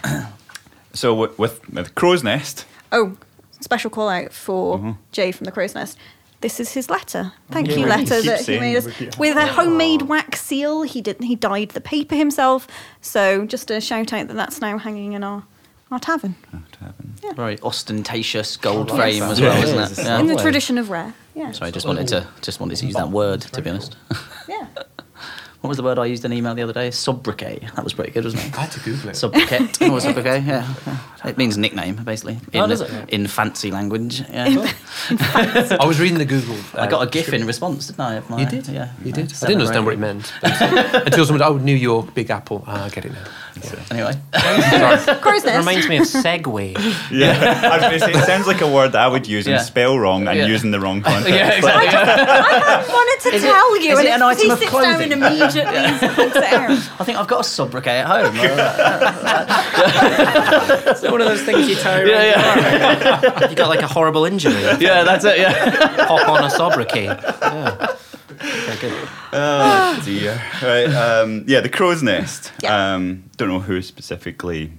so 0.93 1.13
with, 1.13 1.37
with, 1.37 1.69
with 1.69 1.95
Crow's 1.95 2.23
Nest, 2.23 2.65
Oh, 2.91 3.17
special 3.59 3.89
call 3.89 4.09
out 4.09 4.31
for 4.33 4.77
Mm-hmm. 4.77 4.91
Jay 5.11 5.31
from 5.31 5.45
the 5.45 5.51
Crow's 5.51 5.75
Nest. 5.75 5.97
This 6.39 6.59
is 6.59 6.73
his 6.73 6.89
letter. 6.89 7.33
Thank 7.49 7.67
Yeah, 7.69 7.77
you, 7.77 7.85
letter 7.87 8.21
that 8.21 8.45
he 8.45 8.59
made 8.59 8.75
us 8.77 9.17
with 9.17 9.35
a 9.35 9.47
homemade 9.47 10.03
wax 10.03 10.39
seal. 10.41 10.83
He 10.83 11.01
did. 11.01 11.21
He 11.23 11.35
dyed 11.35 11.69
the 11.69 11.81
paper 11.81 12.15
himself. 12.15 12.67
So 13.01 13.45
just 13.47 13.71
a 13.71 13.81
shout 13.81 14.13
out 14.13 14.27
that 14.27 14.35
that's 14.35 14.61
now 14.61 14.77
hanging 14.77 15.13
in 15.13 15.23
our 15.23 15.43
our 15.91 15.99
tavern 15.99 16.35
Oh, 16.53 16.59
to 16.73 16.79
heaven. 16.79 17.15
very 17.35 17.59
ostentatious 17.61 18.57
gold 18.57 18.91
I 18.91 18.95
frame 18.97 19.19
that. 19.21 19.31
as 19.31 19.41
well, 19.41 19.53
Yeah, 19.53 19.59
it 19.59 19.63
isn't 19.63 19.79
it? 19.79 19.91
It's 19.91 20.03
Yeah. 20.03 20.19
in 20.19 20.27
the 20.27 20.35
tradition 20.35 20.77
of 20.77 20.89
rare. 20.89 21.13
Yeah. 21.35 21.51
Sorry, 21.51 21.69
I 21.69 21.71
just 21.71 21.85
wanted 21.85 22.07
to 22.09 22.27
just 22.41 22.59
wanted 22.59 22.77
to 22.77 22.85
use 22.85 22.95
that 22.95 23.09
word. 23.09 23.41
To 23.41 23.61
be 23.61 23.69
honest, 23.69 23.95
Yeah. 24.47 24.67
what 25.67 25.71
was 25.71 25.77
the 25.77 25.83
word 25.83 25.99
I 25.99 26.05
used 26.05 26.23
in 26.23 26.31
email 26.31 26.55
the 26.55 26.61
other 26.61 26.71
day? 26.71 26.91
Sobriquet. 26.91 27.59
That 27.75 27.83
was 27.83 27.93
pretty 27.93 28.11
good, 28.11 28.23
wasn't 28.23 28.45
it? 28.45 28.57
I 28.57 28.61
had 28.61 28.71
to 28.71 28.79
Google 28.79 29.09
it. 29.09 29.17
Sobriquet. 29.17 29.77
oh, 29.81 29.99
sobriquet. 29.99 30.39
Yeah. 30.47 30.65
It 31.25 31.37
means 31.37 31.57
nickname, 31.57 31.97
basically. 31.97 32.39
In, 32.53 32.61
Oh, 32.61 32.67
does 32.67 32.79
it? 32.79 33.09
in 33.09 33.27
fancy 33.27 33.69
language. 33.69 34.21
Yeah. 34.31 34.71
I 35.09 35.83
was 35.85 35.99
reading 35.99 36.19
the 36.19 36.25
Google. 36.25 36.55
I 36.73 36.85
uh, 36.85 36.87
got 36.87 37.05
a 37.05 37.09
GIF 37.09 37.33
in 37.33 37.45
response, 37.45 37.87
didn't 37.87 37.99
I? 37.99 38.21
my- 38.29 38.39
You 38.39 38.45
did? 38.45 38.67
Yeah. 38.69 38.93
You 39.03 39.11
did. 39.11 39.25
I 39.43 39.47
didn't 39.47 39.55
understand 39.61 39.79
or 39.79 39.83
what 39.87 39.93
it 39.95 39.99
meant 39.99 40.31
until 40.41 41.25
someone. 41.25 41.41
Oh, 41.41 41.57
New 41.57 41.75
York, 41.75 42.13
Big 42.13 42.29
Apple. 42.29 42.63
Ah, 42.65 42.85
I 42.85 42.89
get 42.89 43.03
it 43.03 43.11
now. 43.11 43.25
Anyway. 43.91 44.13
Crow's 45.21 45.43
It 45.43 45.47
Nest. 45.47 45.57
reminds 45.67 45.89
me 45.89 45.97
of 45.97 46.03
Segway. 46.03 46.75
Yeah, 47.11 47.59
I 47.63 47.77
was 47.77 47.81
going 47.81 47.99
to 47.99 47.99
say, 47.99 48.11
it 48.11 48.25
sounds 48.25 48.45
like 48.47 48.61
a 48.61 48.71
word 48.71 48.91
that 48.93 49.01
I 49.01 49.07
would 49.07 49.27
use 49.27 49.47
Yeah. 49.47 49.55
and 49.57 49.65
spell 49.65 49.97
wrong 49.97 50.27
and 50.27 50.37
Yeah. 50.37 50.45
using 50.45 50.69
the 50.71 50.79
wrong 50.79 51.01
context. 51.09 51.29
yeah, 51.29 51.49
exactly. 51.57 51.87
I 51.89 52.85
wanted 52.87 53.29
to 53.29 53.35
Is 53.35 53.43
it- 53.43 53.47
tell 53.47 53.81
you, 53.81 53.91
is 53.93 53.99
and 53.99 54.07
it 54.07 54.11
an 54.11 54.21
he 54.21 54.25
item 54.27 54.51
of 54.51 54.59
sits 54.59 54.71
down 54.71 55.01
and 55.01 55.11
clothing? 55.11 55.21
Immediately 55.59 56.07
pulls 56.09 56.35
it. 56.35 56.43
I 56.99 57.03
think 57.03 57.17
I've 57.17 57.27
got 57.27 57.41
a 57.41 57.43
sobriquet 57.43 57.99
at 57.99 58.07
home. 58.07 58.35
it's 60.87 61.03
it 61.03 61.11
one 61.11 61.21
of 61.21 61.27
those 61.27 61.43
things 61.43 61.67
you 61.67 61.75
tie 61.75 61.99
around? 61.99 62.07
yeah, 62.09 63.19
yeah. 63.21 63.49
You 63.49 63.55
got 63.55 63.69
like 63.69 63.81
a 63.81 63.87
horrible 63.87 64.25
injury. 64.25 64.53
Yeah, 64.79 65.03
that's 65.03 65.25
it, 65.25 65.39
yeah. 65.39 66.05
Pop 66.07 66.27
on 66.29 66.43
a 66.43 66.49
sobriquet. 66.49 67.05
Yeah. 67.05 67.95
Okay, 68.39 68.89
good. 68.89 69.09
Oh 69.33 70.01
dear. 70.05 70.41
Right. 70.61 70.85
Um, 70.93 71.43
yeah, 71.47 71.59
the 71.61 71.69
crow's 71.69 72.03
nest. 72.03 72.51
Yeah. 72.61 72.93
Um, 72.93 73.29
don't 73.37 73.49
know 73.49 73.59
who 73.59 73.81
specifically. 73.81 74.71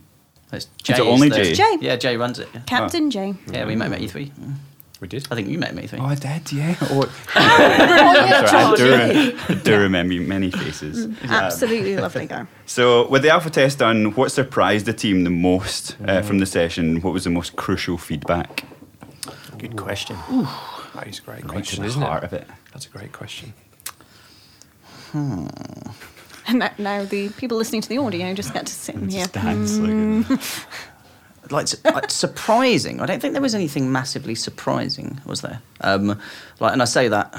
It's 0.53 0.67
Jay. 0.83 0.95
it 0.95 1.01
only 1.01 1.29
is 1.29 1.37
the- 1.37 1.43
Jay? 1.43 1.55
Jay. 1.55 1.77
Yeah, 1.81 1.97
Jay 1.97 2.17
runs 2.17 2.39
it. 2.39 2.49
Yeah, 2.55 2.61
Captain 2.67 3.11
Jay. 3.11 3.35
yeah 3.51 3.67
we 3.67 3.75
met 3.77 3.89
him 3.89 3.95
at 3.95 4.01
E3. 4.01 4.31
We 5.01 5.07
did. 5.07 5.29
I 5.31 5.37
think 5.37 5.49
you 5.49 5.59
met 5.59 5.71
him 5.71 5.79
at 5.79 5.85
E3. 5.85 6.01
Oh, 6.01 6.07
I 6.07 6.15
did. 6.17 6.53
Yeah. 6.53 6.75
Oh, 6.91 7.11
I'm 7.37 8.49
sorry. 8.49 8.65
I 8.65 8.77
do, 8.77 9.33
re- 9.33 9.39
I 9.49 9.55
do 9.63 9.79
remember 9.79 10.15
many 10.15 10.51
faces. 10.51 11.05
Um, 11.05 11.17
Absolutely 11.25 11.97
lovely 11.97 12.27
guy. 12.27 12.47
so, 12.67 13.09
with 13.09 13.23
the 13.23 13.31
alpha 13.31 13.51
test 13.51 13.79
done, 13.79 14.13
what 14.17 14.33
surprised 14.33 14.87
the 14.87 14.93
team 14.93 15.23
the 15.25 15.31
most 15.31 15.97
uh, 16.07 16.23
from 16.23 16.39
the 16.41 16.47
session? 16.47 17.01
What 17.01 17.13
was 17.13 17.25
the 17.25 17.31
most 17.31 17.55
crucial 17.57 17.97
feedback? 17.97 18.65
Good 19.59 19.77
question. 19.77 20.17
That 20.95 21.07
is 21.07 21.19
a 21.21 21.23
great 21.23 21.43
Right 21.45 21.49
question, 21.49 21.83
the 21.83 21.89
isn't 21.89 22.03
heart 22.03 22.25
it? 22.25 22.27
of 22.27 22.33
it. 22.33 22.47
That's 22.73 22.87
a 22.87 22.91
great 22.91 23.13
question. 23.13 23.53
And 26.51 26.63
that, 26.63 26.79
now 26.79 27.05
the 27.05 27.29
people 27.31 27.57
listening 27.59 27.83
to 27.83 27.89
the 27.89 27.99
audio 27.99 28.33
just 28.35 28.53
get 28.55 28.67
to 28.67 28.73
sit 28.73 28.95
in 28.95 29.09
here. 29.11 29.27
Just 29.27 29.35
dance. 29.35 29.79
like, 29.79 30.41
like 31.51 31.69
like, 31.85 32.11
surprising. 32.11 33.01
I 33.01 33.07
don't 33.07 33.21
think 33.21 33.33
there 33.33 33.43
was 33.43 33.55
anything 33.55 33.91
massively 33.93 34.35
surprising, 34.35 35.21
was 35.25 35.41
there? 35.41 35.61
Um, 35.81 36.21
like, 36.61 36.73
and 36.73 36.83
I 36.83 36.85
say 36.85 37.09
that, 37.09 37.35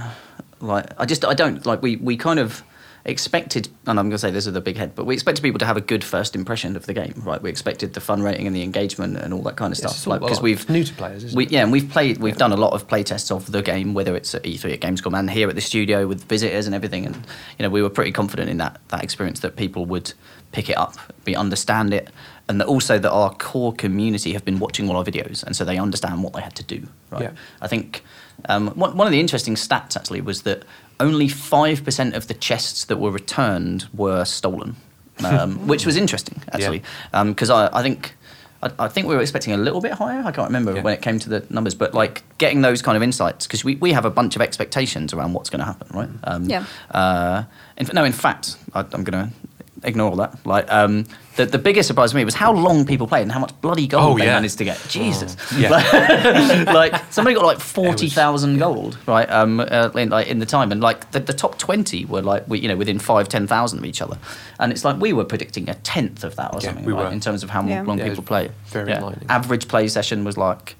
like, 0.59 0.87
I 0.97 1.05
just 1.05 1.25
I 1.25 1.33
don't 1.33 1.65
like 1.65 1.81
we 1.81 1.95
we 1.97 2.17
kind 2.17 2.39
of 2.39 2.63
expected, 3.05 3.69
and 3.87 3.99
I'm 3.99 4.05
going 4.05 4.11
to 4.11 4.17
say 4.17 4.31
this 4.31 4.45
with 4.45 4.55
a 4.57 4.61
big 4.61 4.77
head, 4.77 4.93
but 4.95 5.05
we 5.05 5.13
expected 5.13 5.41
people 5.41 5.59
to 5.59 5.65
have 5.65 5.77
a 5.77 5.81
good 5.81 6.03
first 6.03 6.35
impression 6.35 6.75
of 6.75 6.85
the 6.85 6.93
game, 6.93 7.13
right? 7.25 7.41
We 7.41 7.49
expected 7.49 7.93
the 7.93 8.01
fun 8.01 8.21
rating 8.21 8.45
and 8.45 8.55
the 8.55 8.61
engagement 8.61 9.17
and 9.17 9.33
all 9.33 9.41
that 9.43 9.55
kind 9.55 9.71
of 9.71 9.79
Yes, 9.79 9.91
stuff, 9.91 9.97
it's 9.97 10.07
like 10.07 10.19
because 10.21 10.37
well, 10.37 10.43
we've 10.43 10.69
new 10.69 10.83
to 10.83 10.93
players, 10.93 11.23
isn't 11.23 11.37
we, 11.37 11.45
it? 11.45 11.51
Yeah, 11.51 11.63
and 11.63 11.71
we've 11.71 11.89
played, 11.89 12.17
we've 12.17 12.37
done 12.37 12.51
a 12.51 12.57
lot 12.57 12.73
of 12.73 12.87
play 12.87 13.03
tests 13.03 13.31
of 13.31 13.51
the 13.51 13.61
game, 13.61 13.93
whether 13.93 14.15
it's 14.15 14.35
at 14.35 14.43
E3 14.43 14.73
at 14.73 14.79
Gamescom 14.81 15.17
and 15.17 15.29
here 15.29 15.49
at 15.49 15.55
the 15.55 15.61
studio 15.61 16.07
with 16.07 16.25
visitors 16.25 16.65
and 16.65 16.75
everything, 16.75 17.05
and 17.05 17.15
you 17.57 17.63
know 17.63 17.69
we 17.69 17.81
were 17.81 17.89
pretty 17.89 18.11
confident 18.11 18.49
in 18.49 18.57
that 18.57 18.79
that 18.89 19.03
experience 19.03 19.39
that 19.41 19.55
people 19.55 19.85
would 19.85 20.13
pick 20.51 20.69
it 20.69 20.77
up, 20.77 20.95
be 21.25 21.35
understand 21.35 21.93
it, 21.93 22.09
and 22.49 22.59
that 22.59 22.67
also 22.67 22.99
that 22.99 23.11
our 23.11 23.33
core 23.35 23.71
community 23.73 24.33
have 24.33 24.43
been 24.43 24.59
watching 24.59 24.89
all 24.89 24.97
our 24.97 25.05
videos, 25.05 25.43
and 25.43 25.55
so 25.55 25.63
they 25.63 25.77
understand 25.77 26.23
what 26.23 26.33
they 26.33 26.41
had 26.41 26.55
to 26.55 26.63
do. 26.63 26.85
Right. 27.11 27.21
Yeah. 27.21 27.31
I 27.61 27.67
think 27.67 28.03
um, 28.49 28.67
one, 28.71 28.97
one 28.97 29.07
of 29.07 29.11
the 29.11 29.19
interesting 29.19 29.55
stats 29.55 29.95
actually 29.95 30.21
was 30.21 30.41
that 30.41 30.63
only 30.99 31.29
five 31.29 31.83
percent 31.85 32.15
of 32.15 32.27
the 32.27 32.33
chests 32.33 32.85
that 32.85 32.97
were 32.97 33.11
returned 33.11 33.87
were 33.93 34.25
stolen, 34.25 34.75
um, 35.23 35.67
which 35.67 35.85
was 35.85 35.95
interesting 35.95 36.41
actually, 36.51 36.81
because 37.13 37.49
I, 37.49 37.69
I 37.79 37.81
think. 37.83 38.15
I, 38.61 38.71
I 38.77 38.87
think 38.89 39.07
we 39.07 39.15
were 39.15 39.21
expecting 39.21 39.53
a 39.53 39.57
little 39.57 39.79
bit 39.79 39.93
higher. 39.93 40.19
I 40.19 40.31
can't 40.33 40.49
remember 40.49 40.75
Yeah. 40.75 40.81
when 40.81 40.93
it 40.93 41.01
came 41.01 41.17
to 41.19 41.29
the 41.29 41.45
numbers, 41.49 41.75
but 41.75 41.93
like 41.93 42.23
getting 42.39 42.59
those 42.61 42.81
kind 42.81 42.97
of 42.97 43.01
insights 43.03 43.47
because 43.47 43.63
we, 43.63 43.75
we 43.77 43.93
have 43.93 44.03
a 44.03 44.09
bunch 44.09 44.35
of 44.35 44.41
expectations 44.41 45.13
around 45.13 45.31
what's 45.31 45.49
going 45.49 45.61
to 45.61 45.65
happen, 45.65 45.87
right? 45.97 46.09
Um, 46.25 46.43
Yeah. 46.43 46.65
Uh, 46.91 47.43
in, 47.77 47.87
no, 47.93 48.03
in 48.03 48.11
fact, 48.11 48.57
I, 48.73 48.81
I'm 48.81 49.05
going 49.05 49.29
to 49.29 49.29
ignore 49.83 50.09
all 50.11 50.15
that. 50.17 50.37
Like 50.45 50.71
um, 50.71 51.05
the 51.35 51.45
the 51.45 51.57
biggest 51.57 51.87
surprise 51.87 52.11
to 52.11 52.15
me 52.17 52.25
was 52.25 52.35
how 52.35 52.51
long 52.51 52.85
people 52.85 53.07
played 53.07 53.23
and 53.23 53.31
how 53.31 53.39
much 53.39 53.53
bloody 53.61 53.87
gold 53.87 54.03
Oh, 54.13 54.17
they 54.17 54.25
yeah. 54.25 54.33
managed 54.35 54.57
to 54.59 54.63
get. 54.65 54.79
Jesus, 54.89 55.35
Yeah. 55.55 55.69
like, 55.69 56.65
like, 56.93 57.03
somebody 57.11 57.35
got 57.35 57.45
like 57.45 57.59
forty 57.59 58.09
thousand 58.09 58.57
gold, 58.59 58.97
right? 59.07 59.29
Um, 59.29 59.59
uh, 59.59 59.89
in, 59.95 60.09
like 60.09 60.27
in 60.27 60.39
the 60.39 60.45
time, 60.45 60.71
and 60.71 60.81
like 60.81 61.11
the, 61.11 61.19
the 61.19 61.33
top 61.33 61.57
twenty 61.57 62.05
were 62.05 62.21
like 62.21 62.47
we, 62.47 62.59
you 62.59 62.67
know 62.67 62.75
within 62.77 62.99
five 62.99 63.29
ten 63.29 63.47
thousand 63.47 63.79
of 63.79 63.85
each 63.85 64.01
other, 64.01 64.17
and 64.59 64.71
it's 64.71 64.83
like 64.85 64.99
we 64.99 65.13
were 65.13 65.25
predicting 65.25 65.69
a 65.69 65.75
tenth 65.75 66.23
of 66.23 66.35
that 66.35 66.53
or 66.53 66.59
Yeah, 66.61 66.67
something, 66.69 66.85
we 66.85 66.93
right, 66.93 67.05
were. 67.05 67.11
in 67.11 67.19
terms 67.19 67.43
of 67.43 67.49
how 67.49 67.63
Yeah. 67.65 67.81
long 67.83 67.97
Yeah, 67.97 68.05
people 68.05 68.23
was 68.23 68.27
play. 68.27 68.51
very 68.67 68.91
enlightening. 68.91 69.29
Average 69.29 69.67
play 69.67 69.87
session 69.87 70.23
was 70.23 70.37
like. 70.37 70.75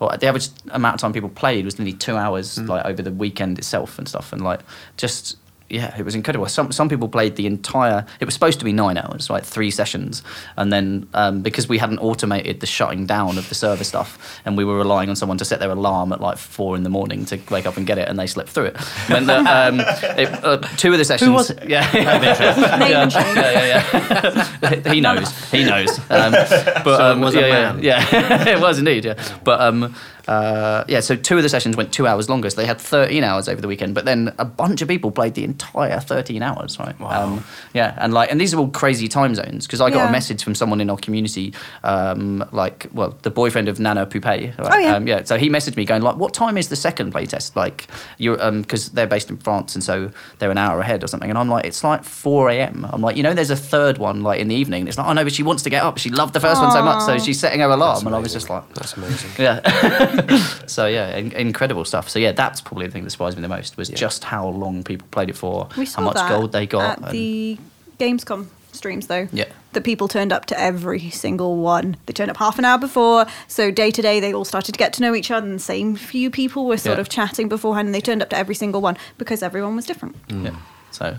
Well, 0.00 0.14
the 0.18 0.26
average 0.26 0.48
amount 0.70 0.96
of 0.96 1.00
time 1.00 1.12
people 1.12 1.28
played 1.28 1.64
was 1.64 1.78
nearly 1.78 1.92
two 1.92 2.16
hours, 2.16 2.58
Mm. 2.58 2.68
like 2.68 2.84
over 2.84 3.00
the 3.00 3.12
weekend 3.12 3.58
itself 3.58 3.96
and 3.96 4.08
stuff, 4.08 4.32
and 4.32 4.42
like 4.42 4.58
just 4.96 5.36
yeah, 5.70 5.96
it 5.98 6.04
was 6.04 6.14
incredible. 6.14 6.46
Some 6.46 6.72
some 6.72 6.88
people 6.88 7.08
played 7.08 7.36
the 7.36 7.46
entire. 7.46 8.04
It 8.20 8.26
was 8.26 8.34
supposed 8.34 8.58
to 8.58 8.64
be 8.64 8.72
nine 8.72 8.98
hours, 8.98 9.30
like 9.30 9.44
three 9.44 9.70
sessions, 9.70 10.22
and 10.56 10.72
then 10.72 11.08
um, 11.14 11.40
because 11.40 11.68
we 11.68 11.78
hadn't 11.78 11.98
automated 12.00 12.60
the 12.60 12.66
shutting 12.66 13.06
down 13.06 13.38
of 13.38 13.48
the 13.48 13.54
server 13.54 13.84
stuff, 13.84 14.40
and 14.44 14.58
we 14.58 14.64
were 14.64 14.76
relying 14.76 15.08
on 15.08 15.16
someone 15.16 15.38
to 15.38 15.44
set 15.44 15.60
their 15.60 15.70
alarm 15.70 16.12
at 16.12 16.20
like 16.20 16.36
four 16.36 16.76
in 16.76 16.82
the 16.82 16.90
morning 16.90 17.24
to 17.26 17.40
wake 17.50 17.66
up 17.66 17.76
and 17.78 17.86
get 17.86 17.98
it, 17.98 18.08
and 18.08 18.18
they 18.18 18.26
slept 18.26 18.50
through 18.50 18.66
it. 18.66 18.76
When 19.08 19.26
the, 19.26 19.38
um, 19.38 19.80
it 20.18 20.44
uh, 20.44 20.58
two 20.76 20.92
of 20.92 20.98
the 20.98 21.04
sessions, 21.04 21.30
was 21.30 21.50
it? 21.50 21.64
Yeah, 21.74 21.90
Name 21.92 22.02
yeah, 22.04 23.08
yeah, 23.14 23.52
yeah, 23.52 24.50
yeah. 24.62 24.92
he 24.92 25.00
knows. 25.00 25.50
He 25.50 25.64
knows. 25.64 25.98
Um, 26.10 26.32
but 26.32 26.84
So 26.84 26.92
it 26.92 27.12
um, 27.12 27.20
was 27.20 27.34
a 27.34 27.40
yeah, 27.40 27.50
man. 27.50 27.82
Yeah, 27.82 28.08
yeah. 28.12 28.48
it 28.56 28.60
was 28.60 28.78
indeed. 28.78 29.04
Yeah, 29.06 29.38
but 29.42 29.60
um, 29.60 29.94
uh, 30.28 30.84
yeah. 30.88 31.00
So 31.00 31.16
two 31.16 31.36
of 31.36 31.42
the 31.42 31.48
sessions 31.48 31.76
went 31.76 31.92
two 31.92 32.06
hours 32.06 32.28
longer. 32.28 32.48
So 32.50 32.56
they 32.60 32.66
had 32.66 32.80
thirteen 32.80 33.24
hours 33.24 33.48
over 33.48 33.60
the 33.60 33.68
weekend. 33.68 33.94
But 33.94 34.04
then 34.04 34.34
a 34.38 34.44
bunch 34.44 34.82
of 34.82 34.88
people 34.88 35.10
played 35.10 35.34
the 35.34 35.44
entire 35.44 36.00
thirteen 36.00 36.42
hours. 36.42 36.78
Right. 36.78 36.98
Um, 37.00 37.44
yeah, 37.72 37.94
and 37.98 38.12
like, 38.14 38.30
and 38.30 38.40
these 38.40 38.54
are 38.54 38.58
all 38.58 38.68
crazy 38.68 39.08
time 39.08 39.34
zones 39.34 39.66
because 39.66 39.80
I 39.80 39.90
got 39.90 39.98
Yeah. 39.98 40.08
a 40.08 40.12
message 40.12 40.42
from 40.42 40.54
someone 40.54 40.80
in 40.80 40.88
our 40.90 40.96
community, 40.96 41.52
um, 41.82 42.44
like, 42.52 42.86
well, 42.92 43.16
the 43.22 43.30
boyfriend 43.30 43.68
of 43.68 43.78
Nana 43.78 44.06
Poupée. 44.06 44.56
Right? 44.58 44.72
Oh, 44.72 44.78
yeah. 44.78 44.96
Um, 44.96 45.06
yeah. 45.06 45.24
So 45.24 45.36
he 45.38 45.48
messaged 45.50 45.76
me 45.76 45.84
going 45.84 46.02
like, 46.02 46.16
"What 46.16 46.32
time 46.34 46.56
is 46.56 46.68
the 46.68 46.76
second 46.76 47.12
playtest? 47.12 47.56
Like, 47.56 47.86
you're 48.18 48.42
um 48.42 48.62
because 48.62 48.90
they're 48.90 49.06
based 49.06 49.30
in 49.30 49.36
France 49.36 49.74
and 49.74 49.84
so 49.84 50.10
they're 50.38 50.50
an 50.50 50.58
hour 50.58 50.80
ahead 50.80 51.04
or 51.04 51.06
something." 51.06 51.28
And 51.30 51.38
I'm 51.38 51.48
like, 51.48 51.64
"It's 51.66 51.84
like 51.84 52.04
four 52.04 52.50
a.m." 52.50 52.86
I'm 52.90 53.00
like, 53.02 53.16
"You 53.16 53.22
know, 53.22 53.34
there's 53.34 53.50
a 53.50 53.56
third 53.56 53.98
one 53.98 54.22
like 54.22 54.40
in 54.40 54.48
the 54.48 54.54
evening." 54.54 54.80
And 54.80 54.88
it's 54.88 54.98
like, 54.98 55.06
"Oh 55.06 55.12
no, 55.12 55.22
but 55.24 55.32
she 55.32 55.42
wants 55.42 55.62
to 55.64 55.70
get 55.70 55.82
up. 55.82 55.98
She 55.98 56.10
loved 56.10 56.32
the 56.32 56.40
first 56.40 56.60
one 56.60 56.72
so 56.72 56.82
much, 56.82 57.02
so 57.04 57.18
she's 57.18 57.38
setting 57.38 57.60
her 57.60 57.66
alarm." 57.66 57.94
That's 57.94 58.06
and 58.06 58.14
I 58.14 58.18
was 58.18 58.32
just 58.32 58.48
like, 58.50 58.72
That's 58.74 58.94
amazing. 58.96 59.30
yeah. 59.38 59.60
so 60.66 60.86
yeah, 60.86 61.16
in- 61.16 61.32
incredible 61.32 61.84
stuff. 61.84 62.08
So 62.08 62.18
yeah, 62.18 62.32
that's 62.32 62.60
probably 62.60 62.86
the 62.86 62.92
thing 62.92 63.04
that 63.04 63.10
surprised 63.10 63.36
me 63.36 63.42
the 63.42 63.48
most 63.48 63.76
was 63.76 63.90
Yeah. 63.90 63.96
just 63.96 64.24
how 64.24 64.46
long 64.48 64.82
people 64.84 65.06
played 65.10 65.30
it 65.30 65.36
for, 65.36 65.68
how 65.94 66.02
much 66.02 66.16
gold 66.28 66.52
they 66.52 66.66
got. 66.66 66.98
at 66.98 66.98
and- 67.02 67.10
the 67.12 67.58
Gamescom 67.98 68.46
streams, 68.72 69.06
though. 69.06 69.28
Yeah. 69.32 69.44
That 69.72 69.82
people 69.84 70.08
turned 70.08 70.32
up 70.32 70.46
to 70.46 70.60
every 70.60 71.10
single 71.10 71.56
one. 71.56 71.96
They 72.06 72.12
turned 72.12 72.30
up 72.30 72.36
half 72.36 72.58
an 72.58 72.64
hour 72.64 72.78
before, 72.78 73.26
so 73.48 73.70
day 73.70 73.90
to 73.92 74.02
day 74.02 74.20
they 74.20 74.32
all 74.32 74.44
started 74.44 74.72
to 74.72 74.78
get 74.78 74.92
to 74.94 75.02
know 75.02 75.14
each 75.14 75.30
other. 75.30 75.46
And 75.46 75.56
the 75.56 75.62
same 75.62 75.96
few 75.96 76.30
people 76.30 76.66
were 76.66 76.76
sort 76.76 76.96
Yeah. 76.98 77.00
of 77.02 77.08
chatting 77.08 77.48
beforehand, 77.48 77.86
and 77.86 77.94
they 77.94 78.00
turned 78.00 78.22
up 78.22 78.30
to 78.30 78.36
every 78.36 78.54
single 78.54 78.80
one 78.80 78.96
because 79.18 79.42
everyone 79.42 79.74
was 79.76 79.84
different. 79.86 80.16
Yeah. 80.28 80.50
So. 80.90 81.16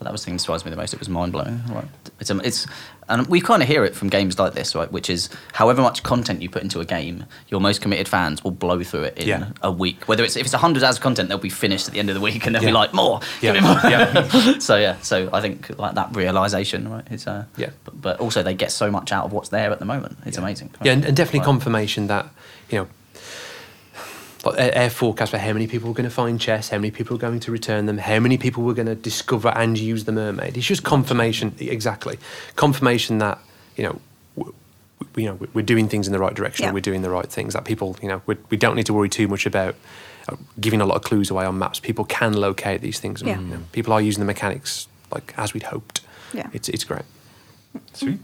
But 0.00 0.04
that 0.06 0.12
was 0.12 0.22
the 0.22 0.24
thing 0.26 0.36
that 0.36 0.40
surprised 0.40 0.64
me 0.64 0.70
the 0.70 0.78
most. 0.78 0.94
It 0.94 0.98
was 0.98 1.10
mind 1.10 1.30
blowing. 1.32 1.60
Like, 1.68 1.84
it's, 2.20 2.30
um, 2.30 2.40
it's, 2.42 2.66
and 3.10 3.26
we 3.26 3.38
kind 3.42 3.60
of 3.62 3.68
hear 3.68 3.84
it 3.84 3.94
from 3.94 4.08
games 4.08 4.38
like 4.38 4.54
this, 4.54 4.74
right? 4.74 4.90
Which 4.90 5.10
is 5.10 5.28
however 5.52 5.82
much 5.82 6.02
content 6.02 6.40
you 6.40 6.48
put 6.48 6.62
into 6.62 6.80
a 6.80 6.86
game, 6.86 7.26
your 7.48 7.60
most 7.60 7.82
committed 7.82 8.08
fans 8.08 8.42
will 8.42 8.50
blow 8.50 8.82
through 8.82 9.02
it 9.02 9.18
in 9.18 9.28
Yeah. 9.28 9.50
a 9.60 9.70
week. 9.70 10.08
Whether 10.08 10.24
it's 10.24 10.36
if 10.36 10.46
it's 10.46 10.54
hundred 10.54 10.82
hours 10.84 10.96
of 10.96 11.02
content, 11.02 11.28
they'll 11.28 11.36
be 11.36 11.50
finished 11.50 11.86
at 11.86 11.92
the 11.92 11.98
end 12.00 12.08
of 12.08 12.14
the 12.14 12.20
week, 12.22 12.46
and 12.46 12.54
they'll 12.54 12.62
be 12.64 12.72
like, 12.72 12.94
more, 12.94 13.20
Yeah. 13.42 13.52
give 13.52 13.62
me 13.62 13.68
more. 13.68 13.78
Yeah. 13.84 14.58
so 14.58 14.76
yeah, 14.76 14.96
so 15.02 15.28
I 15.34 15.42
think 15.42 15.78
like 15.78 15.94
that 15.96 16.16
realization, 16.16 16.88
right? 16.90 17.06
It's 17.10 17.26
uh, 17.26 17.44
Yeah. 17.58 17.68
But, 17.84 18.00
but 18.00 18.20
also 18.20 18.42
they 18.42 18.54
get 18.54 18.72
so 18.72 18.90
much 18.90 19.12
out 19.12 19.26
of 19.26 19.32
what's 19.32 19.50
there 19.50 19.70
at 19.70 19.80
the 19.80 19.84
moment. 19.84 20.16
It's 20.24 20.38
amazing. 20.38 20.70
Yeah, 20.82 20.92
and, 20.92 21.04
and 21.04 21.14
definitely 21.14 21.40
Right. 21.40 21.44
confirmation 21.44 22.06
that 22.06 22.26
you 22.70 22.78
know. 22.78 22.88
Like, 24.44 24.58
Air 24.58 24.74
air 24.74 24.90
forecast 24.90 25.30
for 25.30 25.38
how 25.38 25.52
many 25.52 25.66
people 25.66 25.88
were 25.88 25.94
going 25.94 26.08
to 26.08 26.14
find 26.14 26.40
chests, 26.40 26.70
how 26.70 26.78
many 26.78 26.90
people 26.90 27.16
were 27.16 27.20
going 27.20 27.40
to 27.40 27.50
return 27.52 27.86
them, 27.86 27.98
how 27.98 28.18
many 28.20 28.38
people 28.38 28.62
were 28.62 28.74
going 28.74 28.86
to 28.86 28.94
discover 28.94 29.48
and 29.48 29.78
use 29.78 30.04
the 30.04 30.12
mermaid. 30.12 30.56
It's 30.56 30.66
just 30.66 30.82
confirmation, 30.82 31.54
exactly, 31.58 32.18
confirmation 32.56 33.18
that 33.18 33.38
you 33.76 33.84
know, 33.84 34.00
w- 34.36 34.54
w- 35.00 35.24
you 35.24 35.26
know, 35.26 35.48
we're 35.54 35.62
doing 35.64 35.88
things 35.88 36.06
in 36.06 36.12
the 36.12 36.18
right 36.18 36.34
direction. 36.34 36.64
Yeah. 36.64 36.72
We're 36.72 36.80
doing 36.80 37.02
the 37.02 37.10
right 37.10 37.26
things. 37.30 37.54
That 37.54 37.64
people, 37.64 37.96
you 38.02 38.08
know, 38.08 38.22
we, 38.26 38.36
we 38.50 38.56
don't 38.56 38.76
need 38.76 38.86
to 38.86 38.94
worry 38.94 39.08
too 39.08 39.28
much 39.28 39.46
about 39.46 39.74
uh, 40.28 40.36
giving 40.58 40.80
a 40.80 40.86
lot 40.86 40.96
of 40.96 41.02
clues 41.02 41.30
away 41.30 41.44
on 41.44 41.58
maps. 41.58 41.80
People 41.80 42.04
can 42.04 42.32
locate 42.34 42.80
these 42.80 42.98
things. 43.00 43.20
and, 43.22 43.28
Yeah. 43.28 43.40
you 43.40 43.46
know, 43.46 43.60
people 43.72 43.92
are 43.92 44.00
using 44.00 44.20
the 44.20 44.26
mechanics 44.26 44.86
like 45.10 45.34
as 45.36 45.52
we'd 45.54 45.64
hoped. 45.64 46.00
Yeah. 46.32 46.48
It's 46.52 46.68
it's 46.68 46.84
great. 46.84 47.02
Sweet. 47.92 48.18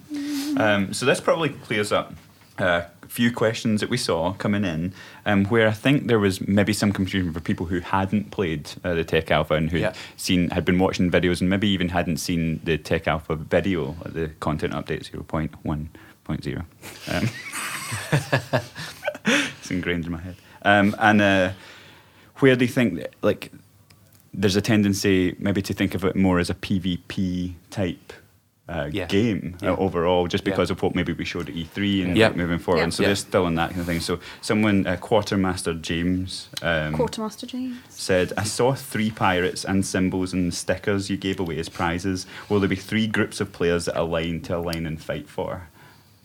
Um, 0.56 0.92
so 0.92 1.06
this 1.06 1.20
probably 1.20 1.50
clears 1.50 1.92
up 1.92 2.14
uh, 2.58 2.82
a 2.95 2.95
few 3.16 3.32
questions 3.32 3.80
that 3.80 3.88
we 3.88 3.96
saw 3.96 4.34
coming 4.34 4.62
in, 4.64 4.92
um, 5.24 5.46
where 5.46 5.66
I 5.68 5.72
think 5.72 6.06
there 6.06 6.18
was 6.18 6.46
maybe 6.46 6.74
some 6.74 6.92
confusion 6.92 7.32
for 7.32 7.40
people 7.40 7.64
who 7.66 7.80
hadn't 7.80 8.30
played 8.30 8.70
uh, 8.84 8.92
the 8.94 9.04
Tech 9.04 9.30
Alpha 9.30 9.54
and 9.54 9.70
who 9.70 9.78
Yeah. 9.78 9.94
seen 10.16 10.50
had 10.50 10.64
been 10.66 10.78
watching 10.78 11.10
videos 11.10 11.40
and 11.40 11.48
maybe 11.48 11.66
even 11.68 11.88
hadn't 11.88 12.18
seen 12.18 12.60
the 12.64 12.76
Tech 12.76 13.08
Alpha 13.08 13.34
video, 13.36 13.96
uh, 14.04 14.10
the 14.10 14.28
content 14.40 14.74
update 14.74 15.10
0.1.0. 15.10 16.64
Um, 17.08 17.28
it's 19.58 19.70
ingrained 19.70 20.04
in 20.04 20.12
my 20.12 20.20
head. 20.20 20.36
Um, 20.62 20.94
and 20.98 21.20
uh, 21.22 21.52
where 22.40 22.54
they 22.56 22.66
think 22.66 22.96
that, 22.96 23.14
like 23.22 23.50
there's 24.34 24.56
a 24.56 24.60
tendency 24.60 25.34
maybe 25.38 25.62
to 25.62 25.72
think 25.72 25.94
of 25.94 26.04
it 26.04 26.14
more 26.16 26.38
as 26.38 26.50
a 26.50 26.54
PvP 26.54 27.54
type 27.70 28.12
uh, 28.68 28.88
Yeah. 28.92 29.06
game 29.06 29.56
Yeah. 29.62 29.70
uh, 29.70 29.76
overall, 29.76 30.26
just 30.26 30.44
Yeah. 30.44 30.50
because 30.52 30.70
of 30.70 30.82
what 30.82 30.94
maybe 30.94 31.12
we 31.12 31.24
showed 31.24 31.48
at 31.48 31.54
E3 31.54 32.02
and 32.02 32.16
Yeah. 32.16 32.28
like, 32.28 32.36
moving 32.36 32.58
forward. 32.58 32.78
Yeah. 32.78 32.84
And 32.84 32.94
so 32.94 33.02
Yeah. 33.02 33.08
they're 33.10 33.16
still 33.16 33.46
in 33.46 33.54
that 33.54 33.70
kind 33.70 33.80
of 33.80 33.86
thing. 33.86 34.00
So 34.00 34.18
someone, 34.40 34.86
uh, 34.86 34.96
Quartermaster 34.96 35.74
James, 35.74 36.48
um, 36.62 36.92
Quartermaster 36.94 37.46
James. 37.46 37.76
said, 37.88 38.32
I 38.36 38.42
saw 38.44 38.74
three 38.74 39.10
pirates 39.10 39.64
and 39.64 39.86
symbols 39.86 40.32
and 40.32 40.52
stickers 40.52 41.08
you 41.10 41.16
gave 41.16 41.38
away 41.38 41.58
as 41.58 41.68
prizes. 41.68 42.26
Will 42.48 42.58
there 42.60 42.68
be 42.68 42.76
three 42.76 43.06
groups 43.06 43.40
of 43.40 43.52
players 43.52 43.84
that 43.84 43.96
align 44.00 44.40
to 44.42 44.56
align 44.56 44.84
and 44.86 45.00
fight 45.00 45.28
for? 45.28 45.68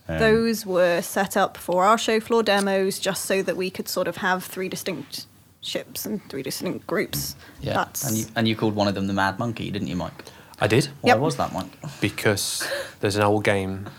Um, 0.10 0.18
Those 0.18 0.66
were 0.66 1.02
set 1.02 1.38
up 1.38 1.58
for 1.58 1.86
our 1.86 1.98
show 1.98 2.20
floor 2.20 2.42
demos 2.44 2.98
just 3.00 3.26
so 3.26 3.42
that 3.44 3.56
we 3.56 3.70
could 3.70 3.88
sort 3.88 4.08
of 4.08 4.18
have 4.18 4.44
three 4.44 4.68
distinct 4.68 5.28
ships 5.62 6.08
and 6.08 6.28
three 6.28 6.42
distinct 6.42 6.88
groups. 6.88 7.36
Yeah. 7.62 7.76
That's 7.76 8.04
And 8.08 8.18
you 8.18 8.26
and 8.36 8.48
you 8.48 8.56
called 8.56 8.74
one 8.76 8.88
of 8.88 8.96
them 8.96 9.06
the 9.06 9.14
Mad 9.14 9.38
Monkey, 9.38 9.70
didn't 9.70 9.88
you, 9.90 9.96
Mike? 9.96 10.24
I 10.62 10.68
did. 10.68 10.86
Why 11.02 11.10
Yep. 11.14 11.20
was 11.20 11.36
that, 11.38 11.52
one? 11.54 11.70
because 12.00 12.64
there's 13.00 13.16
an 13.16 13.24
old 13.24 13.44
game 13.44 13.90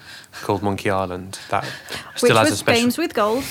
called 0.42 0.62
Monkey 0.62 0.88
Island 0.90 1.38
that 1.50 1.64
which 1.64 2.18
still 2.18 2.36
has 2.36 2.52
a 2.52 2.56
special. 2.56 2.80
Games 2.82 2.96
with 2.98 3.12
Gold 3.14 3.44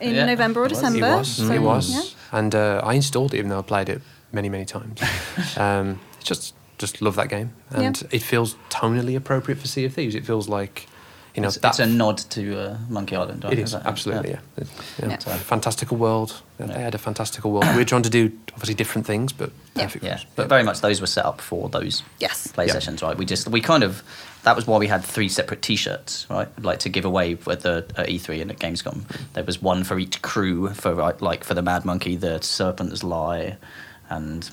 in 0.00 0.14
Yeah, 0.14 0.26
November 0.26 0.60
or. 0.62 0.68
December. 0.68 0.98
It 0.98 1.16
was. 1.16 1.28
So, 1.28 1.50
it 1.52 1.62
was. 1.62 1.90
yeah. 1.90 2.38
And 2.38 2.54
uh, 2.54 2.80
I 2.84 2.94
installed 2.94 3.32
it 3.34 3.38
even 3.38 3.48
though 3.50 3.58
I 3.58 3.62
played 3.62 3.88
it 3.88 4.02
many, 4.32 4.48
many 4.50 4.64
times. 4.66 5.00
um, 5.56 5.98
just, 6.22 6.54
just 6.76 7.00
love 7.02 7.16
that 7.16 7.28
game, 7.30 7.54
and 7.70 8.00
Yeah. 8.02 8.08
it 8.12 8.22
feels 8.22 8.54
tonally 8.70 9.16
appropriate 9.16 9.58
for 9.58 9.66
Sea 9.66 9.86
of 9.86 9.94
Thieves. 9.94 10.14
It 10.14 10.26
feels 10.26 10.46
like, 10.48 10.86
you 11.38 11.42
know 11.42 11.48
it's, 11.48 11.58
that 11.58 11.68
it's 11.70 11.78
a 11.78 11.86
nod 11.86 12.18
to 12.30 12.58
uh, 12.60 12.76
Monkey 12.88 13.16
Island. 13.16 13.44
Right? 13.44 13.52
It 13.54 13.58
is 13.60 13.72
that- 13.72 13.86
absolutely, 13.86 14.30
yeah. 14.30 14.40
yeah. 14.58 14.64
Yeah. 15.08 15.14
It's 15.14 15.26
a 15.26 15.36
fantastical 15.38 15.96
world. 15.96 16.42
They 16.58 16.66
had 16.82 16.94
a 16.94 16.98
fantastical 16.98 17.52
world. 17.52 17.66
We're 17.76 17.84
trying 17.84 18.02
to 18.02 18.10
do 18.10 18.32
obviously 18.52 18.74
different 18.74 19.06
things, 19.06 19.32
but 19.32 19.50
Yeah. 19.76 19.84
perfect. 19.84 20.04
Yeah, 20.04 20.20
but 20.36 20.48
very 20.48 20.64
much 20.64 20.80
those 20.80 21.00
were 21.00 21.06
set 21.06 21.24
up 21.24 21.40
for 21.40 21.68
those 21.68 22.02
Yes. 22.18 22.48
play 22.48 22.66
Yeah. 22.66 22.72
sessions, 22.72 23.02
right? 23.02 23.16
We 23.16 23.24
just 23.24 23.48
we 23.48 23.60
kind 23.60 23.84
of 23.84 24.02
that 24.42 24.56
was 24.56 24.66
why 24.66 24.78
we 24.78 24.86
had 24.88 25.04
three 25.04 25.28
separate 25.28 25.62
T-shirts, 25.62 26.26
right? 26.30 26.48
Like 26.62 26.78
to 26.80 26.88
give 26.88 27.04
away 27.04 27.38
at 27.46 27.60
the 27.60 27.86
at 27.96 28.08
E3 28.08 28.40
and 28.42 28.50
at 28.50 28.58
Gamescom. 28.58 29.02
There 29.34 29.44
was 29.44 29.62
one 29.62 29.84
for 29.84 29.98
each 29.98 30.20
crew 30.22 30.68
for 30.74 30.94
like- 30.94 31.22
like 31.22 31.44
for 31.44 31.54
the 31.54 31.62
Mad 31.62 31.84
Monkey, 31.84 32.16
the 32.16 32.40
Serpent's 32.42 33.02
Lie, 33.04 33.56
and 34.10 34.50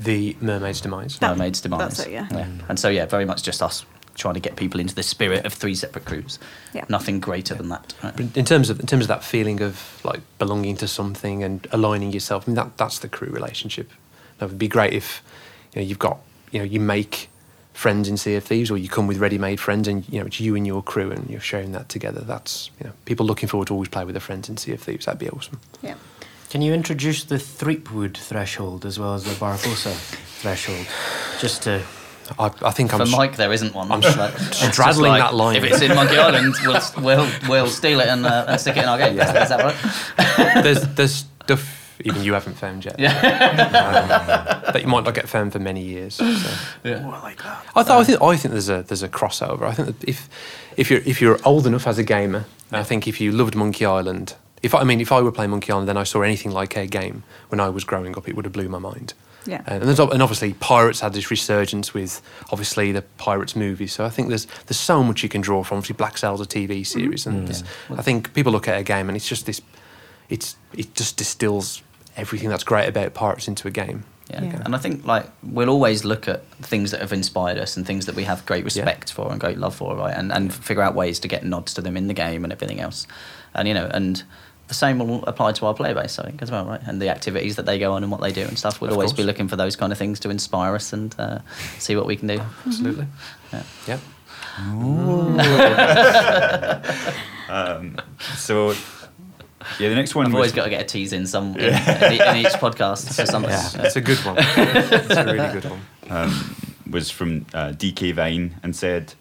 the 0.00 0.36
Mermaid's 0.40 0.80
Demise. 0.80 1.18
That- 1.18 1.36
Mermaid's 1.36 1.60
Demise. 1.60 1.78
that's 1.80 2.00
it, 2.00 2.12
yeah. 2.12 2.28
And 2.68 2.78
so 2.78 2.88
yeah, 2.88 3.06
very 3.06 3.24
much 3.24 3.42
just 3.42 3.62
us 3.62 3.84
trying 4.18 4.34
to 4.34 4.40
get 4.40 4.56
people 4.56 4.80
into 4.80 4.94
the 4.94 5.02
spirit 5.02 5.46
of 5.46 5.52
three 5.54 5.74
separate 5.74 6.04
crews. 6.04 6.38
Yeah. 6.74 6.84
Nothing 6.88 7.20
greater 7.20 7.54
than 7.54 7.68
that. 7.70 7.94
right? 8.02 8.36
In 8.36 8.44
terms 8.44 8.68
of 8.68 8.80
in 8.80 8.86
terms 8.86 9.04
of 9.04 9.08
that 9.08 9.24
feeling 9.24 9.62
of 9.62 10.00
like 10.04 10.20
belonging 10.38 10.76
to 10.78 10.88
something 10.88 11.42
and 11.42 11.66
aligning 11.72 12.12
yourself, 12.12 12.44
I 12.46 12.50
mean 12.50 12.56
that 12.56 12.76
that's 12.76 12.98
the 12.98 13.08
crew 13.08 13.28
relationship. 13.28 13.90
It 14.40 14.44
would 14.44 14.58
be 14.58 14.68
great 14.68 14.92
if 14.92 15.22
you 15.74 15.80
know 15.80 15.86
you've 15.86 15.98
got 15.98 16.18
you 16.50 16.58
know 16.58 16.64
you 16.64 16.80
make 16.80 17.30
friends 17.72 18.08
in 18.08 18.16
Sea 18.16 18.34
of 18.34 18.42
Thieves, 18.44 18.72
or 18.72 18.76
you 18.76 18.88
come 18.88 19.06
with 19.06 19.18
ready-made 19.18 19.60
friends, 19.60 19.86
and 19.86 20.06
you 20.08 20.18
know 20.20 20.26
it's 20.26 20.40
you 20.40 20.56
and 20.56 20.66
your 20.66 20.82
crew, 20.82 21.12
and 21.12 21.30
you're 21.30 21.40
sharing 21.40 21.72
that 21.72 21.88
together. 21.88 22.20
That's 22.20 22.70
you 22.80 22.86
know 22.86 22.92
people 23.04 23.24
looking 23.24 23.48
forward 23.48 23.68
to 23.68 23.74
always 23.74 23.88
play 23.88 24.04
with 24.04 24.14
their 24.14 24.20
friends 24.20 24.48
in 24.48 24.56
Sea 24.56 24.72
of 24.72 24.82
Thieves. 24.82 25.06
That'd 25.06 25.20
be 25.20 25.30
awesome. 25.30 25.60
Yeah. 25.82 25.94
Can 26.50 26.62
you 26.62 26.72
introduce 26.72 27.24
the 27.24 27.38
Threepwood 27.38 28.16
threshold 28.16 28.86
as 28.86 28.98
well 28.98 29.14
as 29.14 29.24
the 29.24 29.32
Barbossa 29.32 29.92
threshold? 30.40 30.86
Just 31.40 31.62
to. 31.64 31.82
I, 32.38 32.50
I 32.62 32.70
think 32.70 32.90
For 32.90 33.02
I'm. 33.02 33.10
Mike, 33.10 33.36
there 33.36 33.52
isn't 33.52 33.74
one. 33.74 33.90
I'm 33.90 34.02
It's 34.02 34.16
like- 34.16 34.34
it's 34.36 34.60
just 34.60 34.72
straddling 34.72 35.12
like, 35.12 35.22
that 35.22 35.34
line. 35.34 35.56
If 35.56 35.64
it's 35.64 35.80
in 35.82 35.94
Monkey 35.94 36.16
Island, 36.16 36.54
we'll, 36.64 36.80
we'll, 37.02 37.30
we'll 37.48 37.66
steal 37.66 38.00
it 38.00 38.08
and, 38.08 38.24
uh, 38.26 38.46
and 38.48 38.60
stick 38.60 38.76
it 38.76 38.82
in 38.82 38.88
our 38.88 38.98
game. 38.98 39.18
Is 39.18 39.48
that 39.48 39.60
right? 39.62 40.62
there's 40.62 40.82
there's 40.94 41.24
stuff 41.44 41.78
even 42.04 42.22
you 42.22 42.32
haven't 42.32 42.54
found 42.54 42.84
yet. 42.84 42.98
Yeah. 42.98 43.10
um, 43.18 44.72
that 44.72 44.82
you 44.82 44.88
might 44.88 45.04
not 45.04 45.14
get 45.14 45.28
found 45.28 45.52
for 45.52 45.58
many 45.58 45.82
years. 45.82 46.14
So. 46.14 46.24
More 46.84 47.18
like 47.22 47.42
that. 47.42 47.66
I, 47.74 47.82
th- 47.82 47.90
I 47.90 48.04
think 48.04 48.22
I 48.22 48.36
think 48.36 48.52
there's 48.52 48.68
a 48.68 48.82
there's 48.82 49.02
a 49.02 49.08
crossover. 49.08 49.62
I 49.62 49.72
think 49.72 49.98
that 49.98 50.08
if 50.08 50.28
if 50.76 50.90
you're 50.90 51.00
if 51.04 51.20
you're 51.20 51.38
old 51.44 51.66
enough 51.66 51.86
as 51.86 51.98
a 51.98 52.04
gamer, 52.04 52.44
I 52.70 52.82
think 52.84 53.08
if 53.08 53.20
you 53.20 53.32
loved 53.32 53.54
Monkey 53.56 53.84
Island, 53.84 54.34
if 54.62 54.74
I, 54.74 54.80
I 54.80 54.84
mean 54.84 55.00
if 55.00 55.10
I 55.10 55.20
were 55.20 55.32
playing 55.32 55.50
Monkey 55.50 55.72
Island, 55.72 55.88
then 55.88 55.96
I 55.96 56.04
saw 56.04 56.22
anything 56.22 56.52
like 56.52 56.76
a 56.76 56.86
game 56.86 57.24
when 57.48 57.60
I 57.60 57.68
was 57.68 57.84
growing 57.84 58.16
up, 58.16 58.28
it 58.28 58.36
would 58.36 58.44
have 58.44 58.52
blew 58.52 58.68
my 58.68 58.78
mind. 58.78 59.14
Yeah. 59.46 59.62
Uh, 59.66 59.74
and, 59.74 59.82
there's, 59.82 59.98
and 59.98 60.22
obviously, 60.22 60.52
Pirates 60.54 61.00
had 61.00 61.12
this 61.12 61.30
resurgence 61.30 61.94
with 61.94 62.20
obviously 62.50 62.92
the 62.92 63.02
Pirates 63.02 63.56
movies. 63.56 63.92
So 63.92 64.04
I 64.04 64.10
think 64.10 64.28
there's 64.28 64.46
there's 64.66 64.78
so 64.78 65.02
much 65.02 65.22
you 65.22 65.28
can 65.28 65.40
draw 65.40 65.62
from. 65.62 65.78
Obviously, 65.78 65.96
Black 65.96 66.18
Sails 66.18 66.40
a 66.40 66.44
TV 66.44 66.68
mm-hmm. 66.68 66.82
series, 66.82 67.26
and 67.26 67.46
there's- 67.46 67.64
I 67.90 68.02
think 68.02 68.34
people 68.34 68.52
look 68.52 68.68
at 68.68 68.78
a 68.78 68.82
game 68.82 69.08
and 69.08 69.16
it's 69.16 69.28
just 69.28 69.46
this, 69.46 69.60
it's 70.28 70.56
it 70.74 70.94
just 70.94 71.16
distills 71.16 71.82
everything 72.16 72.48
that's 72.48 72.64
great 72.64 72.88
about 72.88 73.14
Pirates 73.14 73.48
into 73.48 73.68
a 73.68 73.70
game. 73.70 74.04
Yeah. 74.30 74.42
Yeah. 74.42 74.62
and 74.64 74.74
I 74.74 74.78
think 74.78 75.06
like 75.06 75.24
we'll 75.42 75.70
always 75.70 76.04
look 76.04 76.28
at 76.28 76.44
things 76.56 76.90
that 76.90 77.00
have 77.00 77.14
inspired 77.14 77.56
us 77.56 77.78
and 77.78 77.86
things 77.86 78.04
that 78.04 78.14
we 78.14 78.24
have 78.24 78.44
great 78.44 78.62
respect 78.62 79.10
for 79.10 79.30
and 79.30 79.40
great 79.40 79.56
love 79.56 79.74
for, 79.74 79.96
right? 79.96 80.14
And 80.14 80.30
and 80.32 80.52
figure 80.52 80.82
out 80.82 80.94
ways 80.94 81.18
to 81.20 81.28
get 81.28 81.44
nods 81.44 81.72
to 81.74 81.80
them 81.80 81.96
in 81.96 82.08
the 82.08 82.14
game 82.14 82.44
and 82.44 82.52
everything 82.52 82.78
else, 82.78 83.06
and 83.54 83.66
you 83.66 83.72
know, 83.72 83.86
and 83.92 84.22
the 84.68 84.74
same 84.74 84.98
will 84.98 85.24
apply 85.24 85.52
to 85.52 85.66
our 85.66 85.74
player 85.74 85.94
base, 85.94 86.18
I 86.18 86.24
think, 86.24 86.42
as 86.42 86.50
well, 86.50 86.64
right? 86.66 86.80
And 86.86 87.00
the 87.00 87.08
activities 87.08 87.56
that 87.56 87.64
they 87.66 87.78
go 87.78 87.92
on 87.92 88.02
and 88.02 88.12
what 88.12 88.20
they 88.20 88.32
do 88.32 88.42
and 88.42 88.58
stuff. 88.58 88.80
We'll 88.80 88.90
Of 88.90 88.96
always 88.96 89.12
be 89.14 89.22
looking 89.24 89.48
for 89.48 89.56
those 89.56 89.76
kind 89.76 89.92
of 89.92 89.98
things 89.98 90.20
to 90.20 90.30
inspire 90.30 90.74
us 90.74 90.92
and 90.92 91.14
uh, 91.18 91.38
see 91.78 91.96
what 91.96 92.06
we 92.06 92.16
can 92.16 92.28
do. 92.28 92.40
Absolutely. 92.66 93.06
Yeah. 93.52 93.62
Yeah. 93.86 93.98
So, 98.36 98.70
yeah, 99.78 99.88
the 99.88 99.94
next 99.94 100.14
one 100.14 100.26
I've 100.26 100.32
was 100.32 100.38
always 100.38 100.52
got 100.52 100.64
to 100.64 100.70
get 100.70 100.82
a 100.82 100.84
tease 100.84 101.12
in 101.12 101.26
some 101.26 101.56
in, 101.56 101.60
in, 101.72 101.72
in 101.72 102.36
each 102.36 102.52
podcast 102.54 103.14
for 103.14 103.26
something. 103.26 103.50
Yeah, 103.50 103.86
it's 103.86 103.96
a 103.96 104.00
good 104.00 104.18
one. 104.18 104.36
it's 104.38 105.16
a 105.16 105.24
really 105.24 105.60
good 105.60 105.70
one. 105.70 105.80
um, 106.10 106.56
was 106.90 107.10
from 107.10 107.46
uh, 107.54 107.72
DK 107.72 108.14
Vine 108.14 108.56
and 108.62 108.74
said, 108.76 109.14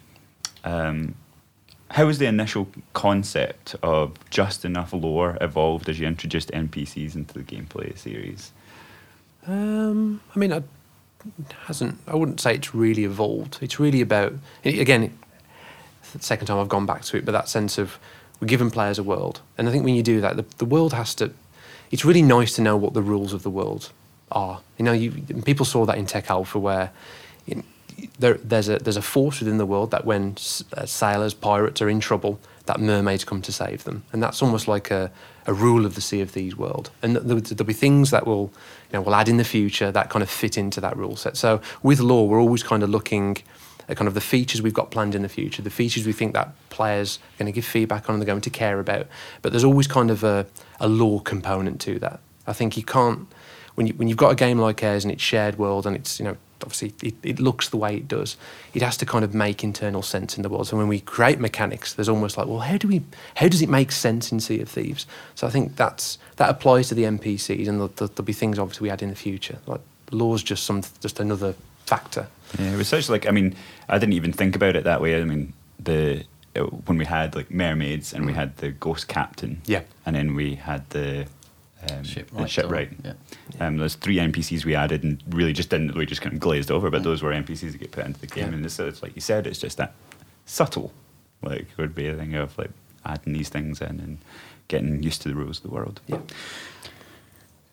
um, 0.63 1.15
"How 1.91 2.05
was 2.05 2.17
the 2.19 2.25
initial 2.25 2.67
concept 2.93 3.75
of 3.81 4.17
just 4.29 4.65
enough 4.65 4.93
lore 4.93 5.37
evolved 5.41 5.89
as 5.89 5.99
you 5.99 6.07
introduced 6.07 6.51
NPCs 6.51 7.15
into 7.15 7.33
the 7.33 7.43
gameplay 7.43 7.97
series?" 7.97 8.51
Um, 9.45 10.21
I 10.35 10.39
mean, 10.39 10.51
I, 10.51 10.63
hasn't. 11.65 11.97
I 12.07 12.15
wouldn't 12.15 12.39
say 12.39 12.55
it's 12.55 12.75
really 12.75 13.05
evolved. 13.05 13.59
It's 13.61 13.79
really 13.79 14.01
about 14.01 14.33
again. 14.63 15.17
Second 16.19 16.47
time 16.47 16.57
I've 16.57 16.69
gone 16.69 16.85
back 16.85 17.03
to 17.03 17.17
it, 17.17 17.25
but 17.25 17.33
that 17.33 17.49
sense 17.49 17.77
of 17.77 17.99
we're 18.39 18.47
giving 18.47 18.71
players 18.71 18.97
a 18.97 19.03
world, 19.03 19.41
and 19.57 19.67
I 19.67 19.71
think 19.71 19.83
when 19.83 19.95
you 19.95 20.03
do 20.03 20.21
that, 20.21 20.37
the, 20.37 20.45
the 20.57 20.65
world 20.65 20.93
has 20.93 21.13
to. 21.15 21.31
It's 21.91 22.05
really 22.05 22.21
nice 22.21 22.55
to 22.55 22.61
know 22.61 22.75
what 22.75 22.93
the 22.93 23.01
rules 23.01 23.33
of 23.33 23.43
the 23.43 23.49
world 23.49 23.91
are. 24.31 24.61
You 24.77 24.85
know, 24.85 24.93
you 24.93 25.11
people 25.43 25.65
saw 25.65 25.85
that 25.85 25.97
in 25.97 26.05
Tech 26.05 26.29
Alpha 26.29 26.59
where. 26.59 26.91
There, 28.19 28.35
there's 28.35 28.69
a 28.69 28.77
there's 28.77 28.97
a 28.97 29.01
force 29.01 29.39
within 29.39 29.57
the 29.57 29.65
world 29.65 29.91
that 29.91 30.05
when 30.05 30.35
uh, 30.75 30.85
sailors, 30.85 31.33
pirates 31.33 31.81
are 31.81 31.89
in 31.89 31.99
trouble, 31.99 32.39
that 32.65 32.79
mermaids 32.79 33.23
come 33.23 33.41
to 33.41 33.51
save 33.51 33.83
them, 33.83 34.03
and 34.11 34.21
that's 34.21 34.41
almost 34.41 34.67
like 34.67 34.91
a, 34.91 35.11
a 35.45 35.53
rule 35.53 35.85
of 35.85 35.95
the 35.95 36.01
Sea 36.01 36.21
of 36.21 36.29
Thieves 36.29 36.55
world. 36.55 36.91
And 37.01 37.15
th- 37.15 37.25
there'll, 37.25 37.41
there'll 37.41 37.65
be 37.65 37.73
things 37.73 38.11
that 38.11 38.27
will, 38.27 38.51
you 38.91 38.93
know, 38.93 39.01
will 39.01 39.15
add 39.15 39.29
in 39.29 39.37
the 39.37 39.43
future 39.43 39.91
that 39.91 40.09
kind 40.09 40.21
of 40.21 40.29
fit 40.29 40.57
into 40.57 40.79
that 40.81 40.95
rule 40.95 41.15
set. 41.15 41.37
So 41.37 41.61
with 41.81 41.99
lore, 41.99 42.27
we're 42.27 42.41
always 42.41 42.63
kind 42.63 42.83
of 42.83 42.89
looking 42.89 43.37
at 43.89 43.97
kind 43.97 44.07
of 44.07 44.13
the 44.13 44.21
features 44.21 44.61
we've 44.61 44.73
got 44.73 44.91
planned 44.91 45.15
in 45.15 45.21
the 45.21 45.29
future, 45.29 45.61
the 45.61 45.69
features 45.69 46.05
we 46.05 46.13
think 46.13 46.33
that 46.33 46.53
players 46.69 47.19
are 47.35 47.39
going 47.39 47.51
to 47.51 47.55
give 47.55 47.65
feedback 47.65 48.09
on 48.09 48.15
and 48.15 48.21
they're 48.21 48.27
going 48.27 48.41
to 48.41 48.49
care 48.49 48.79
about. 48.79 49.07
But 49.41 49.53
there's 49.53 49.63
always 49.63 49.87
kind 49.87 50.11
of 50.11 50.23
a, 50.23 50.45
a 50.79 50.87
lore 50.87 51.21
component 51.21 51.79
to 51.81 51.99
that. 51.99 52.19
I 52.45 52.53
think 52.53 52.77
you 52.77 52.83
can't 52.83 53.27
when 53.75 53.87
you 53.87 53.93
when 53.93 54.07
you've 54.07 54.17
got 54.17 54.31
a 54.31 54.35
game 54.35 54.57
like 54.57 54.83
ours 54.83 55.03
and 55.05 55.11
it's 55.11 55.21
shared 55.21 55.57
world 55.57 55.85
and 55.85 55.95
it's 55.95 56.19
you 56.19 56.25
know 56.25 56.37
obviously 56.63 56.93
it, 57.01 57.15
it 57.23 57.39
looks 57.39 57.69
the 57.69 57.77
way 57.77 57.95
it 57.95 58.07
does. 58.07 58.37
It 58.73 58.81
has 58.81 58.97
to 58.97 59.05
kind 59.05 59.23
of 59.23 59.33
make 59.33 59.63
internal 59.63 60.01
sense 60.01 60.37
in 60.37 60.43
the 60.43 60.49
world. 60.49 60.67
So 60.67 60.77
when 60.77 60.87
we 60.87 60.99
create 60.99 61.39
mechanics 61.39 61.93
there's 61.93 62.09
almost 62.09 62.37
like 62.37 62.47
well 62.47 62.59
how 62.59 62.77
do 62.77 62.87
we 62.87 63.01
how 63.35 63.47
does 63.47 63.61
it 63.61 63.69
make 63.69 63.91
sense 63.91 64.31
in 64.31 64.39
sea 64.39 64.59
of 64.61 64.69
thieves? 64.69 65.05
So 65.35 65.47
i 65.47 65.49
think 65.49 65.75
that's 65.75 66.17
that 66.37 66.49
applies 66.49 66.87
to 66.89 66.95
the 66.95 67.03
npcs 67.03 67.67
and 67.67 67.79
there'll, 67.79 67.87
there'll 67.89 68.23
be 68.23 68.33
things 68.33 68.59
obviously 68.59 68.85
we 68.87 68.91
add 68.91 69.01
in 69.01 69.09
the 69.09 69.15
future. 69.15 69.57
Like 69.65 69.81
lore's 70.11 70.43
just 70.43 70.63
some 70.63 70.83
just 71.01 71.19
another 71.19 71.53
factor. 71.85 72.27
Yeah, 72.59 72.73
it 72.73 72.77
was 72.77 72.87
such 72.87 73.09
like 73.09 73.27
I 73.27 73.31
mean, 73.31 73.55
I 73.89 73.97
didn't 73.97 74.13
even 74.13 74.33
think 74.33 74.55
about 74.55 74.75
it 74.75 74.83
that 74.85 75.01
way. 75.01 75.21
I 75.21 75.25
mean, 75.25 75.53
the 75.79 76.23
uh, 76.55 76.61
when 76.87 76.97
we 76.97 77.05
had 77.05 77.35
like 77.35 77.51
mermaids 77.51 78.13
and 78.13 78.25
we 78.25 78.33
had 78.33 78.57
the 78.57 78.71
ghost 78.71 79.07
captain, 79.07 79.61
Yeah. 79.65 79.81
and 80.05 80.15
then 80.15 80.33
we 80.33 80.55
had 80.55 80.89
the 80.89 81.27
um, 81.91 82.01
the 82.03 82.07
Shipwright, 82.07 82.49
shipwright. 82.49 82.89
Yeah. 83.03 83.13
Um, 83.59 83.77
there's 83.77 83.95
three 83.95 84.17
NPCs 84.17 84.65
we 84.65 84.75
added 84.75 85.03
and 85.03 85.21
really 85.29 85.53
just 85.53 85.69
didn't 85.69 85.95
we 85.95 86.05
just 86.05 86.21
kind 86.21 86.33
of 86.33 86.39
glazed 86.39 86.71
over, 86.71 86.89
but 86.89 87.03
those 87.03 87.21
were 87.23 87.31
NPCs 87.31 87.71
that 87.71 87.77
get 87.79 87.91
put 87.91 88.05
into 88.05 88.19
the 88.19 88.27
game, 88.27 88.49
Yeah. 88.49 88.55
and 88.55 88.65
it's, 88.65 88.79
it's 88.79 89.01
like 89.03 89.15
you 89.15 89.21
said, 89.21 89.47
it's 89.47 89.59
just 89.59 89.77
that 89.77 89.93
subtle. 90.45 90.91
Like 91.41 91.67
would 91.77 91.93
be 91.95 92.07
a 92.07 92.15
thing 92.15 92.33
of 92.35 92.57
like 92.57 92.71
adding 93.05 93.33
these 93.33 93.49
things 93.49 93.79
in 93.81 93.99
and 93.99 94.17
getting 94.67 95.03
used 95.03 95.21
to 95.21 95.29
the 95.29 95.35
rules 95.35 95.57
of 95.57 95.63
the 95.63 95.69
world. 95.69 96.01
Yeah. 96.07 96.19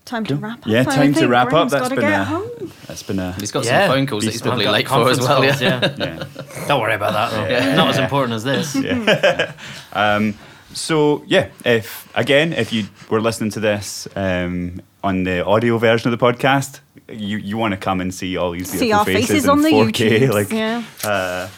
Time 0.05 0.27
to 0.27 0.37
wrap 0.37 0.59
up. 0.59 0.67
Yeah, 0.67 0.81
I 0.83 0.85
time 0.85 1.15
to 1.15 1.21
think 1.21 1.31
wrap 1.31 1.47
up. 1.47 1.51
Graham's 1.51 1.73
That's 1.73 1.89
been 1.89 2.01
get 2.01 2.21
a 2.21 2.25
home. 2.25 2.73
that's 2.87 3.03
been 3.03 3.19
a 3.19 3.33
He's 3.41 3.51
got 3.51 3.65
Yeah. 3.65 3.87
some 3.87 3.97
phone 3.97 4.07
calls 4.07 4.25
that 4.27 4.33
he's 4.33 4.43
probably 4.43 4.67
late 4.67 4.87
for 4.87 5.09
as 5.09 5.19
well. 5.19 5.43
Yeah. 5.43 5.51
calls, 5.51 5.63
yeah. 5.99 6.25
yeah. 6.39 6.67
Don't 6.69 6.81
worry 6.83 6.95
about 6.95 7.13
that. 7.15 7.31
Though. 7.31 7.49
Yeah. 7.49 7.75
Not 7.75 7.89
as 7.89 7.99
important 7.99 8.35
as 8.35 8.45
this. 8.45 8.77
Um, 9.95 10.35
so 10.75 11.23
yeah, 11.27 11.49
if 11.65 12.09
again, 12.15 12.53
if 12.53 12.73
you 12.73 12.85
were 13.11 13.21
listening 13.21 13.51
to 13.53 13.61
this 13.61 14.07
um, 14.17 14.81
on 15.03 15.25
the 15.25 15.45
audio 15.45 15.79
version 15.79 16.13
of 16.13 16.19
the 16.19 16.25
podcast, 16.25 16.81
you 17.09 17.39
you 17.39 17.57
want 17.57 17.73
to 17.73 17.79
come 17.79 18.01
and 18.01 18.13
see 18.15 18.37
all 18.37 18.53
these 18.53 18.71
See 18.71 18.93
our 18.93 19.05
faces, 19.05 19.29
faces 19.29 19.49
on 19.49 19.63
the 19.63 19.71
4K, 19.71 20.21
YouTubes, 20.21 20.33
like 20.35 20.51
yeah. 20.53 20.83
uh, 21.05 21.49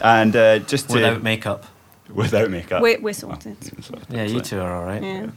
and 0.00 0.34
uh, 0.36 0.58
just 0.60 0.88
to, 0.88 0.94
Without 0.94 1.22
makeup. 1.22 1.66
without 2.12 2.50
makeup. 2.50 2.82
We're, 2.82 3.00
we're 3.00 3.14
sorted. 3.14 3.56
Yeah, 4.10 4.24
you 4.24 4.40
two 4.40 4.60
are 4.60 4.74
all 4.76 4.84
right. 4.84 5.02
Yeah. 5.02 5.30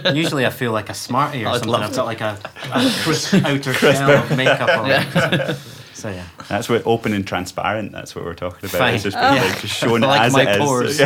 before. 0.00 0.12
Usually 0.14 0.46
I 0.46 0.50
feel 0.50 0.72
like 0.72 0.88
a 0.90 0.94
smarty 0.94 1.44
or 1.44 1.48
I'd 1.48 1.60
something. 1.60 1.74
I've 1.74 1.94
got 1.94 2.06
like 2.06 2.20
a, 2.20 2.38
a 2.72 2.90
crisp 3.02 3.34
outer 3.44 3.72
shell 3.74 4.10
of 4.10 4.36
makeup 4.36 4.68
on. 4.78 5.56
So 5.94 6.10
yeah. 6.10 6.26
That's 6.48 6.68
what 6.68 6.82
open 6.86 7.12
and 7.14 7.26
transparent. 7.26 7.92
That's 7.92 8.14
what 8.14 8.24
we're 8.24 8.34
talking 8.34 8.68
about. 8.68 8.78
Fine. 8.78 8.94
It's 8.94 9.04
just, 9.04 9.16
Oh. 9.16 9.20
like, 9.20 9.60
just 9.60 9.74
shown 9.74 10.00
Like 10.02 10.20
as 10.22 10.32
my 10.32 10.42
it 10.42 10.48
is. 10.50 10.58
pores. 10.58 10.98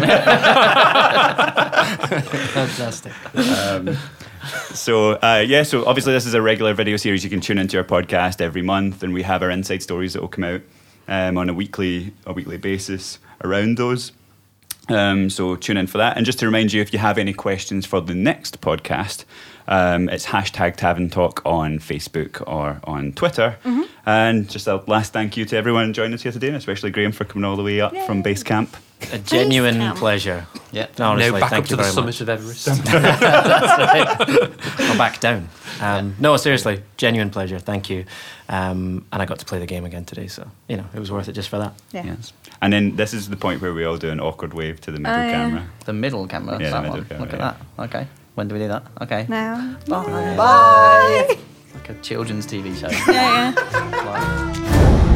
Fantastic. 1.88 3.12
um, 3.36 3.96
so 4.74 5.12
uh, 5.14 5.44
yeah, 5.46 5.62
so 5.62 5.84
obviously 5.84 6.12
this 6.12 6.26
is 6.26 6.34
a 6.34 6.42
regular 6.42 6.74
video 6.74 6.96
series. 6.96 7.22
You 7.24 7.30
can 7.30 7.40
tune 7.40 7.58
into 7.58 7.76
our 7.78 7.84
podcast 7.84 8.40
every 8.40 8.62
month, 8.62 9.02
and 9.02 9.12
we 9.12 9.22
have 9.22 9.42
our 9.42 9.50
inside 9.50 9.82
stories 9.82 10.12
that 10.14 10.20
will 10.22 10.28
come 10.28 10.44
out 10.44 10.60
um, 11.06 11.36
on 11.38 11.48
a 11.48 11.54
weekly 11.54 12.12
a 12.26 12.32
weekly 12.32 12.56
basis 12.56 13.18
around 13.44 13.76
those. 13.78 14.12
Um, 14.88 15.28
so 15.28 15.54
tune 15.56 15.76
in 15.76 15.86
for 15.86 15.98
that. 15.98 16.16
And 16.16 16.24
just 16.24 16.38
to 16.38 16.46
remind 16.46 16.72
you, 16.72 16.80
if 16.80 16.92
you 16.94 16.98
have 16.98 17.18
any 17.18 17.34
questions 17.34 17.84
for 17.84 18.00
the 18.00 18.14
next 18.14 18.60
podcast, 18.62 19.24
Um, 19.68 20.08
it's 20.08 20.24
hashtag 20.26 20.74
Tavern 20.76 21.10
Talk 21.10 21.42
on 21.44 21.78
Facebook 21.78 22.42
or 22.48 22.80
on 22.84 23.12
Twitter. 23.12 23.56
And 24.06 24.48
just 24.48 24.66
a 24.66 24.76
last 24.86 25.12
thank 25.12 25.36
you 25.36 25.44
to 25.44 25.56
everyone 25.56 25.92
joining 25.92 26.14
us 26.14 26.22
here 26.22 26.32
today, 26.32 26.46
and 26.48 26.56
especially 26.56 26.90
Graham 26.90 27.12
for 27.12 27.26
coming 27.26 27.44
all 27.44 27.56
the 27.56 27.62
way 27.62 27.80
up 27.82 27.94
from 28.06 28.22
base 28.22 28.42
camp. 28.42 28.74
A 29.12 29.18
genuine 29.18 29.76
camp. 29.76 29.98
pleasure. 29.98 30.46
Yeah. 30.72 30.86
Honestly, 30.98 31.30
now 31.30 31.40
back 31.40 31.50
thank 31.50 31.64
up 31.66 31.70
you 31.70 31.76
to 31.76 31.82
the 31.82 31.90
summit 31.90 32.06
much. 32.06 32.20
of 32.22 32.28
Everest. 32.30 32.68
Or 34.90 34.96
back 34.96 35.20
down. 35.20 35.48
Um, 35.80 36.16
no, 36.18 36.36
seriously, 36.38 36.82
genuine 36.96 37.28
pleasure. 37.30 37.58
Thank 37.58 37.90
you. 37.90 38.06
Um, 38.48 39.04
and 39.12 39.20
I 39.20 39.26
got 39.26 39.38
to 39.40 39.44
play 39.44 39.58
the 39.58 39.66
game 39.66 39.84
again 39.84 40.04
today, 40.04 40.26
so 40.26 40.48
you 40.68 40.78
know 40.78 40.86
it 40.94 40.98
was 40.98 41.12
worth 41.12 41.28
it 41.28 41.34
just 41.34 41.50
for 41.50 41.58
that. 41.58 41.74
Yeah. 41.92 42.06
Yes. 42.06 42.32
And 42.62 42.72
then 42.72 42.96
this 42.96 43.12
is 43.12 43.28
the 43.28 43.36
point 43.36 43.60
where 43.60 43.74
we 43.74 43.84
all 43.84 43.98
do 43.98 44.08
an 44.10 44.20
awkward 44.20 44.54
wave 44.54 44.80
to 44.80 44.90
the 44.90 44.98
middle 44.98 45.18
yeah. 45.18 45.32
camera. 45.32 45.66
The 45.84 45.92
middle 45.92 46.26
camera. 46.26 46.58
Yeah, 46.60 46.70
the 46.70 46.80
middle 46.80 46.96
one. 46.96 47.04
camera, 47.04 47.20
Look 47.24 47.34
at 47.34 47.38
yeah. 47.38 47.54
that. 47.76 47.82
Okay. 47.84 48.06
When 48.38 48.46
do 48.46 48.54
we 48.54 48.60
do 48.60 48.68
that? 48.68 48.84
Okay. 49.02 49.26
Now. 49.28 49.76
Bye. 49.88 50.36
Bye. 50.36 51.38
Like 51.74 51.88
a 51.88 51.94
children's 52.02 52.46
TV 52.46 52.72
show. 52.76 52.86
Yeah, 53.12 53.52
yeah. 53.52 53.90
Bye. 53.90 55.14